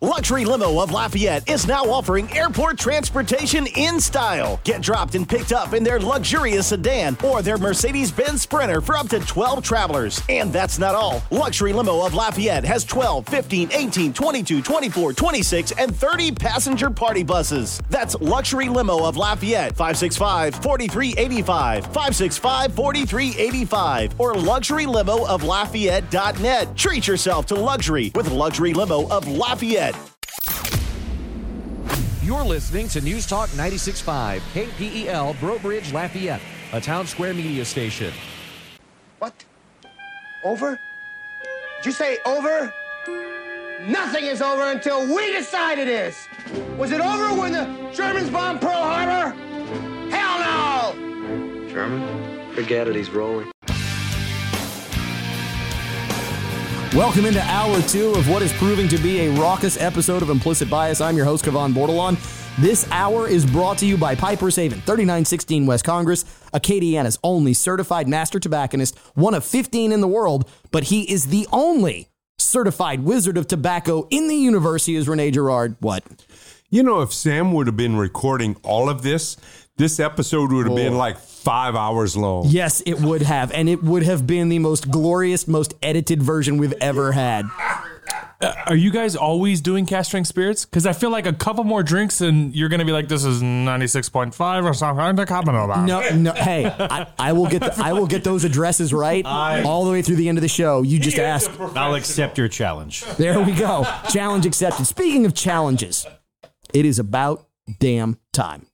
Luxury 0.00 0.44
Limo 0.44 0.80
of 0.80 0.92
Lafayette 0.92 1.50
is 1.50 1.66
now 1.66 1.82
offering 1.82 2.30
airport 2.36 2.78
transportation 2.78 3.66
in 3.74 3.98
style. 3.98 4.60
Get 4.62 4.80
dropped 4.80 5.16
and 5.16 5.28
picked 5.28 5.50
up 5.50 5.74
in 5.74 5.82
their 5.82 5.98
luxurious 5.98 6.68
sedan 6.68 7.16
or 7.24 7.42
their 7.42 7.58
Mercedes 7.58 8.12
Benz 8.12 8.42
Sprinter 8.42 8.80
for 8.80 8.96
up 8.96 9.08
to 9.08 9.18
12 9.18 9.64
travelers. 9.64 10.22
And 10.28 10.52
that's 10.52 10.78
not 10.78 10.94
all. 10.94 11.20
Luxury 11.32 11.72
Limo 11.72 12.06
of 12.06 12.14
Lafayette 12.14 12.64
has 12.64 12.84
12, 12.84 13.26
15, 13.26 13.72
18, 13.72 14.12
22, 14.12 14.62
24, 14.62 15.12
26, 15.14 15.72
and 15.72 15.96
30 15.96 16.30
passenger 16.30 16.90
party 16.90 17.24
buses. 17.24 17.82
That's 17.90 18.14
Luxury 18.20 18.68
Limo 18.68 19.04
of 19.04 19.16
Lafayette, 19.16 19.74
565 19.74 20.62
4385, 20.62 21.86
565 21.86 22.72
4385, 22.72 24.20
or 24.20 24.34
luxurylimooflafayette.net. 24.34 26.76
Treat 26.76 27.08
yourself 27.08 27.46
to 27.46 27.56
luxury 27.56 28.12
with 28.14 28.30
Luxury 28.30 28.72
Limo 28.72 29.08
of 29.08 29.26
Lafayette. 29.26 29.87
You're 32.28 32.44
listening 32.44 32.88
to 32.88 33.00
News 33.00 33.24
Talk 33.26 33.48
96.5, 33.52 34.40
KPEL, 34.52 35.40
Breaux 35.40 35.58
Bridge, 35.60 35.94
Lafayette, 35.94 36.42
a 36.74 36.76
Townsquare 36.78 37.34
Media 37.34 37.64
station. 37.64 38.12
What? 39.18 39.46
Over? 40.44 40.78
Did 41.78 41.86
you 41.86 41.92
say 41.92 42.18
over? 42.26 42.70
Nothing 43.86 44.26
is 44.26 44.42
over 44.42 44.70
until 44.70 45.06
we 45.06 45.32
decide 45.32 45.78
it 45.78 45.88
is. 45.88 46.28
Was 46.76 46.92
it 46.92 47.00
over 47.00 47.40
when 47.40 47.52
the 47.52 47.90
Germans 47.94 48.28
bombed 48.28 48.60
Pearl 48.60 48.72
Harbor? 48.74 49.34
Hell 50.10 50.94
no! 50.94 51.68
German? 51.70 52.52
Forget 52.52 52.88
it, 52.88 52.94
he's 52.94 53.08
rolling. 53.08 53.50
Welcome 56.94 57.26
into 57.26 57.40
hour 57.42 57.80
two 57.82 58.12
of 58.14 58.28
what 58.30 58.40
is 58.42 58.52
proving 58.54 58.88
to 58.88 58.98
be 58.98 59.20
a 59.20 59.30
raucous 59.32 59.78
episode 59.80 60.22
of 60.22 60.30
Implicit 60.30 60.70
Bias. 60.70 61.00
I'm 61.02 61.16
your 61.16 61.26
host, 61.26 61.44
Kavan 61.44 61.74
Bordelon. 61.74 62.16
This 62.58 62.88
hour 62.90 63.28
is 63.28 63.44
brought 63.44 63.76
to 63.78 63.86
you 63.86 63.96
by 63.98 64.14
Piper's 64.14 64.56
Haven, 64.56 64.80
3916 64.80 65.66
West 65.66 65.84
Congress, 65.84 66.24
Acadiana's 66.54 67.18
only 67.22 67.52
certified 67.52 68.08
master 68.08 68.40
tobacconist, 68.40 68.98
one 69.14 69.34
of 69.34 69.44
15 69.44 69.92
in 69.92 70.00
the 70.00 70.08
world, 70.08 70.48
but 70.70 70.84
he 70.84 71.02
is 71.12 71.26
the 71.26 71.46
only 71.52 72.08
certified 72.38 73.04
wizard 73.04 73.36
of 73.36 73.46
tobacco 73.46 74.06
in 74.10 74.26
the 74.28 74.34
universe. 74.36 74.86
He 74.86 74.96
is 74.96 75.06
Rene 75.08 75.30
Girard. 75.30 75.76
What? 75.80 76.02
You 76.70 76.82
know, 76.82 77.02
if 77.02 77.12
Sam 77.12 77.52
would 77.52 77.66
have 77.66 77.76
been 77.76 77.96
recording 77.96 78.56
all 78.62 78.88
of 78.88 79.02
this, 79.02 79.36
this 79.76 80.00
episode 80.00 80.50
would 80.52 80.66
have 80.66 80.74
been 80.76 80.94
Oh. 80.94 80.98
like 80.98 81.18
five 81.48 81.74
hours 81.74 82.14
long. 82.16 82.44
Yes, 82.46 82.82
it 82.84 83.00
would 83.00 83.22
have. 83.22 83.50
And 83.52 83.68
it 83.70 83.82
would 83.82 84.02
have 84.02 84.26
been 84.26 84.50
the 84.50 84.58
most 84.58 84.90
glorious, 84.90 85.48
most 85.48 85.74
edited 85.82 86.22
version 86.22 86.58
we've 86.58 86.74
ever 86.80 87.12
had. 87.12 87.46
Uh, 88.40 88.52
Are 88.66 88.76
you 88.76 88.90
guys 88.90 89.16
always 89.16 89.60
doing 89.60 89.86
cask 89.86 90.08
strength 90.08 90.26
spirits? 90.28 90.64
Because 90.66 90.86
I 90.86 90.92
feel 90.92 91.10
like 91.10 91.26
a 91.26 91.32
couple 91.32 91.64
more 91.64 91.82
drinks 91.82 92.20
and 92.20 92.54
you're 92.54 92.68
going 92.68 92.78
to 92.80 92.84
be 92.84 92.92
like, 92.92 93.08
this 93.08 93.24
is 93.24 93.42
96.5 93.42 94.64
or 94.64 94.74
something. 94.74 95.16
to 95.16 95.26
comment 95.26 95.56
about. 95.56 95.86
No, 95.86 96.08
no. 96.10 96.32
Hey, 96.32 96.66
I, 96.66 97.06
I 97.18 97.32
will 97.32 97.46
get 97.48 97.60
the, 97.62 97.74
I 97.82 97.94
will 97.94 98.06
get 98.06 98.22
those 98.24 98.44
addresses 98.44 98.92
right 98.92 99.24
all 99.24 99.84
the 99.86 99.90
way 99.90 100.02
through 100.02 100.16
the 100.16 100.28
end 100.28 100.36
of 100.38 100.42
the 100.42 100.48
show. 100.48 100.82
You 100.82 100.98
just 101.00 101.18
ask. 101.18 101.50
I'll 101.74 101.94
accept 101.94 102.36
your 102.38 102.48
challenge. 102.48 103.04
There 103.16 103.40
we 103.40 103.52
go. 103.52 103.84
Challenge 104.10 104.44
accepted. 104.46 104.84
Speaking 104.86 105.24
of 105.26 105.34
challenges, 105.34 106.06
it 106.74 106.84
is 106.84 106.98
about 106.98 107.48
damn 107.80 108.18
time. 108.32 108.66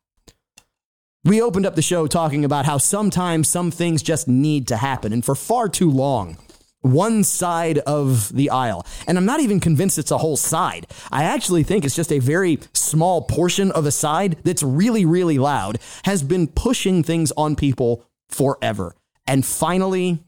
We 1.24 1.40
opened 1.40 1.64
up 1.64 1.74
the 1.74 1.80
show 1.80 2.06
talking 2.06 2.44
about 2.44 2.66
how 2.66 2.76
sometimes 2.76 3.48
some 3.48 3.70
things 3.70 4.02
just 4.02 4.28
need 4.28 4.68
to 4.68 4.76
happen, 4.76 5.10
and 5.10 5.24
for 5.24 5.34
far 5.34 5.70
too 5.70 5.90
long, 5.90 6.36
one 6.82 7.24
side 7.24 7.78
of 7.78 8.30
the 8.34 8.50
aisle, 8.50 8.86
and 9.06 9.16
I'm 9.16 9.24
not 9.24 9.40
even 9.40 9.58
convinced 9.58 9.96
it's 9.96 10.10
a 10.10 10.18
whole 10.18 10.36
side. 10.36 10.86
I 11.10 11.24
actually 11.24 11.62
think 11.62 11.86
it's 11.86 11.96
just 11.96 12.12
a 12.12 12.18
very 12.18 12.58
small 12.74 13.22
portion 13.22 13.72
of 13.72 13.86
a 13.86 13.90
side 13.90 14.36
that's 14.44 14.62
really, 14.62 15.06
really 15.06 15.38
loud, 15.38 15.78
has 16.04 16.22
been 16.22 16.46
pushing 16.46 17.02
things 17.02 17.32
on 17.38 17.56
people 17.56 18.04
forever. 18.28 18.94
And 19.26 19.46
finally, 19.46 20.22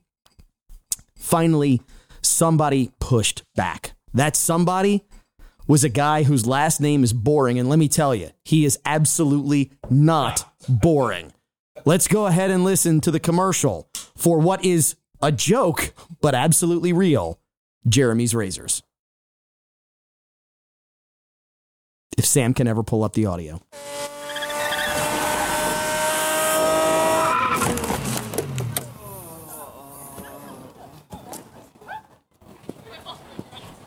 finally, 1.15 1.83
somebody 2.23 2.91
pushed 3.01 3.43
back. 3.55 3.93
That 4.15 4.35
somebody 4.35 5.05
was 5.67 5.85
a 5.85 5.91
guy 5.91 6.23
whose 6.23 6.47
last 6.47 6.81
name 6.81 7.05
is 7.05 7.13
boring. 7.13 7.59
And 7.59 7.69
let 7.69 7.79
me 7.79 7.89
tell 7.89 8.15
you, 8.15 8.31
he 8.45 8.65
is 8.65 8.79
absolutely 8.87 9.73
not 9.91 10.49
boring. 10.69 11.33
Let's 11.85 12.09
go 12.09 12.27
ahead 12.27 12.51
and 12.51 12.65
listen 12.65 13.01
to 13.03 13.11
the 13.11 13.21
commercial 13.21 13.89
for 14.17 14.39
what 14.39 14.65
is 14.65 14.97
a 15.23 15.33
joke, 15.33 15.95
but 16.21 16.35
absolutely 16.35 16.93
real 16.93 17.39
Jeremy's 17.89 18.35
Razors. 18.35 18.83
If 22.19 22.25
Sam 22.25 22.55
can 22.55 22.67
ever 22.67 22.83
pull 22.83 23.05
up 23.05 23.13
the 23.13 23.27
audio. 23.27 23.61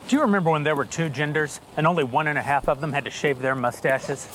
Do 0.07 0.15
you 0.15 0.21
remember 0.23 0.49
when 0.49 0.63
there 0.63 0.75
were 0.75 0.85
two 0.85 1.09
genders 1.09 1.61
and 1.77 1.85
only 1.85 2.03
one 2.03 2.25
and 2.27 2.37
a 2.37 2.41
half 2.41 2.67
of 2.67 2.81
them 2.81 2.93
had 2.93 3.05
to 3.05 3.11
shave 3.11 3.39
their 3.39 3.53
mustaches? 3.53 4.27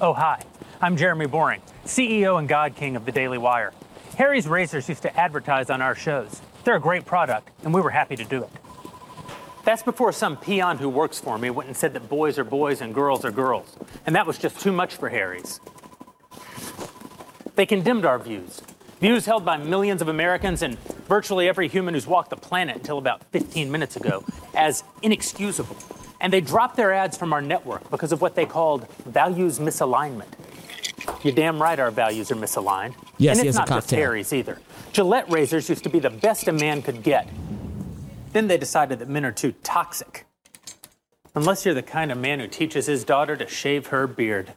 Oh, 0.00 0.12
hi. 0.12 0.40
I'm 0.78 0.98
Jeremy 0.98 1.24
Boring, 1.24 1.62
CEO 1.86 2.38
and 2.38 2.46
God 2.46 2.76
King 2.76 2.96
of 2.96 3.06
the 3.06 3.12
Daily 3.12 3.38
Wire. 3.38 3.72
Harry's 4.18 4.46
Razors 4.46 4.86
used 4.90 5.00
to 5.02 5.16
advertise 5.18 5.70
on 5.70 5.80
our 5.80 5.94
shows. 5.94 6.42
They're 6.64 6.76
a 6.76 6.80
great 6.80 7.06
product, 7.06 7.48
and 7.64 7.72
we 7.72 7.80
were 7.80 7.88
happy 7.88 8.14
to 8.14 8.24
do 8.24 8.42
it. 8.42 8.50
That's 9.64 9.82
before 9.82 10.12
some 10.12 10.36
peon 10.36 10.76
who 10.76 10.90
works 10.90 11.18
for 11.18 11.38
me 11.38 11.48
went 11.48 11.68
and 11.68 11.76
said 11.76 11.94
that 11.94 12.10
boys 12.10 12.38
are 12.38 12.44
boys 12.44 12.82
and 12.82 12.94
girls 12.94 13.24
are 13.24 13.30
girls. 13.30 13.74
And 14.04 14.14
that 14.16 14.26
was 14.26 14.36
just 14.36 14.60
too 14.60 14.70
much 14.70 14.96
for 14.96 15.08
Harry's. 15.08 15.60
They 17.54 17.64
condemned 17.64 18.04
our 18.04 18.18
views, 18.18 18.60
views 19.00 19.24
held 19.24 19.46
by 19.46 19.56
millions 19.56 20.02
of 20.02 20.08
Americans 20.08 20.60
and 20.60 20.78
virtually 21.08 21.48
every 21.48 21.68
human 21.68 21.94
who's 21.94 22.06
walked 22.06 22.28
the 22.28 22.36
planet 22.36 22.76
until 22.76 22.98
about 22.98 23.24
15 23.32 23.72
minutes 23.72 23.96
ago, 23.96 24.24
as 24.54 24.84
inexcusable. 25.00 25.76
And 26.20 26.30
they 26.32 26.42
dropped 26.42 26.76
their 26.76 26.92
ads 26.92 27.16
from 27.16 27.32
our 27.32 27.40
network 27.40 27.90
because 27.90 28.12
of 28.12 28.20
what 28.20 28.34
they 28.34 28.44
called 28.44 28.86
values 29.06 29.58
misalignment. 29.58 30.26
You're 31.22 31.34
damn 31.34 31.60
right 31.60 31.78
our 31.78 31.90
values 31.90 32.30
are 32.30 32.36
misaligned. 32.36 32.94
Yes, 33.18 33.38
and 33.38 33.48
it's 33.48 33.56
not 33.56 33.68
just. 33.68 33.90
Harry's 33.90 34.32
either. 34.32 34.60
Gillette 34.92 35.30
razors 35.30 35.68
used 35.68 35.84
to 35.84 35.90
be 35.90 35.98
the 35.98 36.10
best 36.10 36.48
a 36.48 36.52
man 36.52 36.82
could 36.82 37.02
get. 37.02 37.28
Then 38.32 38.48
they 38.48 38.58
decided 38.58 38.98
that 38.98 39.08
men 39.08 39.24
are 39.24 39.32
too 39.32 39.52
toxic. 39.62 40.26
Unless 41.34 41.64
you're 41.64 41.74
the 41.74 41.82
kind 41.82 42.10
of 42.10 42.18
man 42.18 42.40
who 42.40 42.48
teaches 42.48 42.86
his 42.86 43.04
daughter 43.04 43.36
to 43.36 43.46
shave 43.46 43.88
her 43.88 44.06
beard. 44.06 44.54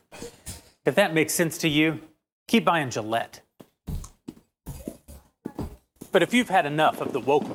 If 0.86 0.96
that 0.96 1.14
makes 1.14 1.34
sense 1.34 1.58
to 1.60 1.68
you, 1.68 2.00
keep 2.48 2.66
buying 2.66 2.90
Gillette. 2.90 3.42
But 6.12 6.24
if 6.24 6.34
you've 6.34 6.50
had 6.50 6.66
enough 6.66 7.02
of 7.02 7.14
the 7.14 7.20
woke 7.20 7.46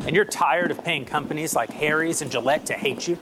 and 0.00 0.14
you're 0.14 0.24
tired 0.24 0.70
of 0.70 0.82
paying 0.84 1.04
companies 1.04 1.54
like 1.54 1.70
Harry's 1.70 2.22
and 2.22 2.30
Gillette 2.30 2.66
to 2.66 2.74
hate 2.74 3.08
you, 3.08 3.18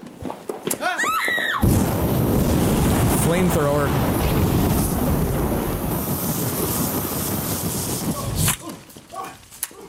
Flamethrower. 3.25 4.14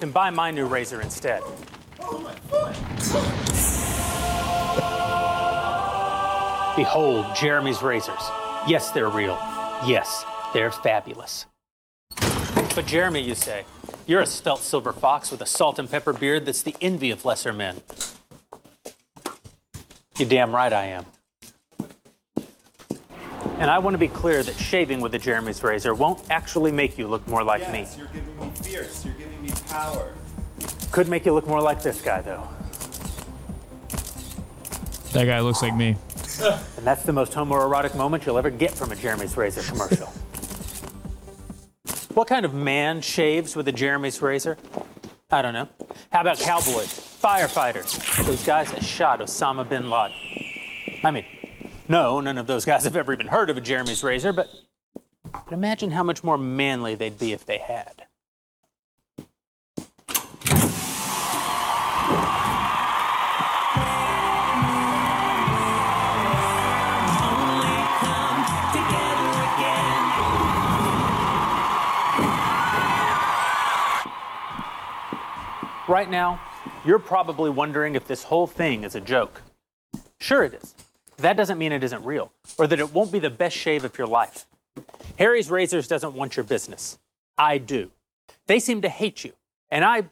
Then 0.05 0.11
buy 0.11 0.29
my 0.29 0.51
new 0.51 0.67
razor 0.67 1.01
instead. 1.01 1.41
Behold 6.75 7.25
Jeremy's 7.35 7.81
razors. 7.81 8.21
Yes, 8.67 8.91
they're 8.91 9.09
real. 9.09 9.37
Yes, 9.85 10.23
they're 10.53 10.71
fabulous. 10.71 11.47
But 12.75 12.85
Jeremy, 12.85 13.21
you 13.21 13.33
say, 13.33 13.65
you're 14.05 14.21
a 14.21 14.25
spelt 14.27 14.59
silver 14.59 14.93
fox 14.93 15.31
with 15.31 15.41
a 15.41 15.45
salt 15.45 15.79
and 15.79 15.89
pepper 15.89 16.13
beard 16.13 16.45
that's 16.45 16.61
the 16.61 16.75
envy 16.81 17.09
of 17.09 17.25
lesser 17.25 17.53
men. 17.53 17.81
You're 20.17 20.29
damn 20.29 20.53
right 20.53 20.71
I 20.71 20.85
am. 20.85 21.05
And 23.57 23.71
I 23.71 23.79
want 23.79 23.93
to 23.93 23.97
be 23.97 24.09
clear 24.09 24.43
that 24.43 24.55
shaving 24.55 24.99
with 24.99 25.15
a 25.15 25.19
Jeremy's 25.19 25.63
razor 25.63 25.95
won't 25.95 26.21
actually 26.29 26.73
make 26.73 26.97
you 26.97 27.07
look 27.07 27.25
more 27.27 27.43
like 27.43 27.71
me. 27.71 27.87
You're 27.97 28.07
giving 28.07 28.39
me 28.39 28.51
fierce. 28.61 29.05
You're 29.05 29.13
giving 29.13 29.31
me 29.31 29.34
power. 29.75 30.13
Could 30.91 31.09
make 31.09 31.25
you 31.25 31.33
look 31.33 31.47
more 31.47 31.61
like 31.61 31.81
this 31.81 32.01
guy, 32.01 32.21
though. 32.21 32.47
That 35.11 35.25
guy 35.25 35.41
looks 35.41 35.61
like 35.61 35.75
me. 35.75 35.97
And 36.77 36.85
that's 36.85 37.03
the 37.03 37.11
most 37.11 37.33
homoerotic 37.33 37.95
moment 37.95 38.25
you'll 38.25 38.37
ever 38.37 38.49
get 38.49 38.71
from 38.71 38.91
a 38.91 38.95
Jeremy's 38.95 39.35
razor 39.35 39.61
commercial. 39.63 40.07
what 42.13 42.27
kind 42.27 42.45
of 42.45 42.53
man 42.53 43.01
shaves 43.01 43.55
with 43.55 43.67
a 43.67 43.71
Jeremy's 43.73 44.21
razor? 44.21 44.57
I 45.29 45.41
don't 45.41 45.53
know. 45.53 45.67
How 46.11 46.21
about 46.21 46.39
cowboys, 46.39 47.19
firefighters, 47.21 48.25
those 48.25 48.45
guys 48.45 48.71
that 48.71 48.83
shot 48.83 49.19
Osama 49.19 49.67
bin 49.67 49.89
Laden? 49.89 50.15
I 51.03 51.11
mean, 51.11 51.25
no, 51.89 52.21
none 52.21 52.37
of 52.37 52.47
those 52.47 52.63
guys 52.63 52.85
have 52.85 52.95
ever 52.95 53.11
even 53.11 53.27
heard 53.27 53.49
of 53.49 53.57
a 53.57 53.61
Jeremy's 53.61 54.03
razor, 54.03 54.31
but, 54.31 54.47
but 54.93 55.51
imagine 55.51 55.91
how 55.91 56.03
much 56.03 56.23
more 56.23 56.37
manly 56.37 56.95
they'd 56.95 57.19
be 57.19 57.33
if 57.33 57.45
they 57.45 57.57
had. 57.57 58.05
Right 75.87 76.09
now, 76.09 76.41
you're 76.83 76.99
probably 76.99 77.51
wondering 77.51 77.93
if 77.93 78.07
this 78.07 78.23
whole 78.23 78.47
thing 78.47 78.83
is 78.83 78.95
a 78.95 79.01
joke. 79.01 79.43
Sure, 80.19 80.43
it 80.43 80.55
is. 80.55 80.73
That 81.17 81.37
doesn't 81.37 81.59
mean 81.59 81.71
it 81.71 81.83
isn't 81.83 82.03
real, 82.03 82.31
or 82.57 82.65
that 82.65 82.79
it 82.79 82.91
won't 82.91 83.11
be 83.11 83.19
the 83.19 83.29
best 83.29 83.55
shave 83.55 83.83
of 83.83 83.95
your 83.97 84.07
life. 84.07 84.47
Harry's 85.19 85.51
Razors 85.51 85.87
doesn't 85.87 86.13
want 86.13 86.35
your 86.35 86.43
business. 86.43 86.97
I 87.37 87.59
do. 87.59 87.91
They 88.47 88.59
seem 88.59 88.81
to 88.81 88.89
hate 88.89 89.23
you. 89.23 89.33
And 89.69 89.85
I, 89.85 90.05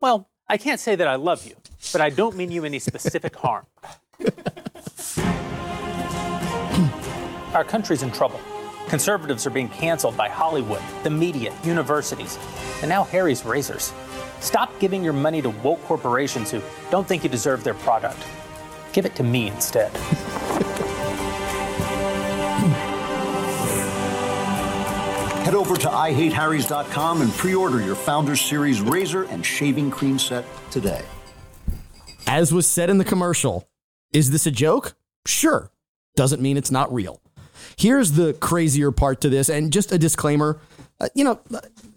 well, 0.00 0.28
I 0.48 0.56
can't 0.56 0.78
say 0.78 0.94
that 0.94 1.08
I 1.08 1.16
love 1.16 1.44
you, 1.44 1.56
but 1.92 2.00
I 2.00 2.10
don't 2.10 2.36
mean 2.36 2.52
you 2.52 2.64
any 2.64 2.78
specific 2.78 3.34
harm. 3.44 3.66
Our 7.54 7.64
country's 7.64 8.02
in 8.02 8.12
trouble. 8.12 8.40
Conservatives 8.88 9.46
are 9.46 9.50
being 9.50 9.68
canceled 9.68 10.16
by 10.16 10.28
Hollywood, 10.28 10.82
the 11.02 11.10
media, 11.10 11.52
universities, 11.64 12.38
and 12.82 12.88
now 12.88 13.02
Harry's 13.02 13.44
Razors. 13.44 13.92
Stop 14.40 14.78
giving 14.78 15.02
your 15.02 15.12
money 15.12 15.42
to 15.42 15.50
woke 15.50 15.82
corporations 15.84 16.50
who 16.50 16.62
don't 16.90 17.06
think 17.06 17.24
you 17.24 17.30
deserve 17.30 17.64
their 17.64 17.74
product. 17.74 18.18
Give 18.92 19.06
it 19.06 19.14
to 19.16 19.22
me 19.22 19.48
instead. 19.48 19.92
Head 25.44 25.54
over 25.54 25.76
to 25.76 25.86
IHateHarrys.com 25.86 27.22
and 27.22 27.32
pre 27.34 27.54
order 27.54 27.80
your 27.80 27.94
Founders 27.94 28.40
Series 28.40 28.80
razor 28.80 29.24
and 29.24 29.46
shaving 29.46 29.92
cream 29.92 30.18
set 30.18 30.44
today. 30.72 31.02
As 32.26 32.52
was 32.52 32.66
said 32.66 32.90
in 32.90 32.98
the 32.98 33.04
commercial, 33.04 33.68
is 34.12 34.32
this 34.32 34.46
a 34.46 34.50
joke? 34.50 34.96
Sure. 35.24 35.70
Doesn't 36.16 36.42
mean 36.42 36.56
it's 36.56 36.72
not 36.72 36.92
real. 36.92 37.20
Here's 37.76 38.12
the 38.12 38.32
crazier 38.32 38.90
part 38.90 39.20
to 39.20 39.28
this, 39.28 39.48
and 39.48 39.72
just 39.72 39.92
a 39.92 39.98
disclaimer. 39.98 40.58
Uh, 40.98 41.08
you 41.14 41.24
know, 41.24 41.40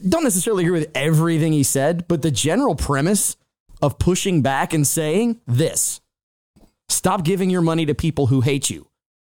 don't 0.07 0.23
necessarily 0.23 0.65
agree 0.65 0.79
with 0.79 0.91
everything 0.93 1.53
he 1.53 1.63
said, 1.63 2.07
but 2.07 2.21
the 2.21 2.31
general 2.31 2.75
premise 2.75 3.37
of 3.81 3.97
pushing 3.97 4.41
back 4.41 4.73
and 4.73 4.85
saying 4.85 5.39
this 5.47 6.01
stop 6.89 7.23
giving 7.23 7.49
your 7.49 7.61
money 7.61 7.85
to 7.85 7.95
people 7.95 8.27
who 8.27 8.41
hate 8.41 8.69
you, 8.69 8.87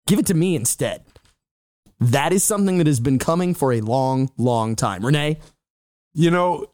give 0.08 0.20
it 0.20 0.26
to 0.28 0.34
me 0.34 0.56
instead. 0.56 1.04
That 2.00 2.32
is 2.32 2.44
something 2.44 2.78
that 2.78 2.88
has 2.88 3.00
been 3.02 3.20
coming 3.20 3.54
for 3.54 3.74
a 3.74 3.82
long, 3.82 4.32
long 4.38 4.76
time. 4.78 5.06
Renee? 5.06 5.40
You 6.14 6.32
know, 6.32 6.68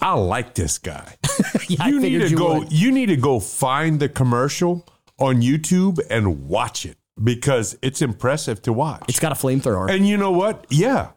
I 0.00 0.14
like 0.14 0.54
this 0.54 0.78
guy. 0.78 1.16
Yeah, 1.68 1.88
you 1.88 2.00
need 2.00 2.18
to 2.20 2.28
you 2.30 2.36
go. 2.36 2.58
would. 2.60 2.72
You 2.72 2.90
need 2.90 3.06
to 3.06 3.16
go 3.16 3.40
find 3.40 4.00
the 4.00 4.08
commercial 4.08 4.86
on 5.18 5.42
YouTube 5.42 6.00
and 6.08 6.48
watch 6.48 6.86
it 6.86 6.96
because 7.22 7.76
it's 7.82 8.00
impressive 8.00 8.62
to 8.62 8.72
watch. 8.72 9.04
It's 9.06 9.20
got 9.20 9.32
a 9.32 9.34
flamethrower. 9.34 9.90
And 9.90 10.08
you 10.08 10.16
know 10.16 10.30
what? 10.30 10.64
Yeah. 10.70 11.10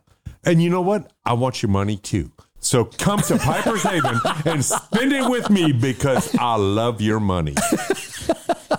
And 0.44 0.62
you 0.62 0.70
know 0.70 0.82
what? 0.82 1.12
I 1.26 1.34
want 1.34 1.62
your 1.62 1.70
money 1.70 1.98
too. 1.98 2.32
So 2.60 2.86
come 2.86 3.22
to 3.22 3.38
Piper's 3.38 3.84
Haven 3.84 4.20
and 4.46 4.64
spend 4.64 5.12
it 5.14 5.30
with 5.30 5.50
me 5.50 5.72
because 5.72 6.36
I 6.36 6.56
love 6.56 7.02
your 7.02 7.20
money. 7.20 7.56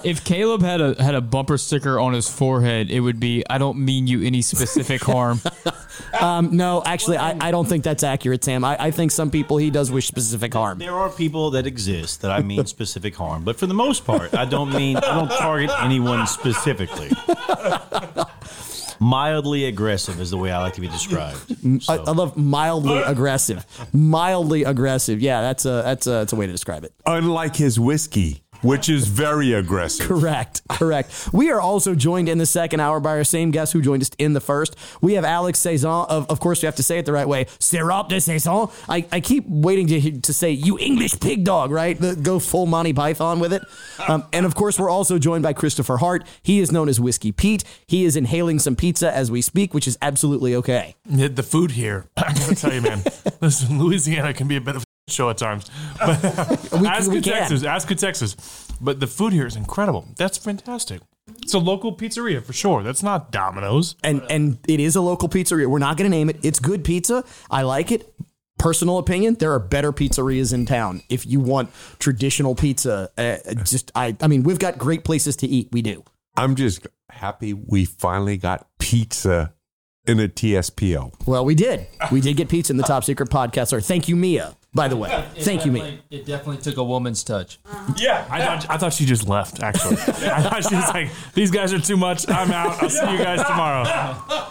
If 0.05 0.25
Caleb 0.25 0.63
had 0.63 0.81
a 0.81 1.03
had 1.03 1.15
a 1.15 1.21
bumper 1.21 1.59
sticker 1.59 1.99
on 1.99 2.13
his 2.13 2.29
forehead, 2.29 2.91
it 2.91 3.01
would 3.01 3.21
be 3.21 3.45
"I 3.49 3.59
don't 3.59 3.79
mean 3.79 4.07
you 4.07 4.23
any 4.23 4.43
specific 4.43 5.03
harm." 5.03 5.41
Um, 6.21 6.57
no, 6.57 6.83
actually, 6.85 7.17
I, 7.17 7.49
I 7.49 7.51
don't 7.51 7.67
think 7.67 7.85
that's 7.85 8.03
accurate, 8.03 8.45
Sam. 8.45 8.65
I, 8.65 8.77
I 8.79 8.91
think 8.91 9.11
some 9.11 9.31
people 9.31 9.57
he 9.57 9.71
does 9.71 9.91
wish 9.91 10.07
specific 10.07 10.53
harm. 10.53 10.79
There 10.79 10.95
are 10.95 11.09
people 11.11 11.51
that 11.53 11.67
exist 11.67 12.23
that 12.23 12.31
I 12.31 12.43
mean 12.43 12.65
specific 12.67 13.15
harm, 13.15 13.45
but 13.45 13.59
for 13.59 13.67
the 13.67 13.75
most 13.75 14.05
part, 14.05 14.35
I 14.35 14.45
don't 14.45 14.73
mean 14.73 14.97
I 14.99 15.15
don't 15.15 15.31
target 15.31 15.71
anyone 15.81 16.27
specifically. 16.27 17.11
Mildly 19.03 19.65
aggressive 19.65 20.21
is 20.21 20.31
the 20.31 20.37
way 20.39 20.53
I 20.53 20.63
like 20.63 20.75
to 20.75 20.81
be 20.81 20.87
described. 20.87 21.57
I, 21.89 21.97
I 21.97 22.13
love 22.13 22.37
mildly 22.37 22.99
aggressive. 23.07 23.67
Mildly 23.93 24.63
aggressive. 24.63 25.21
Yeah, 25.21 25.41
that's 25.41 25.65
a 25.65 25.83
that's 25.85 26.07
a, 26.07 26.11
that's 26.11 26.33
a 26.33 26.37
way 26.37 26.47
to 26.47 26.53
describe 26.53 26.85
it. 26.85 26.93
Unlike 27.05 27.57
his 27.57 27.81
whiskey, 27.81 28.45
which 28.63 28.89
is 28.89 29.07
very 29.09 29.53
aggressive. 29.53 30.07
Correct. 30.07 30.63
Correct. 30.69 31.29
We 31.33 31.51
are 31.51 31.61
also 31.61 31.95
joined 31.95 32.29
in 32.29 32.39
the 32.39 32.47
second 32.47 32.81
hour 32.81 33.01
by 33.01 33.11
our 33.11 33.25
same 33.25 33.51
guest 33.51 33.73
who 33.73 33.83
joined 33.83 34.03
us 34.03 34.11
in 34.19 34.33
the 34.33 34.41
first. 34.41 34.77
We 35.01 35.15
have 35.15 35.25
Alex 35.25 35.61
Saizon. 35.61 36.09
Of, 36.09 36.31
of 36.31 36.41
course, 36.41 36.63
we 36.63 36.67
have 36.67 36.77
to 36.77 36.83
say 36.83 36.99
it 36.99 37.07
the 37.07 37.13
right 37.13 37.29
way. 37.29 37.47
Sirop 37.59 38.09
de 38.09 38.17
Saizon. 38.17 38.73
I, 38.89 39.07
I 39.13 39.21
keep 39.21 39.45
waiting 39.49 39.87
to, 39.89 40.21
to 40.21 40.33
say, 40.33 40.51
you 40.51 40.79
English 40.79 41.21
pig 41.21 41.45
dog, 41.45 41.71
right? 41.71 41.99
The, 41.99 42.17
go 42.17 42.39
full 42.39 42.67
Monty 42.67 42.93
Python 42.93 43.41
with 43.41 43.53
it. 43.53 43.63
Um, 44.09 44.25
and 44.33 44.47
of 44.47 44.55
course, 44.55 44.79
we're 44.79 44.91
also 44.91 45.19
joined 45.19 45.43
by 45.43 45.53
Kristopher 45.53 45.99
Hart. 45.99 46.27
He 46.43 46.61
is 46.61 46.73
known 46.73 46.89
as 46.89 47.01
Whiskey 47.01 47.33
Pete. 47.33 47.65
He 47.87 48.05
is 48.05 48.17
inhaling 48.17 48.59
some 48.59 48.77
pizza 48.77 49.15
as 49.15 49.31
we 49.31 49.43
speak, 49.43 49.75
which 49.75 49.87
is 49.87 49.99
absolutely 50.01 50.55
okay. 50.57 50.97
The 51.07 51.43
food 51.43 51.73
here, 51.73 52.07
I 52.17 52.33
gotta 52.33 52.55
tell 52.55 52.73
you, 52.73 52.83
man. 52.83 53.03
Listen, 53.41 53.79
Louisiana 53.79 54.33
can 54.33 54.49
be 54.49 54.57
a 54.57 54.61
bit 54.61 54.77
of 54.77 54.83
a 54.83 54.92
show 55.13 55.31
at 55.31 55.39
times. 55.39 55.71
But 55.99 56.23
We- 56.81 56.87
ask 56.87 57.11
we 57.11 57.17
in. 57.19 57.23
Texas, 57.23 57.65
ask 57.65 57.91
in 57.91 57.97
Texas. 57.97 58.37
But 58.81 58.99
the 59.01 59.07
food 59.07 59.33
here 59.33 59.47
is 59.47 59.55
incredible. 59.57 60.07
That's 60.17 60.39
fantastic. 60.39 61.01
It's 61.41 61.55
a 61.55 61.59
local 61.59 61.97
pizzeria 61.97 62.43
for 62.43 62.53
sure. 62.53 62.83
That's 62.83 63.03
not 63.03 63.31
Domino's. 63.31 63.95
And 64.03 64.23
and 64.29 64.59
it 64.69 64.81
is 64.81 64.97
a 64.97 65.01
local 65.01 65.29
pizzeria. 65.29 65.67
We're 65.69 65.79
not 65.79 65.97
going 65.97 66.11
to 66.11 66.17
name 66.17 66.29
it. 66.29 66.39
It's 66.43 66.59
good 66.59 66.83
pizza. 66.85 67.25
I 67.51 67.63
like 67.63 67.93
it. 67.93 68.13
personal 68.59 68.99
opinion, 68.99 69.35
there 69.39 69.53
are 69.53 69.59
better 69.61 69.93
pizzerias 69.93 70.53
in 70.53 70.67
town. 70.67 71.03
If 71.09 71.27
you 71.27 71.41
want 71.41 71.71
traditional 72.01 72.55
pizza, 72.55 73.11
uh, 73.19 73.37
just 73.65 73.91
I, 73.95 74.17
I 74.21 74.27
mean, 74.29 74.43
we've 74.43 74.59
got 74.59 74.79
great 74.79 75.05
places 75.05 75.37
to 75.37 75.47
eat. 75.47 75.69
We 75.73 75.83
do. 75.83 76.03
I'm 76.37 76.55
just 76.57 76.87
happy 77.11 77.53
we 77.55 77.85
finally 77.85 78.37
got 78.37 78.67
pizza 78.79 79.53
in 80.07 80.19
a 80.19 80.29
TSPO. 80.29 81.27
Well, 81.27 81.45
we 81.45 81.55
did. 81.55 81.87
We 82.11 82.21
did 82.21 82.37
get 82.37 82.49
pizza 82.49 82.73
in 82.73 82.77
the 82.79 82.83
top 82.83 83.05
secret 83.05 83.31
podcast. 83.31 83.73
Or 83.73 83.81
thank 83.81 84.09
you, 84.09 84.17
Mia. 84.17 84.57
By 84.75 84.89
the 84.89 84.97
way, 84.97 85.11
It 85.37 85.43
thank 85.45 85.67
you, 85.67 85.73
Mia. 85.73 85.83
definitely- 85.83 86.17
It 86.19 86.27
definitely 86.27 86.57
took 86.63 86.77
a 86.79 86.85
woman's 86.85 87.23
touch. 87.23 87.59
Uh-huh. 87.67 87.93
Yeah, 87.99 88.27
I 88.31 88.41
thought, 88.45 88.71
I 88.71 88.79
thought 88.79 88.93
she 88.95 89.05
just 89.05 89.29
left. 89.29 89.61
Actually, 89.63 89.97
I 90.31 90.43
thought 90.43 90.65
she 90.67 90.75
was 90.75 90.89
like, 90.89 91.11
"These 91.35 91.51
guys 91.51 91.73
are 91.75 91.79
too 91.81 91.97
much. 91.99 92.29
I'm 92.31 92.51
out. 92.51 92.83
I'll 92.83 92.89
see 92.89 93.11
you 93.13 93.19
guys 93.19 93.43
tomorrow." 93.47 94.49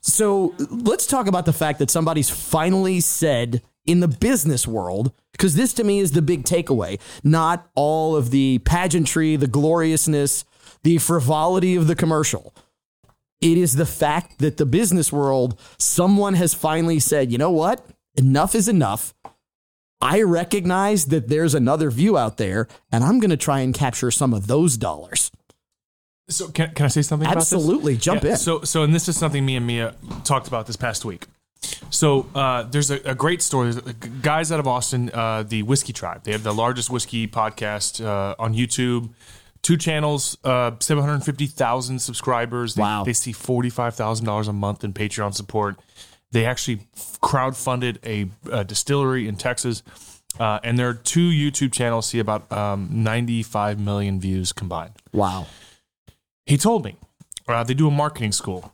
So 0.00 0.54
let's 0.70 1.06
talk 1.06 1.26
about 1.26 1.44
the 1.44 1.52
fact 1.52 1.78
that 1.78 1.90
somebody's 1.90 2.30
finally 2.30 3.00
said 3.00 3.62
in 3.84 4.00
the 4.00 4.08
business 4.08 4.66
world, 4.66 5.12
because 5.32 5.54
this 5.56 5.74
to 5.74 5.84
me 5.84 5.98
is 5.98 6.12
the 6.12 6.22
big 6.22 6.44
takeaway, 6.44 6.98
not 7.22 7.68
all 7.74 8.16
of 8.16 8.30
the 8.30 8.58
pageantry, 8.64 9.36
the 9.36 9.46
gloriousness, 9.46 10.44
the 10.84 10.96
frivolity 10.98 11.76
of 11.76 11.86
the 11.86 11.94
commercial. 11.94 12.54
It 13.40 13.58
is 13.58 13.74
the 13.74 13.86
fact 13.86 14.38
that 14.38 14.56
the 14.58 14.66
business 14.66 15.12
world, 15.12 15.58
someone 15.78 16.34
has 16.34 16.54
finally 16.54 16.98
said, 16.98 17.30
you 17.32 17.38
know 17.38 17.50
what? 17.50 17.84
Enough 18.16 18.54
is 18.54 18.68
enough. 18.68 19.14
I 20.00 20.22
recognize 20.22 21.06
that 21.06 21.28
there's 21.28 21.54
another 21.54 21.90
view 21.90 22.16
out 22.16 22.38
there, 22.38 22.68
and 22.90 23.04
I'm 23.04 23.20
going 23.20 23.30
to 23.30 23.36
try 23.36 23.60
and 23.60 23.74
capture 23.74 24.10
some 24.10 24.32
of 24.32 24.46
those 24.46 24.76
dollars. 24.76 25.30
So 26.28 26.48
can, 26.48 26.72
can 26.74 26.86
I 26.86 26.88
say 26.88 27.02
something? 27.02 27.28
Absolutely. 27.28 27.94
about 27.94 27.98
this? 27.98 28.04
Jump 28.04 28.24
in. 28.24 28.36
So 28.36 28.62
so 28.62 28.82
and 28.82 28.94
this 28.94 29.08
is 29.08 29.18
something 29.18 29.44
me 29.44 29.56
and 29.56 29.66
Mia 29.66 29.94
talked 30.24 30.48
about 30.48 30.66
this 30.66 30.76
past 30.76 31.04
week. 31.04 31.26
So 31.90 32.26
uh, 32.34 32.62
there's 32.62 32.90
a, 32.90 33.00
a 33.04 33.14
great 33.14 33.42
story. 33.42 33.72
There's 33.72 33.94
guys 34.22 34.52
out 34.52 34.60
of 34.60 34.66
Austin, 34.66 35.10
uh, 35.12 35.42
the 35.42 35.62
Whiskey 35.64 35.92
Tribe. 35.92 36.22
They 36.24 36.32
have 36.32 36.42
the 36.42 36.54
largest 36.54 36.88
whiskey 36.88 37.26
podcast 37.26 38.04
uh, 38.04 38.34
on 38.38 38.54
YouTube. 38.54 39.10
Two 39.62 39.76
channels, 39.76 40.38
uh, 40.42 40.70
seven 40.80 41.04
hundred 41.04 41.22
fifty 41.24 41.46
thousand 41.46 41.98
subscribers. 41.98 42.76
They, 42.76 42.82
wow! 42.82 43.04
They 43.04 43.12
see 43.12 43.32
forty 43.32 43.68
five 43.68 43.94
thousand 43.94 44.24
dollars 44.24 44.48
a 44.48 44.54
month 44.54 44.84
in 44.84 44.94
Patreon 44.94 45.34
support. 45.34 45.78
They 46.32 46.46
actually 46.46 46.86
crowdfunded 47.20 47.98
a, 48.04 48.30
a 48.50 48.64
distillery 48.64 49.26
in 49.26 49.36
Texas, 49.36 49.82
uh, 50.38 50.60
and 50.62 50.78
their 50.78 50.94
two 50.94 51.30
YouTube 51.30 51.72
channels 51.72 52.06
see 52.06 52.18
about 52.18 52.50
um, 52.52 52.88
ninety 52.90 53.42
five 53.42 53.80
million 53.80 54.20
views 54.20 54.52
combined. 54.52 54.92
Wow. 55.12 55.46
He 56.46 56.56
told 56.56 56.84
me 56.84 56.96
uh, 57.48 57.64
they 57.64 57.74
do 57.74 57.88
a 57.88 57.90
marketing 57.90 58.32
school. 58.32 58.72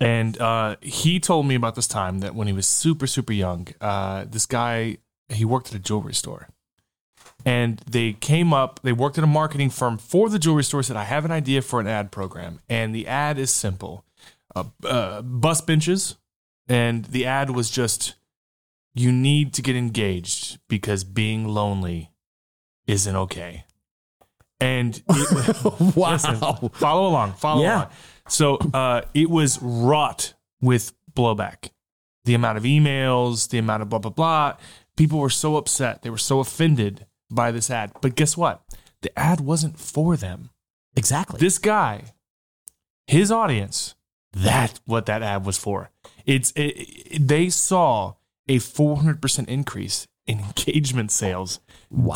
And 0.00 0.40
uh, 0.40 0.76
he 0.80 1.20
told 1.20 1.46
me 1.46 1.54
about 1.54 1.74
this 1.74 1.86
time 1.86 2.20
that 2.20 2.34
when 2.34 2.46
he 2.46 2.54
was 2.54 2.66
super, 2.66 3.06
super 3.06 3.34
young, 3.34 3.68
uh, 3.82 4.24
this 4.26 4.46
guy, 4.46 4.96
he 5.28 5.44
worked 5.44 5.68
at 5.68 5.74
a 5.74 5.78
jewelry 5.78 6.14
store. 6.14 6.48
And 7.44 7.78
they 7.88 8.14
came 8.14 8.54
up, 8.54 8.80
they 8.82 8.92
worked 8.92 9.18
at 9.18 9.24
a 9.24 9.28
marketing 9.28 9.68
firm 9.70 9.98
for 9.98 10.30
the 10.30 10.38
jewelry 10.38 10.64
store, 10.64 10.82
said, 10.82 10.96
I 10.96 11.04
have 11.04 11.26
an 11.26 11.30
idea 11.30 11.60
for 11.60 11.80
an 11.80 11.86
ad 11.86 12.10
program. 12.10 12.60
And 12.68 12.94
the 12.94 13.06
ad 13.06 13.38
is 13.38 13.50
simple 13.50 14.04
uh, 14.54 14.64
uh, 14.84 15.22
bus 15.22 15.60
benches. 15.60 16.16
And 16.68 17.04
the 17.06 17.26
ad 17.26 17.50
was 17.50 17.70
just, 17.70 18.14
you 18.94 19.12
need 19.12 19.52
to 19.54 19.62
get 19.62 19.76
engaged 19.76 20.58
because 20.68 21.04
being 21.04 21.46
lonely 21.46 22.10
isn't 22.86 23.14
okay. 23.16 23.64
And 24.60 25.02
it, 25.08 25.64
wow. 25.96 26.12
listen, 26.12 26.36
follow 26.70 27.06
along, 27.08 27.34
follow 27.34 27.62
Yeah. 27.62 27.74
along. 27.76 27.90
So 28.28 28.56
uh, 28.72 29.02
it 29.12 29.28
was 29.28 29.60
wrought 29.60 30.32
with 30.62 30.92
blowback. 31.12 31.70
The 32.24 32.32
amount 32.34 32.56
of 32.56 32.64
emails, 32.64 33.50
the 33.50 33.58
amount 33.58 33.82
of 33.82 33.90
blah 33.90 33.98
blah 33.98 34.10
blah. 34.10 34.56
People 34.96 35.18
were 35.18 35.28
so 35.28 35.56
upset. 35.56 36.00
They 36.00 36.08
were 36.08 36.16
so 36.16 36.40
offended 36.40 37.04
by 37.30 37.50
this 37.50 37.70
ad. 37.70 37.92
But 38.00 38.14
guess 38.14 38.34
what? 38.36 38.62
The 39.02 39.16
ad 39.18 39.40
wasn't 39.40 39.78
for 39.78 40.16
them. 40.16 40.48
Exactly. 40.96 41.38
This 41.38 41.58
guy, 41.58 42.14
his 43.06 43.30
audience, 43.30 43.94
that's 44.36 44.80
what 44.86 45.06
that 45.06 45.22
ad 45.22 45.46
was 45.46 45.56
for. 45.58 45.90
It's 46.26 46.50
it, 46.52 46.60
it- 46.60 47.28
they 47.28 47.48
saw 47.48 48.14
a 48.48 48.58
400% 48.58 49.48
increase 49.48 50.06
in 50.26 50.38
engagement 50.56 51.10
sales 51.10 51.60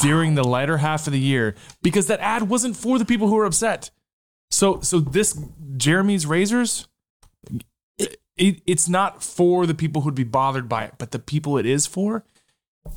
during 0.02 0.34
the 0.34 0.44
latter 0.44 0.78
half 0.78 1.06
of 1.06 1.12
the 1.12 1.20
year 1.20 1.54
because 1.82 2.06
that 2.08 2.20
ad 2.20 2.48
wasn't 2.48 2.76
for 2.76 2.98
the 2.98 3.04
people 3.04 3.28
who 3.28 3.34
were 3.36 3.44
upset. 3.44 3.90
So 4.50 4.80
so 4.80 4.98
this 5.00 5.38
Jeremy's 5.76 6.24
razors 6.26 6.88
it, 8.36 8.62
it's 8.66 8.88
not 8.88 9.22
for 9.22 9.66
the 9.66 9.74
people 9.74 10.02
who'd 10.02 10.14
be 10.14 10.24
bothered 10.24 10.68
by 10.68 10.84
it, 10.84 10.94
but 10.98 11.10
the 11.10 11.18
people 11.18 11.58
it 11.58 11.66
is 11.66 11.86
for, 11.86 12.24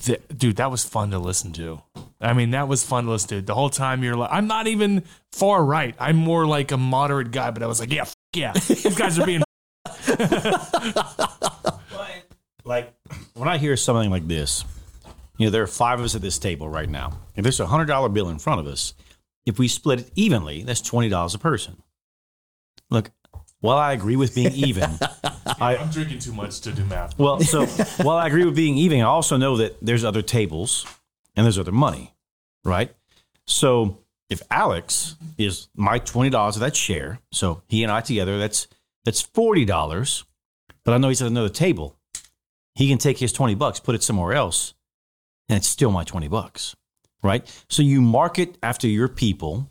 th- 0.04 0.22
dude, 0.36 0.58
that 0.58 0.70
was 0.70 0.84
fun 0.86 1.10
to 1.12 1.20
listen 1.20 1.52
to. 1.54 1.82
I 2.20 2.34
mean, 2.34 2.52
that 2.52 2.68
was 2.68 2.84
fun 2.84 3.06
to 3.06 3.10
listen 3.12 3.30
to. 3.30 3.42
The 3.42 3.56
whole 3.56 3.72
time 3.72 4.04
you're 4.04 4.16
like, 4.16 4.30
I'm 4.32 4.46
not 4.46 4.68
even 4.68 5.04
far 5.32 5.66
right. 5.66 5.96
I'm 6.00 6.16
more 6.16 6.46
like 6.46 6.72
a 6.72 6.78
moderate 6.78 7.32
guy, 7.32 7.50
but 7.50 7.64
I 7.64 7.66
was 7.68 7.80
like, 7.80 7.92
yeah, 7.92 8.06
yeah, 8.34 8.54
these 8.54 8.96
guys 8.96 9.20
are 9.20 9.26
being. 9.26 9.44
like 12.64 12.94
when 13.34 13.48
I 13.48 13.58
hear 13.58 13.76
something 13.76 14.10
like 14.10 14.28
this, 14.28 14.64
you 15.38 15.48
know, 15.48 15.52
there 15.52 15.64
are 15.64 15.68
five 15.68 16.00
of 16.00 16.06
us 16.06 16.16
at 16.16 16.22
this 16.22 16.40
table 16.40 16.70
right 16.70 16.90
now. 16.90 17.18
If 17.36 17.44
there's 17.44 17.60
a 17.60 17.68
hundred 17.68 17.86
dollar 17.86 18.10
bill 18.10 18.30
in 18.30 18.40
front 18.40 18.60
of 18.60 18.68
us, 18.68 18.94
if 19.46 19.60
we 19.60 19.68
split 19.68 20.00
it 20.00 20.12
evenly, 20.16 20.64
that's 20.64 20.82
twenty 20.82 21.10
dollars 21.10 21.34
a 21.34 21.40
person. 21.40 21.82
Look, 22.90 23.12
while 23.60 23.78
I 23.78 23.94
agree 23.94 24.16
with 24.16 24.36
being 24.36 24.54
even, 24.54 24.90
I, 25.60 25.78
I'm 25.78 25.90
drinking 25.90 26.20
too 26.20 26.34
much 26.34 26.62
to 26.62 26.72
do 26.72 26.84
math. 26.86 27.18
well, 27.18 27.40
so 27.40 27.66
while 28.04 28.18
I 28.18 28.28
agree 28.28 28.46
with 28.46 28.56
being 28.56 28.78
even, 28.78 29.00
I 29.02 29.06
also 29.06 29.38
know 29.38 29.58
that 29.58 29.78
there's 29.82 30.04
other 30.04 30.22
tables 30.22 30.86
and 31.36 31.46
there's 31.46 31.60
other 31.60 31.72
money, 31.72 32.14
right? 32.66 32.94
So 33.46 34.00
if 34.32 34.42
Alex 34.50 35.16
is 35.38 35.68
my 35.76 36.00
twenty 36.00 36.32
dollars 36.32 36.56
of 36.56 36.62
that 36.62 36.76
share, 36.76 37.20
so 37.32 37.62
he 37.68 37.84
and 37.84 37.92
I 37.92 38.02
together, 38.02 38.40
that's 38.40 38.68
that's 39.06 39.22
forty 39.22 39.66
dollars. 39.66 40.24
But 40.84 40.94
I 40.94 40.98
know 40.98 41.10
he's 41.10 41.22
at 41.22 41.28
another 41.28 41.50
table. 41.50 41.96
He 42.76 42.90
can 42.90 42.98
take 42.98 43.20
his 43.20 43.34
twenty 43.34 43.56
bucks, 43.56 43.80
put 43.80 43.96
it 43.96 44.04
somewhere 44.04 44.34
else, 44.34 44.74
and 45.50 45.58
it's 45.58 45.68
still 45.68 45.92
my 45.92 46.04
twenty 46.04 46.28
bucks, 46.28 46.76
right? 47.22 47.46
So 47.70 47.84
you 47.84 48.02
market 48.02 48.58
after 48.64 48.88
your 48.88 49.10
people, 49.10 49.70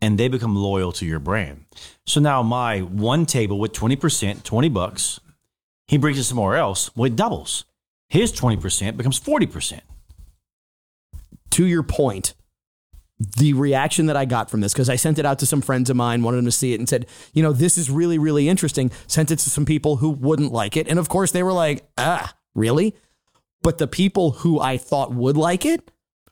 and 0.00 0.18
they 0.18 0.28
become 0.28 0.56
loyal 0.56 0.92
to 0.92 1.04
your 1.06 1.18
brand. 1.18 1.66
So 2.06 2.20
now 2.20 2.42
my 2.42 2.80
one 2.80 3.26
table 3.26 3.58
with 3.58 3.72
twenty 3.72 3.96
percent, 3.96 4.44
twenty 4.44 4.68
bucks, 4.68 5.20
he 5.88 5.98
brings 5.98 6.18
it 6.18 6.24
somewhere 6.24 6.56
else. 6.56 6.90
Well, 6.96 7.06
it 7.06 7.16
doubles. 7.16 7.64
His 8.08 8.32
twenty 8.32 8.56
percent 8.56 8.96
becomes 8.96 9.18
forty 9.18 9.46
percent. 9.46 9.82
to 11.50 11.66
your 11.66 11.82
point, 11.82 12.34
the 13.18 13.54
reaction 13.54 14.06
that 14.06 14.16
I 14.16 14.24
got 14.24 14.50
from 14.50 14.60
this, 14.60 14.72
because 14.72 14.90
I 14.90 14.96
sent 14.96 15.18
it 15.18 15.24
out 15.24 15.38
to 15.38 15.46
some 15.46 15.62
friends 15.62 15.88
of 15.88 15.96
mine, 15.96 16.22
wanted 16.22 16.38
them 16.38 16.44
to 16.46 16.52
see 16.52 16.74
it, 16.74 16.80
and 16.80 16.88
said, 16.88 17.06
you 17.32 17.42
know, 17.42 17.52
this 17.52 17.78
is 17.78 17.90
really, 17.90 18.18
really 18.18 18.48
interesting. 18.48 18.90
Sent 19.06 19.30
it 19.30 19.38
to 19.40 19.50
some 19.50 19.64
people 19.64 19.96
who 19.96 20.10
wouldn't 20.10 20.52
like 20.52 20.76
it. 20.76 20.88
And 20.88 20.98
of 20.98 21.08
course, 21.08 21.32
they 21.32 21.42
were 21.42 21.52
like, 21.52 21.88
ah, 21.96 22.34
really? 22.54 22.94
But 23.62 23.78
the 23.78 23.86
people 23.86 24.32
who 24.32 24.60
I 24.60 24.76
thought 24.76 25.12
would 25.14 25.36
like 25.36 25.64
it, 25.64 25.90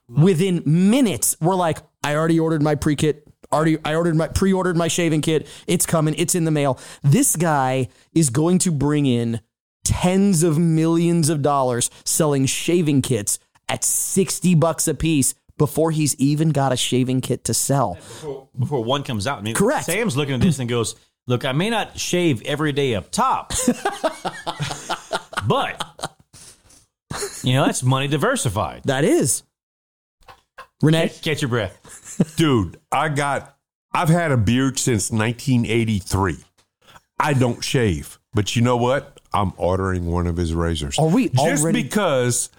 within 0.08 0.62
minutes, 0.66 1.36
were 1.40 1.56
like, 1.56 1.78
I 2.02 2.14
already 2.14 2.38
ordered 2.38 2.62
my 2.62 2.74
pre 2.74 2.96
kit. 2.96 3.26
Already, 3.52 3.78
I 3.84 3.94
ordered 3.94 4.16
my 4.16 4.28
pre-ordered 4.28 4.76
my 4.76 4.88
shaving 4.88 5.20
kit. 5.20 5.46
It's 5.66 5.86
coming. 5.86 6.14
It's 6.18 6.34
in 6.34 6.44
the 6.44 6.50
mail. 6.50 6.78
This 7.02 7.36
guy 7.36 7.88
is 8.12 8.30
going 8.30 8.58
to 8.60 8.72
bring 8.72 9.06
in 9.06 9.40
tens 9.84 10.42
of 10.42 10.58
millions 10.58 11.28
of 11.28 11.40
dollars 11.40 11.90
selling 12.04 12.46
shaving 12.46 13.00
kits 13.02 13.38
at 13.68 13.84
60 13.84 14.54
bucks 14.56 14.88
a 14.88 14.94
piece 14.94 15.34
before 15.56 15.90
he's 15.90 16.14
even 16.16 16.50
got 16.50 16.72
a 16.72 16.76
shaving 16.76 17.20
kit 17.20 17.44
to 17.44 17.54
sell. 17.54 17.94
Before 18.58 18.82
one 18.84 19.02
comes 19.02 19.26
out. 19.26 19.38
I 19.38 19.42
mean, 19.42 19.54
Correct. 19.54 19.84
Sam's 19.86 20.16
looking 20.16 20.34
at 20.34 20.40
this 20.40 20.58
and 20.58 20.68
goes, 20.68 20.96
Look, 21.26 21.44
I 21.46 21.52
may 21.52 21.70
not 21.70 21.98
shave 21.98 22.42
every 22.42 22.72
day 22.72 22.94
up 22.94 23.10
top, 23.10 23.52
but 25.46 25.82
you 27.42 27.54
know, 27.54 27.64
that's 27.64 27.82
money 27.82 28.08
diversified. 28.08 28.82
That 28.84 29.04
is. 29.04 29.42
Renee, 30.82 31.08
catch, 31.08 31.22
catch 31.22 31.42
your 31.42 31.48
breath. 31.48 32.34
Dude, 32.36 32.78
I 32.92 33.08
got, 33.08 33.56
I've 33.92 34.08
had 34.10 34.32
a 34.32 34.36
beard 34.36 34.78
since 34.78 35.10
1983. 35.10 36.36
I 37.18 37.32
don't 37.32 37.62
shave, 37.64 38.18
but 38.34 38.54
you 38.54 38.60
know 38.62 38.76
what? 38.76 39.18
I'm 39.32 39.52
ordering 39.56 40.06
one 40.06 40.26
of 40.26 40.36
his 40.36 40.52
razors. 40.54 40.98
Are 40.98 41.08
we 41.08 41.28
Just 41.30 41.62
already- 41.62 41.82
because 41.84 42.50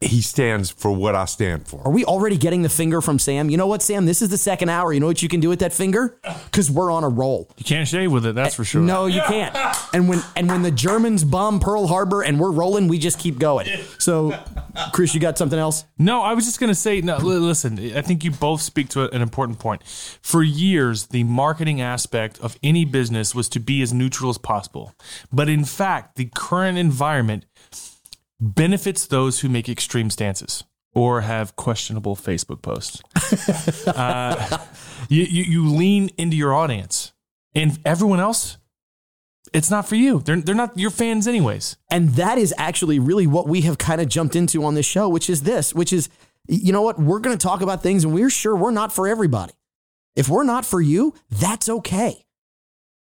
he 0.00 0.22
stands 0.22 0.70
for 0.70 0.92
what 0.92 1.16
I 1.16 1.24
stand 1.24 1.66
for. 1.66 1.82
Are 1.84 1.90
we 1.90 2.04
already 2.04 2.36
getting 2.36 2.62
the 2.62 2.68
finger 2.68 3.00
from 3.00 3.18
Sam? 3.18 3.50
You 3.50 3.56
know 3.56 3.66
what, 3.66 3.82
Sam? 3.82 4.06
This 4.06 4.22
is 4.22 4.28
the 4.28 4.38
second 4.38 4.68
hour. 4.68 4.92
You 4.92 5.00
know 5.00 5.06
what 5.06 5.22
you 5.22 5.28
can 5.28 5.40
do 5.40 5.48
with 5.48 5.58
that 5.58 5.72
finger? 5.72 6.16
Because 6.44 6.70
we're 6.70 6.92
on 6.92 7.02
a 7.02 7.08
roll. 7.08 7.50
You 7.56 7.64
can't 7.64 7.88
shave 7.88 8.12
with 8.12 8.24
it, 8.24 8.36
that's 8.36 8.54
for 8.54 8.64
sure. 8.64 8.80
No, 8.80 9.06
you 9.06 9.20
can't. 9.22 9.56
And 9.92 10.08
when 10.08 10.22
and 10.36 10.48
when 10.48 10.62
the 10.62 10.70
Germans 10.70 11.24
bomb 11.24 11.58
Pearl 11.58 11.88
Harbor 11.88 12.22
and 12.22 12.38
we're 12.38 12.52
rolling, 12.52 12.86
we 12.86 12.98
just 12.98 13.18
keep 13.18 13.38
going. 13.38 13.66
So 13.98 14.38
Chris, 14.92 15.14
you 15.14 15.20
got 15.20 15.36
something 15.36 15.58
else? 15.58 15.84
No, 15.98 16.22
I 16.22 16.34
was 16.34 16.44
just 16.44 16.60
going 16.60 16.68
to 16.68 16.74
say, 16.74 17.00
no, 17.00 17.16
listen, 17.16 17.78
I 17.96 18.02
think 18.02 18.22
you 18.22 18.30
both 18.30 18.60
speak 18.60 18.88
to 18.90 19.12
an 19.12 19.20
important 19.20 19.58
point. 19.58 19.82
For 20.22 20.44
years, 20.44 21.06
the 21.06 21.24
marketing 21.24 21.80
aspect 21.80 22.38
of 22.40 22.56
any 22.62 22.84
business 22.84 23.34
was 23.34 23.48
to 23.50 23.58
be 23.58 23.82
as 23.82 23.92
neutral 23.92 24.30
as 24.30 24.38
possible. 24.38 24.94
But 25.32 25.48
in 25.48 25.64
fact, 25.64 26.14
the 26.14 26.30
current 26.36 26.78
environment 26.78 27.46
benefits 28.40 29.06
those 29.06 29.40
who 29.40 29.48
make 29.48 29.68
extreme 29.68 30.10
stances 30.10 30.64
or 30.94 31.22
have 31.22 31.56
questionable 31.56 32.16
Facebook 32.16 32.62
posts. 32.62 33.02
uh, 33.86 34.58
you, 35.08 35.22
you, 35.24 35.42
you 35.44 35.68
lean 35.68 36.10
into 36.18 36.36
your 36.36 36.54
audience, 36.54 37.12
and 37.54 37.78
everyone 37.84 38.20
else, 38.20 38.58
it's 39.52 39.70
not 39.70 39.88
for 39.88 39.96
you. 39.96 40.20
They're, 40.20 40.40
they're 40.40 40.54
not 40.54 40.76
your 40.78 40.90
fans, 40.90 41.26
anyways. 41.26 41.76
And 41.90 42.10
that 42.10 42.38
is 42.38 42.54
actually 42.58 42.98
really 42.98 43.26
what 43.26 43.48
we 43.48 43.62
have 43.62 43.78
kind 43.78 44.00
of 44.00 44.08
jumped 44.08 44.36
into 44.36 44.64
on 44.64 44.74
this 44.74 44.86
show, 44.86 45.08
which 45.08 45.30
is 45.30 45.42
this, 45.42 45.74
which 45.74 45.92
is, 45.92 46.08
you 46.46 46.72
know 46.72 46.82
what? 46.82 46.98
We're 46.98 47.20
going 47.20 47.36
to 47.36 47.42
talk 47.42 47.60
about 47.60 47.82
things 47.82 48.04
and 48.04 48.12
we're 48.12 48.30
sure 48.30 48.56
we're 48.56 48.70
not 48.70 48.92
for 48.92 49.08
everybody. 49.08 49.54
If 50.16 50.28
we're 50.28 50.44
not 50.44 50.64
for 50.64 50.80
you, 50.80 51.14
that's 51.30 51.68
okay. 51.68 52.24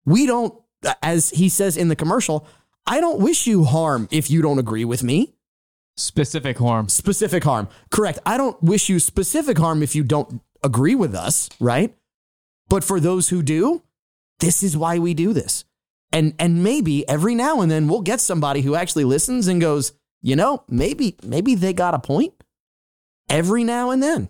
We 0.05 0.25
don't, 0.25 0.53
as 1.01 1.29
he 1.31 1.49
says 1.49 1.77
in 1.77 1.87
the 1.87 1.95
commercial, 1.95 2.47
I 2.87 2.99
don't 2.99 3.19
wish 3.19 3.47
you 3.47 3.63
harm 3.63 4.07
if 4.11 4.29
you 4.29 4.41
don't 4.41 4.59
agree 4.59 4.85
with 4.85 5.03
me. 5.03 5.33
Specific 5.97 6.57
harm. 6.57 6.89
Specific 6.89 7.43
harm. 7.43 7.67
Correct. 7.89 8.19
I 8.25 8.37
don't 8.37 8.61
wish 8.61 8.89
you 8.89 8.99
specific 8.99 9.57
harm 9.57 9.81
if 9.81 9.95
you 9.95 10.03
don't 10.03 10.41
agree 10.63 10.95
with 10.95 11.15
us, 11.15 11.49
right? 11.59 11.95
But 12.67 12.83
for 12.83 12.99
those 12.99 13.29
who 13.29 13.41
do, 13.41 13.83
this 14.39 14.61
is 14.61 14.75
why 14.75 14.99
we 14.99 15.13
do 15.13 15.33
this. 15.33 15.65
And 16.11 16.33
and 16.37 16.63
maybe 16.63 17.07
every 17.07 17.35
now 17.35 17.61
and 17.61 17.71
then 17.71 17.87
we'll 17.87 18.01
get 18.01 18.21
somebody 18.21 18.61
who 18.61 18.75
actually 18.75 19.03
listens 19.03 19.47
and 19.47 19.59
goes, 19.59 19.93
"You 20.21 20.35
know, 20.35 20.63
maybe 20.67 21.17
maybe 21.23 21.55
they 21.55 21.73
got 21.73 21.93
a 21.93 21.99
point." 21.99 22.33
Every 23.29 23.63
now 23.63 23.89
and 23.89 24.03
then. 24.03 24.29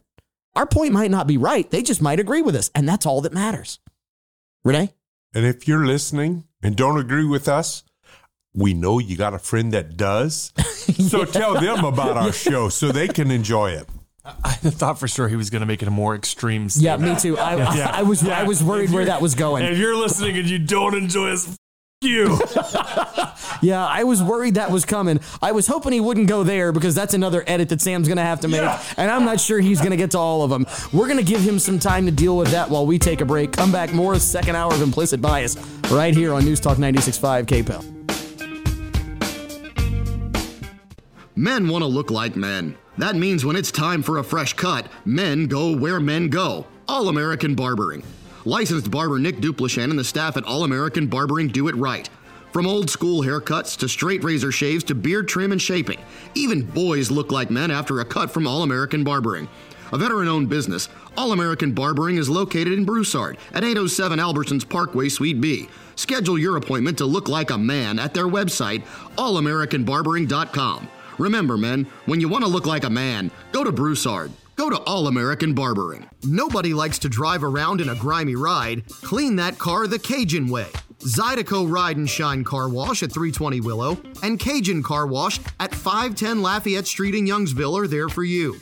Our 0.56 0.65
point 0.65 0.94
might 0.94 1.11
not 1.11 1.27
be 1.27 1.38
right. 1.38 1.69
They 1.69 1.82
just 1.82 2.02
might 2.02 2.19
agree 2.19 2.41
with 2.41 2.56
us, 2.56 2.72
and 2.73 2.88
that's 2.88 3.06
all 3.06 3.22
that 3.22 3.34
matters. 3.34 3.80
Renee? 4.64 4.94
And 5.34 5.45
if 5.45 5.68
you're 5.68 5.86
listening 5.86 6.45
and 6.64 6.77
don't 6.77 6.98
agree 6.98 7.26
with 7.26 7.49
us, 7.49 7.84
we 8.56 8.73
know 8.73 8.99
you 8.99 9.15
got 9.18 9.34
a 9.34 9.40
friend 9.40 9.73
that 9.73 9.98
does. 9.98 10.52
So 10.86 11.26
tell 11.26 11.60
them 11.60 11.84
about 11.84 12.15
our 12.15 12.32
show 12.32 12.69
so 12.69 12.91
they 12.91 13.07
can 13.07 13.30
enjoy 13.32 13.72
it. 13.72 13.88
I 14.23 14.53
thought 14.53 14.99
for 14.99 15.07
sure 15.07 15.27
he 15.27 15.36
was 15.36 15.49
going 15.49 15.60
to 15.61 15.65
make 15.65 15.82
it 15.82 15.88
a 15.88 15.91
more 15.91 16.15
extreme. 16.15 16.68
Yeah, 16.76 16.98
me 16.98 17.15
too. 17.15 17.38
I, 17.38 17.99
I 17.99 18.02
was 18.03 18.26
I 18.27 18.44
was 18.44 18.64
worried 18.64 18.91
where 18.91 19.06
that 19.06 19.22
was 19.22 19.36
going. 19.36 19.65
If 19.65 19.77
you're 19.77 19.95
listening 19.95 20.38
and 20.38 20.49
you 20.49 20.60
don't 20.60 20.95
enjoy 20.95 21.32
us, 21.32 21.49
f- 21.49 21.57
you. 22.02 22.40
Yeah, 23.61 23.86
I 23.86 24.03
was 24.03 24.22
worried 24.22 24.56
that 24.56 24.69
was 24.69 24.86
coming. 24.86 25.19
I 25.41 25.52
was 25.53 25.65
hoping 25.65 25.94
he 25.94 25.99
wouldn't 25.99 26.27
go 26.27 26.44
there 26.44 26.72
because 26.72 26.94
that's 26.94 27.14
another 27.14 27.44
edit 27.48 27.69
that 27.69 27.82
Sam's 27.82 28.07
going 28.07 28.18
to 28.18 28.23
have 28.23 28.41
to 28.41 28.48
make. 28.48 28.61
And 28.98 29.10
I'm 29.10 29.26
not 29.26 29.40
sure 29.40 29.60
he's 29.60 29.80
going 29.80 29.91
to 29.91 29.98
get 29.98 30.11
to 30.11 30.19
all 30.19 30.44
of 30.44 30.49
them. 30.49 30.65
We're 30.94 31.07
going 31.07 31.18
to 31.18 31.23
give 31.26 31.41
him 31.41 31.57
some 31.57 31.80
time 31.80 32.06
to 32.06 32.11
deal 32.11 32.38
with 32.38 32.49
that 32.49 32.69
while 32.69 32.86
we 32.86 32.99
take 32.99 33.22
a 33.22 33.26
break. 33.26 33.53
Come 33.53 33.72
back 33.72 33.94
more 33.94 34.19
second 34.19 34.56
hour 34.56 34.73
of 34.73 34.82
implicit 34.82 35.22
bias 35.22 35.56
right 35.90 36.14
here 36.14 36.34
on 36.34 36.44
News 36.45 36.60
Talk 36.60 36.77
96.5 36.77 37.45
KPEL. 37.45 37.95
Men 41.38 41.68
want 41.68 41.82
to 41.82 41.88
look 41.88 42.12
like 42.12 42.38
men. 42.38 42.78
That 42.98 43.18
means 43.18 43.44
when 43.44 43.57
it's 43.57 43.72
time 43.72 44.02
for 44.02 44.20
a 44.20 44.24
fresh 44.24 44.53
cut, 44.53 44.88
men 45.03 45.48
go 45.48 45.76
where 45.76 45.99
men 45.99 46.30
go. 46.30 46.66
All 46.88 47.10
American 47.10 47.56
Barbering. 47.56 48.03
Licensed 48.45 48.90
barber 48.90 49.20
Nick 49.20 49.38
Duplashan 49.38 49.90
and 49.90 49.99
the 49.99 50.03
staff 50.06 50.38
at 50.38 50.45
All 50.45 50.64
American 50.64 51.07
Barbering 51.07 51.49
do 51.49 51.68
it 51.68 51.76
right. 51.76 52.10
From 52.53 52.66
old 52.66 52.90
school 52.90 53.22
haircuts 53.22 53.78
to 53.80 53.90
straight 53.90 54.24
razor 54.24 54.49
shaves 54.53 54.86
to 54.86 54.95
beard 54.95 55.28
trim 55.28 55.52
and 55.52 55.62
shaping, 55.62 55.99
even 56.36 56.62
boys 56.62 57.12
look 57.12 57.34
like 57.34 57.52
men 57.52 57.70
after 57.70 57.99
a 57.99 58.06
cut 58.06 58.32
from 58.32 58.48
All 58.48 58.64
American 58.64 59.03
Barbering. 59.03 59.49
A 59.91 59.98
veteran 59.98 60.30
owned 60.30 60.48
business, 60.48 60.88
All 61.18 61.34
American 61.34 61.74
Barbering 61.74 62.16
is 62.16 62.30
located 62.30 62.72
in 62.72 62.86
Broussard 62.86 63.38
at 63.53 63.66
807 63.66 64.20
Albertsons 64.20 64.68
Parkway, 64.68 65.10
Suite 65.10 65.41
B. 65.41 65.68
Schedule 65.98 66.38
your 66.38 66.56
appointment 66.56 66.98
to 66.99 67.06
look 67.06 67.28
like 67.28 67.49
a 67.49 67.57
man 67.57 67.99
at 67.99 68.14
their 68.14 68.28
website, 68.28 68.84
allamericanbarbering.com. 69.18 70.88
Remember, 71.18 71.58
men, 71.58 71.88
when 72.06 72.20
you 72.20 72.28
want 72.28 72.44
to 72.44 72.50
look 72.50 72.66
like 72.66 72.84
a 72.84 72.90
man, 72.90 73.32
go 73.52 73.64
to 73.64 73.72
Broussard. 73.72 74.32
Go 74.56 74.70
to 74.70 74.78
All 74.80 75.08
American 75.08 75.54
Barbering. 75.54 76.10
Nobody 76.24 76.74
likes 76.74 76.98
to 77.00 77.10
drive 77.10 77.44
around 77.44 77.82
in 77.82 77.90
a 77.90 77.96
grimy 77.96 78.36
ride. 78.36 78.88
Clean 78.88 79.36
that 79.36 79.58
car 79.58 79.86
the 79.88 80.00
Cajun 80.00 80.48
way. 80.48 80.68
Zydeco 81.00 81.70
Ride 81.70 81.98
and 81.98 82.10
Shine 82.10 82.44
Car 82.44 82.70
Wash 82.70 83.04
at 83.04 83.12
320 83.12 83.62
Willow 83.62 83.98
and 84.24 84.40
Cajun 84.40 84.82
Car 84.82 85.06
Wash 85.06 85.40
at 85.60 85.76
510 85.76 86.42
Lafayette 86.42 86.88
Street 86.88 87.14
in 87.14 87.26
Youngsville 87.26 87.80
are 87.80 87.88
there 87.88 88.10
for 88.10 88.24
you. 88.24 88.58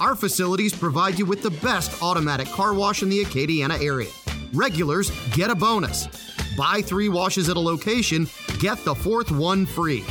Our 0.00 0.14
facilities 0.14 0.74
provide 0.74 1.18
you 1.18 1.24
with 1.24 1.42
the 1.42 1.50
best 1.50 2.02
automatic 2.02 2.48
car 2.48 2.74
wash 2.74 3.02
in 3.02 3.08
the 3.08 3.24
Acadiana 3.24 3.82
area. 3.82 4.10
Regulars 4.52 5.10
get 5.30 5.50
a 5.50 5.54
bonus. 5.54 6.08
Buy 6.56 6.82
three 6.82 7.08
washes 7.08 7.48
at 7.48 7.56
a 7.56 7.60
location, 7.60 8.28
get 8.58 8.84
the 8.84 8.94
fourth 8.94 9.30
one 9.30 9.64
free. 9.64 10.04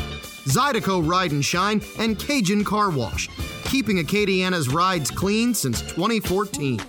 Zydeco 0.45 1.07
Ride 1.07 1.31
and 1.31 1.43
Shine 1.43 1.81
and 1.99 2.17
Cajun 2.19 2.63
Car 2.63 2.89
Wash, 2.89 3.29
keeping 3.63 3.97
Acadiana's 3.97 4.69
rides 4.69 5.09
clean 5.09 5.53
since 5.53 5.81
2014. 5.81 6.79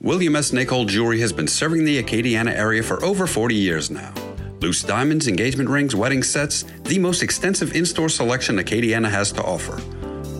William 0.00 0.34
S. 0.34 0.52
Nichol 0.52 0.86
Jewelry 0.86 1.20
has 1.20 1.32
been 1.32 1.46
serving 1.46 1.84
the 1.84 2.02
Acadiana 2.02 2.52
area 2.52 2.82
for 2.82 3.02
over 3.04 3.26
40 3.26 3.54
years 3.54 3.90
now. 3.90 4.12
Loose 4.60 4.82
diamonds, 4.82 5.28
engagement 5.28 5.68
rings, 5.68 5.94
wedding 5.94 6.22
sets, 6.22 6.64
the 6.82 6.98
most 6.98 7.22
extensive 7.22 7.76
in 7.76 7.86
store 7.86 8.08
selection 8.08 8.56
Acadiana 8.56 9.10
has 9.10 9.30
to 9.32 9.42
offer. 9.42 9.80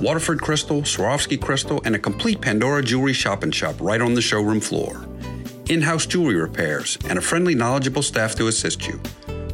Waterford 0.00 0.40
Crystal, 0.40 0.82
Swarovski 0.82 1.40
Crystal, 1.40 1.80
and 1.84 1.94
a 1.94 1.98
complete 1.98 2.40
Pandora 2.40 2.82
jewelry 2.82 3.12
shop 3.12 3.44
and 3.44 3.54
shop 3.54 3.76
right 3.80 4.00
on 4.00 4.14
the 4.14 4.22
showroom 4.22 4.58
floor. 4.60 5.06
In 5.68 5.82
house 5.82 6.06
jewelry 6.06 6.34
repairs 6.34 6.98
and 7.08 7.18
a 7.18 7.22
friendly, 7.22 7.54
knowledgeable 7.54 8.02
staff 8.02 8.34
to 8.36 8.48
assist 8.48 8.86
you. 8.86 9.00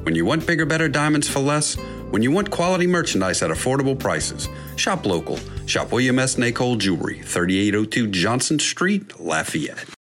When 0.03 0.15
you 0.15 0.25
want 0.25 0.47
bigger, 0.47 0.65
better 0.65 0.89
diamonds 0.89 1.29
for 1.29 1.41
less, 1.41 1.75
when 2.11 2.23
you 2.23 2.31
want 2.31 2.51
quality 2.51 2.87
merchandise 2.87 3.43
at 3.43 3.51
affordable 3.51 3.99
prices, 3.99 4.49
shop 4.77 5.05
local. 5.05 5.39
Shop 5.67 5.93
William 5.93 6.19
S. 6.19 6.39
Nicole 6.39 6.77
Jewelry, 6.77 7.21
3802 7.21 8.07
Johnson 8.09 8.59
Street, 8.59 9.21
Lafayette. 9.21 9.98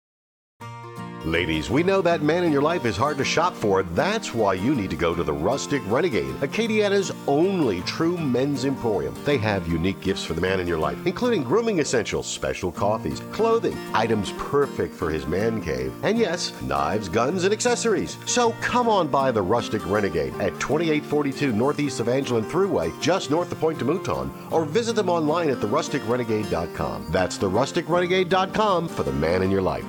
Ladies, 1.25 1.71
we 1.71 1.83
know 1.83 2.03
that 2.03 2.21
man 2.21 2.45
in 2.45 2.53
your 2.53 2.61
life 2.61 2.85
is 2.85 2.99
hard 2.99 3.17
to 3.17 3.25
shop 3.25 3.55
for. 3.55 3.83
That's 3.83 4.35
why 4.35 4.53
you 4.53 4.75
need 4.75 4.91
to 4.91 4.97
go 4.97 5.15
to 5.15 5.23
the 5.23 5.33
Rustic 5.33 5.81
Renegade, 5.87 6.35
Acadiana's 6.43 7.13
only 7.27 7.81
true 7.83 8.19
men's 8.19 8.67
emporium. 8.67 9.15
They 9.25 9.39
have 9.39 9.67
unique 9.67 10.03
gifts 10.03 10.23
for 10.23 10.35
the 10.35 10.43
man 10.43 10.61
in 10.61 10.67
your 10.67 10.77
life, 10.77 10.99
including 11.07 11.43
grooming 11.43 11.79
essentials, 11.79 12.27
special 12.27 12.71
coffees, 12.71 13.21
clothing, 13.33 13.75
items 13.95 14.33
perfect 14.33 14.95
for 14.95 15.09
his 15.09 15.27
man 15.27 15.63
cave, 15.63 15.95
and 16.03 16.19
yes, 16.19 16.53
knives, 16.61 17.09
guns, 17.09 17.45
and 17.45 17.55
accessories. 17.55 18.19
So 18.27 18.53
come 18.61 18.87
on 18.87 19.09
by 19.09 19.31
the 19.31 19.41
Rustic 19.41 19.87
Renegade 19.87 20.35
at 20.35 20.61
2842 20.61 21.53
Northeast 21.53 22.01
of 22.01 22.09
Evangeline 22.09 22.45
Thruway, 22.45 23.01
just 23.01 23.31
north 23.31 23.51
of 23.51 23.59
Pont 23.61 23.79
des 23.79 23.87
Mouton, 23.87 24.31
or 24.51 24.67
visit 24.67 24.95
them 24.95 25.09
online 25.09 25.49
at 25.49 25.57
therusticrenegade.com. 25.57 27.07
That's 27.09 27.39
therusticrenegade.com 27.39 28.89
for 28.89 29.05
the 29.05 29.13
man 29.13 29.43
in 29.43 29.51
your 29.51 29.63
life. 29.63 29.87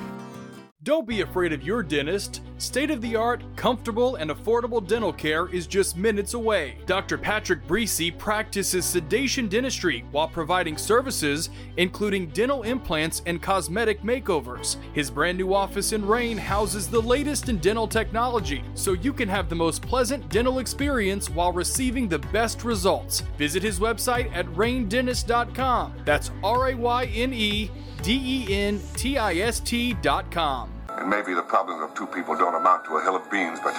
Don't 0.86 1.04
be 1.04 1.22
afraid 1.22 1.52
of 1.52 1.64
your 1.64 1.82
dentist. 1.82 2.42
State 2.58 2.92
of 2.92 3.00
the 3.00 3.16
art, 3.16 3.42
comfortable, 3.56 4.14
and 4.14 4.30
affordable 4.30 4.86
dental 4.86 5.12
care 5.12 5.48
is 5.48 5.66
just 5.66 5.96
minutes 5.96 6.34
away. 6.34 6.78
Dr. 6.86 7.18
Patrick 7.18 7.66
Breesy 7.66 8.16
practices 8.16 8.84
sedation 8.84 9.48
dentistry 9.48 10.04
while 10.12 10.28
providing 10.28 10.76
services 10.76 11.50
including 11.76 12.28
dental 12.28 12.62
implants 12.62 13.20
and 13.26 13.42
cosmetic 13.42 14.02
makeovers. 14.02 14.76
His 14.92 15.10
brand 15.10 15.36
new 15.38 15.52
office 15.52 15.90
in 15.92 16.06
Rayne 16.06 16.38
houses 16.38 16.86
the 16.86 17.02
latest 17.02 17.48
in 17.48 17.58
dental 17.58 17.88
technology 17.88 18.62
so 18.74 18.92
you 18.92 19.12
can 19.12 19.28
have 19.28 19.48
the 19.48 19.56
most 19.56 19.82
pleasant 19.82 20.28
dental 20.28 20.60
experience 20.60 21.28
while 21.28 21.50
receiving 21.52 22.08
the 22.08 22.20
best 22.20 22.62
results. 22.62 23.22
Visit 23.38 23.60
his 23.60 23.80
website 23.80 24.32
at 24.32 24.46
raynedentist.com. 24.54 25.94
That's 26.04 26.30
R 26.44 26.68
A 26.68 26.74
Y 26.76 27.04
N 27.06 27.34
E 27.34 27.72
D 28.02 28.12
E 28.24 28.54
N 28.54 28.80
T 28.94 29.18
I 29.18 29.34
S 29.34 29.58
T.com. 29.58 30.75
And 31.06 31.14
maybe 31.14 31.34
the 31.34 31.42
problems 31.42 31.80
of 31.82 31.94
two 31.94 32.08
people 32.08 32.34
don't 32.34 32.56
amount 32.56 32.84
to 32.86 32.96
a 32.96 33.00
hill 33.00 33.14
of 33.14 33.30
beans, 33.30 33.60
but 33.62 33.74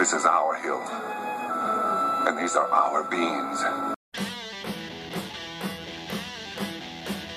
this 0.00 0.12
is 0.12 0.24
our 0.24 0.56
hill. 0.56 0.82
And 2.26 2.36
these 2.36 2.56
are 2.56 2.68
our 2.68 3.04
beans. 3.04 3.62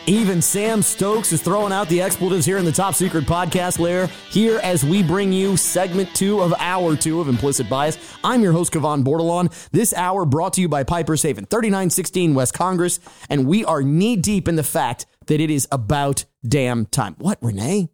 Even 0.08 0.42
Sam 0.42 0.82
Stokes 0.82 1.32
is 1.32 1.44
throwing 1.44 1.72
out 1.72 1.88
the 1.90 2.02
expletives 2.02 2.44
here 2.44 2.58
in 2.58 2.66
the 2.66 2.72
top 2.72 2.96
secret 2.96 3.26
podcast 3.26 3.78
lair. 3.78 4.08
Here 4.32 4.60
as 4.64 4.84
we 4.84 5.04
bring 5.04 5.32
you 5.32 5.58
segment 5.58 6.16
two 6.16 6.42
of 6.42 6.52
hour 6.58 6.96
two 6.96 7.22
of 7.22 7.28
Implicit 7.28 7.70
Bias. 7.70 8.00
I'm 8.24 8.42
your 8.42 8.52
host, 8.52 8.74
Kavan 8.74 9.04
Bordelon. 9.04 9.54
This 9.70 9.94
hour 9.94 10.26
brought 10.26 10.54
to 10.54 10.62
you 10.62 10.68
by 10.68 10.84
Piper's 10.84 11.22
Haven, 11.22 11.46
3916 11.46 12.34
West 12.34 12.56
Congress. 12.56 13.00
And 13.30 13.46
we 13.46 13.64
are 13.64 13.84
knee 13.84 14.16
deep 14.16 14.48
in 14.48 14.56
the 14.56 14.64
fact 14.64 15.06
that 15.28 15.40
it 15.40 15.52
is 15.52 15.68
about 15.72 16.26
damn 16.44 16.88
time. 16.88 17.16
What, 17.20 17.38
Renee? 17.44 17.93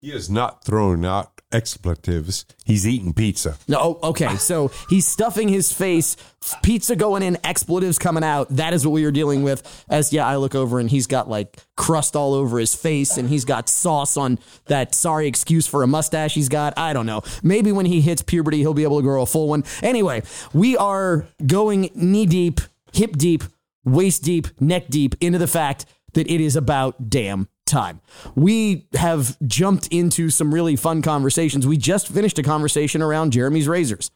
He 0.00 0.12
is 0.12 0.30
not 0.30 0.64
throwing 0.64 1.04
out 1.04 1.38
expletives. 1.50 2.44
He's 2.64 2.86
eating 2.86 3.12
pizza. 3.12 3.56
No, 3.66 3.98
oh, 4.02 4.10
okay. 4.10 4.36
So 4.36 4.70
he's 4.88 5.06
stuffing 5.06 5.48
his 5.48 5.72
face, 5.72 6.16
pizza 6.62 6.94
going 6.94 7.22
in, 7.22 7.36
expletives 7.42 7.98
coming 7.98 8.22
out. 8.22 8.48
That 8.50 8.74
is 8.74 8.86
what 8.86 8.92
we 8.92 9.04
are 9.04 9.10
dealing 9.10 9.42
with. 9.42 9.84
As 9.88 10.12
yeah, 10.12 10.26
I 10.26 10.36
look 10.36 10.54
over 10.54 10.78
and 10.78 10.88
he's 10.88 11.06
got 11.06 11.28
like 11.28 11.56
crust 11.76 12.14
all 12.14 12.34
over 12.34 12.58
his 12.58 12.74
face, 12.74 13.16
and 13.16 13.28
he's 13.28 13.44
got 13.44 13.68
sauce 13.68 14.16
on 14.16 14.38
that. 14.66 14.94
Sorry 14.94 15.26
excuse 15.26 15.66
for 15.66 15.82
a 15.82 15.86
mustache 15.86 16.34
he's 16.34 16.48
got. 16.48 16.78
I 16.78 16.92
don't 16.92 17.06
know. 17.06 17.22
Maybe 17.42 17.72
when 17.72 17.86
he 17.86 18.00
hits 18.00 18.22
puberty, 18.22 18.58
he'll 18.58 18.74
be 18.74 18.84
able 18.84 18.98
to 18.98 19.02
grow 19.02 19.22
a 19.22 19.26
full 19.26 19.48
one. 19.48 19.64
Anyway, 19.82 20.22
we 20.52 20.76
are 20.76 21.26
going 21.44 21.90
knee 21.94 22.26
deep, 22.26 22.60
hip 22.92 23.16
deep, 23.16 23.42
waist 23.84 24.22
deep, 24.22 24.46
neck 24.60 24.88
deep 24.88 25.16
into 25.20 25.38
the 25.38 25.48
fact 25.48 25.86
that 26.12 26.30
it 26.30 26.40
is 26.40 26.56
about 26.56 27.10
damn 27.10 27.48
time. 27.68 28.00
We 28.34 28.88
have 28.94 29.36
jumped 29.46 29.86
into 29.88 30.30
some 30.30 30.52
really 30.52 30.76
fun 30.76 31.02
conversations. 31.02 31.66
We 31.66 31.76
just 31.76 32.08
finished 32.08 32.38
a 32.38 32.42
conversation 32.42 33.02
around 33.02 33.32
Jeremy's 33.32 33.68
razors 33.68 34.10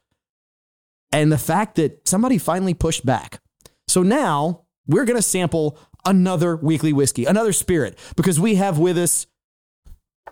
and 1.13 1.31
the 1.31 1.39
fact 1.39 1.77
that 1.77 2.09
somebody 2.09 2.39
finally 2.39 2.75
pushed 2.75 3.07
back. 3.07 3.41
So 3.87 4.03
now 4.03 4.63
we're 4.87 5.05
going 5.05 5.19
to 5.19 5.23
sample 5.23 5.79
another 6.05 6.57
weekly 6.57 6.93
whiskey, 6.93 7.27
another 7.27 7.53
spirit, 7.53 7.99
because 8.17 8.41
we 8.41 8.57
have 8.57 8.79
with 8.79 8.99
us 8.99 9.27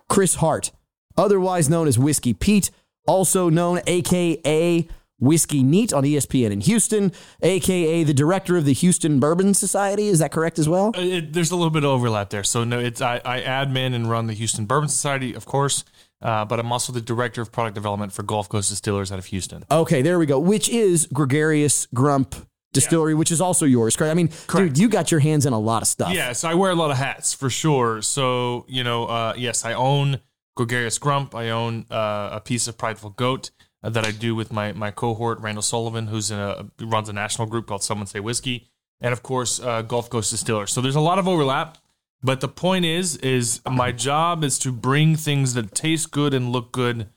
Chris 0.09 0.37
Hart, 0.37 0.73
otherwise 1.17 1.69
known 1.69 1.87
as 1.87 1.99
Whiskey 1.99 2.33
Pete, 2.33 2.71
also 3.07 3.49
known 3.49 3.81
AKA 3.87 4.89
Whiskey 5.21 5.63
Neat 5.63 5.93
on 5.93 6.03
ESPN 6.05 6.51
in 6.51 6.61
Houston, 6.63 7.13
aka 7.43 8.03
the 8.05 8.15
director 8.15 8.57
of 8.57 8.65
the 8.65 8.73
Houston 8.73 9.21
Bourbon 9.21 9.55
Society. 9.55 10.09
Is 10.09 10.19
that 10.19 10.33
correct 10.33 10.59
as 10.59 10.69
well? 10.69 10.93
Uh, 10.97 11.01
It, 11.01 11.33
there's 11.33 11.51
a 11.51 11.57
little 11.57 11.71
bit 11.71 11.85
of 11.85 11.91
overlap 11.91 12.31
there. 12.31 12.43
So 12.45 12.65
no, 12.65 12.79
it's 12.79 13.01
I, 13.01 13.21
I 13.25 13.41
admin 13.41 13.95
and 13.95 14.09
run 14.11 14.27
the 14.27 14.33
Houston 14.35 14.65
Bourbon 14.67 14.89
Society, 14.89 15.35
of 15.35 15.45
course, 15.47 15.85
uh, 16.23 16.45
but 16.45 16.59
I'm 16.59 16.73
also 16.73 16.93
the 16.93 17.01
director 17.01 17.41
of 17.43 17.53
product 17.53 17.75
development 17.75 18.13
for 18.13 18.23
Gulf 18.23 18.49
Coast 18.49 18.71
Distillers 18.71 19.13
out 19.13 19.19
of 19.19 19.27
Houston. 19.27 19.65
Okay, 19.71 20.03
there 20.03 20.19
we 20.19 20.27
go. 20.27 20.39
Which 20.39 20.69
is 20.69 21.07
Gregarious 21.13 21.87
Grump 21.95 22.35
Distillery, 22.73 23.15
which 23.15 23.33
is 23.33 23.41
also 23.41 23.67
yours, 23.67 23.97
correct? 23.97 24.13
I 24.13 24.15
mean, 24.15 24.31
dude, 24.55 24.79
you 24.79 24.89
got 24.89 25.11
your 25.11 25.19
hands 25.21 25.45
in 25.45 25.53
a 25.53 25.59
lot 25.59 25.83
of 25.83 25.89
stuff. 25.89 26.13
Yeah, 26.15 26.33
so 26.33 26.49
I 26.49 26.55
wear 26.55 26.71
a 26.71 26.75
lot 26.77 26.91
of 26.93 26.97
hats 26.99 27.35
for 27.35 27.51
sure. 27.51 28.01
So 28.01 28.65
you 28.69 28.85
know, 28.85 29.07
uh, 29.07 29.35
yes, 29.37 29.65
I 29.65 29.73
own 29.75 30.21
Gregarious 30.57 30.97
Grump. 30.99 31.35
I 31.35 31.51
own 31.51 31.87
uh, 31.91 32.29
a 32.33 32.41
piece 32.41 32.69
of 32.69 32.79
Prideful 32.79 33.11
Goat 33.11 33.51
that 33.83 34.05
I 34.07 34.11
do 34.11 34.35
with 34.35 34.53
my 34.53 34.73
my 34.73 34.91
cohort 34.91 35.41
Randall 35.41 35.63
Sullivan, 35.63 36.09
who's 36.09 36.31
in 36.31 36.39
a 36.39 36.67
runs 36.81 37.09
a 37.09 37.13
national 37.13 37.49
group 37.49 37.67
called 37.67 37.83
Someone 37.83 38.07
Say 38.07 38.21
Whiskey, 38.21 38.69
and 39.01 39.13
of 39.13 39.23
course 39.23 39.61
uh, 39.61 39.83
Gulf 39.83 40.11
Coast 40.11 40.31
Distillers. 40.31 40.73
So 40.73 40.81
there's 40.81 40.97
a 40.97 41.01
lot 41.01 41.19
of 41.19 41.27
overlap. 41.29 41.79
But 42.23 42.43
the 42.43 42.49
point 42.49 42.85
is, 42.85 43.17
is 43.17 43.63
my 43.67 43.93
job 43.93 44.45
is 44.45 44.59
to 44.59 44.73
bring 44.73 45.17
things 45.17 45.55
that 45.55 45.75
taste 45.75 46.11
good 46.11 46.35
and 46.35 46.53
look 46.53 46.71
good 46.71 47.09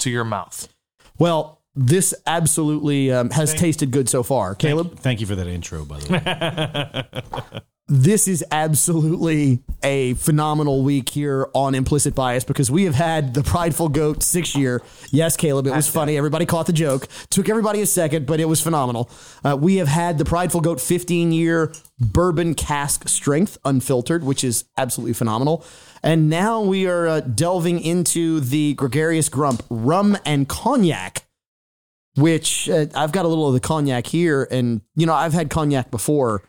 to 0.00 0.10
your 0.10 0.24
mouth. 0.24 0.68
Well, 1.16 1.62
this 1.76 2.12
absolutely 2.26 3.12
um, 3.12 3.30
has 3.30 3.54
tasted 3.54 3.92
good 3.92 4.08
so 4.08 4.24
far. 4.24 4.56
Caleb? 4.56 4.98
Thank 4.98 5.20
you 5.20 5.26
for 5.26 5.36
that 5.36 5.46
intro, 5.46 5.84
by 5.84 6.00
the 6.00 7.22
way. 7.52 7.60
This 7.90 8.28
is 8.28 8.44
absolutely 8.50 9.60
a 9.82 10.12
phenomenal 10.14 10.82
week 10.82 11.08
here 11.08 11.48
on 11.54 11.74
Implicit 11.74 12.14
Bias 12.14 12.44
because 12.44 12.70
we 12.70 12.84
have 12.84 12.94
had 12.94 13.32
the 13.32 13.42
Prideful 13.42 13.88
Goat 13.88 14.22
six 14.22 14.54
year. 14.54 14.82
Yes, 15.10 15.38
Caleb, 15.38 15.66
it 15.66 15.70
was 15.70 15.88
funny. 15.88 16.14
Everybody 16.18 16.44
caught 16.44 16.66
the 16.66 16.74
joke. 16.74 17.08
Took 17.30 17.48
everybody 17.48 17.80
a 17.80 17.86
second, 17.86 18.26
but 18.26 18.40
it 18.40 18.44
was 18.44 18.60
phenomenal. 18.60 19.08
Uh, 19.42 19.56
we 19.58 19.76
have 19.76 19.88
had 19.88 20.18
the 20.18 20.26
Prideful 20.26 20.60
Goat 20.60 20.82
15 20.82 21.32
year 21.32 21.72
bourbon 21.98 22.54
cask 22.54 23.08
strength 23.08 23.56
unfiltered, 23.64 24.22
which 24.22 24.44
is 24.44 24.66
absolutely 24.76 25.14
phenomenal. 25.14 25.64
And 26.02 26.28
now 26.28 26.60
we 26.60 26.86
are 26.86 27.08
uh, 27.08 27.20
delving 27.20 27.80
into 27.80 28.40
the 28.40 28.74
Gregarious 28.74 29.30
Grump 29.30 29.62
rum 29.70 30.18
and 30.26 30.46
cognac 30.46 31.24
which 32.16 32.68
uh, 32.68 32.86
I've 32.96 33.12
got 33.12 33.24
a 33.24 33.28
little 33.28 33.46
of 33.46 33.54
the 33.54 33.60
cognac 33.60 34.08
here, 34.08 34.48
and 34.50 34.80
you 34.96 35.06
know 35.06 35.14
I've 35.14 35.32
had 35.32 35.50
cognac 35.50 35.90
before. 35.92 36.42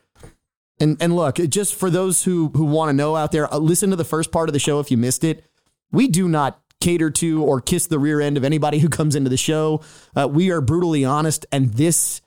And 0.80 0.98
and 1.02 1.16
look, 1.16 1.36
just 1.36 1.76
for 1.76 1.90
those 1.90 2.24
who 2.24 2.50
who 2.56 2.66
want 2.66 2.90
to 2.90 2.94
know 2.94 3.16
out 3.16 3.32
there, 3.32 3.52
uh, 3.54 3.58
listen 3.58 3.90
to 3.90 3.96
the 3.96 4.06
first 4.06 4.32
part 4.32 4.50
of 4.50 4.54
the 4.54 4.60
show 4.60 4.80
if 4.80 4.92
you 4.92 4.98
missed 4.98 5.24
it. 5.24 5.46
We 5.92 6.08
do 6.08 6.28
not 6.28 6.62
cater 6.80 7.10
to 7.10 7.44
or 7.44 7.60
kiss 7.60 7.88
the 7.88 8.00
rear 8.00 8.22
end 8.22 8.38
of 8.38 8.44
anybody 8.44 8.80
who 8.80 8.88
comes 8.90 9.16
into 9.16 9.30
the 9.30 9.38
show. 9.38 9.82
Uh, 10.16 10.28
we 10.28 10.52
are 10.52 10.62
brutally 10.62 11.04
honest, 11.04 11.46
and 11.52 11.74
this 11.74 12.22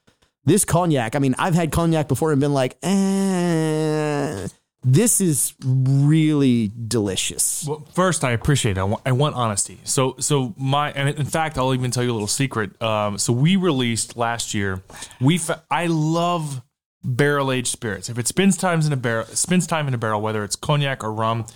this 0.45 0.65
cognac. 0.65 1.15
I 1.15 1.19
mean, 1.19 1.35
I've 1.39 1.55
had 1.55 1.71
cognac 1.73 2.09
before 2.09 2.33
and 2.33 2.41
been 2.41 2.53
like, 2.53 2.77
eh, 2.83 4.49
this 4.83 5.21
is 5.21 5.55
really 5.65 6.73
delicious. 6.89 7.65
Well, 7.67 7.87
first, 7.95 8.25
I 8.25 8.33
appreciate 8.33 8.77
it. 8.77 8.81
I 8.81 8.85
want, 8.85 9.03
I 9.07 9.13
want 9.13 9.37
honesty. 9.37 9.79
So, 9.85 10.17
so 10.19 10.55
my, 10.59 10.91
and 10.93 11.09
in 11.09 11.27
fact, 11.27 11.59
I'll 11.59 11.75
even 11.75 11.93
tell 11.93 12.03
you 12.03 12.11
a 12.11 12.15
little 12.15 12.27
secret. 12.27 12.81
Um, 12.83 13.19
so 13.19 13.33
we 13.33 13.55
released 13.57 14.17
last 14.17 14.55
year. 14.55 14.83
We, 15.21 15.39
fa- 15.39 15.63
I 15.71 15.87
love 15.87 16.63
barrel 17.05 17.51
aged 17.53 17.69
spirits. 17.69 18.09
If 18.09 18.19
it 18.19 18.27
spends 18.27 18.57
times 18.57 18.87
in 18.87 18.93
a 18.93 18.97
barrel, 18.97 19.27
spends 19.27 19.67
time 19.67 19.89
in 19.89 19.95
a 19.95 19.99
barrel, 19.99 20.21
whether 20.21 20.45
it's 20.45 20.57
cognac 20.57 21.03
or 21.03 21.13
rum, 21.13 21.47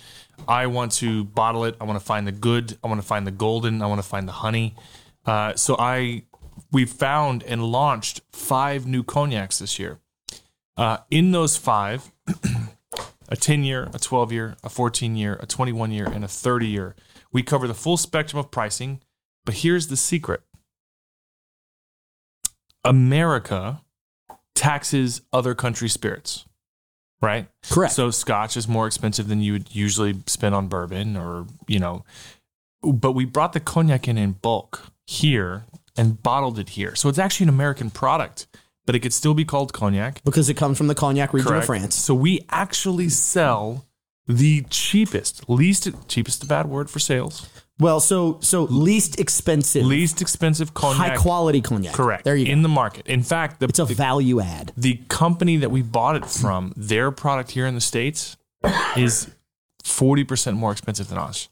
I 0.47 0.67
want 0.67 0.91
to 0.93 1.23
bottle 1.23 1.63
it. 1.65 1.75
I 1.79 1.85
want 1.85 1.99
to 1.99 2.05
find 2.05 2.27
the 2.27 2.31
good. 2.31 2.77
I 2.83 2.87
want 2.87 3.01
to 3.01 3.07
find 3.07 3.25
the 3.25 3.31
golden. 3.31 3.81
I 3.81 3.87
want 3.87 4.01
to 4.01 4.07
find 4.07 4.27
the 4.27 4.33
honey. 4.33 4.75
Uh, 5.25 5.55
so 5.55 5.75
I, 5.79 6.23
we 6.71 6.85
found 6.85 7.43
and 7.43 7.63
launched 7.63 8.21
five 8.31 8.85
new 8.85 9.03
cognacs 9.03 9.59
this 9.59 9.79
year. 9.79 9.99
Uh, 10.75 10.97
in 11.09 11.31
those 11.31 11.57
five, 11.57 12.11
a 13.29 13.35
10 13.35 13.63
year, 13.63 13.89
a 13.93 13.99
12 13.99 14.31
year, 14.31 14.55
a 14.63 14.69
14 14.69 15.15
year, 15.15 15.39
a 15.41 15.45
21 15.45 15.91
year, 15.91 16.05
and 16.05 16.23
a 16.23 16.27
30 16.27 16.67
year. 16.67 16.95
We 17.31 17.43
cover 17.43 17.67
the 17.67 17.73
full 17.73 17.97
spectrum 17.97 18.39
of 18.39 18.51
pricing, 18.51 19.01
but 19.45 19.55
here's 19.55 19.87
the 19.87 19.97
secret 19.97 20.41
America 22.83 23.81
taxes 24.57 25.21
other 25.31 25.55
country 25.55 25.89
spirits, 25.89 26.45
right? 27.21 27.47
Correct. 27.69 27.93
So 27.93 28.11
scotch 28.11 28.57
is 28.57 28.67
more 28.67 28.87
expensive 28.87 29.27
than 29.27 29.41
you 29.41 29.53
would 29.53 29.75
usually 29.75 30.15
spend 30.25 30.55
on 30.55 30.67
bourbon 30.67 31.15
or, 31.15 31.45
you 31.67 31.79
know, 31.79 32.03
but 32.81 33.13
we 33.13 33.25
brought 33.25 33.53
the 33.53 33.59
cognac 33.59 34.07
in 34.07 34.17
in 34.17 34.33
bulk 34.33 34.91
here 35.05 35.65
and 35.95 36.21
bottled 36.21 36.59
it 36.59 36.69
here. 36.69 36.95
So 36.95 37.09
it's 37.09 37.19
actually 37.19 37.45
an 37.45 37.49
American 37.49 37.89
product, 37.89 38.47
but 38.85 38.95
it 38.95 38.99
could 38.99 39.13
still 39.13 39.33
be 39.33 39.45
called 39.45 39.73
cognac. 39.73 40.23
Because 40.23 40.49
it 40.49 40.55
comes 40.55 40.77
from 40.77 40.87
the 40.87 40.95
cognac 40.95 41.33
region 41.33 41.49
Correct. 41.49 41.63
of 41.63 41.67
France. 41.67 41.95
So 41.95 42.13
we 42.13 42.45
actually 42.49 43.09
sell 43.09 43.85
the 44.27 44.63
cheapest, 44.69 45.49
least 45.49 45.89
cheapest, 46.07 46.43
a 46.43 46.47
bad 46.47 46.67
word 46.67 46.89
for 46.89 46.99
sales. 46.99 47.49
Well, 47.79 47.99
so 47.99 48.39
so 48.41 48.63
least 48.63 49.19
expensive, 49.19 49.85
least 49.85 50.21
expensive 50.21 50.73
cognac, 50.73 51.09
high 51.11 51.15
quality 51.17 51.61
cognac. 51.61 51.93
Correct. 51.93 52.23
There 52.23 52.35
you 52.35 52.45
go. 52.47 52.51
in 52.51 52.61
the 52.63 52.69
market. 52.69 53.05
In 53.07 53.21
fact, 53.21 53.59
the, 53.59 53.67
It's 53.67 53.77
a 53.79 53.85
value 53.85 54.39
add. 54.41 54.73
the 54.75 54.99
company 55.09 55.57
that 55.57 55.69
we 55.69 55.81
bought 55.83 56.15
it 56.15 56.25
from, 56.25 56.73
their 56.75 57.11
product 57.11 57.51
here 57.51 57.67
in 57.67 57.75
the 57.75 57.81
states 57.81 58.35
is 58.95 59.29
forty 59.83 60.23
percent 60.23 60.57
more 60.57 60.71
expensive 60.71 61.07
than 61.09 61.19
us. 61.19 61.49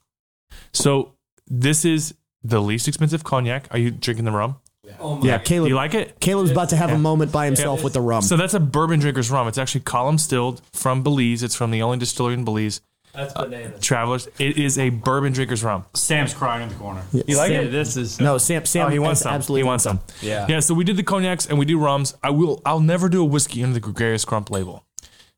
So 0.73 1.14
this 1.47 1.85
is 1.85 2.15
the 2.43 2.60
least 2.61 2.88
expensive 2.88 3.23
cognac. 3.23 3.68
Are 3.72 3.77
you 3.77 3.91
drinking 3.91 4.26
the 4.26 4.31
rum? 4.31 4.56
Oh 4.99 5.15
my- 5.18 5.26
Yeah, 5.27 5.38
Caleb- 5.39 5.69
You 5.69 5.76
like 5.76 5.93
it? 5.95 6.19
Caleb's 6.19 6.52
about 6.52 6.69
to 6.69 6.76
have 6.76 6.91
a 6.91 6.97
moment 6.97 7.31
by 7.31 7.45
himself 7.45 7.84
with 7.84 7.93
the 7.93 8.02
rum. 8.02 8.22
So 8.22 8.38
that's 8.38 8.53
a 8.53 8.60
bourbon 8.60 8.99
drinker's 8.99 9.31
rum. 9.31 9.47
It's 9.47 9.57
actually 9.57 9.81
column 9.81 10.18
stilled 10.19 10.61
from 10.73 11.02
Belize. 11.03 11.41
It's 11.43 11.56
from 11.56 11.72
the 11.72 11.81
only 11.81 11.97
distillery 11.97 12.35
in 12.35 12.45
Belize. 12.45 12.81
That's 13.15 13.33
bananas. 13.33 13.81
Travelers, 13.81 14.27
it 14.39 14.57
is 14.57 14.77
a 14.77 14.89
bourbon 14.89 15.33
drinker's 15.33 15.63
rum. 15.63 15.85
Sam's 15.93 16.33
crying 16.33 16.63
in 16.63 16.69
the 16.69 16.75
corner. 16.75 17.03
You 17.11 17.37
like 17.37 17.49
Sam, 17.49 17.65
it? 17.65 17.69
This 17.69 17.97
is 17.97 18.19
No, 18.19 18.37
Sam. 18.37 18.65
Sam 18.65 18.87
oh, 18.87 18.89
he 18.89 18.99
wants 18.99 19.21
some. 19.21 19.33
absolutely 19.33 19.61
he 19.61 19.67
wants 19.67 19.83
some. 19.83 19.99
Yeah. 20.21 20.45
Yeah. 20.49 20.59
So 20.59 20.73
we 20.73 20.83
did 20.83 20.97
the 20.97 21.03
cognacs 21.03 21.45
and 21.45 21.57
we 21.57 21.65
do 21.65 21.79
rums. 21.79 22.15
I 22.23 22.29
will. 22.31 22.61
I'll 22.65 22.79
never 22.79 23.09
do 23.09 23.21
a 23.21 23.25
whiskey 23.25 23.63
under 23.63 23.73
the 23.73 23.79
Gregarious 23.79 24.25
Grump 24.25 24.49
label. 24.51 24.85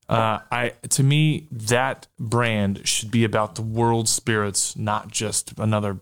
Uh, 0.09 0.39
I 0.51 0.73
to 0.89 1.03
me 1.03 1.47
that 1.51 2.07
brand 2.17 2.87
should 2.87 3.11
be 3.11 3.25
about 3.25 3.55
the 3.55 3.61
world 3.61 4.07
spirits, 4.07 4.77
not 4.77 5.09
just 5.11 5.53
another 5.59 5.99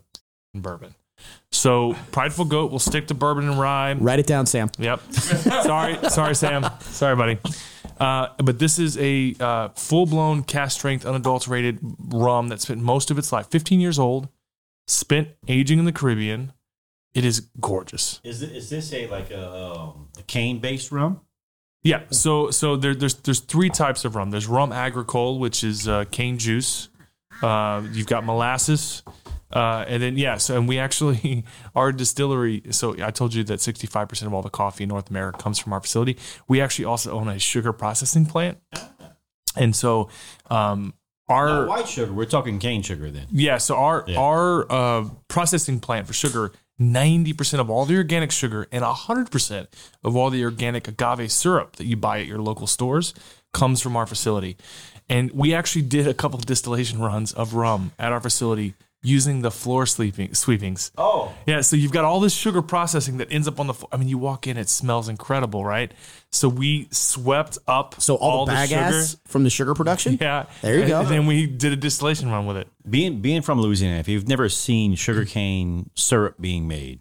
bourbon. 0.54 0.94
So 1.50 1.96
Prideful 2.12 2.44
Goat 2.44 2.70
will 2.70 2.78
stick 2.78 3.08
to 3.08 3.14
bourbon 3.14 3.48
and 3.48 3.58
rye. 3.58 3.94
Write 3.94 4.18
it 4.18 4.26
down, 4.26 4.46
Sam. 4.46 4.70
Yep. 4.78 5.00
sorry, 5.12 5.96
sorry, 6.10 6.34
Sam. 6.34 6.66
Sorry, 6.80 7.16
buddy. 7.16 7.38
Uh, 7.98 8.28
but 8.38 8.58
this 8.58 8.78
is 8.78 8.98
a 8.98 9.34
uh, 9.40 9.68
full 9.70 10.06
blown 10.06 10.42
cask 10.42 10.78
strength, 10.78 11.06
unadulterated 11.06 11.78
rum 12.08 12.48
that 12.48 12.60
spent 12.60 12.80
most 12.80 13.10
of 13.10 13.18
its 13.18 13.32
life, 13.32 13.46
15 13.48 13.80
years 13.80 13.98
old, 13.98 14.28
spent 14.86 15.28
aging 15.48 15.78
in 15.78 15.84
the 15.84 15.92
Caribbean. 15.92 16.52
It 17.14 17.24
is 17.24 17.48
gorgeous. 17.60 18.20
Is 18.24 18.40
this, 18.40 18.50
is 18.50 18.70
this 18.70 18.92
a 18.92 19.06
like 19.08 19.30
a, 19.30 19.50
um, 19.50 20.08
a 20.18 20.22
cane 20.22 20.58
based 20.58 20.92
rum? 20.92 21.20
Yeah. 21.82 22.02
So 22.10 22.50
so 22.50 22.76
there, 22.76 22.94
there's 22.94 23.14
there's 23.14 23.40
three 23.40 23.70
types 23.70 24.04
of 24.04 24.16
rum. 24.16 24.30
There's 24.30 24.46
rum 24.46 24.72
agricole, 24.72 25.38
which 25.38 25.64
is 25.64 25.88
uh, 25.88 26.04
cane 26.10 26.36
juice. 26.36 26.88
Uh, 27.42 27.82
you've 27.92 28.06
got 28.06 28.24
molasses. 28.24 29.02
Uh, 29.52 29.84
and 29.86 30.02
then 30.02 30.16
yeah, 30.16 30.36
so 30.36 30.56
and 30.56 30.68
we 30.68 30.78
actually 30.78 31.44
our 31.74 31.92
distillery. 31.92 32.62
So 32.70 32.96
I 33.02 33.10
told 33.10 33.34
you 33.34 33.44
that 33.44 33.60
65 33.60 34.08
percent 34.08 34.26
of 34.26 34.34
all 34.34 34.42
the 34.42 34.50
coffee 34.50 34.84
in 34.84 34.88
North 34.88 35.10
America 35.10 35.38
comes 35.38 35.58
from 35.58 35.72
our 35.72 35.80
facility. 35.80 36.16
We 36.48 36.60
actually 36.60 36.86
also 36.86 37.12
own 37.12 37.28
a 37.28 37.38
sugar 37.38 37.72
processing 37.72 38.26
plant, 38.26 38.58
and 39.56 39.74
so 39.74 40.08
um, 40.50 40.94
our 41.28 41.46
Not 41.48 41.68
white 41.68 41.88
sugar. 41.88 42.12
We're 42.12 42.24
talking 42.24 42.58
cane 42.58 42.82
sugar 42.82 43.10
then. 43.10 43.26
Yeah, 43.30 43.58
so 43.58 43.76
our 43.76 44.04
our 44.16 44.70
uh, 44.70 45.08
processing 45.28 45.78
plant 45.80 46.06
for 46.08 46.12
sugar, 46.12 46.52
ninety 46.78 47.32
percent 47.32 47.60
of 47.60 47.70
all 47.70 47.84
the 47.84 47.96
organic 47.96 48.32
sugar 48.32 48.66
and 48.72 48.84
hundred 48.84 49.30
percent 49.30 49.68
of 50.02 50.16
all 50.16 50.30
the 50.30 50.44
organic 50.44 50.88
agave 50.88 51.30
syrup 51.30 51.76
that 51.76 51.86
you 51.86 51.96
buy 51.96 52.20
at 52.20 52.26
your 52.26 52.38
local 52.38 52.66
stores 52.66 53.14
comes 53.52 53.80
from 53.80 53.96
our 53.96 54.06
facility. 54.06 54.56
And 55.08 55.30
we 55.30 55.54
actually 55.54 55.82
did 55.82 56.08
a 56.08 56.14
couple 56.14 56.38
of 56.38 56.46
distillation 56.46 56.98
runs 56.98 57.32
of 57.32 57.54
rum 57.54 57.92
at 57.98 58.12
our 58.12 58.20
facility 58.20 58.74
using 59.06 59.42
the 59.42 59.50
floor 59.50 59.86
sleeping 59.86 60.34
sweepings. 60.34 60.90
Oh. 60.98 61.32
Yeah, 61.46 61.60
so 61.60 61.76
you've 61.76 61.92
got 61.92 62.04
all 62.04 62.18
this 62.18 62.34
sugar 62.34 62.60
processing 62.60 63.18
that 63.18 63.30
ends 63.30 63.46
up 63.46 63.60
on 63.60 63.68
the 63.68 63.74
floor. 63.74 63.88
I 63.92 63.96
mean, 63.98 64.08
you 64.08 64.18
walk 64.18 64.46
in, 64.48 64.56
it 64.56 64.68
smells 64.68 65.08
incredible, 65.08 65.64
right? 65.64 65.92
So 66.32 66.48
we 66.48 66.88
swept 66.90 67.56
up 67.68 68.00
So 68.00 68.16
all, 68.16 68.46
the 68.46 68.52
the 68.52 68.66
sugar. 68.66 68.80
bagasse 68.80 69.16
from 69.26 69.44
the 69.44 69.50
sugar 69.50 69.74
production? 69.74 70.18
Yeah. 70.26 70.46
There 70.60 70.74
you 70.74 70.80
And 70.80 70.88
go. 70.88 71.04
then 71.04 71.26
we 71.26 71.46
did 71.46 71.72
a 71.72 71.76
distillation 71.76 72.30
run 72.30 72.46
with 72.46 72.56
it. 72.56 72.68
Being 72.88 73.20
being 73.20 73.42
from 73.42 73.60
Louisiana, 73.60 73.98
if 74.00 74.08
you've 74.08 74.26
never 74.28 74.48
seen 74.48 74.94
sugarcane 74.96 75.90
syrup 75.94 76.34
being 76.40 76.66
made, 76.66 77.00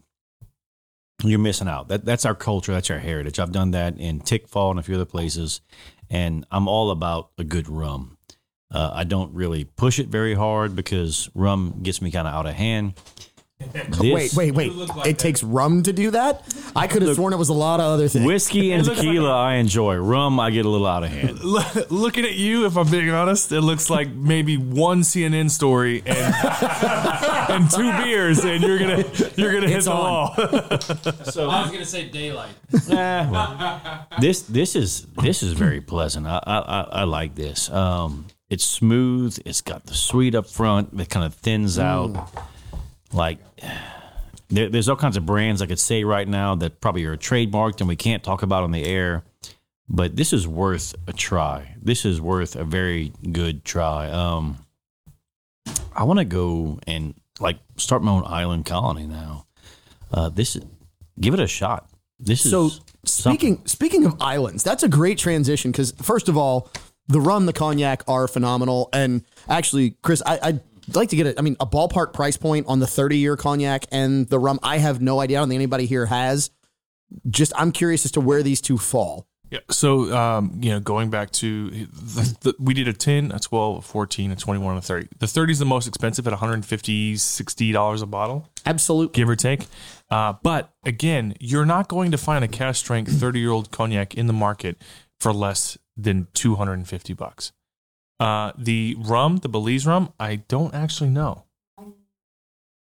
you're 1.24 1.40
missing 1.40 1.68
out. 1.68 1.88
That 1.88 2.06
that's 2.06 2.26
our 2.26 2.36
culture. 2.36 2.72
That's 2.74 2.92
our 2.92 3.00
heritage. 3.00 3.40
I've 3.40 3.52
done 3.52 3.72
that 3.72 3.98
in 3.98 4.20
Tickfaw 4.22 4.72
and 4.72 4.80
a 4.80 4.84
few 4.84 4.96
other 4.96 5.06
places, 5.06 5.62
and 6.10 6.46
I'm 6.52 6.68
all 6.68 6.92
about 6.92 7.32
a 7.38 7.44
good 7.44 7.68
rum. 7.70 8.15
Uh, 8.76 8.92
I 8.94 9.04
don't 9.06 9.34
really 9.34 9.64
push 9.64 10.00
it 10.00 10.08
very 10.10 10.34
hard 10.34 10.76
because 10.76 11.30
rum 11.34 11.80
gets 11.82 12.02
me 12.02 12.12
kind 12.12 12.28
of 12.28 12.34
out 12.34 12.46
of 12.46 12.54
hand. 12.56 12.94
wait, 14.02 14.34
wait, 14.34 14.52
wait. 14.54 14.72
it 15.06 15.18
takes 15.18 15.42
rum 15.42 15.82
to 15.84 15.94
do 15.94 16.12
that? 16.12 16.44
I 16.76 16.88
could 16.88 17.02
have 17.04 17.16
sworn 17.16 17.32
it 17.32 17.38
was 17.38 17.48
a 17.48 17.54
lot 17.54 17.80
of 17.80 17.86
other 17.86 18.10
things. 18.10 18.26
Whiskey 18.26 18.74
and 18.74 18.84
tequila, 18.84 19.32
I 19.34 19.56
enjoy. 19.56 19.96
Rum, 19.96 20.42
I 20.42 20.52
get 20.52 20.66
a 20.66 20.70
little 20.70 20.86
out 20.86 21.04
of 21.06 21.10
hand. 21.10 21.40
Looking 21.90 22.26
at 22.26 22.34
you, 22.34 22.66
if 22.66 22.76
I'm 22.76 22.92
being 22.92 23.10
honest, 23.12 23.54
it 23.54 23.62
looks 23.62 23.90
like 23.90 24.10
maybe 24.10 24.58
one 24.58 25.02
CNN 25.04 25.50
story 25.50 26.04
and 26.06 26.36
and 27.50 27.72
two 27.72 27.92
beers, 28.04 28.44
and 28.44 28.62
you're 28.62 28.78
gonna 28.78 29.06
you're 29.38 29.54
gonna 29.54 29.70
hit 29.70 29.78
It's 29.78 29.86
the 29.86 29.94
on. 29.94 30.04
wall. 30.04 30.34
So 31.32 31.50
I 31.50 31.62
was 31.62 31.72
gonna 31.72 31.86
say 31.86 32.10
daylight. 32.10 32.56
Eh, 32.74 33.30
well, 33.30 34.06
this 34.20 34.42
this 34.42 34.76
is 34.76 35.08
this 35.24 35.44
is 35.44 35.54
very 35.54 35.80
pleasant. 35.80 36.28
I 36.28 36.42
I, 36.46 36.58
I 36.60 36.82
I 36.92 37.04
like 37.06 37.36
this. 37.36 37.70
Um, 37.72 38.26
it's 38.50 38.64
smooth. 38.64 39.38
It's 39.46 39.62
got 39.62 39.86
the 39.86 39.94
sweet 39.94 40.36
up 40.36 40.48
front. 40.48 41.00
It 41.00 41.10
kind 41.10 41.26
of 41.26 41.34
thins 41.34 41.80
out. 41.80 42.30
Like 43.12 43.40
there, 44.50 44.70
there's 44.70 44.90
all 44.90 44.96
kinds 44.96 45.18
of 45.18 45.26
brands 45.26 45.62
I 45.62 45.66
could 45.66 45.80
say 45.80 46.04
right 46.04 46.28
now 46.28 46.56
that 46.56 46.82
probably 46.82 47.06
are 47.06 47.18
trademarked 47.18 47.80
and 47.80 47.88
we 47.88 47.96
can't 47.96 48.24
talk 48.24 48.44
about 48.44 48.64
on 48.64 48.72
the 48.72 48.86
air. 48.86 49.24
But 49.88 50.16
this 50.16 50.34
is 50.34 50.48
worth 50.48 50.96
a 51.08 51.14
try. 51.14 51.76
This 51.82 52.06
is 52.06 52.20
worth 52.20 52.56
a 52.56 52.64
very 52.64 53.14
good 53.32 53.64
try. 53.64 54.10
Um, 54.10 54.58
I 55.96 56.04
want 56.04 56.20
to 56.20 56.26
go 56.26 56.80
and 56.88 57.14
like 57.40 57.58
start 57.78 58.04
my 58.04 58.12
own 58.12 58.24
island 58.26 58.66
colony 58.66 59.06
now. 59.06 59.46
Uh, 60.12 60.30
this 60.30 60.58
give 61.20 61.34
it 61.34 61.40
a 61.40 61.48
shot. 61.48 61.88
This 62.20 62.46
is 62.46 62.52
so 62.52 62.70
something. 63.04 63.38
speaking 63.38 63.68
speaking 63.68 64.06
of 64.06 64.22
islands, 64.22 64.64
that's 64.64 64.84
a 64.84 64.88
great 64.88 65.18
transition 65.18 65.72
because 65.72 65.92
first 66.02 66.30
of 66.30 66.38
all, 66.38 66.72
the 67.08 67.22
rum, 67.22 67.46
the 67.46 67.54
cognac 67.54 68.04
are 68.08 68.28
phenomenal, 68.28 68.90
and 68.94 69.24
actually, 69.48 69.98
Chris, 70.02 70.24
I, 70.26 70.40
I'd 70.42 70.62
like 70.96 71.10
to 71.10 71.16
get 71.16 71.28
it. 71.28 71.40
I 71.40 71.42
mean, 71.42 71.58
a 71.60 71.66
ballpark 71.66 72.14
price 72.14 72.38
point 72.38 72.68
on 72.68 72.80
the 72.80 72.88
thirty 72.88 73.18
year 73.18 73.38
cognac 73.38 73.86
and 73.92 74.28
the 74.28 74.40
rum. 74.40 74.60
I 74.64 74.78
have 74.78 75.02
no 75.02 75.20
idea. 75.20 75.38
I 75.38 75.42
don't 75.42 75.50
think 75.50 75.60
anybody 75.60 75.86
here 75.86 76.06
has. 76.06 76.52
Just 77.30 77.54
I'm 77.56 77.72
curious 77.72 78.06
as 78.06 78.12
to 78.14 78.22
where 78.22 78.44
these 78.44 78.62
two 78.62 78.78
fall. 78.78 79.28
Yeah. 79.52 79.60
So, 79.70 80.16
um, 80.16 80.60
you 80.62 80.72
know, 80.72 80.80
going 80.80 81.10
back 81.10 81.32
to 81.34 81.70
the, 81.70 82.38
the, 82.42 82.56
we 82.60 82.74
did 82.74 82.88
a 82.88 82.94
10, 82.94 83.32
a 83.32 83.40
12, 83.40 83.78
a 83.78 83.82
14, 83.82 84.32
a 84.32 84.36
21, 84.36 84.70
and 84.72 84.80
a 84.80 84.82
30. 84.82 85.08
The 85.20 85.28
30 85.28 85.52
is 85.52 85.60
the 85.60 85.66
most 85.66 85.88
expensive 85.88 86.26
at 86.28 86.32
150 86.32 87.14
$60 87.14 88.02
a 88.02 88.06
bottle. 88.06 88.50
Absolutely. 88.66 89.14
Give 89.14 89.30
or 89.30 89.36
take. 89.36 89.68
Uh, 90.10 90.34
but 90.42 90.74
again, 90.84 91.36
you're 91.40 91.66
not 91.66 91.88
going 91.88 92.12
to 92.12 92.18
find 92.18 92.44
a 92.44 92.48
cask 92.48 92.80
strength 92.80 93.12
30 93.12 93.40
year 93.40 93.52
old 93.52 93.72
cognac 93.72 94.16
in 94.16 94.28
the 94.28 94.34
market 94.34 94.78
for 95.20 95.32
less 95.32 95.78
than 95.98 96.28
250 96.34 97.14
bucks. 97.14 97.52
Uh, 98.20 98.52
the 98.58 98.96
rum, 99.00 99.38
the 99.38 99.50
Belize 99.50 99.86
rum, 99.86 100.14
I 100.20 100.38
don't 100.38 100.74
actually 100.74 101.10
know. 101.10 101.44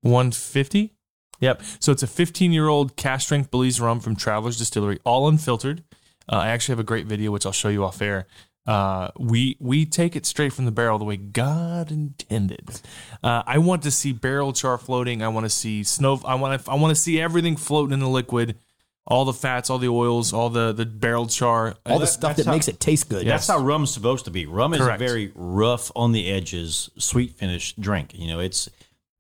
150? 0.03 0.95
Yep. 1.41 1.63
So 1.79 1.93
it's 1.93 2.03
a 2.03 2.07
15 2.07 2.53
year 2.53 2.69
old 2.69 2.97
cask 2.97 3.27
strength 3.27 3.51
Belize 3.51 3.81
rum 3.81 4.01
from 4.01 4.17
Travelers 4.17 4.59
Distillery, 4.59 4.99
all 5.05 5.29
unfiltered. 5.29 5.83
Uh, 6.31 6.37
I 6.37 6.49
actually 6.49 6.73
have 6.73 6.81
a 6.81 6.85
great 6.85 7.07
video 7.07 7.31
which 7.31 7.47
I'll 7.47 7.53
show 7.53 7.69
you 7.69 7.85
off 7.85 8.03
air. 8.03 8.27
Uh, 8.67 9.11
we 9.19 9.57
we 9.59 9.87
take 9.87 10.15
it 10.15 10.27
straight 10.27 10.53
from 10.53 10.67
the 10.67 10.71
barrel 10.71 10.99
the 10.99 11.05
way 11.05 11.17
God 11.17 11.91
intended. 11.91 12.81
Uh, 13.23 13.43
I 13.47 13.59
want 13.59 13.83
to 13.83 13.91
see 13.91 14.13
barrel 14.13 14.53
char 14.53 14.77
floating. 14.79 15.23
I 15.23 15.29
want 15.29 15.45
to 15.45 15.51
see 15.51 15.83
snow. 15.83 16.21
I 16.25 16.35
want 16.35 16.63
to 16.63 16.71
I 16.71 16.75
want 16.75 16.95
to 16.95 17.01
see 17.01 17.21
everything 17.21 17.57
floating 17.57 17.95
in 17.95 18.01
the 18.01 18.09
liquid. 18.09 18.59
All 19.11 19.25
the 19.25 19.33
fats, 19.33 19.69
all 19.71 19.79
the 19.79 19.89
oils, 19.89 20.33
all 20.33 20.49
the 20.51 20.73
the 20.73 20.87
barrel 20.87 21.27
char, 21.27 21.75
All 21.85 21.99
the 21.99 22.07
stuff 22.07 22.37
that 22.37 22.47
makes 22.47 22.69
it 22.69 22.79
taste 22.79 23.09
good. 23.09 23.27
That's 23.27 23.49
how 23.49 23.59
rum's 23.59 23.93
supposed 23.93 24.25
to 24.27 24.31
be. 24.31 24.47
Rum 24.47 24.73
is 24.73 24.81
Correct. 24.81 25.03
a 25.03 25.05
very 25.05 25.33
rough 25.35 25.91
on 25.97 26.13
the 26.13 26.31
edges, 26.31 26.91
sweet 26.97 27.33
finish 27.33 27.75
drink. 27.75 28.13
You 28.15 28.29
know, 28.29 28.39
it's 28.39 28.71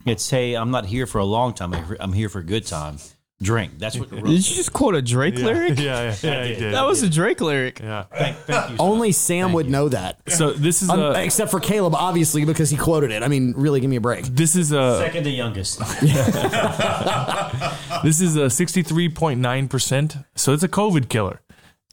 it's 0.06 0.30
hey, 0.30 0.54
I'm 0.54 0.70
not 0.70 0.86
here 0.86 1.06
for 1.06 1.18
a 1.18 1.24
long 1.24 1.52
time. 1.54 1.74
I'm 1.98 2.12
here 2.12 2.28
for 2.28 2.38
a 2.38 2.44
good 2.44 2.66
time. 2.66 2.98
Drink. 3.42 3.78
That's 3.78 3.98
what. 3.98 4.10
rum 4.12 4.24
Did 4.24 4.32
you 4.48 4.54
just 4.56 4.72
quote 4.72 4.94
a 4.94 5.00
Drake 5.00 5.38
Yeah. 5.38 5.44
lyric? 5.46 5.78
Yeah, 5.78 5.84
yeah, 5.84 6.14
yeah, 6.22 6.40
I 6.40 6.42
he 6.42 6.48
did. 6.50 6.58
did. 6.58 6.74
That 6.74 6.86
was 6.86 7.02
a 7.02 7.08
Drake 7.08 7.40
lyric. 7.40 7.80
Yeah. 7.80 8.04
Thank, 8.14 8.36
thank 8.38 8.70
you. 8.72 8.76
Only 8.78 9.12
Sam 9.12 9.54
would 9.54 9.70
know 9.70 9.88
that. 9.88 10.18
So 10.28 10.52
this 10.52 10.82
is 10.82 10.90
Um, 10.90 11.00
a 11.00 11.12
except 11.22 11.50
for 11.50 11.58
Caleb, 11.58 11.94
obviously, 11.94 12.44
because 12.44 12.68
he 12.68 12.76
quoted 12.76 13.10
it. 13.12 13.22
I 13.22 13.28
mean, 13.28 13.54
really, 13.56 13.80
give 13.80 13.88
me 13.88 13.96
a 13.96 14.00
break. 14.00 14.26
this 14.26 14.54
is 14.56 14.72
a 14.72 14.98
Second 14.98 15.24
to 15.24 15.30
youngest. 15.30 15.80
This 18.02 18.20
is 18.22 18.34
a 18.36 18.46
63.9%. 18.48 20.24
So 20.34 20.52
it's 20.54 20.62
a 20.62 20.68
COVID 20.68 21.08
killer. 21.10 21.40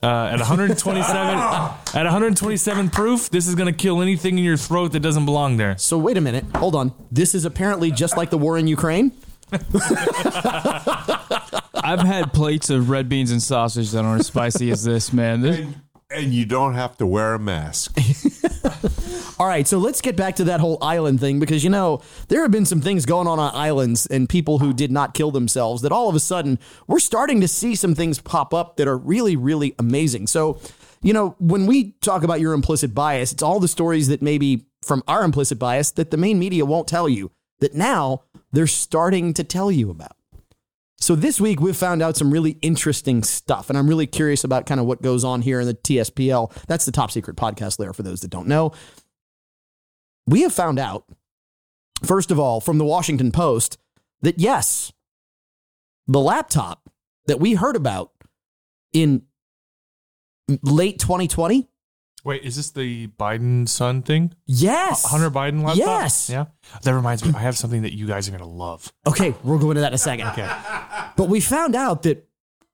Uh, 0.02 0.30
at 0.32 0.38
127 0.40 1.38
at 1.40 2.04
127 2.04 2.90
proof, 2.92 3.30
this 3.32 3.48
is 3.48 3.56
going 3.56 3.66
to 3.66 3.74
kill 3.78 4.02
anything 4.02 4.38
in 4.38 4.44
your 4.44 4.56
throat 4.56 4.92
that 4.92 5.00
doesn't 5.00 5.26
belong 5.26 5.58
there. 5.58 5.76
So 5.80 5.98
wait 5.98 6.16
a 6.18 6.22
minute, 6.22 6.46
hold 6.56 6.76
on. 6.76 6.94
This 7.12 7.34
is 7.34 7.46
apparently 7.46 7.90
just 7.92 8.16
like 8.16 8.30
the 8.30 8.38
war 8.38 8.58
in 8.60 8.68
Ukraine. 8.68 9.12
I've 11.84 12.00
had 12.00 12.34
plates 12.34 12.70
of 12.70 12.90
red 12.90 13.08
beans 13.08 13.32
and 13.32 13.42
sausage 13.42 13.92
that 13.92 14.04
aren't 14.04 14.20
as 14.20 14.28
spicy 14.28 14.72
as 14.72 14.84
this, 14.84 15.14
man. 15.14 15.42
This, 15.42 15.66
And 16.12 16.34
you 16.34 16.46
don't 16.46 16.74
have 16.74 16.98
to 16.98 17.08
wear 17.08 17.34
a 17.34 17.40
mask. 17.40 17.98
All 19.40 19.48
right, 19.48 19.68
so 19.68 19.78
let's 19.78 20.02
get 20.02 20.16
back 20.16 20.38
to 20.38 20.46
that 20.46 20.60
whole 20.60 20.78
island 20.82 21.20
thing 21.20 21.40
because 21.40 21.64
you 21.64 21.70
know 21.70 22.02
there 22.28 22.42
have 22.42 22.50
been 22.50 22.66
some 22.66 22.82
things 22.82 23.06
going 23.06 23.28
on 23.28 23.38
on 23.40 23.54
islands 23.54 24.08
and 24.08 24.28
people 24.28 24.60
who 24.60 24.74
did 24.74 24.92
not 24.92 25.14
kill 25.14 25.30
themselves 25.30 25.84
that 25.84 25.92
all 25.92 26.10
of 26.10 26.16
a 26.16 26.20
sudden 26.20 26.58
we're 26.88 27.00
starting 27.00 27.40
to 27.42 27.48
see 27.48 27.76
some 27.76 27.94
things 27.94 28.20
pop 28.20 28.52
up 28.54 28.78
that 28.78 28.88
are 28.88 28.98
really 28.98 29.36
really 29.36 29.76
amazing. 29.78 30.26
So, 30.28 30.60
you 31.04 31.14
know, 31.14 31.36
when 31.40 31.68
we 31.68 31.92
talk 32.02 32.24
about 32.24 32.40
your 32.40 32.54
implicit 32.54 32.96
bias, 32.96 33.32
it's 33.32 33.44
all 33.44 33.60
the 33.60 33.68
stories 33.68 34.08
that 34.08 34.22
maybe 34.24 34.66
from 34.82 35.04
our 35.08 35.24
implicit 35.24 35.60
bias 35.60 35.92
that 35.92 36.10
the 36.10 36.18
main 36.18 36.40
media 36.40 36.66
won't 36.66 36.88
tell 36.88 37.08
you 37.08 37.32
that 37.60 37.76
now 37.76 38.24
they're 38.58 38.66
starting 38.66 39.36
to 39.36 39.44
tell 39.44 39.72
you 39.72 39.92
about. 39.92 40.18
So 40.98 41.16
this 41.16 41.40
week 41.40 41.62
we've 41.62 41.78
found 41.78 42.02
out 42.02 42.18
some 42.18 42.32
really 42.32 42.58
interesting 42.64 43.22
stuff, 43.22 43.70
and 43.70 43.78
I'm 43.78 43.88
really 43.88 44.08
curious 44.08 44.44
about 44.44 44.66
kind 44.66 44.80
of 44.80 44.88
what 44.88 45.04
goes 45.04 45.24
on 45.24 45.44
here 45.44 45.60
in 45.60 45.68
the 45.68 45.76
TSPL. 45.76 46.52
That's 46.66 46.84
the 46.84 46.92
top 46.92 47.12
secret 47.12 47.36
podcast 47.36 47.78
layer 47.78 47.94
for 47.94 48.02
those 48.02 48.22
that 48.22 48.32
don't 48.32 48.48
know. 48.48 48.72
We 50.26 50.42
have 50.42 50.54
found 50.54 50.80
out, 50.80 51.06
first 52.04 52.32
of 52.32 52.40
all, 52.40 52.60
from 52.60 52.80
the 52.80 52.84
Washington 52.84 53.32
Post, 53.32 53.78
that 54.24 54.40
yes, 54.40 54.92
the 56.08 56.20
laptop 56.20 56.90
that 57.28 57.40
we 57.40 57.54
heard 57.54 57.76
about 57.76 58.10
in 58.92 59.22
late 60.64 60.98
2020, 60.98 61.70
Wait, 62.28 62.44
is 62.44 62.58
this 62.58 62.72
the 62.72 63.08
Biden 63.08 63.70
son 63.70 64.02
thing? 64.02 64.34
yes, 64.46 65.06
Hunter 65.06 65.32
Biden 65.32 65.64
laptop? 65.64 65.78
Yes. 65.78 66.30
Yeah. 66.30 66.48
That 66.84 66.94
reminds 66.94 67.24
me, 67.24 67.32
I 67.34 67.40
have 67.40 67.58
something 67.58 67.84
that 67.84 67.94
you 67.94 68.06
guys 68.06 68.28
are 68.28 68.32
going 68.32 68.44
to 68.44 68.50
love. 68.50 68.92
Okay, 69.08 69.34
we'll 69.44 69.60
go 69.60 69.72
into 69.72 69.80
that 69.80 69.92
in 69.92 69.94
a 69.94 69.98
second. 69.98 70.28
Okay. 70.28 70.46
But 71.16 71.30
we 71.30 71.40
found 71.40 71.74
out 71.74 72.04
that, 72.04 72.28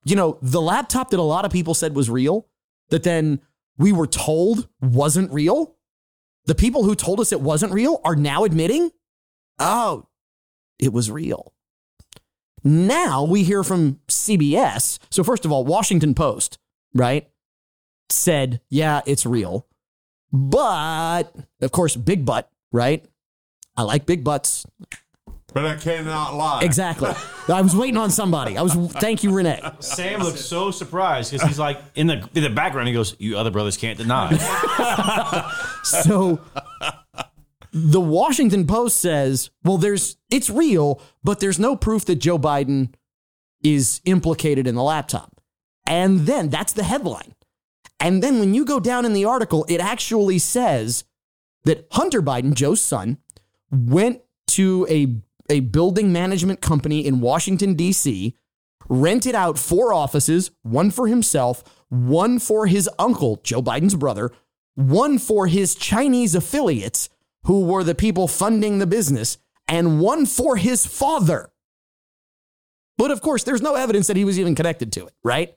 you 0.06 0.16
know, 0.16 0.40
the 0.42 0.60
laptop 0.60 1.12
that 1.12 1.20
a 1.20 1.22
lot 1.22 1.46
of 1.46 1.52
people 1.52 1.76
said 1.76 1.96
was 1.96 2.10
real, 2.10 2.48
that 2.90 3.04
then 3.04 3.42
we 3.78 3.92
were 3.92 4.08
told 4.08 4.68
wasn't 4.82 5.32
real, 5.32 5.76
the 6.46 6.56
people 6.56 6.84
who 6.84 6.96
told 6.96 7.20
us 7.20 7.32
it 7.32 7.40
wasn't 7.40 7.74
real 7.74 8.02
are 8.04 8.16
now 8.16 8.46
admitting, 8.46 8.90
oh, 9.60 10.08
it 10.80 10.92
was 10.92 11.12
real. 11.12 11.54
Now 12.64 13.24
we 13.24 13.44
hear 13.44 13.64
from 13.64 14.00
CBS. 14.08 14.98
So, 15.12 15.24
first 15.24 15.46
of 15.46 15.52
all, 15.52 15.64
Washington 15.64 16.16
Post, 16.16 16.58
right, 16.96 17.30
said, 18.10 18.62
yeah, 18.70 19.02
it's 19.06 19.26
real. 19.26 19.68
But, 20.32 21.34
of 21.62 21.72
course, 21.72 21.96
big 21.96 22.26
butt, 22.26 22.50
right? 22.72 23.06
I 23.78 23.84
like 23.84 24.06
big 24.06 24.24
butts. 24.24 24.66
But 25.54 25.66
I 25.66 25.76
cannot 25.76 26.34
lie. 26.34 26.62
Exactly. 26.64 27.12
I 27.48 27.62
was 27.62 27.76
waiting 27.76 27.98
on 27.98 28.10
somebody. 28.10 28.58
I 28.58 28.64
was. 28.64 28.74
Thank 28.94 29.24
you, 29.24 29.32
Renee. 29.32 29.62
Sam 29.80 30.22
looks 30.22 30.42
so 30.42 30.72
surprised 30.72 31.32
because 31.32 31.48
he's 31.48 31.60
like 31.60 31.80
in 31.94 32.08
the 32.08 32.28
in 32.34 32.42
the 32.42 32.50
background. 32.50 32.88
He 32.88 32.94
goes, 32.96 33.16
"You 33.20 33.38
other 33.38 33.52
brothers 33.52 33.78
can't 33.78 33.98
deny." 33.98 34.32
So, 35.84 36.40
The 37.72 38.00
Washington 38.00 38.66
Post 38.68 39.00
says, 39.00 39.50
well, 39.64 39.78
there's 39.78 40.18
it's 40.30 40.50
real, 40.50 41.02
but 41.24 41.40
there's 41.40 41.60
no 41.60 41.76
proof 41.76 42.06
that 42.06 42.16
Joe 42.16 42.38
Biden 42.40 42.94
is 43.64 44.00
implicated 44.06 44.66
in 44.68 44.76
the 44.76 44.84
laptop. 44.84 45.42
And 45.88 46.22
then 46.22 46.50
that's 46.50 46.74
the 46.74 46.84
headline. 46.84 47.36
And 48.04 48.22
then 48.22 48.40
when 48.40 48.54
you 48.54 48.66
go 48.66 48.82
down 48.82 49.06
in 49.06 49.14
the 49.14 49.24
article, 49.24 49.66
it 49.70 49.80
actually 49.80 50.38
says 50.38 51.06
that 51.64 51.88
Hunter 51.92 52.22
Biden, 52.22 52.54
Joe's 52.54 52.82
son, 52.82 53.18
went 53.72 54.22
to 54.48 54.86
a, 54.90 55.16
a 55.50 55.62
building 55.62 56.12
management 56.12 56.60
company 56.60 57.08
in 57.08 57.22
Washington, 57.22 57.76
D.C., 57.76 58.36
rented 58.90 59.36
out 59.36 59.58
four 59.58 59.94
offices 59.94 60.52
one 60.64 60.92
for 60.92 61.08
himself, 61.08 61.64
one 61.88 62.40
for 62.40 62.68
his 62.68 62.90
uncle, 63.00 63.40
Joe 63.42 63.62
Biden's 63.62 63.96
brother, 63.96 64.32
one 64.76 65.18
for 65.18 65.48
his 65.48 65.74
Chinese 65.74 66.36
affiliates, 66.36 67.08
who 67.46 67.64
were 67.64 67.86
the 67.86 67.96
people 67.96 68.28
funding 68.28 68.80
the 68.80 68.88
business, 68.88 69.38
and 69.66 70.02
one 70.02 70.26
for 70.26 70.58
his 70.58 70.86
father. 70.86 71.54
But 72.98 73.12
of 73.12 73.22
course, 73.22 73.46
there's 73.46 73.62
no 73.62 73.76
evidence 73.76 74.08
that 74.08 74.18
he 74.18 74.26
was 74.26 74.38
even 74.38 74.56
connected 74.56 74.92
to 74.94 75.06
it, 75.06 75.14
right? 75.24 75.56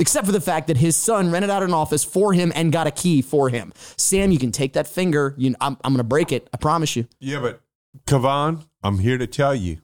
Except 0.00 0.26
for 0.26 0.32
the 0.32 0.40
fact 0.40 0.66
that 0.68 0.78
his 0.78 0.96
son 0.96 1.30
rented 1.30 1.50
out 1.50 1.62
an 1.62 1.74
office 1.74 2.02
for 2.02 2.32
him 2.32 2.50
and 2.54 2.72
got 2.72 2.86
a 2.86 2.90
key 2.90 3.20
for 3.20 3.50
him. 3.50 3.72
Sam, 3.98 4.32
you 4.32 4.38
can 4.38 4.50
take 4.50 4.72
that 4.72 4.86
finger. 4.86 5.34
You, 5.36 5.54
I'm, 5.60 5.76
I'm 5.84 5.92
going 5.92 5.98
to 5.98 6.04
break 6.04 6.32
it. 6.32 6.48
I 6.54 6.56
promise 6.56 6.96
you. 6.96 7.06
Yeah, 7.20 7.40
but 7.40 7.60
Kavan, 8.06 8.66
I'm 8.82 9.00
here 9.00 9.18
to 9.18 9.26
tell 9.26 9.54
you, 9.54 9.78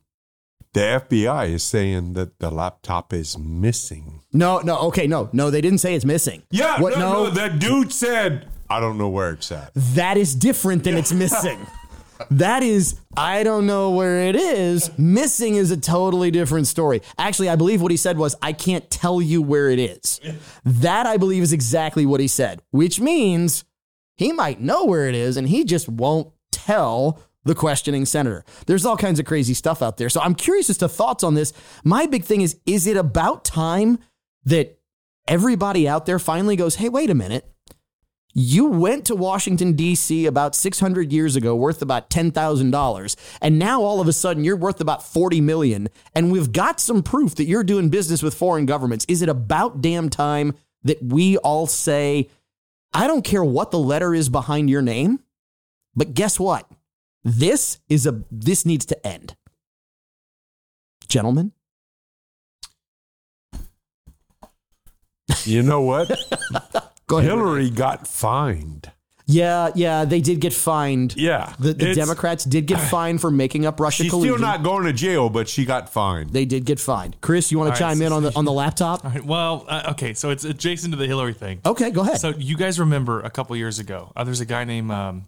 the 0.72 0.80
FBI 0.80 1.50
is 1.50 1.62
saying 1.62 2.14
that 2.14 2.38
the 2.38 2.50
laptop 2.50 3.12
is 3.12 3.38
missing. 3.38 4.22
No, 4.32 4.60
no, 4.60 4.78
okay, 4.88 5.06
no, 5.06 5.28
no, 5.32 5.50
they 5.50 5.60
didn't 5.60 5.78
say 5.78 5.94
it's 5.94 6.04
missing. 6.04 6.42
Yeah, 6.50 6.80
what? 6.80 6.98
no, 6.98 7.24
no, 7.24 7.30
that 7.30 7.58
dude 7.58 7.92
said, 7.92 8.48
I 8.68 8.80
don't 8.80 8.98
know 8.98 9.08
where 9.08 9.32
it's 9.32 9.52
at. 9.52 9.72
That 9.74 10.16
is 10.16 10.34
different 10.34 10.84
than 10.84 10.96
it's 10.96 11.12
missing. 11.12 11.58
That 12.30 12.62
is, 12.62 13.00
I 13.16 13.42
don't 13.42 13.66
know 13.66 13.90
where 13.90 14.24
it 14.24 14.36
is. 14.36 14.90
Missing 14.98 15.54
is 15.54 15.70
a 15.70 15.76
totally 15.76 16.30
different 16.30 16.66
story. 16.66 17.02
Actually, 17.18 17.48
I 17.48 17.56
believe 17.56 17.82
what 17.82 17.90
he 17.90 17.96
said 17.96 18.18
was, 18.18 18.34
I 18.42 18.52
can't 18.52 18.88
tell 18.90 19.20
you 19.20 19.42
where 19.42 19.70
it 19.70 19.78
is. 19.78 20.20
That 20.64 21.06
I 21.06 21.16
believe 21.16 21.42
is 21.42 21.52
exactly 21.52 22.06
what 22.06 22.20
he 22.20 22.28
said, 22.28 22.62
which 22.70 23.00
means 23.00 23.64
he 24.16 24.32
might 24.32 24.60
know 24.60 24.84
where 24.84 25.08
it 25.08 25.14
is 25.14 25.36
and 25.36 25.48
he 25.48 25.64
just 25.64 25.88
won't 25.88 26.32
tell 26.52 27.20
the 27.44 27.54
questioning 27.54 28.04
senator. 28.04 28.44
There's 28.66 28.84
all 28.84 28.96
kinds 28.96 29.20
of 29.20 29.26
crazy 29.26 29.54
stuff 29.54 29.80
out 29.82 29.98
there. 29.98 30.08
So 30.08 30.20
I'm 30.20 30.34
curious 30.34 30.68
as 30.68 30.78
to 30.78 30.88
thoughts 30.88 31.22
on 31.22 31.34
this. 31.34 31.52
My 31.84 32.06
big 32.06 32.24
thing 32.24 32.40
is, 32.40 32.58
is 32.66 32.86
it 32.86 32.96
about 32.96 33.44
time 33.44 33.98
that 34.44 34.78
everybody 35.28 35.88
out 35.88 36.06
there 36.06 36.18
finally 36.18 36.56
goes, 36.56 36.76
hey, 36.76 36.88
wait 36.88 37.10
a 37.10 37.14
minute. 37.14 37.48
You 38.38 38.66
went 38.66 39.06
to 39.06 39.16
Washington, 39.16 39.72
D.C. 39.72 40.26
about 40.26 40.54
600 40.54 41.10
years 41.10 41.36
ago, 41.36 41.56
worth 41.56 41.80
about 41.80 42.10
$10,000. 42.10 43.16
And 43.40 43.58
now 43.58 43.80
all 43.80 43.98
of 43.98 44.08
a 44.08 44.12
sudden 44.12 44.44
you're 44.44 44.58
worth 44.58 44.78
about 44.78 45.02
40 45.02 45.40
million. 45.40 45.88
And 46.14 46.30
we've 46.30 46.52
got 46.52 46.78
some 46.78 47.02
proof 47.02 47.34
that 47.36 47.46
you're 47.46 47.64
doing 47.64 47.88
business 47.88 48.22
with 48.22 48.34
foreign 48.34 48.66
governments. 48.66 49.06
Is 49.08 49.22
it 49.22 49.30
about 49.30 49.80
damn 49.80 50.10
time 50.10 50.52
that 50.82 51.02
we 51.02 51.38
all 51.38 51.66
say, 51.66 52.28
I 52.92 53.06
don't 53.06 53.24
care 53.24 53.42
what 53.42 53.70
the 53.70 53.78
letter 53.78 54.14
is 54.14 54.28
behind 54.28 54.68
your 54.68 54.82
name, 54.82 55.20
but 55.94 56.12
guess 56.12 56.38
what? 56.38 56.70
This 57.24 57.78
is 57.88 58.06
a 58.06 58.22
this 58.30 58.66
needs 58.66 58.84
to 58.84 59.06
end. 59.06 59.34
Gentlemen, 61.08 61.52
You 65.44 65.62
know 65.62 65.80
what? 65.80 66.10
Go 67.08 67.18
ahead. 67.18 67.30
Hillary 67.30 67.70
got 67.70 68.06
fined. 68.06 68.90
Yeah, 69.28 69.70
yeah, 69.74 70.04
they 70.04 70.20
did 70.20 70.38
get 70.40 70.52
fined. 70.52 71.16
Yeah. 71.16 71.52
The, 71.58 71.72
the 71.72 71.90
It's- 71.90 71.96
Democrats 71.96 72.44
did 72.44 72.66
get 72.66 72.80
fined 72.90 73.20
for 73.20 73.30
making 73.30 73.66
up 73.66 73.80
Russia 73.80 74.04
She's 74.04 74.10
collusion. 74.10 74.36
still 74.36 74.46
not 74.46 74.62
going 74.62 74.84
to 74.84 74.92
jail, 74.92 75.28
but 75.28 75.48
she 75.48 75.64
got 75.64 75.88
fined. 75.92 76.30
They 76.30 76.44
did 76.44 76.64
get 76.64 76.78
fined. 76.78 77.16
Chris, 77.20 77.50
you 77.50 77.58
want 77.58 77.74
to 77.74 77.82
All 77.82 77.88
right, 77.88 77.94
chime 77.94 78.02
in 78.02 78.10
so- 78.10 78.16
on 78.16 78.22
the 78.22 78.32
on 78.36 78.44
the 78.44 78.52
laptop? 78.52 79.04
All 79.04 79.10
right, 79.10 79.24
well, 79.24 79.64
uh, 79.68 79.88
okay, 79.92 80.14
so 80.14 80.30
it's 80.30 80.44
adjacent 80.44 80.92
to 80.92 80.96
the 80.96 81.06
Hillary 81.08 81.32
thing. 81.34 81.60
Okay, 81.66 81.90
go 81.90 82.02
ahead. 82.02 82.20
So 82.20 82.30
you 82.30 82.56
guys 82.56 82.78
remember 82.78 83.20
a 83.20 83.30
couple 83.30 83.56
years 83.56 83.80
ago? 83.80 84.12
Uh, 84.14 84.22
there's 84.22 84.40
a 84.40 84.46
guy 84.46 84.62
named 84.62 84.92
um, 84.92 85.24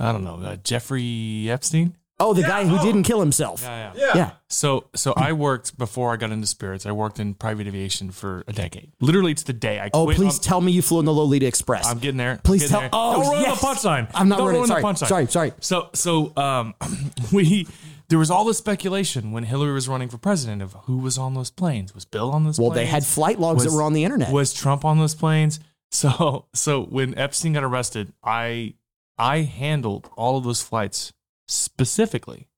I 0.00 0.10
don't 0.12 0.24
know 0.24 0.40
uh, 0.42 0.56
Jeffrey 0.56 1.48
Epstein. 1.48 1.94
Oh, 2.20 2.34
the 2.34 2.42
guy 2.42 2.64
who 2.66 2.78
didn't 2.78 3.04
kill 3.04 3.20
himself. 3.20 3.62
Yeah, 3.62 3.92
yeah. 3.94 4.12
Yeah. 4.14 4.30
So, 4.48 4.86
so 4.94 5.12
I 5.16 5.32
worked 5.32 5.78
before 5.78 6.12
I 6.12 6.16
got 6.16 6.32
into 6.32 6.46
spirits. 6.48 6.84
I 6.84 6.90
worked 6.92 7.20
in 7.20 7.34
private 7.34 7.68
aviation 7.68 8.10
for 8.10 8.42
a 8.48 8.52
decade. 8.52 8.90
Literally, 9.00 9.30
it's 9.30 9.44
the 9.44 9.52
day 9.52 9.78
I. 9.78 9.90
Oh, 9.94 10.04
quit 10.04 10.16
please 10.16 10.38
on- 10.38 10.42
tell 10.42 10.60
me 10.60 10.72
you 10.72 10.82
flew 10.82 10.98
in 10.98 11.04
the 11.04 11.12
Lolita 11.12 11.46
Express. 11.46 11.86
I'm 11.86 11.98
getting 11.98 12.16
there. 12.16 12.40
Please 12.42 12.64
I'm 12.64 12.68
tell. 12.68 12.80
getting 12.80 12.90
there. 12.90 13.00
Oh, 13.00 13.22
Don't 13.22 13.30
ruin 13.32 13.42
yes. 13.42 13.60
the 13.60 13.66
punchline. 13.66 14.10
I'm 14.14 14.28
not 14.28 14.38
Don't 14.38 14.46
running. 14.48 14.60
ruin 14.60 14.68
Sorry, 14.68 14.82
the 14.82 14.88
punchline. 14.88 15.08
sorry, 15.08 15.26
sorry. 15.26 15.52
So, 15.60 15.90
so 15.94 16.32
um, 16.36 16.74
we 17.32 17.66
there 18.08 18.18
was 18.18 18.30
all 18.30 18.44
this 18.44 18.58
speculation 18.58 19.32
when 19.32 19.44
Hillary 19.44 19.72
was 19.72 19.88
running 19.88 20.08
for 20.08 20.18
president 20.18 20.62
of 20.62 20.72
who 20.84 20.98
was 20.98 21.18
on 21.18 21.34
those 21.34 21.50
planes. 21.50 21.94
Was 21.94 22.04
Bill 22.04 22.30
on 22.30 22.44
those? 22.44 22.56
Planes? 22.56 22.66
Well, 22.66 22.74
planes? 22.74 22.86
they 22.88 22.90
had 22.90 23.06
flight 23.06 23.38
logs 23.38 23.64
that 23.64 23.72
were 23.72 23.82
on 23.82 23.92
the 23.92 24.04
internet. 24.04 24.32
Was 24.32 24.52
Trump 24.54 24.84
on 24.84 24.98
those 24.98 25.14
planes? 25.14 25.60
So, 25.90 26.46
so 26.54 26.82
when 26.84 27.16
Epstein 27.18 27.52
got 27.52 27.64
arrested, 27.64 28.12
I 28.24 28.74
I 29.18 29.42
handled 29.42 30.08
all 30.16 30.38
of 30.38 30.44
those 30.44 30.62
flights 30.62 31.12
specifically. 31.48 32.48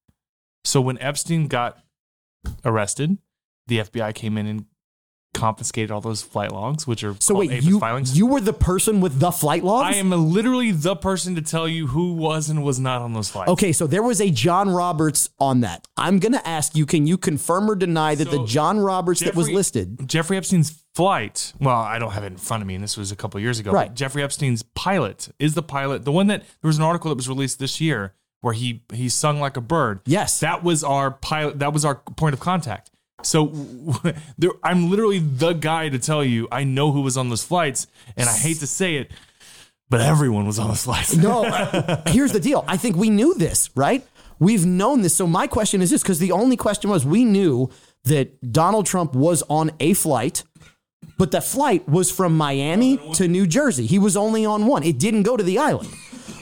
So 0.65 0.81
when 0.81 0.99
Epstein 0.99 1.47
got 1.47 1.79
arrested, 2.65 3.19
the 3.67 3.79
FBI 3.79 4.15
came 4.15 4.37
in 4.37 4.47
and 4.47 4.65
confiscated 5.33 5.93
all 5.93 6.01
those 6.01 6.23
flight 6.23 6.51
logs, 6.51 6.87
which 6.89 7.05
are 7.05 7.15
So 7.21 7.37
wait, 7.37 7.62
you 7.62 7.79
filings. 7.79 8.19
you 8.19 8.27
were 8.27 8.41
the 8.41 8.53
person 8.53 9.01
with 9.01 9.21
the 9.21 9.31
flight 9.31 9.62
logs? 9.62 9.95
I 9.95 9.99
am 9.99 10.11
literally 10.11 10.73
the 10.73 10.97
person 10.97 11.37
to 11.37 11.43
tell 11.43 11.69
you 11.69 11.87
who 11.87 12.15
was 12.15 12.51
and 12.51 12.65
was 12.65 12.81
not 12.81 13.01
on 13.01 13.12
those 13.12 13.29
flights. 13.31 13.51
Okay, 13.53 13.73
so 13.73 13.87
there 13.87 14.03
was 14.03 14.21
a 14.21 14.31
John 14.31 14.69
Roberts 14.69 15.31
on 15.39 15.61
that. 15.61 15.87
I'm 15.97 16.19
going 16.19 16.33
to 16.33 16.47
ask 16.47 16.75
you 16.75 16.85
can 16.85 17.07
you 17.07 17.17
confirm 17.17 17.71
or 17.71 17.77
deny 17.77 18.17
that 18.17 18.31
the 18.31 18.45
John 18.45 18.81
Roberts 18.81 19.21
that 19.21 19.37
was 19.37 19.49
listed 19.49 20.09
Jeffrey 20.09 20.37
Epstein's 20.37 20.83
flight. 20.95 21.53
Well, 21.61 21.77
I 21.77 22.01
don't 22.01 22.11
have 22.11 22.25
it 22.25 22.29
in 22.33 22.37
front 22.37 22.62
of 22.62 22.67
me, 22.67 22.75
and 22.75 22.83
this 22.83 22.97
was 22.97 23.12
a 23.12 23.17
couple 23.17 23.39
years 23.39 23.61
ago. 23.61 23.71
but 23.71 23.77
Right. 23.77 23.95
Jeffrey 23.95 24.23
Epstein's 24.25 24.65
pilot 24.75 25.29
is 25.39 25.55
the 25.55 25.62
pilot, 25.62 26.05
the 26.05 26.12
one 26.12 26.27
that 26.27 26.41
there 26.61 26.69
was 26.69 26.77
an 26.77 26.83
article 26.83 27.09
that 27.11 27.17
was 27.17 27.29
released 27.29 27.61
this 27.61 27.81
year 27.81 28.15
where 28.41 28.55
he 28.55 28.83
he 28.93 29.09
sung 29.09 29.41
like 29.41 29.57
a 29.57 29.61
bird. 29.61 30.01
Yes, 30.07 30.41
that 30.41 30.62
was 30.62 30.83
our 30.85 31.11
pilot. 31.11 31.59
That 31.59 31.73
was 31.73 31.85
our 31.85 31.97
point 31.97 32.35
of 32.35 32.41
contact. 32.41 32.91
So 33.23 33.47
there, 34.39 34.51
I'm 34.62 34.91
literally 34.91 35.19
the 35.19 35.53
guy 35.53 35.89
to 35.89 35.99
tell 35.99 36.25
you 36.25 36.49
I 36.51 36.65
know 36.65 36.93
who 36.93 37.03
was 37.03 37.17
on 37.17 37.29
those 37.29 37.45
flights, 37.45 37.87
and 38.17 38.29
I 38.29 38.37
hate 38.37 38.59
to 38.59 38.67
say 38.67 38.97
it, 38.97 39.11
but 39.89 40.01
everyone 40.01 40.47
was 40.47 40.59
on 40.59 40.69
those 40.69 40.85
flights. 40.85 41.17
No, 41.17 41.45
uh, 41.45 42.03
here's 42.09 42.33
the 42.33 42.41
deal. 42.41 42.65
I 42.67 42.77
think 42.77 42.97
we 42.97 43.11
knew 43.11 43.35
this, 43.35 43.71
right? 43.75 44.07
We've 44.39 44.65
known 44.65 45.03
this. 45.03 45.15
So 45.15 45.27
my 45.27 45.47
question 45.47 45.83
is 45.83 45.91
this 45.91 46.03
because 46.03 46.19
the 46.19 46.33
only 46.33 46.57
question 46.57 46.89
was 46.89 47.05
we 47.05 47.25
knew 47.25 47.71
that 48.05 48.53
Donald 48.53 48.87
Trump 48.87 49.15
was 49.15 49.43
on 49.51 49.71
a 49.81 49.93
flight, 49.93 50.45
but 51.19 51.31
the 51.31 51.43
flight 51.43 51.87
was 51.87 52.11
from 52.11 52.37
Miami 52.37 52.97
to 53.15 53.29
New 53.29 53.47
Jersey. 53.47 53.85
He 53.85 53.99
was 53.99 54.17
only 54.17 54.47
on 54.47 54.67
one. 54.67 54.83
It 54.83 54.99
didn't 54.99 55.25
go 55.25 55.37
to 55.37 55.45
the 55.45 55.59
island. 55.59 55.91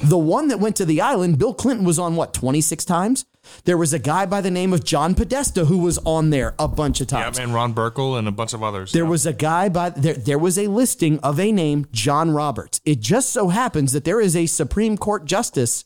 The 0.02 0.18
one 0.18 0.48
that 0.48 0.60
went 0.60 0.76
to 0.76 0.84
the 0.84 1.00
island, 1.00 1.38
Bill 1.38 1.52
Clinton 1.52 1.84
was 1.84 1.98
on 1.98 2.14
what, 2.16 2.32
26 2.32 2.84
times? 2.84 3.24
There 3.64 3.76
was 3.76 3.92
a 3.92 3.98
guy 3.98 4.26
by 4.26 4.40
the 4.40 4.50
name 4.50 4.72
of 4.72 4.84
John 4.84 5.14
Podesta 5.14 5.64
who 5.64 5.78
was 5.78 5.98
on 6.04 6.30
there 6.30 6.54
a 6.58 6.68
bunch 6.68 7.00
of 7.00 7.10
Yeah, 7.10 7.24
times. 7.24 7.38
and 7.38 7.52
Ron 7.52 7.74
Burkle 7.74 8.16
and 8.18 8.28
a 8.28 8.32
bunch 8.32 8.52
of 8.52 8.62
others. 8.62 8.92
There 8.92 9.06
was 9.06 9.26
a 9.26 9.32
guy 9.32 9.68
by 9.68 9.90
there. 9.90 10.14
There 10.14 10.38
was 10.38 10.56
a 10.58 10.66
listing 10.68 11.18
of 11.20 11.40
a 11.40 11.50
name, 11.50 11.86
John 11.90 12.30
Roberts. 12.30 12.80
It 12.84 13.00
just 13.00 13.30
so 13.30 13.48
happens 13.48 13.92
that 13.92 14.04
there 14.04 14.20
is 14.20 14.36
a 14.36 14.46
Supreme 14.46 14.96
Court 14.98 15.24
justice 15.24 15.84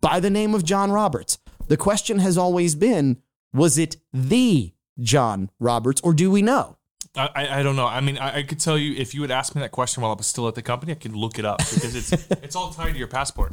by 0.00 0.20
the 0.20 0.30
name 0.30 0.54
of 0.54 0.64
John 0.64 0.90
Roberts. 0.92 1.38
The 1.68 1.76
question 1.76 2.18
has 2.18 2.36
always 2.36 2.74
been: 2.74 3.18
Was 3.54 3.78
it 3.78 3.96
the 4.12 4.74
John 4.98 5.50
Roberts, 5.60 6.00
or 6.02 6.12
do 6.12 6.30
we 6.30 6.42
know? 6.42 6.76
I, 7.16 7.28
I- 7.34 7.60
I 7.60 7.62
don't 7.62 7.76
know. 7.76 7.86
I 7.86 8.00
mean, 8.00 8.18
I, 8.18 8.38
I 8.38 8.42
could 8.42 8.60
tell 8.60 8.78
you 8.78 8.94
if 8.96 9.14
you 9.14 9.20
would 9.20 9.30
ask 9.30 9.54
me 9.54 9.60
that 9.62 9.72
question 9.72 10.02
while 10.02 10.12
I 10.12 10.14
was 10.14 10.26
still 10.26 10.46
at 10.48 10.54
the 10.54 10.62
company, 10.62 10.92
I 10.92 10.96
could 10.96 11.14
look 11.16 11.38
it 11.38 11.44
up 11.44 11.58
because 11.58 11.94
it's 11.94 12.12
it's 12.42 12.56
all 12.56 12.70
tied 12.72 12.92
to 12.92 12.98
your 12.98 13.08
passport, 13.08 13.52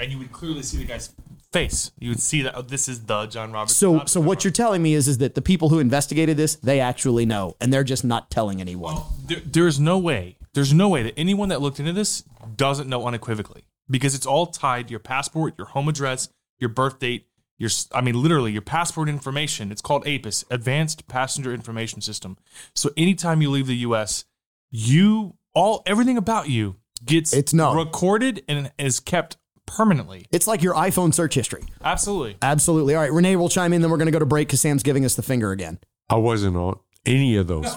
and 0.00 0.10
you 0.10 0.18
would 0.18 0.32
clearly 0.32 0.62
see 0.62 0.78
the 0.78 0.84
guy's 0.84 1.12
face. 1.52 1.90
You 1.98 2.10
would 2.10 2.20
see 2.20 2.42
that 2.42 2.54
oh, 2.56 2.62
this 2.62 2.88
is 2.88 3.04
the 3.04 3.26
John 3.26 3.52
Roberts. 3.52 3.76
So, 3.76 4.04
so 4.06 4.20
what 4.20 4.44
you're 4.44 4.50
telling 4.52 4.82
me 4.82 4.94
is, 4.94 5.08
is 5.08 5.18
that 5.18 5.34
the 5.34 5.42
people 5.42 5.68
who 5.68 5.78
investigated 5.78 6.36
this, 6.36 6.56
they 6.56 6.80
actually 6.80 7.24
know, 7.26 7.54
and 7.60 7.72
they're 7.72 7.84
just 7.84 8.04
not 8.04 8.30
telling 8.30 8.60
anyone. 8.60 8.96
there, 9.26 9.40
there's 9.44 9.78
no 9.80 9.98
way. 9.98 10.36
There's 10.54 10.72
no 10.72 10.88
way 10.88 11.02
that 11.02 11.18
anyone 11.18 11.50
that 11.50 11.60
looked 11.60 11.78
into 11.80 11.92
this 11.92 12.24
doesn't 12.56 12.88
know 12.88 13.06
unequivocally 13.06 13.64
because 13.90 14.14
it's 14.14 14.24
all 14.26 14.46
tied 14.46 14.88
to 14.88 14.90
your 14.90 15.00
passport, 15.00 15.54
your 15.58 15.66
home 15.68 15.88
address, 15.88 16.30
your 16.58 16.70
birth 16.70 16.98
date, 16.98 17.26
your 17.58 17.68
s- 17.68 17.88
I 17.92 18.00
mean 18.00 18.20
literally 18.22 18.52
your 18.52 18.62
passport 18.62 19.08
information. 19.08 19.72
It's 19.72 19.82
called 19.82 20.06
APIS, 20.06 20.44
Advanced 20.50 21.08
Passenger 21.08 21.52
Information 21.54 22.00
System. 22.00 22.36
So 22.74 22.90
anytime 22.96 23.42
you 23.42 23.50
leave 23.50 23.66
the 23.66 23.76
US, 23.76 24.24
you 24.70 25.34
all 25.54 25.82
everything 25.86 26.16
about 26.16 26.48
you 26.48 26.76
gets 27.04 27.32
it's 27.32 27.52
recorded 27.52 28.42
and 28.48 28.70
is 28.78 29.00
kept 29.00 29.36
permanently. 29.66 30.26
It's 30.30 30.46
like 30.46 30.62
your 30.62 30.74
iPhone 30.74 31.12
search 31.12 31.34
history. 31.34 31.64
Absolutely. 31.82 32.36
Absolutely. 32.42 32.94
All 32.94 33.02
right, 33.02 33.12
Renee 33.12 33.36
will 33.36 33.48
chime 33.48 33.72
in. 33.72 33.82
Then 33.82 33.90
we're 33.90 33.96
going 33.96 34.06
to 34.06 34.12
go 34.12 34.18
to 34.18 34.26
break 34.26 34.48
because 34.48 34.60
Sam's 34.60 34.82
giving 34.82 35.04
us 35.04 35.14
the 35.14 35.22
finger 35.22 35.50
again. 35.50 35.78
I 36.08 36.16
wasn't 36.16 36.56
on 36.56 36.78
any 37.04 37.36
of 37.36 37.48
those. 37.48 37.66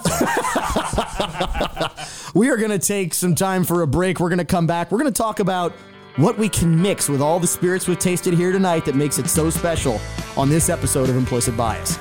We 2.34 2.48
are 2.50 2.56
going 2.56 2.70
to 2.70 2.78
take 2.78 3.14
some 3.14 3.34
time 3.34 3.64
for 3.64 3.82
a 3.82 3.86
break. 3.86 4.20
We're 4.20 4.28
going 4.28 4.38
to 4.38 4.44
come 4.44 4.66
back. 4.66 4.92
We're 4.92 4.98
going 4.98 5.12
to 5.12 5.22
talk 5.22 5.40
about 5.40 5.72
what 6.20 6.36
we 6.36 6.48
can 6.48 6.80
mix 6.80 7.08
with 7.08 7.22
all 7.22 7.40
the 7.40 7.46
spirits 7.46 7.88
we've 7.88 7.98
tasted 7.98 8.34
here 8.34 8.52
tonight 8.52 8.84
that 8.84 8.94
makes 8.94 9.18
it 9.18 9.26
so 9.26 9.48
special 9.48 9.98
on 10.36 10.50
this 10.50 10.68
episode 10.68 11.08
of 11.08 11.16
Implicit 11.16 11.56
Bias. 11.56 11.98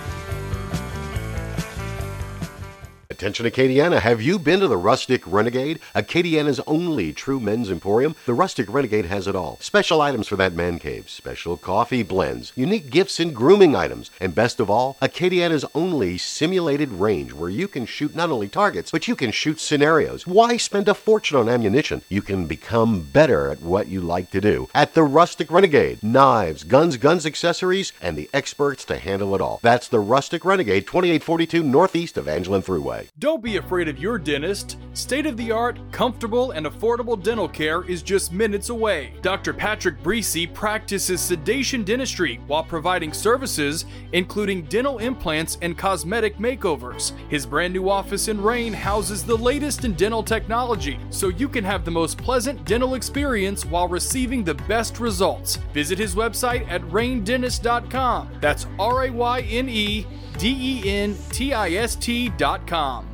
Attention 3.19 3.45
Acadiana, 3.47 3.99
have 3.99 4.21
you 4.21 4.39
been 4.39 4.61
to 4.61 4.67
the 4.69 4.77
Rustic 4.77 5.21
Renegade? 5.27 5.81
Acadiana's 5.93 6.61
only 6.65 7.11
true 7.11 7.41
men's 7.41 7.69
emporium. 7.69 8.15
The 8.25 8.33
Rustic 8.33 8.71
Renegade 8.73 9.07
has 9.07 9.27
it 9.27 9.35
all. 9.35 9.57
Special 9.59 10.01
items 10.01 10.29
for 10.29 10.37
that 10.37 10.53
man 10.53 10.79
cave, 10.79 11.09
special 11.09 11.57
coffee 11.57 12.01
blends, 12.01 12.53
unique 12.55 12.89
gifts 12.89 13.19
and 13.19 13.35
grooming 13.35 13.75
items, 13.75 14.09
and 14.21 14.33
best 14.33 14.61
of 14.61 14.69
all, 14.69 14.95
Acadiana's 15.01 15.65
only 15.75 16.17
simulated 16.17 16.93
range 16.93 17.33
where 17.33 17.49
you 17.49 17.67
can 17.67 17.85
shoot 17.85 18.15
not 18.15 18.29
only 18.29 18.47
targets, 18.47 18.89
but 18.89 19.09
you 19.09 19.17
can 19.17 19.31
shoot 19.31 19.59
scenarios. 19.59 20.25
Why 20.25 20.55
spend 20.55 20.87
a 20.87 20.93
fortune 20.93 21.35
on 21.39 21.49
ammunition? 21.49 22.03
You 22.07 22.21
can 22.21 22.47
become 22.47 23.01
better 23.01 23.49
at 23.49 23.61
what 23.61 23.89
you 23.89 23.99
like 23.99 24.31
to 24.31 24.39
do. 24.39 24.69
At 24.73 24.93
the 24.93 25.03
Rustic 25.03 25.51
Renegade, 25.51 26.01
knives, 26.01 26.63
guns, 26.63 26.95
guns, 26.95 27.25
accessories, 27.25 27.91
and 28.01 28.17
the 28.17 28.29
experts 28.33 28.85
to 28.85 28.97
handle 28.97 29.35
it 29.35 29.41
all. 29.41 29.59
That's 29.61 29.89
the 29.89 29.99
Rustic 29.99 30.45
Renegade, 30.45 30.87
2842 30.87 31.61
northeast 31.63 32.17
Evangeline 32.17 32.61
Thruway. 32.61 33.08
Don't 33.17 33.43
be 33.43 33.57
afraid 33.57 33.89
of 33.89 33.99
your 33.99 34.17
dentist. 34.17 34.77
State 34.93 35.25
of 35.25 35.35
the 35.35 35.51
art, 35.51 35.79
comfortable, 35.91 36.51
and 36.51 36.65
affordable 36.65 37.21
dental 37.21 37.49
care 37.49 37.83
is 37.83 38.01
just 38.01 38.31
minutes 38.31 38.69
away. 38.69 39.13
Dr. 39.21 39.53
Patrick 39.53 40.01
Breesy 40.03 40.53
practices 40.53 41.19
sedation 41.19 41.83
dentistry 41.83 42.39
while 42.47 42.63
providing 42.63 43.11
services 43.11 43.85
including 44.13 44.63
dental 44.63 44.99
implants 44.99 45.57
and 45.61 45.77
cosmetic 45.77 46.37
makeovers. 46.37 47.17
His 47.29 47.45
brand 47.45 47.73
new 47.73 47.89
office 47.89 48.27
in 48.27 48.41
Rayne 48.41 48.73
houses 48.73 49.23
the 49.23 49.37
latest 49.37 49.85
in 49.85 49.93
dental 49.93 50.23
technology, 50.23 50.99
so 51.09 51.29
you 51.29 51.49
can 51.49 51.63
have 51.63 51.83
the 51.83 51.91
most 51.91 52.17
pleasant 52.17 52.63
dental 52.65 52.95
experience 52.95 53.65
while 53.65 53.87
receiving 53.87 54.43
the 54.43 54.53
best 54.53 54.99
results. 54.99 55.57
Visit 55.73 55.97
his 55.97 56.15
website 56.15 56.67
at 56.69 56.81
raynedentist.com. 56.83 58.37
That's 58.39 58.67
R 58.77 59.05
A 59.05 59.09
Y 59.09 59.41
N 59.41 59.69
E 59.69 60.05
D 60.39 60.55
E 60.57 60.89
N 60.89 61.17
T 61.31 61.53
I 61.53 61.71
S 61.71 61.95
T 61.95 62.29
dot 62.29 62.65
com. 62.65 63.05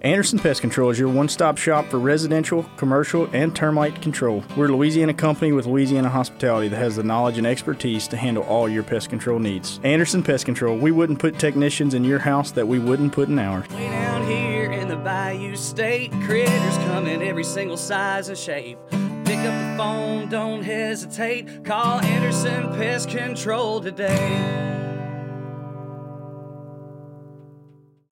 Anderson 0.00 0.38
Pest 0.38 0.62
Control 0.62 0.88
is 0.88 0.98
your 0.98 1.10
one 1.10 1.28
stop 1.28 1.58
shop 1.58 1.84
for 1.90 1.98
residential, 1.98 2.62
commercial, 2.78 3.28
and 3.34 3.54
termite 3.54 4.00
control. 4.00 4.42
We're 4.56 4.70
a 4.70 4.72
Louisiana 4.72 5.12
company 5.12 5.52
with 5.52 5.66
Louisiana 5.66 6.08
hospitality 6.08 6.68
that 6.68 6.78
has 6.78 6.96
the 6.96 7.02
knowledge 7.02 7.36
and 7.36 7.46
expertise 7.46 8.08
to 8.08 8.16
handle 8.16 8.42
all 8.44 8.66
your 8.66 8.82
pest 8.82 9.10
control 9.10 9.38
needs. 9.38 9.78
Anderson 9.84 10.22
Pest 10.22 10.46
Control, 10.46 10.78
we 10.78 10.90
wouldn't 10.90 11.18
put 11.18 11.38
technicians 11.38 11.92
in 11.92 12.04
your 12.04 12.20
house 12.20 12.50
that 12.52 12.66
we 12.66 12.78
wouldn't 12.78 13.12
put 13.12 13.28
in 13.28 13.38
ours. 13.38 13.68
Way 13.68 13.90
down 13.90 14.26
here 14.26 14.72
in 14.72 14.88
the 14.88 14.96
Bayou 14.96 15.54
State, 15.56 16.10
critters 16.24 16.76
come 16.86 17.06
in 17.06 17.20
every 17.20 17.44
single 17.44 17.76
size 17.76 18.30
and 18.30 18.38
shape. 18.38 18.78
Pick 19.26 19.40
up 19.40 19.52
the 19.52 19.74
phone, 19.76 20.30
don't 20.30 20.62
hesitate. 20.62 21.62
Call 21.62 22.00
Anderson 22.00 22.72
Pest 22.72 23.10
Control 23.10 23.82
today. 23.82 24.79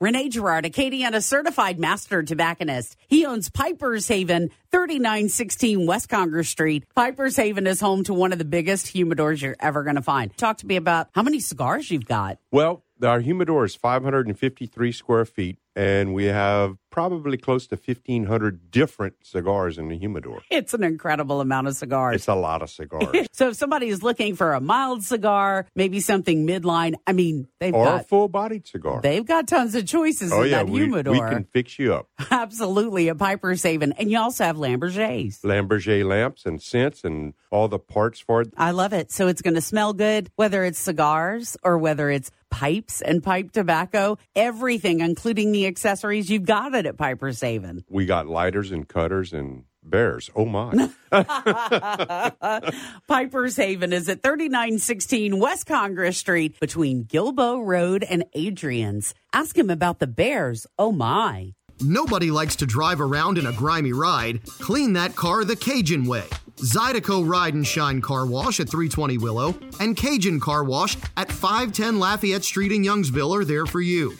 Renee 0.00 0.28
Gerard, 0.28 0.64
Acadiana 0.64 1.20
certified 1.20 1.80
master 1.80 2.22
tobacconist. 2.22 2.94
He 3.08 3.26
owns 3.26 3.50
Piper's 3.50 4.06
Haven, 4.06 4.50
3916 4.70 5.86
West 5.86 6.08
Congress 6.08 6.48
Street. 6.48 6.84
Piper's 6.94 7.34
Haven 7.34 7.66
is 7.66 7.80
home 7.80 8.04
to 8.04 8.14
one 8.14 8.30
of 8.30 8.38
the 8.38 8.44
biggest 8.44 8.94
humidors 8.94 9.42
you're 9.42 9.56
ever 9.58 9.82
going 9.82 9.96
to 9.96 10.02
find. 10.02 10.36
Talk 10.36 10.58
to 10.58 10.68
me 10.68 10.76
about 10.76 11.08
how 11.16 11.24
many 11.24 11.40
cigars 11.40 11.90
you've 11.90 12.06
got. 12.06 12.38
Well, 12.52 12.84
our 13.02 13.18
humidor 13.18 13.64
is 13.64 13.74
553 13.74 14.92
square 14.92 15.24
feet, 15.24 15.58
and 15.74 16.14
we 16.14 16.26
have 16.26 16.76
probably 16.90 17.36
close 17.36 17.66
to 17.68 17.76
1,500 17.76 18.70
different 18.70 19.14
cigars 19.22 19.78
in 19.78 19.88
the 19.88 19.96
humidor. 19.96 20.40
It's 20.50 20.74
an 20.74 20.82
incredible 20.82 21.40
amount 21.40 21.68
of 21.68 21.76
cigars. 21.76 22.16
It's 22.16 22.28
a 22.28 22.34
lot 22.34 22.62
of 22.62 22.70
cigars. 22.70 23.26
so 23.32 23.48
if 23.48 23.56
somebody 23.56 23.88
is 23.88 24.02
looking 24.02 24.36
for 24.36 24.54
a 24.54 24.60
mild 24.60 25.04
cigar, 25.04 25.66
maybe 25.74 26.00
something 26.00 26.46
midline, 26.46 26.94
I 27.06 27.12
mean, 27.12 27.48
they've 27.60 27.74
or 27.74 27.84
got 27.84 28.00
a 28.00 28.04
full 28.04 28.28
bodied 28.28 28.66
cigar. 28.66 29.00
They've 29.02 29.24
got 29.24 29.48
tons 29.48 29.74
of 29.74 29.86
choices 29.86 30.32
oh, 30.32 30.42
in 30.42 30.50
yeah, 30.50 30.58
that 30.58 30.68
we, 30.68 30.80
humidor. 30.80 31.12
we 31.12 31.20
can 31.20 31.44
fix 31.44 31.78
you 31.78 31.94
up. 31.94 32.08
Absolutely, 32.30 33.08
a 33.08 33.14
Piper's 33.14 33.62
Haven. 33.62 33.92
And 33.92 34.10
you 34.10 34.18
also 34.18 34.44
have 34.44 34.56
Lamborghinis. 34.56 35.42
Lampe 35.42 35.68
Berger 35.68 36.04
lamps 36.04 36.46
and 36.46 36.60
scents 36.60 37.04
and 37.04 37.34
all 37.50 37.68
the 37.68 37.78
parts 37.78 38.20
for 38.20 38.42
it. 38.42 38.52
I 38.56 38.72
love 38.72 38.92
it. 38.92 39.12
So 39.12 39.28
it's 39.28 39.42
going 39.42 39.54
to 39.54 39.60
smell 39.60 39.92
good, 39.92 40.30
whether 40.36 40.64
it's 40.64 40.78
cigars 40.78 41.56
or 41.62 41.78
whether 41.78 42.10
it's 42.10 42.30
pipes 42.50 43.02
and 43.02 43.22
pipe 43.22 43.52
tobacco, 43.52 44.18
everything, 44.34 45.00
including 45.00 45.52
the 45.52 45.66
accessories. 45.66 46.30
You've 46.30 46.46
got 46.46 46.74
it 46.74 46.77
at 46.86 46.96
Piper's 46.96 47.40
Haven. 47.40 47.84
We 47.88 48.06
got 48.06 48.26
lighters 48.26 48.70
and 48.70 48.88
cutters 48.88 49.32
and 49.32 49.64
bears. 49.82 50.30
Oh, 50.34 50.44
my. 50.44 50.90
Piper's 53.08 53.56
Haven 53.56 53.92
is 53.92 54.08
at 54.08 54.22
3916 54.22 55.38
West 55.38 55.66
Congress 55.66 56.18
Street 56.18 56.58
between 56.60 57.04
Guilbeau 57.04 57.64
Road 57.64 58.04
and 58.04 58.24
Adrian's. 58.34 59.14
Ask 59.32 59.56
him 59.56 59.70
about 59.70 59.98
the 59.98 60.06
bears. 60.06 60.66
Oh, 60.78 60.92
my. 60.92 61.54
Nobody 61.80 62.30
likes 62.30 62.56
to 62.56 62.66
drive 62.66 63.00
around 63.00 63.38
in 63.38 63.46
a 63.46 63.52
grimy 63.52 63.92
ride. 63.92 64.44
Clean 64.46 64.94
that 64.94 65.14
car 65.14 65.44
the 65.44 65.54
Cajun 65.54 66.06
way. 66.06 66.24
Zydeco 66.56 67.26
Ride 67.26 67.54
and 67.54 67.64
Shine 67.64 68.00
Car 68.00 68.26
Wash 68.26 68.58
at 68.58 68.68
320 68.68 69.18
Willow 69.18 69.54
and 69.78 69.96
Cajun 69.96 70.40
Car 70.40 70.64
Wash 70.64 70.96
at 71.16 71.30
510 71.30 72.00
Lafayette 72.00 72.42
Street 72.42 72.72
in 72.72 72.82
Youngsville 72.82 73.40
are 73.40 73.44
there 73.44 73.64
for 73.64 73.80
you. 73.80 74.16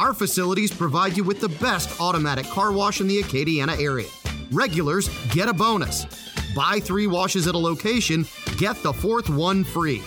Our 0.00 0.14
facilities 0.14 0.72
provide 0.72 1.14
you 1.14 1.24
with 1.24 1.42
the 1.42 1.50
best 1.50 2.00
automatic 2.00 2.46
car 2.46 2.72
wash 2.72 3.02
in 3.02 3.06
the 3.06 3.22
Acadiana 3.22 3.78
area. 3.78 4.08
Regulars 4.50 5.10
get 5.28 5.46
a 5.46 5.52
bonus. 5.52 6.06
Buy 6.56 6.80
three 6.80 7.06
washes 7.06 7.46
at 7.46 7.54
a 7.54 7.58
location, 7.58 8.24
get 8.56 8.82
the 8.82 8.94
fourth 8.94 9.28
one 9.28 9.62
free. 9.62 9.98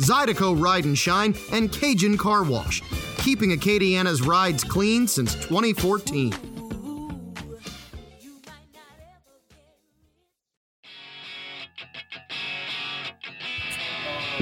Zydeco 0.00 0.58
Ride 0.58 0.86
and 0.86 0.96
Shine 0.96 1.34
and 1.52 1.70
Cajun 1.70 2.16
Car 2.16 2.42
Wash, 2.42 2.80
keeping 3.18 3.50
Acadiana's 3.50 4.22
rides 4.22 4.64
clean 4.64 5.06
since 5.06 5.34
2014. 5.34 6.53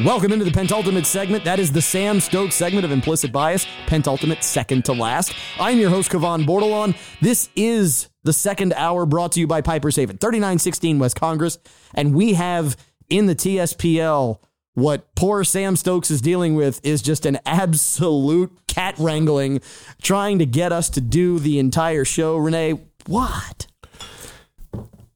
Welcome 0.04 0.32
into 0.32 0.44
the 0.44 0.50
Pentultimate 0.50 1.06
segment. 1.06 1.44
That 1.44 1.60
is 1.60 1.70
the 1.70 1.80
Sam 1.80 2.18
Stokes 2.18 2.56
segment 2.56 2.84
of 2.84 2.90
Implicit 2.90 3.30
Bias, 3.30 3.68
Pentultimate 3.86 4.42
second 4.42 4.84
to 4.86 4.94
last. 4.94 5.32
I'm 5.60 5.78
your 5.78 5.90
host, 5.90 6.10
Kavan 6.10 6.44
Bordelon. 6.44 6.96
This 7.20 7.50
is 7.54 8.08
the 8.24 8.32
second 8.32 8.72
hour 8.72 9.06
brought 9.06 9.30
to 9.32 9.40
you 9.40 9.46
by 9.46 9.60
Piper's 9.60 9.94
Haven, 9.94 10.18
3916 10.18 10.98
West 10.98 11.14
Congress. 11.14 11.58
And 11.94 12.16
we 12.16 12.34
have 12.34 12.76
in 13.10 13.26
the 13.26 13.36
TSPL 13.36 14.40
what 14.74 15.14
poor 15.14 15.44
Sam 15.44 15.76
Stokes 15.76 16.10
is 16.10 16.20
dealing 16.20 16.56
with 16.56 16.80
is 16.82 17.00
just 17.00 17.24
an 17.24 17.38
absolute 17.46 18.50
cat 18.66 18.96
wrangling, 18.98 19.60
trying 20.02 20.40
to 20.40 20.46
get 20.46 20.72
us 20.72 20.90
to 20.90 21.00
do 21.00 21.38
the 21.38 21.60
entire 21.60 22.04
show. 22.04 22.38
Renee, 22.38 22.80
what? 23.06 23.68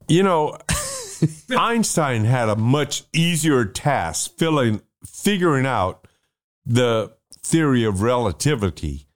You 0.06 0.22
know, 0.22 0.58
Einstein 1.50 2.24
had 2.24 2.48
a 2.48 2.56
much 2.56 3.04
easier 3.12 3.64
task 3.64 4.36
filling, 4.36 4.82
figuring 5.04 5.66
out 5.66 6.06
the 6.64 7.12
theory 7.42 7.84
of 7.84 8.02
relativity 8.02 9.06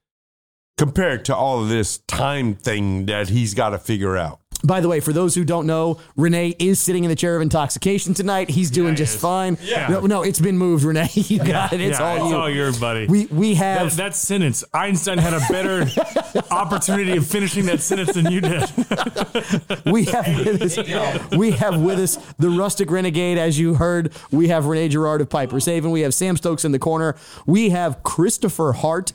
compared 0.78 1.24
to 1.26 1.36
all 1.36 1.62
of 1.62 1.68
this 1.68 1.98
time 1.98 2.54
thing 2.54 3.06
that 3.06 3.28
he's 3.28 3.54
got 3.54 3.70
to 3.70 3.78
figure 3.78 4.16
out. 4.16 4.39
By 4.62 4.80
the 4.80 4.88
way, 4.88 5.00
for 5.00 5.12
those 5.12 5.34
who 5.34 5.44
don't 5.44 5.66
know, 5.66 5.98
Renee 6.16 6.54
is 6.58 6.78
sitting 6.78 7.04
in 7.04 7.10
the 7.10 7.16
chair 7.16 7.36
of 7.36 7.42
intoxication 7.42 8.14
tonight. 8.14 8.50
He's 8.50 8.70
doing 8.70 8.94
just 8.94 9.18
fine. 9.18 9.56
Yeah. 9.62 9.88
No, 9.88 10.00
no, 10.00 10.22
it's 10.22 10.40
been 10.40 10.58
moved, 10.58 10.84
Renee. 10.84 11.08
You 11.30 11.38
got 11.38 11.72
it. 11.72 11.80
It's 11.80 12.00
yeah, 12.00 12.06
all 12.06 12.16
it's 12.16 12.30
you. 12.30 12.36
all 12.36 12.50
yours, 12.50 12.80
buddy. 12.80 13.06
We 13.06 13.26
we 13.26 13.54
have 13.54 13.90
that, 13.90 14.10
that 14.10 14.14
sentence. 14.16 14.64
Einstein 14.74 15.18
had 15.18 15.34
a 15.34 15.40
better 15.48 15.86
opportunity 16.50 17.16
of 17.16 17.26
finishing 17.26 17.66
that 17.66 17.80
sentence 17.80 18.14
than 18.14 18.32
you 18.32 18.40
did. 18.40 18.62
we 19.86 20.06
have 20.06 20.26
with 20.44 20.62
us, 20.62 21.30
we 21.36 21.52
have 21.52 21.80
with 21.80 22.00
us 22.00 22.16
the 22.38 22.50
rustic 22.50 22.90
renegade, 22.90 23.38
as 23.38 23.58
you 23.58 23.74
heard. 23.74 24.12
We 24.32 24.48
have 24.48 24.66
Renee 24.66 24.88
Gerard 24.88 25.20
of 25.20 25.28
Piper's 25.28 25.66
Haven. 25.66 25.90
We 25.92 26.00
have 26.00 26.14
Sam 26.14 26.36
Stokes 26.36 26.64
in 26.64 26.72
the 26.72 26.78
corner. 26.78 27.16
We 27.46 27.70
have 27.70 28.02
Kristopher 28.02 28.74
Hart 28.74 29.12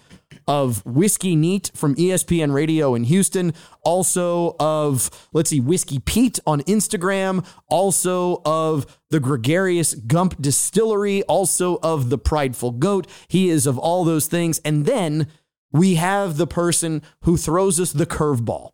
of 0.47 0.85
Whiskey 0.85 1.35
Neat 1.35 1.71
from 1.73 1.95
ESPN 1.95 2.53
Radio 2.53 2.95
in 2.95 3.03
Houston. 3.05 3.53
Also 3.83 4.55
of 4.59 5.27
let's 5.33 5.49
see, 5.49 5.59
Whiskey 5.59 5.99
Pete 5.99 6.39
on 6.45 6.61
Instagram. 6.61 7.45
Also 7.67 8.41
of 8.45 8.99
the 9.09 9.19
Gregarious 9.19 9.95
Grump 9.95 10.41
Distillery. 10.41 11.23
Also 11.23 11.79
of 11.81 12.09
the 12.09 12.17
Prideful 12.17 12.71
Goat. 12.71 13.07
He 13.27 13.49
is 13.49 13.65
of 13.65 13.77
all 13.77 14.03
those 14.03 14.27
things. 14.27 14.59
And 14.65 14.85
then 14.85 15.27
we 15.71 15.95
have 15.95 16.37
the 16.37 16.47
person 16.47 17.01
who 17.21 17.37
throws 17.37 17.79
us 17.79 17.91
the 17.91 18.05
curveball 18.05 18.71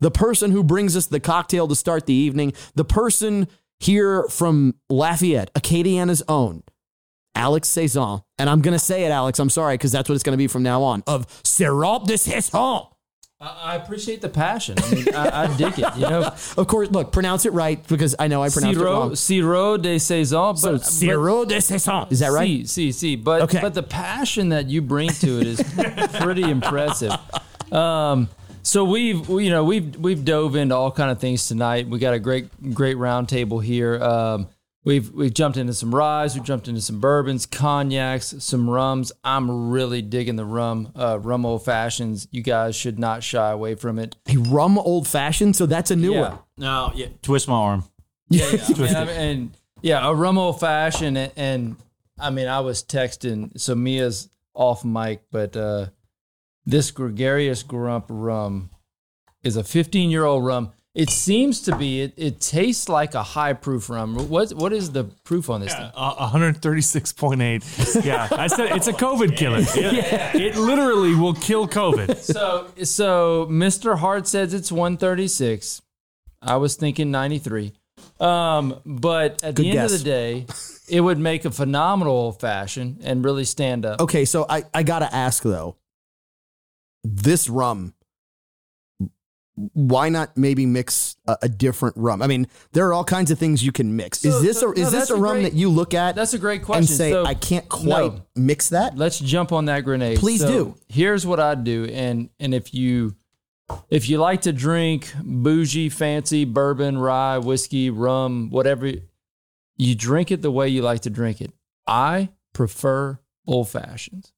the 0.00 0.10
person 0.10 0.50
who 0.50 0.62
brings 0.62 0.96
us 0.96 1.06
the 1.06 1.20
cocktail 1.20 1.66
to 1.68 1.74
start 1.74 2.06
the 2.06 2.14
evening, 2.14 2.52
the 2.74 2.84
person 2.84 3.48
here 3.78 4.24
from 4.24 4.74
Lafayette, 4.88 5.52
Acadiana's 5.54 6.22
own, 6.28 6.62
Alex 7.36 7.68
Saizon. 7.68 8.22
And 8.38 8.50
I'm 8.50 8.62
going 8.62 8.72
to 8.72 8.78
say 8.78 9.04
it, 9.04 9.10
Alex. 9.10 9.38
I'm 9.38 9.50
sorry, 9.50 9.74
because 9.74 9.92
that's 9.92 10.08
what 10.08 10.14
it's 10.16 10.24
going 10.24 10.32
to 10.34 10.38
be 10.38 10.46
from 10.48 10.62
now 10.64 10.82
on 10.82 11.04
of 11.06 11.26
Sirop 11.44 12.06
de 12.06 12.14
Saizon. 12.14 12.88
I 13.38 13.76
appreciate 13.76 14.22
the 14.22 14.30
passion. 14.30 14.76
I 14.82 14.94
mean, 14.94 15.14
I, 15.14 15.42
I 15.44 15.56
dig 15.58 15.78
it. 15.78 15.94
You 15.96 16.08
know, 16.08 16.22
of 16.56 16.66
course. 16.66 16.90
Look, 16.90 17.12
pronounce 17.12 17.44
it 17.44 17.52
right 17.52 17.86
because 17.86 18.14
I 18.18 18.28
know 18.28 18.42
I 18.42 18.48
pronounced 18.48 18.80
it 18.80 18.82
wrong. 18.82 19.10
Sirop 19.14 19.82
de 19.82 19.96
Saizon. 19.96 20.54
But, 20.62 20.82
So, 20.82 21.06
Sirop 21.06 21.48
de 21.48 21.56
Saizon. 21.58 22.10
Is 22.10 22.20
that 22.20 22.32
right? 22.32 22.46
See, 22.46 22.64
see, 22.66 22.92
see. 22.92 23.16
But 23.16 23.42
Okay. 23.42 23.60
but 23.60 23.74
the 23.74 23.82
passion 23.82 24.48
that 24.48 24.68
you 24.68 24.80
bring 24.80 25.10
to 25.10 25.38
it 25.38 25.46
is 25.46 25.62
pretty 26.18 26.44
impressive. 26.44 27.12
Um, 27.70 28.30
so 28.62 28.84
we've 28.84 29.28
we- 29.28 29.44
you 29.44 29.50
know 29.50 29.64
we've 29.64 29.94
we've 29.96 30.24
dove 30.24 30.56
into 30.56 30.74
all 30.74 30.90
kind 30.90 31.10
of 31.10 31.18
things 31.20 31.46
tonight. 31.46 31.88
We 31.88 31.98
got 31.98 32.14
a 32.14 32.18
great 32.18 32.48
great 32.74 32.96
roundtable 32.96 33.62
here. 33.62 34.02
Um, 34.02 34.48
we've 34.86 35.10
we've 35.10 35.34
jumped 35.34 35.58
into 35.58 35.74
some 35.74 35.94
ryes, 35.94 36.34
we've 36.34 36.44
jumped 36.44 36.68
into 36.68 36.80
some 36.80 36.98
bourbons, 37.00 37.44
cognacs, 37.44 38.42
some 38.42 38.70
rums. 38.70 39.12
I'm 39.22 39.70
really 39.70 40.00
digging 40.00 40.36
the 40.36 40.46
rum 40.46 40.92
uh, 40.96 41.18
rum 41.20 41.44
old 41.44 41.62
fashions. 41.64 42.26
You 42.30 42.42
guys 42.42 42.74
should 42.74 42.98
not 42.98 43.22
shy 43.22 43.50
away 43.50 43.74
from 43.74 43.98
it. 43.98 44.16
A 44.28 44.38
rum 44.38 44.78
old 44.78 45.06
fashioned. 45.06 45.54
So 45.56 45.66
that's 45.66 45.90
a 45.90 45.96
new 45.96 46.14
Yeah. 46.14 46.20
one. 46.20 46.38
No, 46.56 46.92
yeah, 46.94 47.08
twist 47.20 47.48
my 47.48 47.54
arm. 47.54 47.84
Yeah, 48.30 48.48
yeah. 48.52 48.64
I 48.64 48.78
mean, 48.80 48.96
I 48.96 49.04
mean, 49.04 49.14
and 49.16 49.50
yeah, 49.82 50.08
a 50.08 50.14
rum 50.14 50.38
old 50.38 50.58
fashioned, 50.58 51.18
and, 51.18 51.32
and 51.36 51.76
I 52.18 52.30
mean, 52.30 52.48
I 52.48 52.60
was 52.60 52.82
texting. 52.82 53.60
So 53.60 53.74
Mia's 53.74 54.30
off 54.54 54.84
mic, 54.86 55.20
but 55.30 55.54
uh, 55.54 55.86
this 56.64 56.90
gregarious 56.90 57.62
grump 57.62 58.06
rum 58.08 58.70
is 59.42 59.56
a 59.56 59.62
15 59.62 60.10
year 60.10 60.24
old 60.24 60.44
rum. 60.46 60.72
It 60.96 61.10
seems 61.10 61.60
to 61.62 61.76
be. 61.76 62.00
It, 62.00 62.14
it 62.16 62.40
tastes 62.40 62.88
like 62.88 63.14
a 63.14 63.22
high 63.22 63.52
proof 63.52 63.90
rum. 63.90 64.30
What 64.30 64.54
what 64.54 64.72
is 64.72 64.92
the 64.92 65.04
proof 65.24 65.50
on 65.50 65.60
this 65.60 65.74
thing? 65.74 65.90
Uh, 65.94 66.30
136.8. 66.30 68.02
Yeah, 68.02 68.28
I 68.30 68.46
said 68.46 68.74
it's 68.74 68.86
a 68.86 68.94
COVID 68.94 69.36
killer. 69.36 69.58
It, 69.58 70.34
it 70.40 70.56
literally 70.56 71.14
will 71.14 71.34
kill 71.34 71.68
COVID. 71.68 72.16
so 72.16 72.68
so 72.82 73.46
Mr. 73.50 73.98
Hart 73.98 74.26
says 74.26 74.54
it's 74.54 74.72
136. 74.72 75.82
I 76.40 76.56
was 76.56 76.76
thinking 76.76 77.10
93. 77.10 77.72
Um, 78.18 78.80
but 78.86 79.44
at 79.44 79.54
Good 79.54 79.64
the 79.64 79.70
end 79.70 79.74
guess. 79.74 79.92
of 79.92 79.98
the 79.98 80.04
day, 80.04 80.46
it 80.88 81.02
would 81.02 81.18
make 81.18 81.44
a 81.44 81.50
phenomenal 81.50 82.14
old 82.14 82.40
fashioned 82.40 83.00
and 83.04 83.22
really 83.22 83.44
stand 83.44 83.84
up. 83.84 84.00
Okay, 84.00 84.24
so 84.24 84.46
I, 84.48 84.64
I 84.72 84.82
gotta 84.82 85.14
ask 85.14 85.42
though, 85.42 85.76
this 87.04 87.50
rum, 87.50 87.92
why 89.72 90.08
not 90.10 90.36
maybe 90.36 90.66
mix 90.66 91.16
a, 91.26 91.36
a 91.42 91.48
different 91.48 91.96
rum? 91.96 92.20
I 92.22 92.26
mean, 92.26 92.46
there 92.72 92.86
are 92.88 92.92
all 92.92 93.04
kinds 93.04 93.30
of 93.30 93.38
things 93.38 93.64
you 93.64 93.72
can 93.72 93.96
mix. 93.96 94.20
So- 94.20 94.28
is 94.28 94.42
this 94.42 94.60
so- 94.60 94.68
a, 94.68 94.72
is 94.72 94.92
no, 94.92 94.98
this 94.98 95.10
a 95.10 95.14
a 95.14 95.18
rum 95.18 95.36
great- 95.36 95.42
that 95.44 95.52
you 95.54 95.68
look 95.70 95.94
at? 95.94 96.14
That's 96.14 96.34
a 96.34 96.38
great 96.38 96.62
question. 96.62 96.80
And 96.82 96.88
say 96.88 97.10
So- 97.10 97.24
I 97.24 97.34
can't 97.34 97.68
quite 97.68 98.12
No. 98.12 98.22
mix 98.34 98.68
that. 98.68 98.96
Let's 98.96 99.18
jump 99.18 99.52
on 99.52 99.64
that 99.66 99.80
grenade. 99.80 100.18
Please 100.18 100.40
do. 100.42 100.74
Here's 100.88 101.26
what 101.26 101.40
I 101.40 101.54
do, 101.54 101.84
and 101.86 102.28
and 102.38 102.54
if 102.54 102.74
you 102.74 103.16
if 103.90 104.08
you 104.08 104.18
like 104.18 104.42
to 104.42 104.52
drink 104.52 105.12
bougie, 105.24 105.88
fancy 105.88 106.44
bourbon, 106.44 106.98
rye, 106.98 107.38
whiskey, 107.38 107.90
rum, 107.90 108.48
whatever, 108.50 108.92
you 109.76 109.94
drink 109.94 110.30
it 110.30 110.42
the 110.42 110.50
way 110.52 110.68
you 110.68 110.82
like 110.82 111.00
to 111.00 111.10
drink 111.10 111.40
it. 111.40 111.52
I 111.86 112.28
prefer 112.52 113.18
old 113.46 113.68
fashions. 113.68 114.32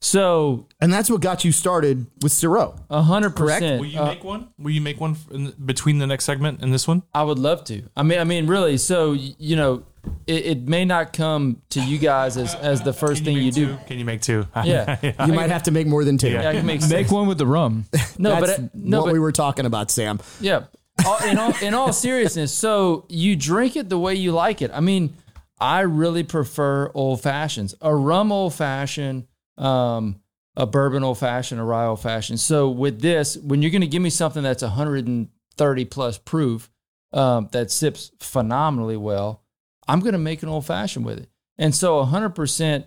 So, 0.00 0.66
and 0.80 0.92
that's 0.92 1.08
what 1.10 1.20
got 1.20 1.44
you 1.44 1.52
started 1.52 2.06
with 2.22 2.32
Sirop. 2.32 2.78
A 2.90 3.02
hundred 3.02 3.34
Correct? 3.34 3.60
percent. 3.62 3.80
Will 3.80 3.88
you 3.88 3.98
uh, 4.00 4.06
make 4.06 4.22
one? 4.24 4.48
Will 4.58 4.70
you 4.70 4.80
make 4.80 5.00
one 5.00 5.16
in, 5.30 5.52
between 5.64 5.98
the 5.98 6.06
next 6.06 6.24
segment 6.24 6.60
and 6.62 6.72
this 6.72 6.86
one? 6.86 7.02
I 7.14 7.22
would 7.22 7.38
love 7.38 7.64
to. 7.64 7.82
I 7.96 8.02
mean, 8.02 8.18
I 8.18 8.24
mean, 8.24 8.46
really. 8.46 8.76
So, 8.76 9.12
y- 9.12 9.34
you 9.38 9.56
know, 9.56 9.84
it, 10.26 10.46
it 10.46 10.68
may 10.68 10.84
not 10.84 11.12
come 11.12 11.62
to 11.70 11.80
you 11.82 11.98
guys 11.98 12.36
as 12.36 12.54
as 12.54 12.82
the 12.82 12.92
first 12.92 13.24
thing 13.24 13.36
you, 13.36 13.50
do. 13.50 13.78
Can 13.86 13.98
you 13.98 14.04
make 14.04 14.20
two? 14.22 14.46
Yeah. 14.64 14.98
You 15.26 15.32
might 15.32 15.50
have 15.50 15.64
to 15.64 15.70
make 15.70 15.86
more 15.86 16.04
than 16.04 16.18
two. 16.18 16.28
Yeah, 16.30 16.48
I 16.50 16.52
can 16.52 16.66
make 16.66 16.80
Make 16.82 16.90
six. 16.90 17.10
one 17.10 17.26
with 17.26 17.38
the 17.38 17.46
rum. 17.46 17.86
No, 18.18 18.40
That's 18.40 18.58
but 18.60 18.74
no, 18.74 19.00
what 19.00 19.06
but 19.06 19.12
we 19.14 19.18
were 19.18 19.32
talking 19.32 19.66
about, 19.66 19.90
Sam. 19.90 20.20
Yeah. 20.40 20.64
All- 21.04 21.18
in 21.24 21.38
all 21.38 21.52
in 21.62 21.74
all 21.74 21.92
seriousness, 21.92 22.52
so 22.52 23.04
you 23.08 23.34
drink 23.34 23.76
it 23.76 23.88
the 23.88 23.98
way 23.98 24.14
you 24.14 24.32
like 24.32 24.62
it. 24.62 24.70
I 24.72 24.80
mean, 24.80 25.14
I 25.58 25.80
really 25.80 26.22
prefer 26.22 26.90
old 26.94 27.22
fashions. 27.22 27.74
A 27.82 27.94
rum 27.94 28.30
old 28.32 28.54
fashioned, 28.54 29.26
um, 29.58 30.20
a 30.56 30.66
bourbon 30.66 31.04
old 31.04 31.18
fashioned, 31.18 31.60
a 31.60 31.64
rye 31.64 31.86
old 31.86 32.00
fashioned. 32.00 32.40
So 32.40 32.70
with 32.70 33.00
this, 33.00 33.36
when 33.36 33.62
you're 33.62 33.70
going 33.70 33.82
to 33.82 33.86
give 33.86 34.02
me 34.02 34.10
something 34.10 34.42
that's 34.42 34.62
130 34.62 35.84
plus 35.86 36.18
proof, 36.18 36.70
um, 37.12 37.48
that 37.52 37.70
sips 37.70 38.12
phenomenally 38.20 38.96
well, 38.96 39.42
I'm 39.88 40.00
going 40.00 40.12
to 40.12 40.18
make 40.18 40.42
an 40.42 40.48
old 40.48 40.66
fashioned 40.66 41.04
with 41.04 41.18
it. 41.18 41.28
And 41.58 41.74
so 41.74 42.04
100%, 42.04 42.84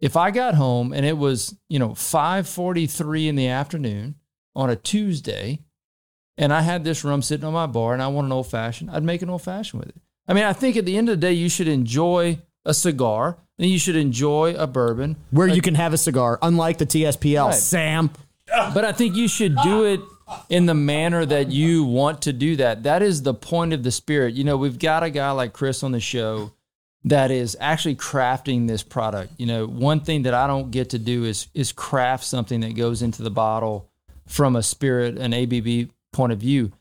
if 0.00 0.16
I 0.16 0.30
got 0.30 0.54
home 0.54 0.92
and 0.92 1.04
it 1.04 1.16
was, 1.16 1.56
you 1.68 1.78
know, 1.78 1.90
5:43 1.90 3.28
in 3.28 3.36
the 3.36 3.48
afternoon 3.48 4.16
on 4.56 4.70
a 4.70 4.76
Tuesday, 4.76 5.60
and 6.36 6.52
I 6.52 6.62
had 6.62 6.84
this 6.84 7.04
rum 7.04 7.22
sitting 7.22 7.44
on 7.44 7.52
my 7.52 7.66
bar 7.66 7.92
and 7.92 8.02
I 8.02 8.08
want 8.08 8.24
an 8.24 8.32
old 8.32 8.48
fashioned, 8.48 8.90
I'd 8.90 9.04
make 9.04 9.22
an 9.22 9.30
old 9.30 9.42
fashioned 9.42 9.80
with 9.80 9.90
it. 9.90 10.00
I 10.26 10.32
mean, 10.32 10.44
I 10.44 10.52
think 10.52 10.76
at 10.76 10.86
the 10.86 10.96
end 10.96 11.08
of 11.08 11.20
the 11.20 11.26
day, 11.26 11.32
you 11.32 11.48
should 11.48 11.68
enjoy 11.68 12.40
a 12.64 12.74
cigar 12.74 13.38
and 13.58 13.70
you 13.70 13.78
should 13.78 13.96
enjoy 13.96 14.54
a 14.54 14.66
bourbon. 14.66 15.16
Where 15.30 15.46
you 15.46 15.62
can 15.62 15.74
have 15.74 15.92
a 15.92 15.98
cigar, 15.98 16.38
unlike 16.42 16.78
the 16.78 16.86
TSPL. 16.86 17.46
Right. 17.46 17.54
Sam. 17.54 18.10
But 18.46 18.84
I 18.84 18.92
think 18.92 19.16
you 19.16 19.28
should 19.28 19.56
do 19.62 19.84
it 19.84 20.00
in 20.48 20.66
the 20.66 20.74
manner 20.74 21.24
that 21.26 21.50
you 21.50 21.84
want 21.84 22.22
to 22.22 22.32
do 22.32 22.56
that. 22.56 22.84
That 22.84 23.02
is 23.02 23.22
the 23.22 23.34
point 23.34 23.72
of 23.72 23.82
the 23.82 23.90
spirit. 23.90 24.34
You 24.34 24.44
know, 24.44 24.56
we've 24.56 24.78
got 24.78 25.02
a 25.02 25.10
guy 25.10 25.30
like 25.32 25.52
Chris 25.52 25.82
on 25.82 25.92
the 25.92 26.00
show 26.00 26.52
that 27.04 27.30
is 27.30 27.56
actually 27.60 27.96
crafting 27.96 28.66
this 28.68 28.82
product. 28.82 29.32
You 29.38 29.46
know, 29.46 29.66
one 29.66 30.00
thing 30.00 30.22
that 30.22 30.34
I 30.34 30.46
don't 30.46 30.70
get 30.70 30.90
to 30.90 30.98
do 30.98 31.24
is 31.24 31.48
is 31.54 31.72
craft 31.72 32.24
something 32.24 32.60
that 32.60 32.76
goes 32.76 33.02
into 33.02 33.22
the 33.22 33.30
bottle 33.30 33.90
from 34.26 34.56
a 34.56 34.62
spirit, 34.62 35.18
an 35.18 35.32
ABV 35.32 35.90
point 36.12 36.32
of 36.32 36.38
view. 36.38 36.72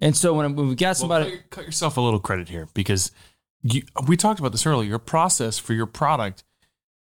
And 0.00 0.16
so 0.16 0.34
when, 0.34 0.54
when 0.54 0.68
we've 0.68 0.76
got 0.76 0.96
somebody, 0.96 1.24
Well, 1.24 1.34
cut, 1.34 1.50
cut 1.50 1.64
yourself 1.64 1.96
a 1.96 2.00
little 2.00 2.20
credit 2.20 2.48
here 2.48 2.68
because 2.74 3.10
you, 3.62 3.82
we 4.06 4.16
talked 4.16 4.40
about 4.40 4.52
this 4.52 4.66
earlier. 4.66 4.88
Your 4.88 4.98
process 4.98 5.58
for 5.58 5.72
your 5.72 5.86
product. 5.86 6.44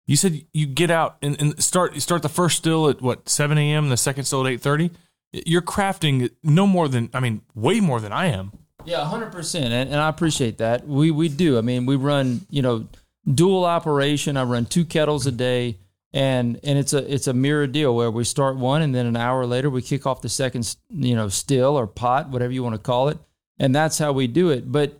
You 0.05 0.15
said 0.15 0.45
you 0.53 0.65
get 0.65 0.89
out 0.89 1.17
and, 1.21 1.39
and 1.41 1.61
start 1.61 2.01
start 2.01 2.21
the 2.21 2.29
first 2.29 2.57
still 2.57 2.89
at 2.89 3.01
what 3.01 3.27
seven 3.27 3.57
a.m. 3.57 3.89
The 3.89 3.97
second 3.97 4.23
still 4.23 4.45
at 4.45 4.51
eight 4.51 4.61
thirty. 4.61 4.91
You're 5.33 5.61
crafting 5.61 6.31
no 6.43 6.65
more 6.65 6.87
than 6.87 7.09
I 7.13 7.19
mean, 7.19 7.41
way 7.53 7.81
more 7.81 7.99
than 7.99 8.13
I 8.13 8.27
am. 8.27 8.53
Yeah, 8.85 9.03
hundred 9.05 9.33
percent, 9.33 9.65
and 9.65 9.89
and 9.89 9.99
I 9.99 10.07
appreciate 10.07 10.59
that. 10.59 10.87
We 10.87 11.11
we 11.11 11.27
do. 11.27 11.57
I 11.57 11.61
mean, 11.61 11.85
we 11.85 11.97
run 11.97 12.45
you 12.49 12.61
know 12.61 12.87
dual 13.29 13.65
operation. 13.65 14.37
I 14.37 14.43
run 14.43 14.65
two 14.65 14.85
kettles 14.85 15.27
a 15.27 15.31
day, 15.31 15.77
and 16.13 16.57
and 16.63 16.79
it's 16.79 16.93
a 16.93 17.13
it's 17.13 17.27
a 17.27 17.33
mirror 17.33 17.67
deal 17.67 17.93
where 17.93 18.09
we 18.09 18.23
start 18.23 18.55
one, 18.55 18.81
and 18.81 18.95
then 18.95 19.05
an 19.05 19.17
hour 19.17 19.45
later 19.45 19.69
we 19.69 19.81
kick 19.81 20.05
off 20.05 20.21
the 20.21 20.29
second 20.29 20.77
you 20.89 21.15
know 21.15 21.27
still 21.27 21.75
or 21.77 21.85
pot, 21.85 22.29
whatever 22.29 22.53
you 22.53 22.63
want 22.63 22.75
to 22.75 22.81
call 22.81 23.09
it, 23.09 23.17
and 23.59 23.75
that's 23.75 23.97
how 23.97 24.13
we 24.13 24.25
do 24.25 24.51
it. 24.51 24.71
But 24.71 24.97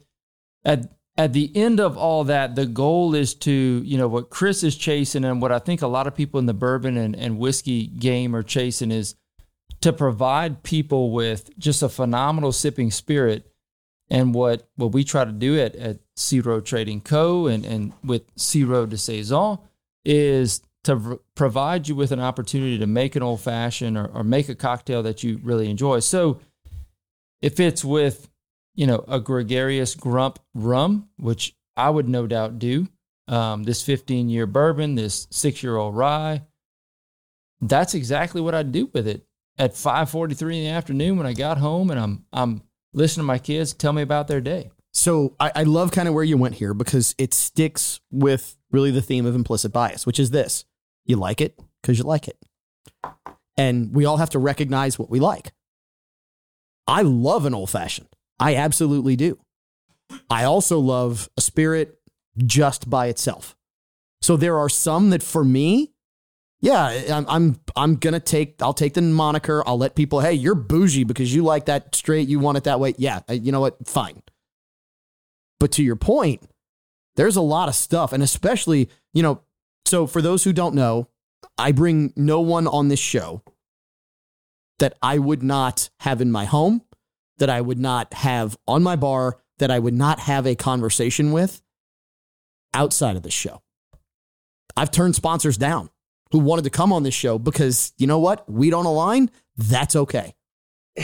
at 0.65 0.91
at 1.17 1.33
the 1.33 1.51
end 1.55 1.79
of 1.79 1.97
all 1.97 2.23
that, 2.25 2.55
the 2.55 2.65
goal 2.65 3.15
is 3.15 3.33
to 3.35 3.51
you 3.51 3.97
know 3.97 4.07
what 4.07 4.29
Chris 4.29 4.63
is 4.63 4.75
chasing, 4.75 5.25
and 5.25 5.41
what 5.41 5.51
I 5.51 5.59
think 5.59 5.81
a 5.81 5.87
lot 5.87 6.07
of 6.07 6.15
people 6.15 6.39
in 6.39 6.45
the 6.45 6.53
bourbon 6.53 6.97
and, 6.97 7.15
and 7.15 7.39
whiskey 7.39 7.87
game 7.87 8.35
are 8.35 8.43
chasing 8.43 8.91
is 8.91 9.15
to 9.81 9.93
provide 9.93 10.63
people 10.63 11.11
with 11.11 11.57
just 11.57 11.83
a 11.83 11.89
phenomenal 11.89 12.51
sipping 12.51 12.91
spirit 12.91 13.51
and 14.09 14.33
what 14.33 14.69
what 14.75 14.91
we 14.91 15.03
try 15.03 15.25
to 15.25 15.31
do 15.31 15.59
at, 15.59 15.75
at 15.75 15.99
Sirop 16.15 16.65
Trading 16.65 17.01
Co. 17.01 17.47
and, 17.47 17.65
and 17.65 17.93
with 18.03 18.33
Sirop 18.35 18.89
de 18.89 18.95
Saizon 18.95 19.59
is 20.05 20.61
to 20.83 21.19
provide 21.35 21.87
you 21.87 21.95
with 21.95 22.11
an 22.11 22.19
opportunity 22.19 22.77
to 22.77 22.87
make 22.87 23.15
an 23.15 23.23
old 23.23 23.41
fashioned 23.41 23.97
or, 23.97 24.07
or 24.07 24.23
make 24.23 24.47
a 24.47 24.55
cocktail 24.55 25.03
that 25.03 25.21
you 25.23 25.39
really 25.43 25.69
enjoy. 25.69 25.99
So 25.99 26.39
if 27.41 27.59
it's 27.59 27.83
with, 27.83 28.29
you 28.77 28.87
know, 28.87 29.03
a 29.07 29.19
gregarious 29.19 29.95
grump 29.95 30.39
rum, 30.53 31.09
which 31.17 31.55
I 31.75 31.89
would 31.89 32.07
no 32.07 32.27
doubt 32.27 32.59
do, 32.59 32.87
um, 33.27 33.63
this 33.63 33.83
15 33.83 34.29
year 34.29 34.45
bourbon, 34.45 34.95
this 34.95 35.27
six 35.31 35.61
year 35.61 35.75
old 35.75 35.95
rye, 35.97 36.43
that's 37.59 37.95
exactly 37.95 38.39
what 38.39 38.55
I'd 38.55 38.71
do 38.71 38.89
with 38.93 39.07
it 39.07 39.25
at 39.57 39.73
5:43 39.73 40.57
in 40.57 40.63
the 40.63 40.69
afternoon 40.69 41.17
when 41.17 41.25
I 41.25 41.33
got 41.33 41.57
home 41.57 41.89
and 41.89 41.99
I'm 41.99 42.25
I'm 42.31 42.61
listening 42.93 43.23
to 43.23 43.27
my 43.27 43.39
kids 43.39 43.73
tell 43.73 43.93
me 43.93 44.03
about 44.03 44.27
their 44.27 44.41
day. 44.41 44.69
So 44.93 45.35
I, 45.39 45.51
I 45.55 45.63
love 45.63 45.91
kind 45.91 46.07
of 46.07 46.13
where 46.13 46.23
you 46.23 46.37
went 46.37 46.55
here 46.55 46.73
because 46.73 47.15
it 47.17 47.33
sticks 47.33 47.99
with 48.11 48.57
really 48.71 48.91
the 48.91 49.01
theme 49.01 49.25
of 49.25 49.35
implicit 49.35 49.73
bias, 49.73 50.05
which 50.05 50.19
is 50.19 50.29
this: 50.29 50.65
you 51.05 51.15
like 51.15 51.41
it 51.41 51.59
because 51.81 51.97
you 51.97 52.03
like 52.03 52.27
it, 52.27 52.37
and 53.57 53.93
we 53.93 54.05
all 54.05 54.17
have 54.17 54.29
to 54.31 54.39
recognize 54.39 54.99
what 54.99 55.09
we 55.09 55.19
like. 55.19 55.51
I 56.87 57.01
love 57.01 57.45
an 57.45 57.55
old 57.55 57.71
fashioned. 57.71 58.07
I 58.39 58.55
absolutely 58.55 59.15
do. 59.15 59.39
I 60.29 60.43
also 60.43 60.79
love 60.79 61.29
a 61.37 61.41
spirit 61.41 61.99
just 62.37 62.89
by 62.89 63.07
itself. 63.07 63.55
So 64.21 64.37
there 64.37 64.57
are 64.57 64.69
some 64.69 65.09
that 65.11 65.23
for 65.23 65.43
me, 65.43 65.93
yeah, 66.61 67.03
I'm 67.11 67.25
I'm 67.29 67.59
I'm 67.75 67.95
gonna 67.95 68.19
take 68.19 68.61
I'll 68.61 68.73
take 68.73 68.95
the 68.95 69.01
moniker. 69.01 69.63
I'll 69.67 69.77
let 69.77 69.95
people, 69.95 70.21
hey, 70.21 70.33
you're 70.33 70.55
bougie 70.55 71.03
because 71.03 71.33
you 71.33 71.43
like 71.43 71.65
that 71.65 71.93
straight, 71.93 72.27
you 72.27 72.39
want 72.39 72.57
it 72.57 72.63
that 72.63 72.79
way. 72.79 72.95
Yeah, 72.97 73.19
uh, 73.29 73.33
you 73.33 73.51
know 73.51 73.59
what? 73.59 73.87
Fine. 73.87 74.23
But 75.59 75.71
to 75.73 75.83
your 75.83 75.95
point, 75.95 76.41
there's 77.15 77.35
a 77.35 77.41
lot 77.41 77.69
of 77.69 77.75
stuff, 77.75 78.11
and 78.11 78.23
especially, 78.23 78.89
you 79.13 79.21
know, 79.23 79.41
so 79.85 80.07
for 80.07 80.21
those 80.21 80.43
who 80.43 80.53
don't 80.53 80.75
know, 80.75 81.09
I 81.57 81.71
bring 81.71 82.13
no 82.15 82.41
one 82.41 82.67
on 82.67 82.87
this 82.87 82.99
show 82.99 83.43
that 84.79 84.97
I 85.01 85.17
would 85.17 85.43
not 85.43 85.89
have 86.01 86.21
in 86.21 86.31
my 86.31 86.45
home, 86.45 86.83
that 87.39 87.49
I 87.49 87.61
would 87.61 87.79
not 87.79 88.13
have 88.13 88.57
on 88.67 88.83
my 88.83 88.95
bar, 88.95 89.37
that 89.59 89.71
I 89.71 89.79
would 89.79 89.93
not 89.93 90.19
have 90.19 90.45
a 90.45 90.55
conversation 90.55 91.31
with 91.31 91.61
outside 92.73 93.15
of 93.15 93.23
the 93.23 93.31
show. 93.31 93.61
I've 94.75 94.91
turned 94.91 95.15
sponsors 95.15 95.57
down 95.57 95.89
who 96.31 96.39
wanted 96.39 96.63
to 96.65 96.69
come 96.69 96.91
on 96.93 97.03
this 97.03 97.13
show 97.13 97.39
because 97.39 97.93
you 97.97 98.07
know 98.07 98.19
what? 98.19 98.49
We 98.49 98.69
don't 98.69 98.85
align. 98.85 99.31
That's 99.55 99.95
okay. 99.95 100.35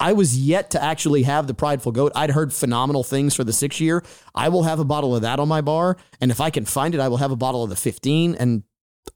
I 0.00 0.12
was 0.12 0.38
yet 0.38 0.70
to 0.70 0.82
actually 0.82 1.24
have 1.24 1.46
the 1.48 1.54
prideful 1.54 1.92
goat. 1.92 2.12
I'd 2.14 2.30
heard 2.30 2.52
phenomenal 2.52 3.02
things 3.02 3.34
for 3.34 3.42
the 3.42 3.52
six 3.52 3.80
year. 3.80 4.04
I 4.34 4.48
will 4.48 4.62
have 4.62 4.78
a 4.78 4.84
bottle 4.84 5.16
of 5.16 5.22
that 5.22 5.40
on 5.40 5.48
my 5.48 5.60
bar. 5.60 5.96
And 6.20 6.30
if 6.30 6.40
I 6.40 6.50
can 6.50 6.64
find 6.64 6.94
it, 6.94 7.00
I 7.00 7.08
will 7.08 7.16
have 7.16 7.32
a 7.32 7.36
bottle 7.36 7.64
of 7.64 7.70
the 7.70 7.76
15 7.76 8.36
and 8.36 8.62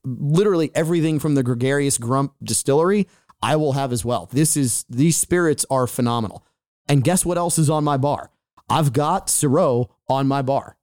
literally 0.03 0.71
everything 0.75 1.19
from 1.19 1.35
the 1.35 1.43
Gregarious 1.43 1.97
Grump 1.97 2.33
distillery, 2.43 3.07
I 3.43 3.57
will 3.57 3.73
have 3.73 3.91
as 3.91 4.05
well. 4.05 4.29
This 4.31 4.55
is, 4.55 4.85
these 4.89 5.17
spirits 5.17 5.65
are 5.69 5.85
phenomenal. 5.85 6.45
And 6.87 7.03
guess 7.03 7.25
what 7.25 7.37
else 7.37 7.59
is 7.59 7.69
on 7.69 7.83
my 7.83 7.97
bar? 7.97 8.31
I've 8.69 8.93
got 8.93 9.27
Sirop 9.27 9.89
on 10.07 10.29
my 10.29 10.41
bar 10.41 10.77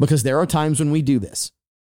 because 0.00 0.24
there 0.24 0.40
are 0.40 0.46
times 0.46 0.80
when 0.80 0.90
we 0.90 1.02
do 1.02 1.20
this, 1.20 1.52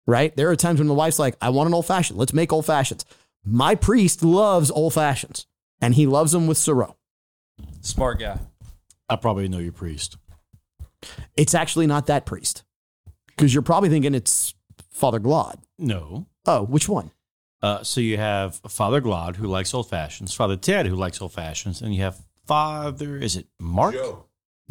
right? 0.06 0.36
There 0.36 0.50
are 0.50 0.56
times 0.56 0.80
when 0.80 0.86
the 0.86 0.94
wife's 0.94 1.18
like, 1.18 1.34
I 1.40 1.48
want 1.48 1.66
an 1.68 1.74
old 1.74 1.86
fashioned. 1.86 2.18
Let's 2.18 2.34
make 2.34 2.52
old 2.52 2.66
fashions. 2.66 3.06
My 3.42 3.74
priest 3.74 4.22
loves 4.22 4.70
old 4.70 4.92
fashions 4.92 5.46
and 5.80 5.94
he 5.94 6.06
loves 6.06 6.32
them 6.32 6.46
with 6.46 6.58
Sirop. 6.58 6.96
Smart 7.80 8.18
guy. 8.20 8.38
I 9.08 9.16
probably 9.16 9.48
know 9.48 9.58
your 9.58 9.72
priest. 9.72 10.18
It's 11.36 11.54
actually 11.54 11.86
not 11.86 12.04
that 12.06 12.26
priest 12.26 12.64
because 13.28 13.54
you're 13.54 13.62
probably 13.62 13.88
thinking 13.88 14.14
it's 14.14 14.54
Father 14.90 15.18
Glad. 15.18 15.58
No. 15.78 16.26
Oh, 16.44 16.64
which 16.64 16.86
one? 16.86 17.12
Uh, 17.62 17.82
so 17.82 18.00
you 18.00 18.16
have 18.16 18.56
Father 18.68 19.00
Glad 19.00 19.36
who 19.36 19.46
likes 19.46 19.74
old 19.74 19.88
fashions, 19.88 20.32
Father 20.34 20.56
Ted 20.56 20.86
who 20.86 20.96
likes 20.96 21.20
old 21.20 21.32
fashions, 21.32 21.82
and 21.82 21.94
you 21.94 22.02
have 22.02 22.18
Father. 22.46 23.16
Is 23.18 23.36
it 23.36 23.46
Mark? 23.58 23.94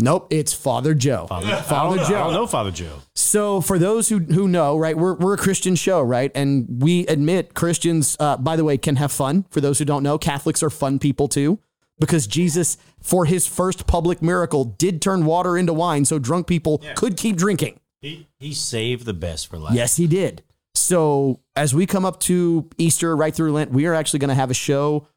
Nope, 0.01 0.27
it's 0.29 0.53
Father 0.53 0.93
Joe. 0.93 1.27
Father, 1.27 1.55
Father 1.63 1.99
I 1.99 2.07
Joe. 2.07 2.15
I 2.15 2.23
don't 2.23 2.33
know 2.33 2.47
Father 2.47 2.71
Joe. 2.71 2.99
So, 3.15 3.59
for 3.61 3.77
those 3.77 4.09
who 4.09 4.19
who 4.19 4.47
know, 4.47 4.77
right, 4.77 4.97
we're 4.97 5.13
we're 5.15 5.33
a 5.33 5.37
Christian 5.37 5.75
show, 5.75 6.01
right, 6.01 6.31
and 6.33 6.81
we 6.81 7.05
admit 7.07 7.53
Christians, 7.53 8.15
uh, 8.19 8.37
by 8.37 8.55
the 8.55 8.63
way, 8.63 8.77
can 8.77 8.95
have 8.95 9.11
fun. 9.11 9.45
For 9.49 9.61
those 9.61 9.77
who 9.77 9.85
don't 9.85 10.03
know, 10.03 10.17
Catholics 10.17 10.63
are 10.63 10.69
fun 10.69 10.99
people 10.99 11.27
too, 11.27 11.59
because 11.99 12.27
Jesus, 12.27 12.77
for 13.01 13.25
his 13.25 13.45
first 13.45 13.87
public 13.87 14.21
miracle, 14.21 14.63
did 14.63 15.01
turn 15.01 15.25
water 15.25 15.57
into 15.57 15.73
wine, 15.73 16.05
so 16.05 16.17
drunk 16.17 16.47
people 16.47 16.81
could 16.95 17.17
keep 17.17 17.35
drinking. 17.35 17.79
He 18.01 18.27
he 18.39 18.53
saved 18.53 19.05
the 19.05 19.13
best 19.13 19.47
for 19.47 19.59
last. 19.59 19.75
Yes, 19.75 19.97
he 19.97 20.07
did. 20.07 20.43
So 20.79 21.41
as 21.55 21.75
we 21.75 21.85
come 21.85 22.05
up 22.05 22.19
to 22.21 22.69
Easter, 22.77 23.15
right 23.15 23.35
through 23.35 23.51
Lent, 23.51 23.71
we 23.71 23.85
are 23.85 23.93
actually 23.93 24.19
going 24.19 24.29
to 24.29 24.35
have 24.35 24.49
a 24.49 24.55
show. 24.55 25.07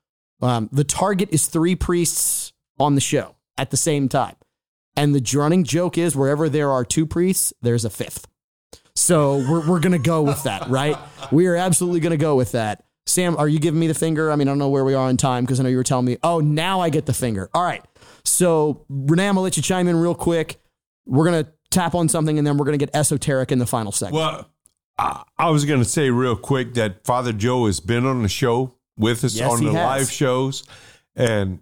Um, 0.43 0.69
the 0.73 0.85
target 0.85 1.29
is 1.31 1.47
three 1.47 1.77
priests 1.77 2.53
on 2.81 2.97
the 2.97 3.01
show 3.01 3.37
at 3.57 3.71
the 3.71 3.77
same 3.77 4.09
time. 4.09 4.35
And 4.97 5.15
the 5.15 5.39
running 5.39 5.63
joke 5.65 5.97
is 5.97 6.17
wherever 6.17 6.49
there 6.49 6.71
are 6.71 6.85
two 6.85 7.07
priests, 7.07 7.53
there's 7.63 7.85
a 7.85 7.91
fifth. 7.91 8.27
So 8.95 9.37
we're, 9.37 9.67
we're 9.67 9.81
going 9.81 9.93
to 9.93 9.99
go 9.99 10.23
with 10.23 10.43
that, 10.43 10.69
right? 10.69 10.97
We 11.31 11.47
are 11.47 11.57
absolutely 11.57 12.01
going 12.01 12.11
to 12.11 12.17
go 12.19 12.35
with 12.35 12.53
that. 12.53 12.85
Sam, 13.07 13.37
are 13.37 13.49
you 13.49 13.59
giving 13.59 13.81
me 13.81 13.87
the 13.87 13.95
finger? 13.95 14.31
I 14.31 14.37
mean, 14.37 14.49
I 14.49 14.51
don't 14.51 14.59
know 14.59 14.69
where 14.69 14.85
we 14.85 14.95
are 14.95 15.09
in 15.09 15.17
time 15.17 15.45
because 15.45 15.61
I 15.61 15.63
know 15.63 15.69
you 15.69 15.77
were 15.77 15.85
telling 15.85 16.07
me, 16.07 16.19
oh, 16.23 16.41
now 16.41 16.81
I 16.81 16.91
get 16.91 17.07
the 17.07 17.15
finger. 17.15 17.49
All 17.55 17.63
right. 17.63 17.85
So, 18.25 18.85
Renee, 18.89 19.29
I'm 19.29 19.35
going 19.35 19.37
to 19.37 19.41
let 19.43 19.57
you 19.57 19.63
chime 19.63 19.89
in 19.89 19.97
real 19.97 20.15
quick. 20.15 20.61
We're 21.07 21.25
going 21.25 21.45
to 21.45 21.53
tap 21.71 21.95
on 21.95 22.09
something 22.09 22.37
and 22.37 22.47
then 22.47 22.59
we're 22.59 22.67
going 22.67 22.79
to 22.79 22.85
get 22.85 22.95
esoteric 22.95 23.51
in 23.51 23.59
the 23.59 23.67
final 23.67 23.93
segment. 23.93 24.17
Well, 24.17 24.52
I, 24.98 25.23
I 25.39 25.51
was 25.51 25.64
going 25.64 25.81
to 25.81 25.89
say 25.89 26.10
real 26.10 26.36
quick 26.36 26.74
that 26.74 27.05
Father 27.05 27.32
Joe 27.32 27.66
has 27.66 27.81
been 27.81 28.06
on 28.06 28.23
the 28.23 28.28
show 28.28 28.74
with 28.97 29.24
us 29.24 29.35
Yes, 29.35 29.51
on 29.51 29.64
the 29.64 29.73
has. 29.73 29.74
live 29.74 30.10
shows, 30.10 30.64
and 31.16 31.60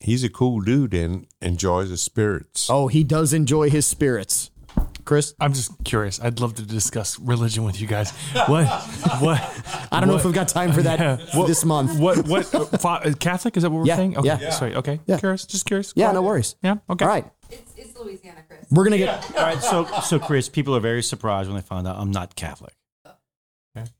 he's 0.00 0.24
a 0.24 0.28
cool 0.28 0.60
dude 0.60 0.94
and 0.94 1.26
enjoys 1.40 1.90
the 1.90 1.96
spirits. 1.96 2.68
Oh, 2.68 2.88
he 2.88 3.04
does 3.04 3.32
enjoy 3.32 3.70
his 3.70 3.86
spirits. 3.86 4.50
Chris? 5.04 5.34
I'm 5.40 5.52
just 5.52 5.72
curious. 5.84 6.20
I'd 6.20 6.38
love 6.40 6.54
to 6.54 6.62
discuss 6.62 7.18
religion 7.18 7.64
with 7.64 7.80
you 7.80 7.86
guys. 7.88 8.10
What? 8.46 8.66
What? 9.20 9.88
I 9.90 9.98
don't 10.00 10.08
know 10.08 10.16
if 10.16 10.24
we've 10.24 10.32
got 10.32 10.48
time 10.48 10.72
for 10.72 10.80
that 10.82 11.20
What- 11.34 11.46
this 11.48 11.64
month. 11.64 11.98
What? 11.98 12.26
What? 12.28 12.54
uh, 12.54 12.64
fa- 12.78 13.14
Catholic? 13.18 13.56
Is 13.56 13.64
that 13.64 13.70
what 13.70 13.80
we're 13.80 13.86
Yeah, 13.86 13.96
saying? 13.96 14.16
Okay. 14.18 14.28
yeah. 14.28 14.50
Sorry. 14.50 14.74
Okay. 14.76 15.00
Yeah. 15.06 15.18
Curious. 15.18 15.44
Just 15.44 15.66
curious. 15.66 15.92
Yeah, 15.96 16.06
Cool. 16.06 16.14
no 16.14 16.22
worries. 16.22 16.54
Yeah. 16.62 16.76
Okay. 16.88 17.04
All 17.04 17.10
right. 17.10 17.26
It's, 18.06 18.14
it's 18.14 18.22
Louisiana, 18.24 18.42
Chris. 18.48 18.66
We're 18.70 18.84
going 18.84 18.92
to 18.92 18.98
get. 18.98 19.36
All 19.36 19.42
right, 19.44 19.62
so 19.62 19.84
so 20.02 20.18
Chris, 20.18 20.48
people 20.48 20.74
are 20.76 20.80
very 20.80 21.02
surprised 21.02 21.48
when 21.48 21.56
they 21.56 21.62
find 21.62 21.86
out 21.86 21.96
I'm 21.98 22.10
not 22.10 22.34
Catholic. 22.36 22.74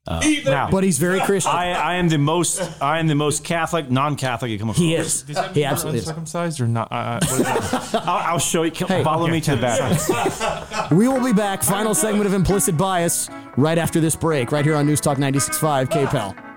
Uh, 0.07 0.20
now, 0.45 0.70
But 0.70 0.85
he's 0.85 0.99
very 0.99 1.19
Christian. 1.20 1.51
I, 1.51 1.70
I 1.73 1.95
am 1.95 2.11
the 2.11 2.19
most 2.19 2.61
I 2.83 2.99
am 2.99 3.07
the 3.07 3.15
most 3.15 3.43
Catholic 3.43 3.91
non-Catholic 3.91 4.51
you 4.51 4.59
come 4.59 4.69
across. 4.69 4.83
He 4.83 4.95
is. 4.95 5.23
Does 5.23 5.37
that 5.37 5.53
He 5.55 5.61
mean 5.61 5.70
absolutely 5.70 6.01
is. 6.01 6.09
uncircumcised 6.09 6.61
or 6.61 6.66
not? 6.69 6.93
Uh, 6.93 7.20
what 7.23 7.41
is 7.41 7.47
that? 7.47 7.95
I'll, 8.07 8.33
I'll 8.35 8.39
show 8.39 8.65
you. 8.65 8.70
Come, 8.70 8.89
Hey, 8.89 9.03
follow 9.03 9.23
okay. 9.23 9.33
me 9.33 9.41
to 9.41 9.57
the 9.57 9.62
bathroom. 9.62 10.89
We 10.99 11.09
will 11.09 11.24
be 11.24 11.33
back. 11.33 11.62
Final 11.62 11.95
segment 11.95 12.27
of 12.27 12.35
Implicit 12.35 12.77
Bias 12.77 13.31
right 13.57 13.79
after 13.79 13.99
this 13.99 14.15
break, 14.15 14.53
right 14.53 14.62
here 14.65 14.74
on 14.77 14.85
News 14.85 15.01
Talk 15.01 15.16
96.5 15.16 15.89
KPEL. 15.89 16.52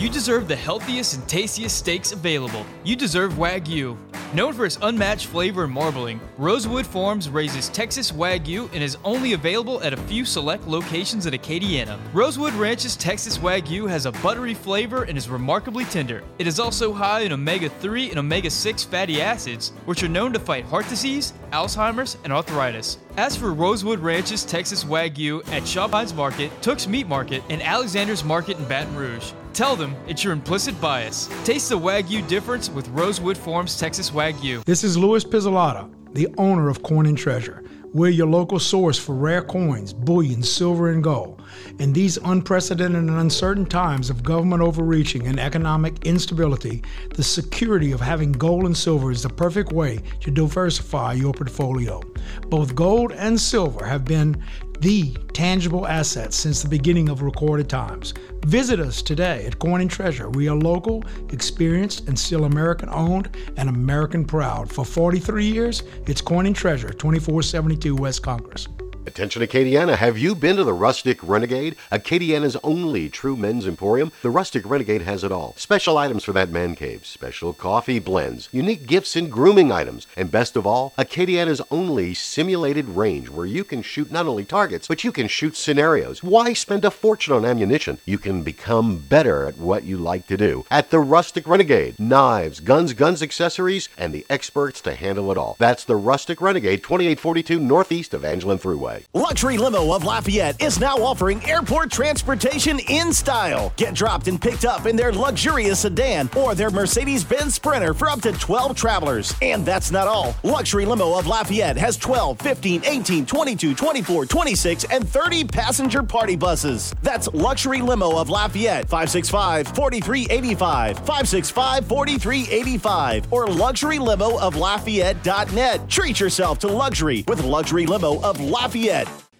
You 0.00 0.08
deserve 0.08 0.48
the 0.48 0.56
healthiest 0.56 1.14
and 1.14 1.28
tastiest 1.28 1.76
steaks 1.76 2.12
available. 2.12 2.64
You 2.84 2.96
deserve 2.96 3.34
Wagyu. 3.34 3.98
Known 4.32 4.54
for 4.54 4.64
its 4.64 4.78
unmatched 4.80 5.26
flavor 5.26 5.64
and 5.64 5.72
marbling, 5.74 6.22
Rosewood 6.38 6.86
Farms 6.86 7.28
raises 7.28 7.68
Texas 7.68 8.10
Wagyu 8.10 8.72
and 8.72 8.82
is 8.82 8.96
only 9.04 9.34
available 9.34 9.82
at 9.82 9.92
a 9.92 9.98
few 9.98 10.24
select 10.24 10.66
locations 10.66 11.26
in 11.26 11.34
Acadiana. 11.34 11.98
Rosewood 12.14 12.54
Ranch's 12.54 12.96
Texas 12.96 13.36
Wagyu 13.36 13.90
has 13.90 14.06
a 14.06 14.12
buttery 14.12 14.54
flavor 14.54 15.02
and 15.02 15.18
is 15.18 15.28
remarkably 15.28 15.84
tender. 15.84 16.22
It 16.38 16.46
is 16.46 16.58
also 16.58 16.94
high 16.94 17.20
in 17.20 17.32
omega 17.32 17.68
3 17.68 18.08
and 18.08 18.20
omega 18.20 18.48
6 18.48 18.84
fatty 18.84 19.20
acids, 19.20 19.72
which 19.84 20.02
are 20.02 20.08
known 20.08 20.32
to 20.32 20.38
fight 20.38 20.64
heart 20.64 20.88
disease, 20.88 21.34
Alzheimer's, 21.52 22.16
and 22.24 22.32
arthritis. 22.32 22.96
As 23.18 23.36
for 23.36 23.52
Rosewood 23.52 23.98
Ranch's 23.98 24.46
Texas 24.46 24.82
Wagyu 24.82 25.46
at 25.52 25.64
Shopines 25.64 26.14
Market, 26.14 26.50
Tooks 26.62 26.88
Meat 26.88 27.06
Market, 27.06 27.42
and 27.50 27.60
Alexander's 27.60 28.24
Market 28.24 28.56
in 28.56 28.64
Baton 28.64 28.96
Rouge. 28.96 29.32
Tell 29.52 29.74
them 29.74 29.96
it's 30.06 30.22
your 30.22 30.32
implicit 30.32 30.80
bias. 30.80 31.28
Taste 31.44 31.68
the 31.70 31.78
Wagyu 31.78 32.26
difference 32.28 32.70
with 32.70 32.88
Rosewood 32.88 33.36
Farms 33.36 33.78
Texas 33.78 34.10
Wagyu. 34.10 34.64
This 34.64 34.84
is 34.84 34.96
Louis 34.96 35.24
Pizzolato, 35.24 35.92
the 36.14 36.28
owner 36.38 36.68
of 36.68 36.82
Coin 36.82 37.06
and 37.06 37.18
Treasure. 37.18 37.64
We're 37.92 38.10
your 38.10 38.28
local 38.28 38.60
source 38.60 38.98
for 38.98 39.14
rare 39.16 39.42
coins, 39.42 39.92
bullion, 39.92 40.44
silver, 40.44 40.90
and 40.90 41.02
gold. 41.02 41.39
In 41.78 41.92
these 41.92 42.16
unprecedented 42.18 43.02
and 43.02 43.10
uncertain 43.10 43.66
times 43.66 44.10
of 44.10 44.22
government 44.22 44.62
overreaching 44.62 45.26
and 45.26 45.40
economic 45.40 46.04
instability, 46.06 46.82
the 47.14 47.22
security 47.22 47.92
of 47.92 48.00
having 48.00 48.32
gold 48.32 48.66
and 48.66 48.76
silver 48.76 49.10
is 49.10 49.22
the 49.22 49.28
perfect 49.28 49.72
way 49.72 50.00
to 50.20 50.30
diversify 50.30 51.14
your 51.14 51.32
portfolio. 51.32 52.02
Both 52.48 52.74
gold 52.74 53.12
and 53.12 53.40
silver 53.40 53.84
have 53.84 54.04
been 54.04 54.42
the 54.80 55.12
tangible 55.34 55.86
assets 55.86 56.36
since 56.36 56.62
the 56.62 56.68
beginning 56.68 57.10
of 57.10 57.20
recorded 57.22 57.68
times. 57.68 58.14
Visit 58.46 58.80
us 58.80 59.02
today 59.02 59.44
at 59.44 59.58
Coin 59.58 59.82
and 59.82 59.90
Treasure. 59.90 60.30
We 60.30 60.48
are 60.48 60.56
local, 60.56 61.04
experienced, 61.30 62.08
and 62.08 62.18
still 62.18 62.44
American 62.44 62.88
owned 62.88 63.36
and 63.58 63.68
American 63.68 64.24
proud. 64.24 64.72
For 64.72 64.84
43 64.84 65.44
years, 65.44 65.82
it's 66.06 66.22
Coin 66.22 66.46
and 66.46 66.56
Treasure, 66.56 66.88
2472 66.88 67.94
West 67.94 68.22
Congress. 68.22 68.68
Attention 69.10 69.42
Acadiana, 69.42 69.96
have 69.96 70.18
you 70.18 70.36
been 70.36 70.54
to 70.54 70.62
the 70.62 70.72
Rustic 70.72 71.18
Renegade? 71.20 71.74
Acadiana's 71.90 72.56
only 72.62 73.08
true 73.08 73.34
men's 73.36 73.66
emporium? 73.66 74.12
The 74.22 74.30
Rustic 74.30 74.64
Renegade 74.64 75.02
has 75.02 75.24
it 75.24 75.32
all. 75.32 75.54
Special 75.56 75.98
items 75.98 76.22
for 76.22 76.32
that 76.34 76.50
man 76.50 76.76
cave, 76.76 77.04
special 77.04 77.52
coffee 77.52 77.98
blends, 77.98 78.48
unique 78.52 78.86
gifts 78.86 79.16
and 79.16 79.28
grooming 79.28 79.72
items, 79.72 80.06
and 80.16 80.30
best 80.30 80.54
of 80.54 80.64
all, 80.64 80.94
Acadiana's 80.96 81.60
only 81.72 82.14
simulated 82.14 82.88
range 82.90 83.28
where 83.28 83.46
you 83.46 83.64
can 83.64 83.82
shoot 83.82 84.12
not 84.12 84.28
only 84.28 84.44
targets, 84.44 84.86
but 84.86 85.02
you 85.02 85.10
can 85.10 85.26
shoot 85.26 85.56
scenarios. 85.56 86.22
Why 86.22 86.52
spend 86.52 86.84
a 86.84 86.90
fortune 86.92 87.34
on 87.34 87.44
ammunition? 87.44 87.98
You 88.04 88.16
can 88.16 88.44
become 88.44 88.98
better 88.98 89.44
at 89.44 89.58
what 89.58 89.82
you 89.82 89.96
like 89.96 90.28
to 90.28 90.36
do. 90.36 90.64
At 90.70 90.90
the 90.90 91.00
Rustic 91.00 91.48
Renegade, 91.48 91.98
knives, 91.98 92.60
guns, 92.60 92.92
guns, 92.92 93.24
accessories, 93.24 93.88
and 93.98 94.14
the 94.14 94.24
experts 94.30 94.80
to 94.82 94.94
handle 94.94 95.32
it 95.32 95.36
all. 95.36 95.56
That's 95.58 95.82
the 95.82 95.96
Rustic 95.96 96.40
Renegade, 96.40 96.84
2842 96.84 97.58
northeast 97.58 98.14
Evangeline 98.14 98.60
Thruway. 98.60 98.99
Luxury 99.14 99.56
Limo 99.56 99.92
of 99.94 100.04
Lafayette 100.04 100.60
is 100.62 100.80
now 100.80 100.96
offering 100.96 101.44
airport 101.48 101.90
transportation 101.90 102.78
in 102.88 103.12
style. 103.12 103.72
Get 103.76 103.94
dropped 103.94 104.28
and 104.28 104.40
picked 104.40 104.64
up 104.64 104.86
in 104.86 104.96
their 104.96 105.12
luxurious 105.12 105.80
sedan 105.80 106.28
or 106.36 106.54
their 106.54 106.70
Mercedes 106.70 107.22
Benz 107.24 107.54
Sprinter 107.54 107.94
for 107.94 108.08
up 108.08 108.20
to 108.22 108.32
12 108.32 108.76
travelers. 108.76 109.34
And 109.42 109.64
that's 109.64 109.90
not 109.90 110.08
all. 110.08 110.34
Luxury 110.42 110.84
Limo 110.84 111.18
of 111.18 111.26
Lafayette 111.26 111.76
has 111.76 111.96
12, 111.96 112.40
15, 112.40 112.82
18, 112.84 113.26
22, 113.26 113.74
24, 113.74 114.26
26, 114.26 114.84
and 114.84 115.08
30 115.08 115.44
passenger 115.44 116.02
party 116.02 116.36
buses. 116.36 116.94
That's 117.02 117.28
Luxury 117.28 117.82
Limo 117.82 118.18
of 118.18 118.30
Lafayette, 118.30 118.88
565 118.88 119.68
4385, 119.68 120.96
565 120.96 121.86
4385, 121.86 123.32
or 123.32 123.46
luxurylimo 123.46 124.40
of 124.40 124.56
Lafayette.net. 124.56 125.88
Treat 125.88 126.18
yourself 126.18 126.58
to 126.60 126.68
luxury 126.68 127.24
with 127.28 127.44
Luxury 127.44 127.86
Limo 127.86 128.20
of 128.22 128.40
Lafayette. 128.40 128.79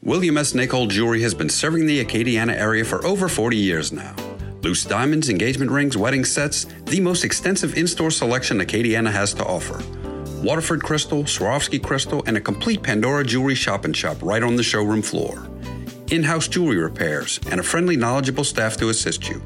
William 0.03 0.37
S. 0.37 0.53
Nicole 0.53 0.87
Jewelry 0.87 1.23
has 1.23 1.33
been 1.33 1.49
serving 1.49 1.87
the 1.87 2.05
Acadiana 2.05 2.53
area 2.53 2.85
for 2.85 3.03
over 3.07 3.27
40 3.27 3.57
years 3.57 3.91
now. 3.91 4.15
Loose 4.61 4.85
diamonds, 4.85 5.31
engagement 5.31 5.71
rings, 5.71 5.97
wedding 5.97 6.27
sets, 6.27 6.67
the 6.85 7.01
most 7.01 7.25
extensive 7.25 7.75
in 7.79 7.87
store 7.87 8.11
selection 8.11 8.59
Acadiana 8.59 9.11
has 9.11 9.33
to 9.33 9.45
offer. 9.47 9.83
Waterford 10.43 10.83
Crystal, 10.83 11.25
Swarovski 11.25 11.83
Crystal, 11.83 12.23
and 12.27 12.37
a 12.37 12.41
complete 12.41 12.83
Pandora 12.83 13.25
jewelry 13.25 13.55
shop 13.55 13.87
and 13.87 13.97
shop 13.97 14.19
right 14.21 14.43
on 14.43 14.57
the 14.57 14.63
showroom 14.63 15.01
floor. 15.01 15.49
In 16.11 16.23
house 16.23 16.47
jewelry 16.47 16.77
repairs 16.77 17.41
and 17.51 17.61
a 17.61 17.63
friendly, 17.63 17.97
knowledgeable 17.97 18.45
staff 18.45 18.77
to 18.77 18.91
assist 18.91 19.27
you. 19.31 19.43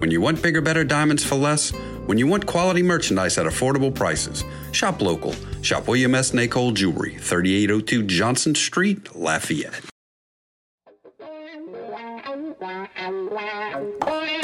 When 0.00 0.10
you 0.10 0.20
want 0.20 0.42
bigger, 0.42 0.60
better 0.60 0.84
diamonds 0.84 1.24
for 1.24 1.36
less, 1.36 1.72
when 2.06 2.18
you 2.18 2.26
want 2.26 2.46
quality 2.46 2.82
merchandise 2.82 3.38
at 3.38 3.46
affordable 3.46 3.94
prices, 3.94 4.44
shop 4.72 5.00
local. 5.00 5.34
Shop 5.62 5.86
William 5.86 6.14
S. 6.14 6.32
Nicole 6.32 6.72
Jewelry, 6.72 7.16
3802 7.18 8.02
Johnson 8.04 8.54
Street, 8.54 9.14
Lafayette. 9.14 9.84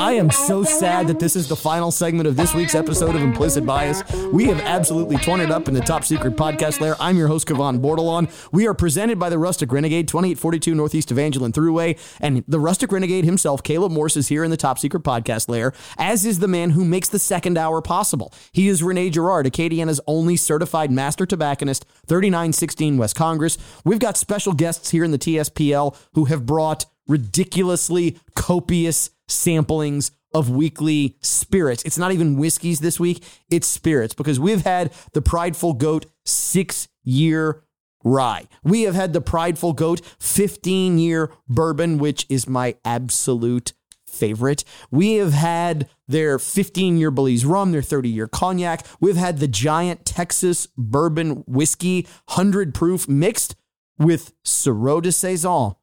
I 0.07 0.13
am 0.13 0.31
so 0.31 0.63
sad 0.63 1.09
that 1.09 1.19
this 1.19 1.35
is 1.35 1.49
the 1.49 1.57
final 1.57 1.91
segment 1.91 2.29
of 2.29 2.37
this 2.37 2.55
week's 2.55 2.77
episode 2.77 3.17
of 3.17 3.23
Implicit 3.23 3.67
Bias. 3.67 4.05
We 4.33 4.45
have 4.45 4.61
absolutely 4.61 5.17
torn 5.17 5.41
it 5.41 5.51
up 5.51 5.67
in 5.67 5.75
the 5.75 5.81
top 5.81 6.05
secret 6.05 6.37
podcast 6.37 6.81
lair. 6.81 6.95
I'm 7.01 7.17
your 7.17 7.27
host, 7.27 7.49
Kavan 7.49 7.81
Bordelon. 7.81 8.31
We 8.53 8.69
are 8.69 8.73
presented 8.73 9.19
by 9.19 9.31
the 9.31 9.39
Rustic 9.41 9.73
Renegade, 9.73 10.07
2842 10.07 10.77
Northeast 10.77 11.11
Evangeline 11.11 11.51
Thruway. 11.51 11.99
And 12.21 12.45
the 12.47 12.61
Rustic 12.61 12.93
Renegade 12.93 13.25
himself, 13.25 13.65
Caleb 13.65 13.91
Morse, 13.91 14.17
is 14.17 14.29
here 14.29 14.45
in 14.45 14.53
the 14.53 14.57
top 14.57 14.79
secret 14.79 15.03
podcast 15.03 15.49
lair, 15.49 15.73
as 15.99 16.25
is 16.25 16.39
the 16.39 16.47
man 16.47 16.71
who 16.71 16.85
makes 16.85 17.09
the 17.09 17.19
second 17.19 17.59
hour 17.59 17.83
possible. 17.83 18.33
He 18.53 18.69
is 18.69 18.85
Rene 18.85 19.11
Girard, 19.11 19.47
Acadiana's 19.47 20.01
only 20.07 20.37
certified 20.37 20.93
master 20.93 21.27
tobacconist, 21.27 21.85
3916 22.07 22.97
West 22.97 23.17
Congress. 23.17 23.59
We've 23.85 23.99
got 23.99 24.17
special 24.17 24.53
guests 24.53 24.91
here 24.91 25.03
in 25.03 25.11
the 25.11 25.19
TSPL 25.19 25.97
who 26.13 26.27
have 26.27 26.47
brought 26.47 26.87
ridiculously 27.09 28.19
copious 28.37 29.11
samplings 29.29 30.11
of 30.35 30.51
weekly 30.51 31.17
spirits. 31.21 31.83
It's 31.85 31.99
not 31.99 32.13
even 32.13 32.37
whiskeys 32.37 32.81
this 32.81 33.01
week, 33.01 33.25
it's 33.49 33.67
spirits 33.67 34.15
because 34.15 34.39
we've 34.39 34.63
had 34.63 34.93
the 35.13 35.23
Prideful 35.23 35.75
Goat 35.75 36.07
six 36.25 36.89
year 37.05 37.63
rye. 38.05 38.47
We 38.63 38.83
have 38.83 38.95
had 38.95 39.13
the 39.13 39.21
Prideful 39.21 39.73
Goat 39.73 40.01
15 40.21 40.99
year 40.99 41.33
bourbon, 41.49 41.99
which 41.99 42.27
is 42.29 42.49
my 42.49 42.77
absolute 42.85 43.73
favorite. 44.07 44.65
We 44.91 45.15
have 45.15 45.33
had 45.33 45.89
their 46.09 46.39
15 46.39 46.97
year 46.97 47.11
Belize 47.11 47.45
rum, 47.45 47.73
their 47.73 47.83
30 47.83 48.09
year 48.09 48.29
cognac. 48.29 48.87
We've 49.01 49.17
had 49.17 49.39
the 49.39 49.49
giant 49.49 50.05
Texas 50.05 50.69
bourbon 50.77 51.45
whiskey, 51.47 52.07
100 52.27 52.75
proof, 52.75 53.09
mixed 53.09 53.57
with 53.99 54.33
Sirop 54.45 55.03
de 55.03 55.11
Saizon. 55.11 55.77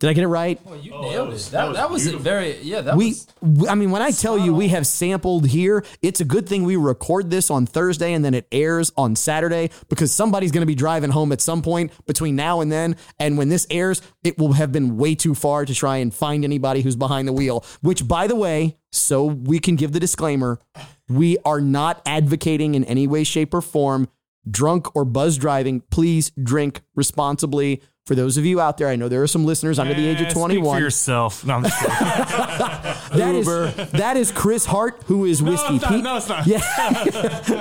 Did 0.00 0.10
I 0.10 0.12
get 0.12 0.22
it 0.22 0.28
right? 0.28 0.60
Oh, 0.64 0.74
you 0.74 0.92
oh, 0.94 1.02
nailed 1.02 1.34
it. 1.34 1.40
That, 1.50 1.72
that 1.74 1.90
was, 1.90 2.06
very 2.06 2.60
yeah. 2.60 2.82
That 2.82 2.96
we, 2.96 3.08
was 3.08 3.26
we- 3.40 3.68
I 3.68 3.74
mean, 3.74 3.90
when 3.90 4.00
I 4.00 4.12
tell 4.12 4.38
you 4.38 4.54
we 4.54 4.68
have 4.68 4.86
sampled 4.86 5.48
here, 5.48 5.84
it's 6.02 6.20
a 6.20 6.24
good 6.24 6.48
thing 6.48 6.62
we 6.62 6.76
record 6.76 7.30
this 7.30 7.50
on 7.50 7.66
Thursday 7.66 8.12
and 8.12 8.24
then 8.24 8.32
it 8.32 8.46
airs 8.52 8.92
on 8.96 9.16
Saturday 9.16 9.70
because 9.88 10.12
somebody's 10.12 10.52
going 10.52 10.62
to 10.62 10.66
be 10.66 10.76
driving 10.76 11.10
home 11.10 11.32
at 11.32 11.40
some 11.40 11.62
point 11.62 11.90
between 12.06 12.36
now 12.36 12.60
and 12.60 12.70
then. 12.70 12.94
And 13.18 13.36
when 13.36 13.48
this 13.48 13.66
airs, 13.70 14.00
it 14.22 14.38
will 14.38 14.52
have 14.52 14.70
been 14.70 14.98
way 14.98 15.16
too 15.16 15.34
far 15.34 15.64
to 15.64 15.74
try 15.74 15.96
and 15.96 16.14
find 16.14 16.44
anybody 16.44 16.82
who's 16.82 16.96
behind 16.96 17.26
the 17.26 17.32
wheel, 17.32 17.64
which, 17.80 18.06
by 18.06 18.28
the 18.28 18.36
way, 18.36 18.78
so 18.92 19.24
we 19.24 19.58
can 19.58 19.74
give 19.74 19.90
the 19.90 20.00
disclaimer, 20.00 20.60
we 21.08 21.38
are 21.44 21.60
not 21.60 22.02
advocating 22.06 22.76
in 22.76 22.84
any 22.84 23.08
way, 23.08 23.24
shape, 23.24 23.52
or 23.52 23.60
form 23.60 24.08
drunk 24.48 24.94
or 24.94 25.04
buzz 25.04 25.36
driving. 25.36 25.80
Please 25.90 26.30
drink 26.42 26.82
responsibly. 26.94 27.82
For 28.08 28.14
those 28.14 28.38
of 28.38 28.46
you 28.46 28.58
out 28.58 28.78
there, 28.78 28.88
I 28.88 28.96
know 28.96 29.08
there 29.10 29.22
are 29.22 29.26
some 29.26 29.44
listeners 29.44 29.78
under 29.78 29.92
the 29.92 30.06
age 30.06 30.18
of 30.22 30.28
Eh, 30.28 30.30
speak 30.30 30.38
21. 30.40 30.76
for 30.78 30.80
yourself. 30.82 31.44
No, 31.44 31.56
I'm 31.56 31.62
just 31.64 31.78
kidding. 31.78 31.94
That 33.18 33.34
is 33.34 33.90
that 33.92 34.16
is 34.16 34.32
Chris 34.32 34.64
Hart, 34.64 35.02
who 35.06 35.24
is 35.26 35.42
No, 35.42 35.50
whiskey 35.52 35.74
it's 35.76 35.82
not. 35.84 35.92
Pete. 35.92 36.04
No, 36.04 36.16
it's 36.16 36.28
not. 36.28 36.46
Yeah. 36.46 36.58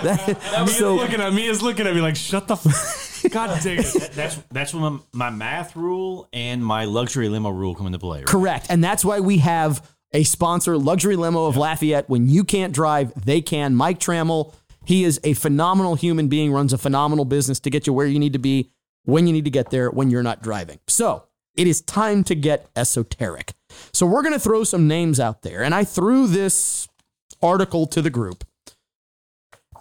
That- 0.03 0.38
Mia's 0.53 0.78
so 0.78 0.95
looking 0.95 1.19
at 1.22 1.34
me 1.34 1.48
is 1.48 1.61
looking 1.61 1.86
at 1.86 1.94
me 1.95 2.02
like, 2.02 2.15
shut 2.15 2.48
the. 2.48 2.53
F- 2.56 3.26
God 3.32 3.60
dang 3.61 3.80
it. 3.80 4.11
That's 4.14 4.38
that's 4.52 4.74
when 4.74 4.84
my, 4.84 4.99
my 5.11 5.30
math 5.30 5.76
rule 5.76 6.30
and 6.32 6.64
my 6.65 6.86
luxury 6.86 7.28
limo 7.30 7.49
rule 7.49 7.76
come 7.76 7.88
into 7.88 7.99
play. 7.99 8.19
Right? 8.19 8.26
correct, 8.28 8.68
and 8.69 8.82
that's 8.84 9.03
why 9.03 9.19
we 9.19 9.40
have 9.40 9.86
a 10.14 10.24
sponsor, 10.24 10.78
Luxury 10.78 11.18
Limo 11.18 11.45
of 11.48 11.57
Lafayette. 11.57 12.07
When 12.10 12.30
you 12.30 12.45
can't 12.45 12.72
drive, 12.74 13.11
they 13.26 13.41
can. 13.41 13.76
Mike 13.76 13.99
Trammell, 13.99 14.53
he 14.86 15.03
is 15.03 15.19
a 15.26 15.34
phenomenal 15.34 15.95
human 15.95 16.30
being, 16.30 16.53
runs 16.53 16.72
a 16.72 16.78
phenomenal 16.78 17.26
business 17.26 17.60
to 17.61 17.69
get 17.69 17.86
you 17.88 17.91
where 17.91 18.06
you 18.07 18.18
need 18.19 18.32
to 18.34 18.40
be 18.40 18.69
when 19.08 19.26
you 19.26 19.32
need 19.32 19.46
to 19.46 19.50
get 19.50 19.70
there 19.70 19.90
when 19.90 20.12
you're 20.12 20.22
not 20.22 20.44
driving. 20.44 20.80
So 20.88 21.24
it 21.56 21.66
is 21.66 21.82
time 21.82 22.26
to 22.26 22.36
get 22.36 22.68
esoteric. 22.76 23.54
So 23.94 24.06
we're 24.06 24.22
going 24.22 24.34
to 24.34 24.40
throw 24.40 24.66
some 24.66 24.88
names 24.88 25.18
out 25.20 25.44
there, 25.44 25.64
and 25.64 25.74
I 25.74 25.86
threw 25.86 26.28
this 26.28 26.90
article 27.42 27.88
to 27.88 28.02
the 28.02 28.10
group, 28.10 28.44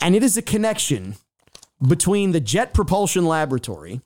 and 0.01 0.15
it 0.15 0.23
is 0.23 0.37
a 0.37 0.43
connection 0.43 1.17
between 1.87 2.31
the 2.31 2.41
Jet 2.41 2.73
Propulsion 2.73 3.27
Laboratory 3.27 4.01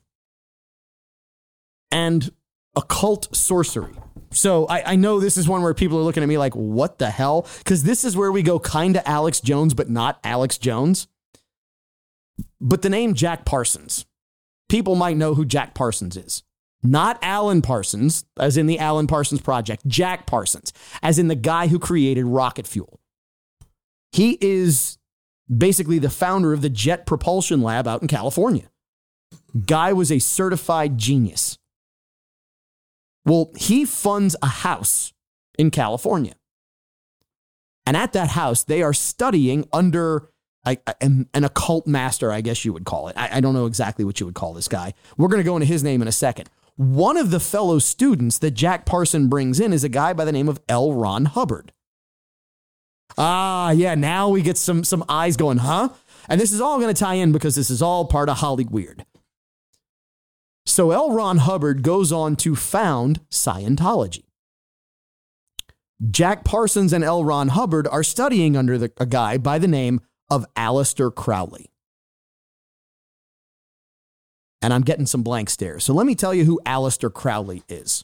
and 1.91 2.31
occult 2.75 3.35
sorcery. 3.35 3.93
So 4.31 4.65
I, 4.65 4.93
I 4.93 4.95
know 4.95 5.19
this 5.19 5.37
is 5.37 5.47
one 5.47 5.61
where 5.61 5.73
people 5.75 5.99
are 5.99 6.03
looking 6.03 6.23
at 6.23 6.29
me 6.29 6.39
like, 6.39 6.55
what 6.55 6.97
the 6.97 7.11
hell? 7.11 7.45
Because 7.59 7.83
this 7.83 8.03
is 8.03 8.17
where 8.17 8.31
we 8.31 8.41
go 8.41 8.59
kind 8.59 8.95
of 8.95 9.03
Alex 9.05 9.39
Jones, 9.39 9.75
but 9.75 9.89
not 9.89 10.19
Alex 10.23 10.57
Jones. 10.57 11.07
But 12.59 12.81
the 12.81 12.89
name 12.89 13.13
Jack 13.13 13.45
Parsons, 13.45 14.05
people 14.71 14.95
might 14.95 15.17
know 15.17 15.35
who 15.35 15.43
Jack 15.43 15.73
Parsons 15.73 16.15
is. 16.15 16.43
Not 16.81 17.19
Alan 17.21 17.61
Parsons, 17.61 18.23
as 18.39 18.55
in 18.55 18.67
the 18.67 18.79
Alan 18.79 19.05
Parsons 19.05 19.41
Project, 19.41 19.85
Jack 19.85 20.25
Parsons, 20.25 20.71
as 21.03 21.19
in 21.19 21.27
the 21.27 21.35
guy 21.35 21.67
who 21.67 21.77
created 21.77 22.25
rocket 22.25 22.65
fuel. 22.65 23.01
He 24.13 24.37
is 24.39 24.97
basically 25.55 25.99
the 25.99 26.09
founder 26.09 26.53
of 26.53 26.61
the 26.61 26.69
Jet 26.69 27.05
Propulsion 27.05 27.61
Lab 27.61 27.85
out 27.85 28.01
in 28.01 28.07
California. 28.07 28.71
Guy 29.67 29.91
was 29.91 30.09
a 30.09 30.19
certified 30.19 30.97
genius. 30.97 31.57
Well, 33.25 33.51
he 33.57 33.83
funds 33.83 34.37
a 34.41 34.47
house 34.47 35.11
in 35.59 35.69
California. 35.69 36.35
And 37.85 37.97
at 37.97 38.13
that 38.13 38.29
house, 38.29 38.63
they 38.63 38.81
are 38.81 38.93
studying 38.93 39.67
under 39.73 40.30
a- 40.65 40.77
a- 40.87 40.95
an, 41.03 41.27
an 41.33 41.43
occult 41.43 41.87
master, 41.87 42.31
I 42.31 42.41
guess 42.41 42.63
you 42.65 42.73
would 42.73 42.85
call 42.85 43.07
it. 43.07 43.17
I, 43.17 43.37
I 43.37 43.39
don't 43.41 43.53
know 43.53 43.65
exactly 43.65 44.05
what 44.05 44.19
you 44.19 44.25
would 44.25 44.35
call 44.35 44.53
this 44.53 44.67
guy. 44.67 44.93
We're 45.17 45.27
going 45.27 45.39
to 45.43 45.49
go 45.49 45.55
into 45.55 45.65
his 45.67 45.83
name 45.83 46.01
in 46.01 46.07
a 46.07 46.11
second. 46.11 46.49
One 46.77 47.17
of 47.17 47.31
the 47.31 47.39
fellow 47.39 47.79
students 47.79 48.37
that 48.39 48.51
Jack 48.51 48.85
Parson 48.85 49.27
brings 49.27 49.59
in 49.59 49.73
is 49.73 49.83
a 49.83 49.89
guy 49.89 50.13
by 50.13 50.25
the 50.25 50.31
name 50.31 50.47
of 50.49 50.59
L. 50.69 50.93
Ron 50.93 51.25
Hubbard. 51.25 51.73
Ah, 53.17 53.71
yeah, 53.71 53.93
now 53.95 54.29
we 54.29 54.41
get 54.41 54.57
some, 54.57 54.83
some 54.83 55.03
eyes 55.09 55.35
going, 55.35 55.57
huh? 55.59 55.89
And 56.29 56.39
this 56.39 56.53
is 56.53 56.61
all 56.61 56.79
going 56.79 56.93
to 56.93 56.99
tie 56.99 57.15
in 57.15 57.31
because 57.31 57.55
this 57.55 57.69
is 57.69 57.81
all 57.81 58.05
part 58.05 58.29
of 58.29 58.37
Holly 58.37 58.65
Weird. 58.69 59.05
So 60.65 60.91
L. 60.91 61.11
Ron 61.11 61.39
Hubbard 61.39 61.81
goes 61.83 62.11
on 62.11 62.35
to 62.37 62.55
found 62.55 63.19
Scientology. 63.29 64.23
Jack 66.09 66.43
Parsons 66.43 66.93
and 66.93 67.03
L. 67.03 67.23
Ron 67.25 67.49
Hubbard 67.49 67.87
are 67.87 68.03
studying 68.03 68.55
under 68.55 68.77
the, 68.77 68.91
a 68.97 69.05
guy 69.05 69.37
by 69.37 69.59
the 69.59 69.67
name 69.67 70.01
of 70.31 70.45
Aleister 70.55 71.13
Crowley. 71.13 71.69
And 74.61 74.73
I'm 74.73 74.81
getting 74.81 75.05
some 75.05 75.21
blank 75.21 75.49
stares. 75.49 75.83
So 75.83 75.93
let 75.93 76.07
me 76.07 76.15
tell 76.15 76.33
you 76.33 76.45
who 76.45 76.59
Aleister 76.65 77.13
Crowley 77.13 77.63
is. 77.67 78.03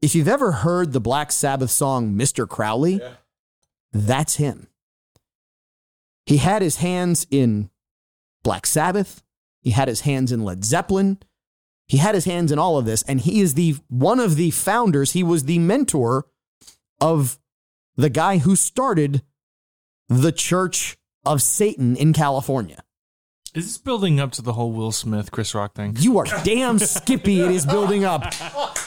If 0.00 0.14
you've 0.14 0.28
ever 0.28 0.50
heard 0.52 0.92
the 0.92 1.00
Black 1.00 1.30
Sabbath 1.30 1.70
song 1.70 2.14
Mr. 2.14 2.48
Crowley, 2.48 3.00
that's 3.92 4.36
him. 4.36 4.68
He 6.26 6.38
had 6.38 6.62
his 6.62 6.76
hands 6.76 7.26
in 7.30 7.70
Black 8.42 8.66
Sabbath, 8.66 9.22
he 9.60 9.70
had 9.70 9.86
his 9.86 10.00
hands 10.00 10.32
in 10.32 10.42
Led 10.42 10.64
Zeppelin, 10.64 11.18
he 11.86 11.98
had 11.98 12.14
his 12.14 12.24
hands 12.24 12.50
in 12.50 12.58
all 12.58 12.78
of 12.78 12.86
this, 12.86 13.02
and 13.02 13.20
he 13.20 13.40
is 13.40 13.54
the 13.54 13.76
one 13.88 14.18
of 14.18 14.36
the 14.36 14.50
founders. 14.50 15.12
He 15.12 15.22
was 15.22 15.44
the 15.44 15.58
mentor 15.58 16.26
of 17.00 17.38
the 17.96 18.08
guy 18.08 18.38
who 18.38 18.56
started 18.56 19.22
the 20.08 20.32
Church 20.32 20.96
of 21.24 21.42
Satan 21.42 21.96
in 21.96 22.12
California. 22.12 22.82
Is 23.54 23.66
this 23.66 23.76
building 23.76 24.18
up 24.18 24.32
to 24.32 24.42
the 24.42 24.54
whole 24.54 24.72
Will 24.72 24.92
Smith, 24.92 25.30
Chris 25.30 25.54
Rock 25.54 25.74
thing? 25.74 25.94
You 25.98 26.16
are 26.18 26.24
damn 26.42 26.78
skippy. 26.78 27.42
It 27.42 27.50
is 27.50 27.66
building 27.66 28.02
up 28.02 28.32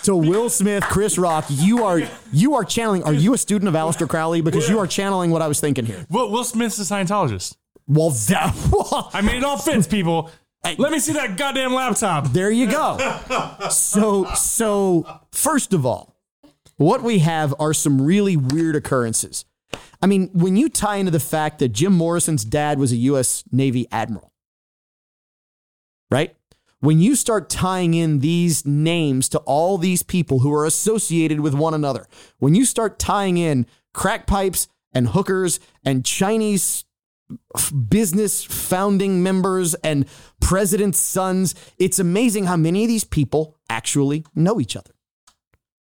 to 0.04 0.16
Will 0.16 0.50
Smith, 0.50 0.84
Chris 0.86 1.20
Rock. 1.20 1.46
You 1.50 1.84
are 1.84 2.02
you 2.34 2.56
are 2.56 2.64
channeling. 2.64 3.04
Are 3.04 3.14
you 3.14 3.36
a 3.36 3.38
student 3.38 3.70
of 3.70 3.76
Aleister 3.76 4.10
Crowley? 4.10 4.42
Because 4.42 4.68
you 4.68 4.80
are 4.80 4.88
channeling 4.88 5.30
what 5.30 5.44
I 5.44 5.48
was 5.48 5.60
thinking 5.60 5.86
here. 5.86 6.08
Will, 6.10 6.32
Will 6.32 6.44
Smith's 6.44 6.80
a 6.80 6.82
Scientologist. 6.82 7.58
Well, 7.88 8.10
that, 8.10 8.56
I 9.14 9.22
mean, 9.22 9.36
it 9.36 9.44
all 9.44 9.60
fits, 9.60 9.86
people. 9.86 10.32
Let 10.80 10.92
me 10.92 10.98
see 10.98 11.14
that 11.14 11.38
goddamn 11.38 11.72
laptop. 11.74 12.30
There 12.30 12.50
you 12.50 12.66
go. 12.66 12.98
So 13.70 14.26
so 14.34 15.06
first 15.32 15.74
of 15.74 15.86
all, 15.86 16.16
what 16.78 17.04
we 17.04 17.20
have 17.20 17.54
are 17.60 17.72
some 17.72 18.02
really 18.02 18.36
weird 18.36 18.76
occurrences. 18.76 19.46
I 20.02 20.08
mean, 20.08 20.30
when 20.34 20.56
you 20.56 20.70
tie 20.70 20.98
into 20.98 21.12
the 21.12 21.20
fact 21.20 21.60
that 21.60 21.70
Jim 21.70 21.94
Morrison's 21.94 22.46
dad 22.46 22.80
was 22.80 22.92
a 22.92 22.98
U.S. 22.98 23.44
Navy 23.52 23.88
admiral, 23.92 24.32
right? 26.12 26.36
when 26.86 27.00
you 27.00 27.16
start 27.16 27.50
tying 27.50 27.94
in 27.94 28.20
these 28.20 28.66
names 28.66 29.28
to 29.30 29.40
all 29.40 29.78
these 29.78 30.04
people 30.04 30.40
who 30.40 30.54
are 30.54 30.66
associated 30.66 31.40
with 31.40 31.54
one 31.54 31.74
another, 31.74 32.06
when 32.38 32.56
you 32.56 32.64
start 32.64 33.00
tying 33.00 33.38
in 33.38 33.66
crack 33.94 34.28
pipes 34.28 34.68
and 34.94 35.10
hookers 35.10 35.60
and 35.84 36.06
Chinese 36.06 36.86
business 37.90 38.44
founding 38.44 39.24
members 39.24 39.74
and 39.76 40.06
presidents' 40.40 41.00
sons, 41.00 41.56
it's 41.80 41.98
amazing 41.98 42.46
how 42.46 42.56
many 42.56 42.84
of 42.84 42.88
these 42.88 43.04
people 43.04 43.58
actually 43.68 44.24
know 44.36 44.60
each 44.60 44.76
other 44.76 44.92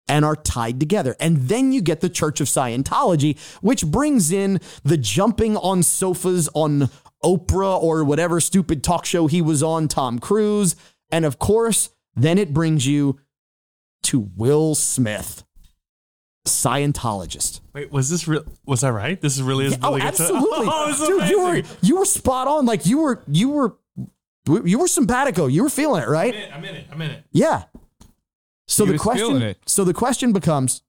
and 0.08 0.24
are 0.26 0.36
tied 0.36 0.80
together. 0.80 1.16
And 1.20 1.38
then 1.50 1.72
you 1.72 1.82
get 1.82 2.02
the 2.02 2.10
Church 2.10 2.40
of 2.42 2.48
Scientology, 2.48 3.38
which 3.62 3.86
brings 3.86 4.32
in 4.32 4.60
the 4.84 4.98
jumping 4.98 5.58
on 5.58 5.84
sofas 5.84 6.50
on 6.54 6.90
Oprah 7.24 7.82
or 7.82 8.04
whatever 8.04 8.40
stupid 8.40 8.84
talk 8.84 9.06
show 9.06 9.28
he 9.28 9.42
was 9.42 9.62
on, 9.64 9.88
Tom 9.88 10.20
Cruise. 10.20 10.76
And 11.12 11.26
of 11.26 11.40
course, 11.40 11.90
then 12.16 12.38
it 12.38 12.54
brings 12.54 12.86
you 12.88 13.20
to 14.04 14.30
Will 14.36 14.76
Smith, 14.76 15.44
Scientologist. 16.46 17.60
Wait, 17.74 17.92
was 17.92 18.10
this 18.10 18.28
real? 18.28 18.46
Was 18.66 18.84
I 18.84 18.92
right? 18.92 19.20
This 19.20 19.36
is 19.36 19.42
really 19.44 19.66
is 19.66 19.74
Yeah, 19.74 19.80
oh, 19.84 19.90
Billy 19.90 20.00
Gunn? 20.00 20.08
absolutely, 20.08 20.68
Oh, 20.72 21.20
dude. 21.20 21.30
You 21.30 21.42
were 21.44 21.62
you 21.82 21.98
were 21.98 22.06
spot 22.06 22.48
on. 22.48 22.66
Like 22.66 22.86
you 22.86 23.00
were 23.00 23.24
you 23.28 23.50
were 23.50 23.76
you 24.46 24.80
were 24.80 24.88
simpatico. 24.88 25.48
You 25.48 25.64
were 25.64 25.70
feeling 25.70 26.04
it, 26.04 26.08
right? 26.08 26.34
I'm 26.54 26.64
in 26.64 26.76
it. 26.76 26.88
I'm 26.92 27.02
in 27.02 27.12
it. 27.12 27.24
Yeah. 27.32 27.64
So 28.68 28.86
He 28.86 28.92
the 28.92 28.98
question 28.98 29.56
so 29.66 29.84
the 29.84 29.94
question 29.94 30.34
becomes 30.34 30.84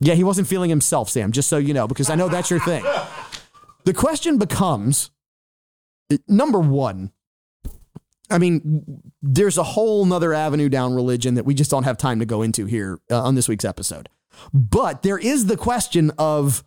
Yeah, 0.00 0.14
he 0.14 0.24
wasn't 0.24 0.48
feeling 0.48 0.70
himself, 0.70 1.08
Sam, 1.08 1.32
just 1.32 1.48
so 1.48 1.56
you 1.56 1.74
know, 1.74 1.88
because 1.88 2.10
I 2.10 2.14
know 2.14 2.28
that's 2.28 2.50
your 2.50 2.60
thing. 2.60 2.84
The 3.84 3.94
question 3.94 4.38
becomes 4.38 5.10
number 6.28 6.58
1. 6.58 7.10
I 8.30 8.38
mean, 8.38 9.02
there's 9.20 9.58
a 9.58 9.62
whole 9.62 10.04
nother 10.04 10.32
avenue 10.32 10.68
down 10.68 10.94
religion 10.94 11.34
that 11.34 11.44
we 11.44 11.54
just 11.54 11.70
don't 11.70 11.84
have 11.84 11.98
time 11.98 12.20
to 12.20 12.26
go 12.26 12.42
into 12.42 12.64
here 12.64 12.98
uh, 13.10 13.22
on 13.22 13.34
this 13.34 13.48
week's 13.48 13.64
episode. 13.64 14.08
But 14.52 15.02
there 15.02 15.18
is 15.18 15.46
the 15.46 15.56
question 15.56 16.10
of 16.18 16.64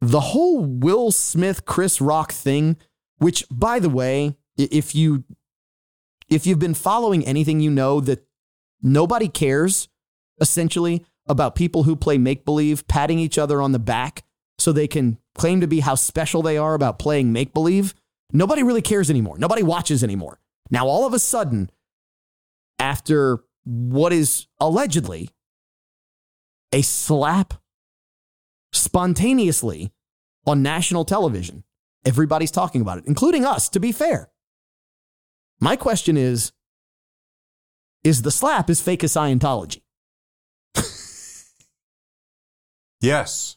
the 0.00 0.20
whole 0.20 0.64
Will 0.64 1.10
Smith 1.10 1.64
Chris 1.64 2.00
Rock 2.00 2.32
thing, 2.32 2.76
which 3.18 3.46
by 3.50 3.78
the 3.78 3.88
way, 3.88 4.36
if 4.56 4.94
you 4.94 5.24
if 6.28 6.46
you've 6.46 6.58
been 6.58 6.74
following 6.74 7.24
anything, 7.24 7.60
you 7.60 7.70
know 7.70 8.00
that 8.00 8.26
nobody 8.82 9.28
cares 9.28 9.88
essentially 10.40 11.04
about 11.26 11.54
people 11.54 11.82
who 11.84 11.96
play 11.96 12.18
make 12.18 12.44
believe 12.44 12.86
patting 12.86 13.18
each 13.18 13.38
other 13.38 13.60
on 13.60 13.72
the 13.72 13.78
back 13.78 14.24
so 14.58 14.72
they 14.72 14.88
can 14.88 15.18
claim 15.34 15.60
to 15.60 15.66
be 15.66 15.80
how 15.80 15.94
special 15.94 16.42
they 16.42 16.56
are 16.56 16.74
about 16.74 16.98
playing 16.98 17.32
make 17.32 17.52
believe. 17.52 17.94
Nobody 18.32 18.62
really 18.62 18.82
cares 18.82 19.10
anymore. 19.10 19.38
Nobody 19.38 19.62
watches 19.62 20.02
anymore. 20.02 20.38
Now, 20.70 20.86
all 20.86 21.06
of 21.06 21.14
a 21.14 21.18
sudden, 21.18 21.70
after 22.78 23.40
what 23.64 24.12
is 24.12 24.46
allegedly 24.60 25.30
a 26.72 26.82
slap 26.82 27.54
spontaneously 28.72 29.92
on 30.46 30.62
national 30.62 31.04
television, 31.04 31.64
everybody's 32.04 32.50
talking 32.50 32.80
about 32.80 32.98
it, 32.98 33.04
including 33.06 33.44
us, 33.44 33.68
to 33.70 33.80
be 33.80 33.92
fair. 33.92 34.30
My 35.60 35.76
question 35.76 36.16
is 36.16 36.52
Is 38.06 38.22
the 38.22 38.30
slap 38.30 38.70
is 38.70 38.80
fake 38.80 39.02
as 39.02 39.12
Scientology? 39.12 39.80
Yes. 43.00 43.56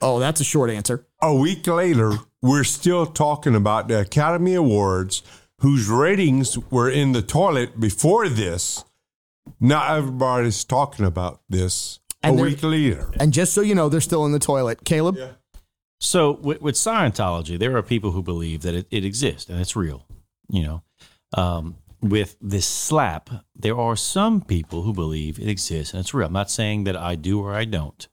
Oh, 0.00 0.18
that's 0.18 0.40
a 0.40 0.44
short 0.44 0.70
answer. 0.70 1.06
A 1.20 1.34
week 1.34 1.66
later, 1.66 2.12
we're 2.40 2.64
still 2.64 3.04
talking 3.04 3.54
about 3.54 3.88
the 3.88 4.00
Academy 4.00 4.54
Awards, 4.54 5.22
whose 5.60 5.88
ratings 5.88 6.56
were 6.70 6.88
in 6.90 7.12
the 7.12 7.20
toilet 7.20 7.78
before 7.78 8.30
this. 8.30 8.82
Now 9.60 9.94
everybody's 9.94 10.64
talking 10.64 11.04
about 11.04 11.40
this 11.48 12.00
a 12.24 12.28
And 12.28 12.38
they're- 12.38 12.46
week 12.46 12.62
later. 12.62 13.12
And 13.20 13.32
just 13.32 13.52
so 13.52 13.60
you 13.60 13.74
know, 13.74 13.90
they're 13.90 14.00
still 14.00 14.24
in 14.24 14.32
the 14.32 14.38
toilet. 14.38 14.84
Caleb? 14.84 15.18
So 16.00 16.32
with, 16.32 16.62
with 16.62 16.76
Scientology, 16.76 17.58
there 17.58 17.76
are 17.76 17.82
people 17.82 18.12
who 18.12 18.22
believe 18.22 18.62
that 18.62 18.74
it, 18.74 18.86
it 18.90 19.04
exists 19.04 19.50
and 19.50 19.60
it's 19.60 19.76
real. 19.76 20.06
You 20.48 20.62
know, 20.62 20.82
um, 21.36 21.76
with 22.00 22.36
this 22.40 22.66
slap, 22.66 23.30
there 23.54 23.78
are 23.78 23.96
some 23.96 24.40
people 24.40 24.82
who 24.82 24.92
believe 24.92 25.38
it 25.38 25.48
exists 25.48 25.92
and 25.92 26.00
it's 26.00 26.14
real. 26.14 26.26
I'm 26.26 26.32
not 26.32 26.50
saying 26.50 26.84
that 26.84 26.96
I 26.96 27.14
do 27.14 27.40
or 27.40 27.54
I 27.54 27.64
don't. 27.64 28.06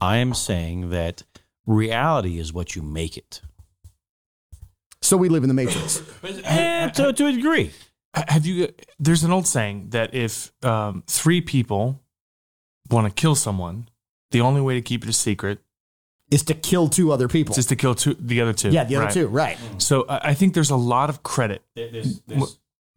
I 0.00 0.16
am 0.18 0.34
saying 0.34 0.90
that 0.90 1.22
reality 1.66 2.38
is 2.38 2.52
what 2.52 2.76
you 2.76 2.82
make 2.82 3.16
it. 3.16 3.40
So 5.00 5.16
we 5.16 5.28
live 5.28 5.44
in 5.44 5.48
the 5.48 5.54
Matrix. 5.54 6.02
Eh, 6.24 6.88
to, 6.90 7.12
to 7.12 7.26
a 7.26 7.32
degree. 7.32 7.70
Have 8.14 8.46
you? 8.46 8.68
There's 8.98 9.24
an 9.24 9.30
old 9.30 9.46
saying 9.46 9.90
that 9.90 10.14
if 10.14 10.52
um, 10.64 11.04
three 11.06 11.40
people 11.40 12.00
want 12.90 13.06
to 13.06 13.12
kill 13.12 13.34
someone, 13.34 13.88
the 14.30 14.40
only 14.40 14.60
way 14.60 14.74
to 14.74 14.82
keep 14.82 15.04
it 15.04 15.08
a 15.08 15.12
secret 15.12 15.60
is 16.30 16.42
to 16.44 16.54
kill 16.54 16.88
two 16.88 17.12
other 17.12 17.28
people. 17.28 17.54
Just 17.54 17.68
to 17.68 17.76
kill 17.76 17.94
two, 17.94 18.16
the 18.18 18.40
other 18.40 18.52
two. 18.52 18.70
Yeah, 18.70 18.84
the 18.84 18.96
other 18.96 19.10
two, 19.12 19.28
right. 19.28 19.58
So 19.78 20.06
I 20.08 20.30
I 20.30 20.34
think 20.34 20.54
there's 20.54 20.70
a 20.70 20.76
lot 20.76 21.10
of 21.10 21.22
credit. 21.22 21.62
There's, 21.74 22.20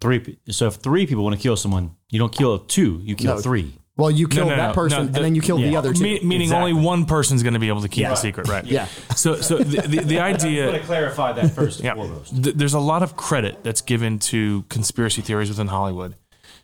three. 0.02 0.40
So 0.50 0.68
if 0.68 0.76
three 0.76 1.06
people 1.08 1.24
want 1.24 1.36
to 1.36 1.42
kill 1.42 1.56
someone, 1.56 1.96
you 2.10 2.20
don't 2.20 2.32
kill 2.34 2.60
two, 2.60 3.00
you 3.04 3.16
kill 3.16 3.36
No. 3.36 3.42
three. 3.42 3.74
Well, 3.98 4.10
you 4.10 4.30
kill 4.30 4.46
no, 4.48 4.56
that 4.56 4.68
no, 4.70 4.74
person 4.74 4.98
no, 5.00 5.06
and 5.08 5.26
then 5.26 5.36
you 5.36 5.42
kill 5.42 5.58
the 5.58 5.64
yeah. 5.68 5.78
other 5.78 5.92
two. 5.94 6.02
Me- 6.04 6.20
meaning 6.24 6.44
Exactly. 6.44 6.72
only 6.72 6.86
one 6.86 7.06
person's 7.06 7.44
going 7.44 7.56
to 7.56 7.60
be 7.60 7.68
able 7.68 7.82
to 7.82 7.90
keep 7.90 8.04
Yeah. 8.04 8.14
a 8.14 8.16
secret, 8.16 8.48
right? 8.48 8.64
Yeah. 8.66 8.86
So, 9.14 9.36
so 9.42 9.58
the, 9.58 9.82
the, 9.82 9.98
the 10.06 10.20
idea. 10.32 10.64
I 10.64 10.70
want 10.70 10.80
to 10.82 10.88
clarify 10.88 11.34
that 11.34 11.52
first 11.52 11.80
and 11.80 11.86
Yeah. 11.86 11.96
foremost. 11.96 12.44
Th- 12.44 12.56
There's 12.56 12.74
a 12.74 12.80
lot 12.80 13.04
of 13.04 13.18
credit 13.18 13.62
that's 13.64 13.82
given 13.82 14.18
to 14.20 14.64
conspiracy 14.70 15.22
theories 15.22 15.50
within 15.50 15.68
Hollywood. 15.68 16.16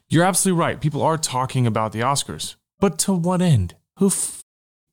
You're 0.08 0.24
absolutely 0.24 0.60
right. 0.62 0.80
People 0.80 1.02
are 1.02 1.18
talking 1.18 1.68
about 1.68 1.92
the 1.92 2.00
Oscars, 2.00 2.56
but 2.80 2.98
to 3.00 3.14
what 3.14 3.42
end? 3.42 3.76
Who? 4.00 4.08
F- 4.08 4.42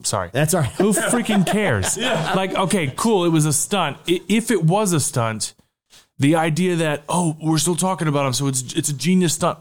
Sorry, 0.02 0.30
that's 0.32 0.52
all 0.52 0.62
right. 0.62 0.72
Who 0.72 0.92
freaking 0.92 1.46
cares? 1.46 1.96
Like, 2.34 2.54
okay, 2.56 2.92
cool. 2.96 3.24
It 3.24 3.28
was 3.28 3.46
a 3.46 3.52
stunt. 3.52 3.98
I- 4.08 4.20
If 4.28 4.50
it 4.50 4.64
was 4.64 4.92
a 4.92 4.98
stunt, 4.98 5.54
the 6.18 6.36
idea 6.36 6.76
that 6.76 7.04
oh, 7.08 7.36
we're 7.40 7.58
still 7.58 7.76
talking 7.76 8.08
about 8.08 8.26
him, 8.26 8.32
so 8.32 8.46
it's 8.46 8.72
it's 8.74 8.88
a 8.88 8.94
genius 8.94 9.34
stunt. 9.34 9.58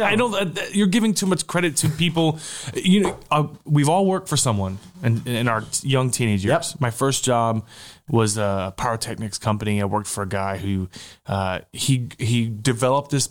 I 0.00 0.16
don't. 0.16 0.58
You're 0.72 0.86
giving 0.86 1.12
too 1.12 1.26
much 1.26 1.46
credit 1.46 1.76
to 1.76 1.88
people. 1.90 2.38
You 2.74 3.00
know, 3.00 3.18
uh, 3.30 3.46
we've 3.64 3.88
all 3.88 4.06
worked 4.06 4.28
for 4.28 4.36
someone 4.36 4.78
in, 5.02 5.26
in 5.26 5.48
our 5.48 5.64
young 5.82 6.10
teenage 6.10 6.44
years. 6.44 6.78
My 6.80 6.90
first 6.90 7.24
job 7.24 7.66
was 8.08 8.38
a 8.38 8.72
pyrotechnics 8.76 9.38
company. 9.38 9.82
I 9.82 9.84
worked 9.84 10.08
for 10.08 10.22
a 10.22 10.28
guy 10.28 10.56
who 10.56 10.88
uh, 11.26 11.60
he 11.72 12.08
he 12.18 12.48
developed 12.48 13.10
this 13.10 13.28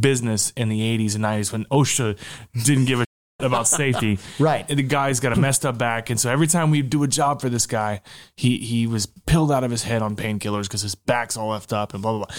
business 0.00 0.52
in 0.56 0.68
the 0.68 0.80
80s 0.80 1.14
and 1.14 1.24
90s 1.24 1.52
when 1.52 1.64
OSHA 1.66 2.18
didn't 2.64 2.86
give 2.86 3.00
a 3.00 3.04
about 3.42 3.66
safety. 3.68 4.18
Right. 4.38 4.64
And 4.68 4.78
the 4.78 4.82
guy's 4.82 5.20
got 5.20 5.36
a 5.36 5.40
messed 5.40 5.66
up 5.66 5.76
back. 5.76 6.08
And 6.08 6.18
so 6.18 6.30
every 6.30 6.46
time 6.46 6.70
we 6.70 6.82
do 6.82 7.02
a 7.02 7.08
job 7.08 7.40
for 7.40 7.48
this 7.48 7.66
guy, 7.66 8.00
he 8.36 8.58
he 8.58 8.86
was 8.86 9.06
pilled 9.06 9.52
out 9.52 9.64
of 9.64 9.70
his 9.70 9.82
head 9.82 10.02
on 10.02 10.16
painkillers 10.16 10.62
because 10.62 10.82
his 10.82 10.94
back's 10.94 11.36
all 11.36 11.48
left 11.48 11.72
up 11.72 11.92
and 11.92 12.02
blah 12.02 12.16
blah 12.16 12.26
blah. 12.26 12.36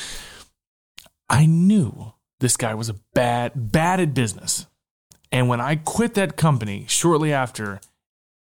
I 1.29 1.45
knew 1.45 2.13
this 2.39 2.57
guy 2.57 2.73
was 2.73 2.89
a 2.89 2.95
bad 3.13 3.71
bad 3.71 3.99
at 3.99 4.13
business. 4.13 4.67
And 5.31 5.47
when 5.47 5.61
I 5.61 5.75
quit 5.75 6.15
that 6.15 6.35
company 6.35 6.85
shortly 6.87 7.31
after, 7.31 7.79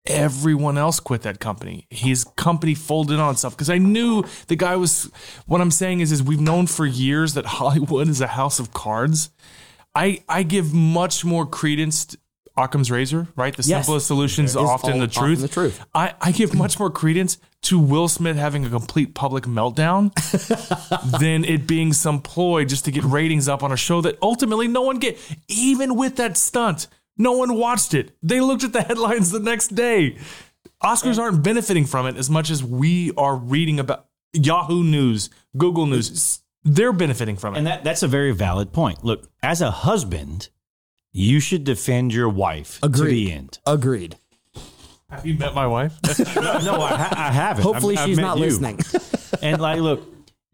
everyone 0.05 0.77
else 0.77 0.99
quit 0.99 1.21
that 1.21 1.39
company. 1.39 1.87
His 1.89 2.25
company 2.35 2.75
folded 2.75 3.19
on 3.19 3.31
itself 3.31 3.55
because 3.55 3.69
I 3.69 3.77
knew 3.77 4.23
the 4.47 4.55
guy 4.55 4.75
was. 4.75 5.11
What 5.45 5.61
I'm 5.61 5.71
saying 5.71 6.01
is, 6.01 6.11
is 6.11 6.21
we've 6.21 6.41
known 6.41 6.67
for 6.67 6.85
years 6.85 7.33
that 7.35 7.45
Hollywood 7.57 8.07
is 8.07 8.21
a 8.21 8.27
house 8.27 8.59
of 8.59 8.73
cards. 8.73 9.31
I 9.95 10.23
I 10.27 10.43
give 10.43 10.73
much 10.73 11.23
more 11.23 11.45
credence. 11.45 12.15
Occam's 12.55 12.91
razor, 12.91 13.27
right? 13.35 13.55
The 13.55 13.63
Yes. 13.63 13.85
simplest 13.85 14.07
solutions 14.07 14.51
Is 14.51 14.55
often 14.57 14.99
the 14.99 15.05
often 15.05 15.23
truth. 15.23 15.41
the 15.41 15.47
truth. 15.47 15.83
I, 15.95 16.13
I 16.21 16.31
give 16.31 16.53
much 16.53 16.77
more 16.79 16.89
credence 16.91 17.37
to 17.63 17.79
Will 17.79 18.07
Smith 18.07 18.37
having 18.37 18.63
a 18.65 18.69
complete 18.69 19.15
public 19.15 19.45
meltdown 19.45 20.11
than 21.19 21.45
it 21.45 21.65
being 21.65 21.93
some 21.93 22.21
ploy 22.21 22.65
just 22.65 22.85
to 22.85 22.91
get 22.91 23.03
ratings 23.03 23.47
up 23.47 23.63
on 23.63 23.71
a 23.71 23.77
show 23.77 24.01
that 24.01 24.17
ultimately 24.21 24.67
no 24.67 24.81
one 24.83 24.99
get. 24.99 25.17
Even 25.47 25.95
with 25.95 26.17
that 26.17 26.37
stunt, 26.37 26.87
no 27.17 27.31
one 27.31 27.55
watched 27.55 27.93
it. 27.93 28.11
They 28.21 28.39
looked 28.41 28.63
at 28.63 28.73
the 28.73 28.81
headlines 28.83 29.31
the 29.31 29.39
next 29.39 29.69
day. 29.75 30.17
Oscars 30.83 31.17
aren't 31.17 31.41
benefiting 31.43 31.85
from 31.85 32.05
it 32.07 32.17
as 32.17 32.29
much 32.29 32.49
as 32.49 32.63
we 32.63 33.11
are 33.17 33.35
reading 33.35 33.79
about 33.79 34.07
Yahoo 34.33 34.83
News, 34.83 35.29
Google 35.57 35.85
News. 35.85 36.39
They're 36.63 36.93
benefiting 36.93 37.37
from 37.37 37.55
it. 37.55 37.59
And 37.59 37.67
that, 37.67 37.83
that's 37.83 38.03
a 38.03 38.07
very 38.07 38.31
valid 38.31 38.73
point. 38.73 39.03
Look, 39.03 39.29
as 39.41 39.61
a 39.61 39.71
husband, 39.71 40.49
you 41.13 41.39
should 41.39 41.63
defend 41.63 42.13
your 42.13 42.27
wife 42.27 42.79
to 42.81 42.87
Agreed. 42.87 43.11
the 43.27 43.31
end. 43.31 43.59
Agreed. 43.65 44.17
Have 45.09 45.25
you 45.25 45.35
met 45.35 45.53
my 45.53 45.67
wife? 45.67 45.93
no, 46.35 46.81
I, 46.81 46.95
ha- 46.97 47.13
I 47.15 47.31
haven't. 47.31 47.63
Hopefully 47.63 47.95
I've- 47.95 48.03
I've 48.03 48.09
she's 48.09 48.17
not 48.19 48.37
you. 48.39 48.45
listening. 48.45 48.79
and 49.43 49.61
like, 49.61 49.79
look, 49.79 50.01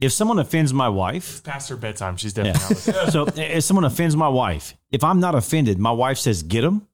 if 0.01 0.11
someone 0.11 0.37
offends 0.39 0.73
my 0.73 0.89
wife, 0.89 1.43
Past 1.43 1.69
her 1.69 1.77
bedtime. 1.77 2.17
She's 2.17 2.35
yeah. 2.37 2.43
definitely 2.43 2.93
not 2.93 3.07
listening. 3.07 3.35
so 3.35 3.41
if 3.41 3.63
someone 3.63 3.85
offends 3.85 4.15
my 4.15 4.27
wife, 4.27 4.75
if 4.91 5.03
I'm 5.03 5.19
not 5.21 5.33
offended, 5.35 5.79
my 5.79 5.91
wife 5.91 6.17
says, 6.17 6.43
"Get 6.43 6.63
him." 6.63 6.87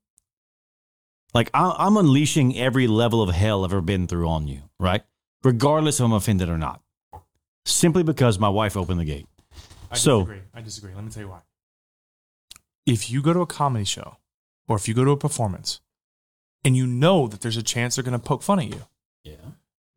Like 1.34 1.50
I, 1.54 1.76
I'm 1.78 1.98
unleashing 1.98 2.58
every 2.58 2.88
level 2.88 3.22
of 3.22 3.34
hell 3.36 3.64
I've 3.66 3.72
ever 3.74 3.82
been 3.82 4.08
through 4.08 4.28
on 4.30 4.48
you, 4.48 4.62
right? 4.80 5.04
Regardless 5.44 6.00
if 6.00 6.06
I'm 6.06 6.14
offended 6.14 6.50
or 6.50 6.58
not, 6.58 6.82
simply 7.66 8.04
because 8.04 8.40
my 8.40 8.50
wife 8.50 8.78
opened 8.78 9.00
the 9.00 9.06
gate. 9.06 9.28
I 9.92 9.96
So- 9.98 10.22
disagree. 10.22 10.42
I 10.54 10.62
disagree. 10.62 10.94
Let 10.96 11.04
me 11.04 11.12
tell 11.12 11.24
you 11.24 11.30
why. 11.30 11.40
If 12.86 13.10
you 13.10 13.22
go 13.22 13.34
to 13.34 13.42
a 13.42 13.46
comedy 13.48 13.86
show 13.86 14.18
or 14.68 14.76
if 14.76 14.88
you 14.88 14.94
go 14.94 15.04
to 15.04 15.12
a 15.12 15.18
performance 15.18 15.82
and 16.64 16.76
you 16.76 16.86
know 16.88 17.28
that 17.28 17.42
there's 17.42 17.58
a 17.58 17.64
chance 17.64 17.96
they're 17.96 18.04
going 18.04 18.20
to 18.20 18.20
poke 18.20 18.44
fun 18.44 18.60
at 18.60 18.68
you, 18.68 18.82
Yeah. 19.24 19.36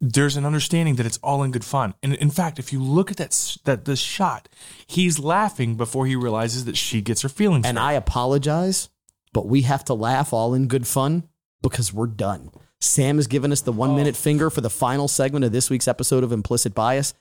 there's 0.01 0.37
an 0.37 0.47
understanding 0.47 0.97
that 0.97 1.07
it's 1.07 1.19
all 1.23 1.43
in 1.43 1.51
good 1.51 1.65
fun. 1.65 1.95
And 2.03 2.15
in 2.15 2.31
fact, 2.31 2.59
if 2.59 2.73
you 2.73 2.83
look 2.83 3.11
at 3.11 3.17
that 3.19 3.57
that 3.65 3.85
this 3.85 4.01
shot, 4.01 4.49
he's 4.87 5.19
laughing 5.19 5.77
before 5.77 6.07
he 6.07 6.17
realizes 6.17 6.65
that 6.65 6.77
she 6.77 7.01
gets 7.03 7.23
her 7.23 7.29
feelings. 7.29 7.67
And 7.67 7.77
hurt. 7.79 7.85
I 7.85 7.93
apologize, 7.95 8.89
but 9.33 9.47
we 9.47 9.63
have 9.63 9.85
to 9.87 9.95
laugh 9.95 10.33
all 10.33 10.55
in 10.55 10.67
good 10.69 10.87
fun 10.87 11.29
because 11.63 11.93
we're 11.93 12.07
done. 12.07 12.51
Sam 12.81 13.17
has 13.17 13.27
given 13.27 13.51
us 13.51 13.61
the 13.61 13.73
one 13.73 13.91
oh. 13.91 13.97
minute 13.97 14.17
finger 14.17 14.51
for 14.51 14.61
the 14.61 14.71
final 14.71 15.09
segment 15.09 15.45
of 15.45 15.53
this 15.53 15.69
week's 15.69 15.89
episode 15.89 16.23
of 16.23 16.33
Implicit 16.33 16.75
Bias. 16.75 17.13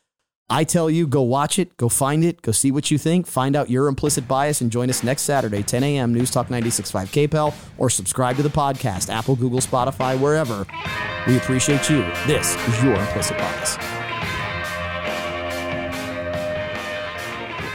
I 0.49 0.63
tell 0.63 0.89
you, 0.89 1.07
go 1.07 1.23
watch 1.23 1.59
it, 1.59 1.75
go 1.75 1.89
find 1.89 2.23
it, 2.23 2.41
go 2.41 2.53
see 2.53 2.71
what 2.71 2.89
you 2.89 2.97
think, 2.97 3.27
find 3.27 3.53
out 3.53 3.69
your 3.69 3.87
implicit 3.87 4.29
bias, 4.29 4.61
and 4.61 4.71
join 4.71 4.89
us 4.89 5.03
next 5.03 5.23
Saturday, 5.23 5.61
10 5.61 5.83
a.m. 5.83 6.13
News 6.13 6.31
Talk 6.31 6.47
96.5 6.47 7.27
KPEL, 7.27 7.53
or 7.77 7.89
subscribe 7.89 8.37
to 8.37 8.43
the 8.43 8.49
podcast, 8.49 9.09
Apple, 9.13 9.35
Google, 9.35 9.59
Spotify, 9.59 10.17
wherever. 10.17 10.65
We 11.27 11.35
appreciate 11.37 11.89
you. 11.89 12.01
This 12.27 12.55
is 12.67 12.83
your 12.83 12.95
implicit 12.95 13.37
bias. 13.37 13.96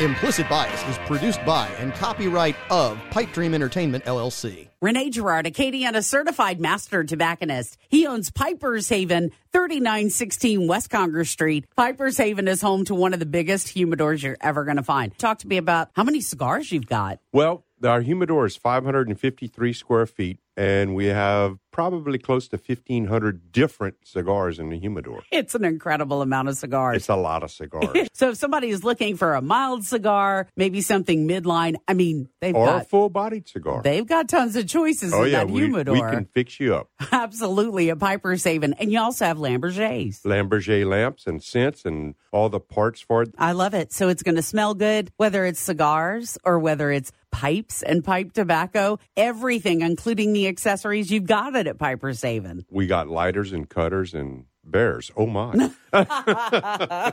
Implicit 0.02 0.48
Bias 0.48 0.84
is 0.88 0.98
produced 1.06 1.44
by 1.44 1.68
and 1.78 1.94
copyright 1.94 2.56
of 2.70 2.98
Pipe 3.12 3.32
Dream 3.32 3.54
Entertainment, 3.54 4.04
LLC. 4.04 4.66
Renee 4.80 5.10
Gerard, 5.10 5.46
Acadiana 5.46 6.02
certified 6.02 6.60
master 6.60 7.04
tobacconist. 7.04 7.78
He 7.88 8.04
owns 8.08 8.32
Piper's 8.32 8.88
Haven, 8.88 9.30
3916 9.52 10.66
West 10.66 10.90
Congress 10.90 11.30
Street. 11.30 11.66
Piper's 11.76 12.18
Haven 12.18 12.48
is 12.48 12.60
home 12.60 12.84
to 12.86 12.96
one 12.96 13.14
of 13.14 13.20
the 13.20 13.26
biggest 13.26 13.68
humidors 13.68 14.24
you're 14.24 14.36
ever 14.40 14.64
going 14.64 14.78
to 14.78 14.82
find. 14.82 15.16
Talk 15.18 15.38
to 15.38 15.46
me 15.46 15.56
about 15.56 15.90
how 15.92 16.02
many 16.02 16.20
cigars 16.20 16.72
you've 16.72 16.88
got. 16.88 17.20
Well, 17.32 17.62
our 17.84 18.00
humidor 18.00 18.46
is 18.46 18.56
553 18.56 19.72
square 19.72 20.06
feet, 20.06 20.40
and 20.56 20.94
we 20.94 21.06
have 21.06 21.58
probably 21.70 22.18
close 22.18 22.46
to 22.48 22.56
1,500 22.56 23.50
different 23.50 23.96
cigars 24.04 24.58
in 24.58 24.68
the 24.68 24.78
humidor. 24.78 25.22
It's 25.30 25.54
an 25.54 25.64
incredible 25.64 26.20
amount 26.20 26.48
of 26.48 26.56
cigars. 26.56 26.96
It's 26.96 27.08
a 27.08 27.16
lot 27.16 27.42
of 27.42 27.50
cigars. 27.50 28.08
so 28.12 28.30
if 28.30 28.36
somebody 28.36 28.68
is 28.68 28.84
looking 28.84 29.16
for 29.16 29.34
a 29.34 29.40
mild 29.40 29.84
cigar, 29.84 30.46
maybe 30.56 30.82
something 30.82 31.26
midline, 31.26 31.76
I 31.88 31.94
mean, 31.94 32.28
they've 32.40 32.54
or 32.54 32.64
a 32.64 32.70
got 32.78 32.90
full 32.90 33.08
bodied 33.08 33.48
cigar. 33.48 33.82
they've 33.82 34.06
got 34.06 34.28
tons 34.28 34.54
of 34.56 34.66
choices 34.68 35.12
oh, 35.12 35.24
in 35.24 35.32
yeah, 35.32 35.44
that 35.44 35.50
humidor. 35.50 35.94
we 35.94 36.00
can 36.00 36.26
fix 36.26 36.60
you 36.60 36.74
up. 36.74 36.90
Absolutely, 37.12 37.88
a 37.88 37.96
Piper's 37.96 38.44
Haven, 38.44 38.74
and 38.74 38.92
you 38.92 39.00
also 39.00 39.24
have 39.24 39.38
Lamborghinis. 39.38 40.22
Lampe 40.22 40.50
Berger 40.50 40.84
lamps 40.84 41.26
and 41.26 41.42
scents 41.42 41.84
and 41.84 42.14
all 42.30 42.48
the 42.48 42.60
parts 42.60 43.00
for 43.00 43.22
it. 43.22 43.34
I 43.38 43.52
love 43.52 43.74
it. 43.74 43.92
So 43.92 44.08
it's 44.08 44.22
going 44.22 44.36
to 44.36 44.42
smell 44.42 44.74
good, 44.74 45.10
whether 45.16 45.44
it's 45.46 45.60
cigars 45.60 46.36
or 46.44 46.58
whether 46.58 46.90
it's 46.90 47.12
pipes 47.32 47.82
and 47.82 48.04
pipe 48.04 48.32
tobacco, 48.32 48.98
everything, 49.16 49.80
including 49.80 50.32
the 50.32 50.46
accessories. 50.46 51.10
You've 51.10 51.26
got 51.26 51.56
it 51.56 51.66
at 51.66 51.78
Piper's 51.78 52.22
Haven. 52.22 52.64
We 52.70 52.86
got 52.86 53.08
lighters 53.08 53.52
and 53.52 53.68
cutters 53.68 54.14
and 54.14 54.44
bears. 54.64 55.10
Oh, 55.16 55.26
my. 55.26 55.72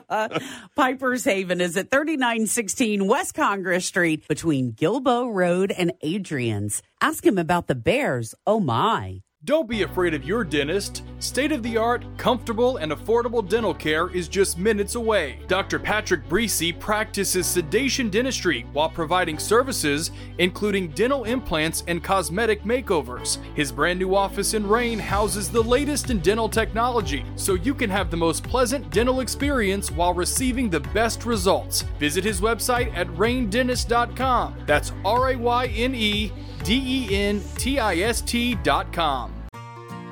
Piper's 0.76 1.24
Haven 1.24 1.62
is 1.62 1.76
at 1.78 1.90
3916 1.90 3.08
West 3.08 3.34
Congress 3.34 3.86
Street 3.86 4.28
between 4.28 4.74
Guilbeau 4.74 5.34
Road 5.34 5.72
and 5.72 5.94
Adrian's. 6.02 6.84
Ask 7.02 7.26
him 7.26 7.38
about 7.38 7.68
the 7.68 7.76
Bears. 7.76 8.36
Oh, 8.46 8.60
my. 8.60 9.22
Don't 9.46 9.70
be 9.70 9.84
afraid 9.84 10.14
of 10.14 10.26
your 10.26 10.44
dentist. 10.44 11.04
State 11.20 11.54
of 11.54 11.64
the 11.64 11.78
art, 11.78 12.04
comfortable, 12.18 12.76
and 12.76 12.92
affordable 12.92 13.48
dental 13.48 13.74
care 13.74 14.10
is 14.10 14.28
just 14.28 14.58
minutes 14.58 14.96
away. 14.96 15.40
Dr. 15.48 15.80
Patrick 15.80 16.28
Breesy 16.28 16.78
practices 16.78 17.48
sedation 17.48 18.10
dentistry 18.10 18.66
while 18.74 18.90
providing 18.90 19.40
services 19.40 20.12
including 20.40 20.90
dental 20.90 21.24
implants 21.24 21.86
and 21.88 22.04
cosmetic 22.04 22.64
makeovers. 22.64 23.38
His 23.56 23.72
brand 23.72 24.00
new 24.00 24.14
office 24.14 24.56
in 24.56 24.68
Rayne 24.68 25.00
houses 25.00 25.50
the 25.50 25.64
latest 25.64 26.10
in 26.10 26.20
dental 26.20 26.50
technology 26.50 27.24
so 27.38 27.54
you 27.54 27.74
can 27.74 27.90
have 27.90 28.12
the 28.12 28.18
most 28.18 28.44
pleasant 28.44 28.90
dental 28.90 29.22
experience 29.22 29.90
while 29.90 30.14
receiving 30.14 30.70
the 30.70 30.82
best 30.82 31.26
results. 31.26 31.84
Visit 31.98 32.26
his 32.26 32.42
website 32.42 32.94
at 32.94 33.08
raynedentist.com. 33.12 34.56
That's 34.66 34.92
R 35.06 35.30
A 35.30 35.38
Y 35.38 35.68
N 35.68 35.96
E 35.96 36.30
D 36.64 36.74
E 36.74 37.16
N 37.16 37.42
T 37.58 37.80
I 37.80 38.02
S 38.02 38.22
T 38.22 38.56
dot 38.64 38.92
com. 38.94 39.39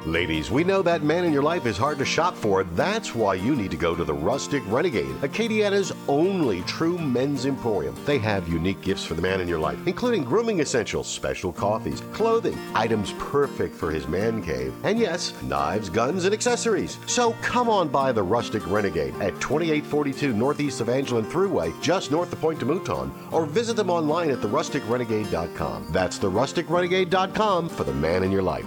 Ladies, 0.07 0.49
we 0.49 0.63
know 0.63 0.81
that 0.81 1.03
man 1.03 1.25
in 1.25 1.33
your 1.33 1.43
life 1.43 1.65
is 1.65 1.77
hard 1.77 1.97
to 1.97 2.05
shop 2.05 2.33
for. 2.33 2.63
That's 2.63 3.13
why 3.13 3.33
you 3.33 3.57
need 3.57 3.71
to 3.71 3.77
go 3.77 3.93
to 3.93 4.05
the 4.05 4.13
Rustic 4.13 4.63
Renegade, 4.67 5.13
Acadiana's 5.19 5.91
only 6.07 6.61
true 6.61 6.97
men's 6.97 7.45
emporium. 7.45 7.93
They 8.05 8.17
have 8.19 8.47
unique 8.47 8.79
gifts 8.79 9.03
for 9.03 9.15
the 9.15 9.21
man 9.21 9.41
in 9.41 9.49
your 9.49 9.59
life, 9.59 9.77
including 9.85 10.23
grooming 10.23 10.61
essentials, 10.61 11.07
special 11.07 11.51
coffees, 11.51 12.01
clothing, 12.13 12.57
items 12.73 13.15
perfect 13.19 13.75
for 13.75 13.91
his 13.91 14.07
man 14.07 14.41
cave, 14.41 14.73
and 14.85 14.97
yes, 14.97 15.33
knives, 15.43 15.89
guns, 15.89 16.23
and 16.23 16.33
accessories. 16.33 16.99
So 17.05 17.33
come 17.41 17.67
on 17.67 17.89
by 17.89 18.13
the 18.13 18.23
Rustic 18.23 18.65
Renegade 18.65 19.13
at 19.15 19.41
2842 19.41 20.31
Northeast 20.31 20.79
Evangeline 20.79 21.25
Thruway, 21.25 21.73
just 21.81 22.11
north 22.11 22.31
of 22.31 22.39
Pont 22.39 22.57
des 22.57 22.65
Mouton, 22.65 23.11
or 23.33 23.45
visit 23.45 23.75
them 23.75 23.89
online 23.89 24.29
at 24.29 24.39
therusticrenegade.com. 24.39 25.87
That's 25.91 26.17
therusticrenegade.com 26.17 27.67
for 27.67 27.83
the 27.83 27.93
man 27.93 28.23
in 28.23 28.31
your 28.31 28.43
life. 28.43 28.65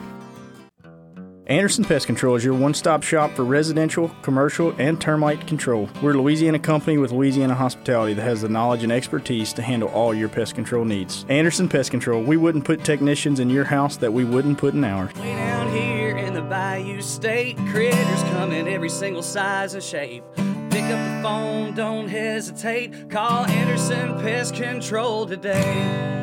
Anderson 1.51 1.83
Pest 1.83 2.07
Control 2.07 2.37
is 2.37 2.45
your 2.45 2.55
one 2.55 2.75
stop 2.75 3.03
shop 3.03 3.33
for 3.33 3.45
residential, 3.45 4.09
commercial, 4.23 4.73
and 4.79 5.01
termite 5.01 5.49
control. 5.49 5.91
We're 6.01 6.13
a 6.13 6.17
Louisiana 6.17 6.61
company 6.61 6.97
with 6.97 7.11
Louisiana 7.11 7.57
hospitality 7.57 8.15
that 8.15 8.23
has 8.23 8.43
the 8.43 8.49
knowledge 8.49 8.85
and 8.85 8.93
expertise 8.93 9.53
to 9.55 9.63
handle 9.63 9.89
all 9.89 10.15
your 10.15 10.29
pest 10.29 10.55
control 10.55 10.85
needs. 10.85 11.27
Anderson 11.29 11.69
Pest 11.69 11.91
Control, 11.91 12.23
we 12.23 12.37
wouldn't 12.37 12.65
put 12.65 12.85
technicians 12.85 13.41
in 13.41 13.51
your 13.51 13.65
house 13.65 13.97
that 13.97 14.13
we 14.13 14.23
wouldn't 14.23 14.59
put 14.59 14.75
in 14.75 14.85
ours. 14.85 15.13
Way 15.17 15.35
down 15.35 15.73
here 15.73 16.17
in 16.17 16.35
the 16.35 16.43
Bayou 16.43 17.03
State, 17.03 17.57
critters 17.73 18.23
come 18.31 18.53
in 18.53 18.69
every 18.69 18.89
single 18.89 19.23
size 19.23 19.75
and 19.75 19.83
shape. 19.83 20.23
Pick 20.71 20.85
up 20.85 21.17
the 21.17 21.21
phone, 21.21 21.75
don't 21.75 22.07
hesitate. 22.07 23.11
Call 23.11 23.45
Anderson 23.47 24.21
Pest 24.21 24.55
Control 24.55 25.27
today. 25.27 26.20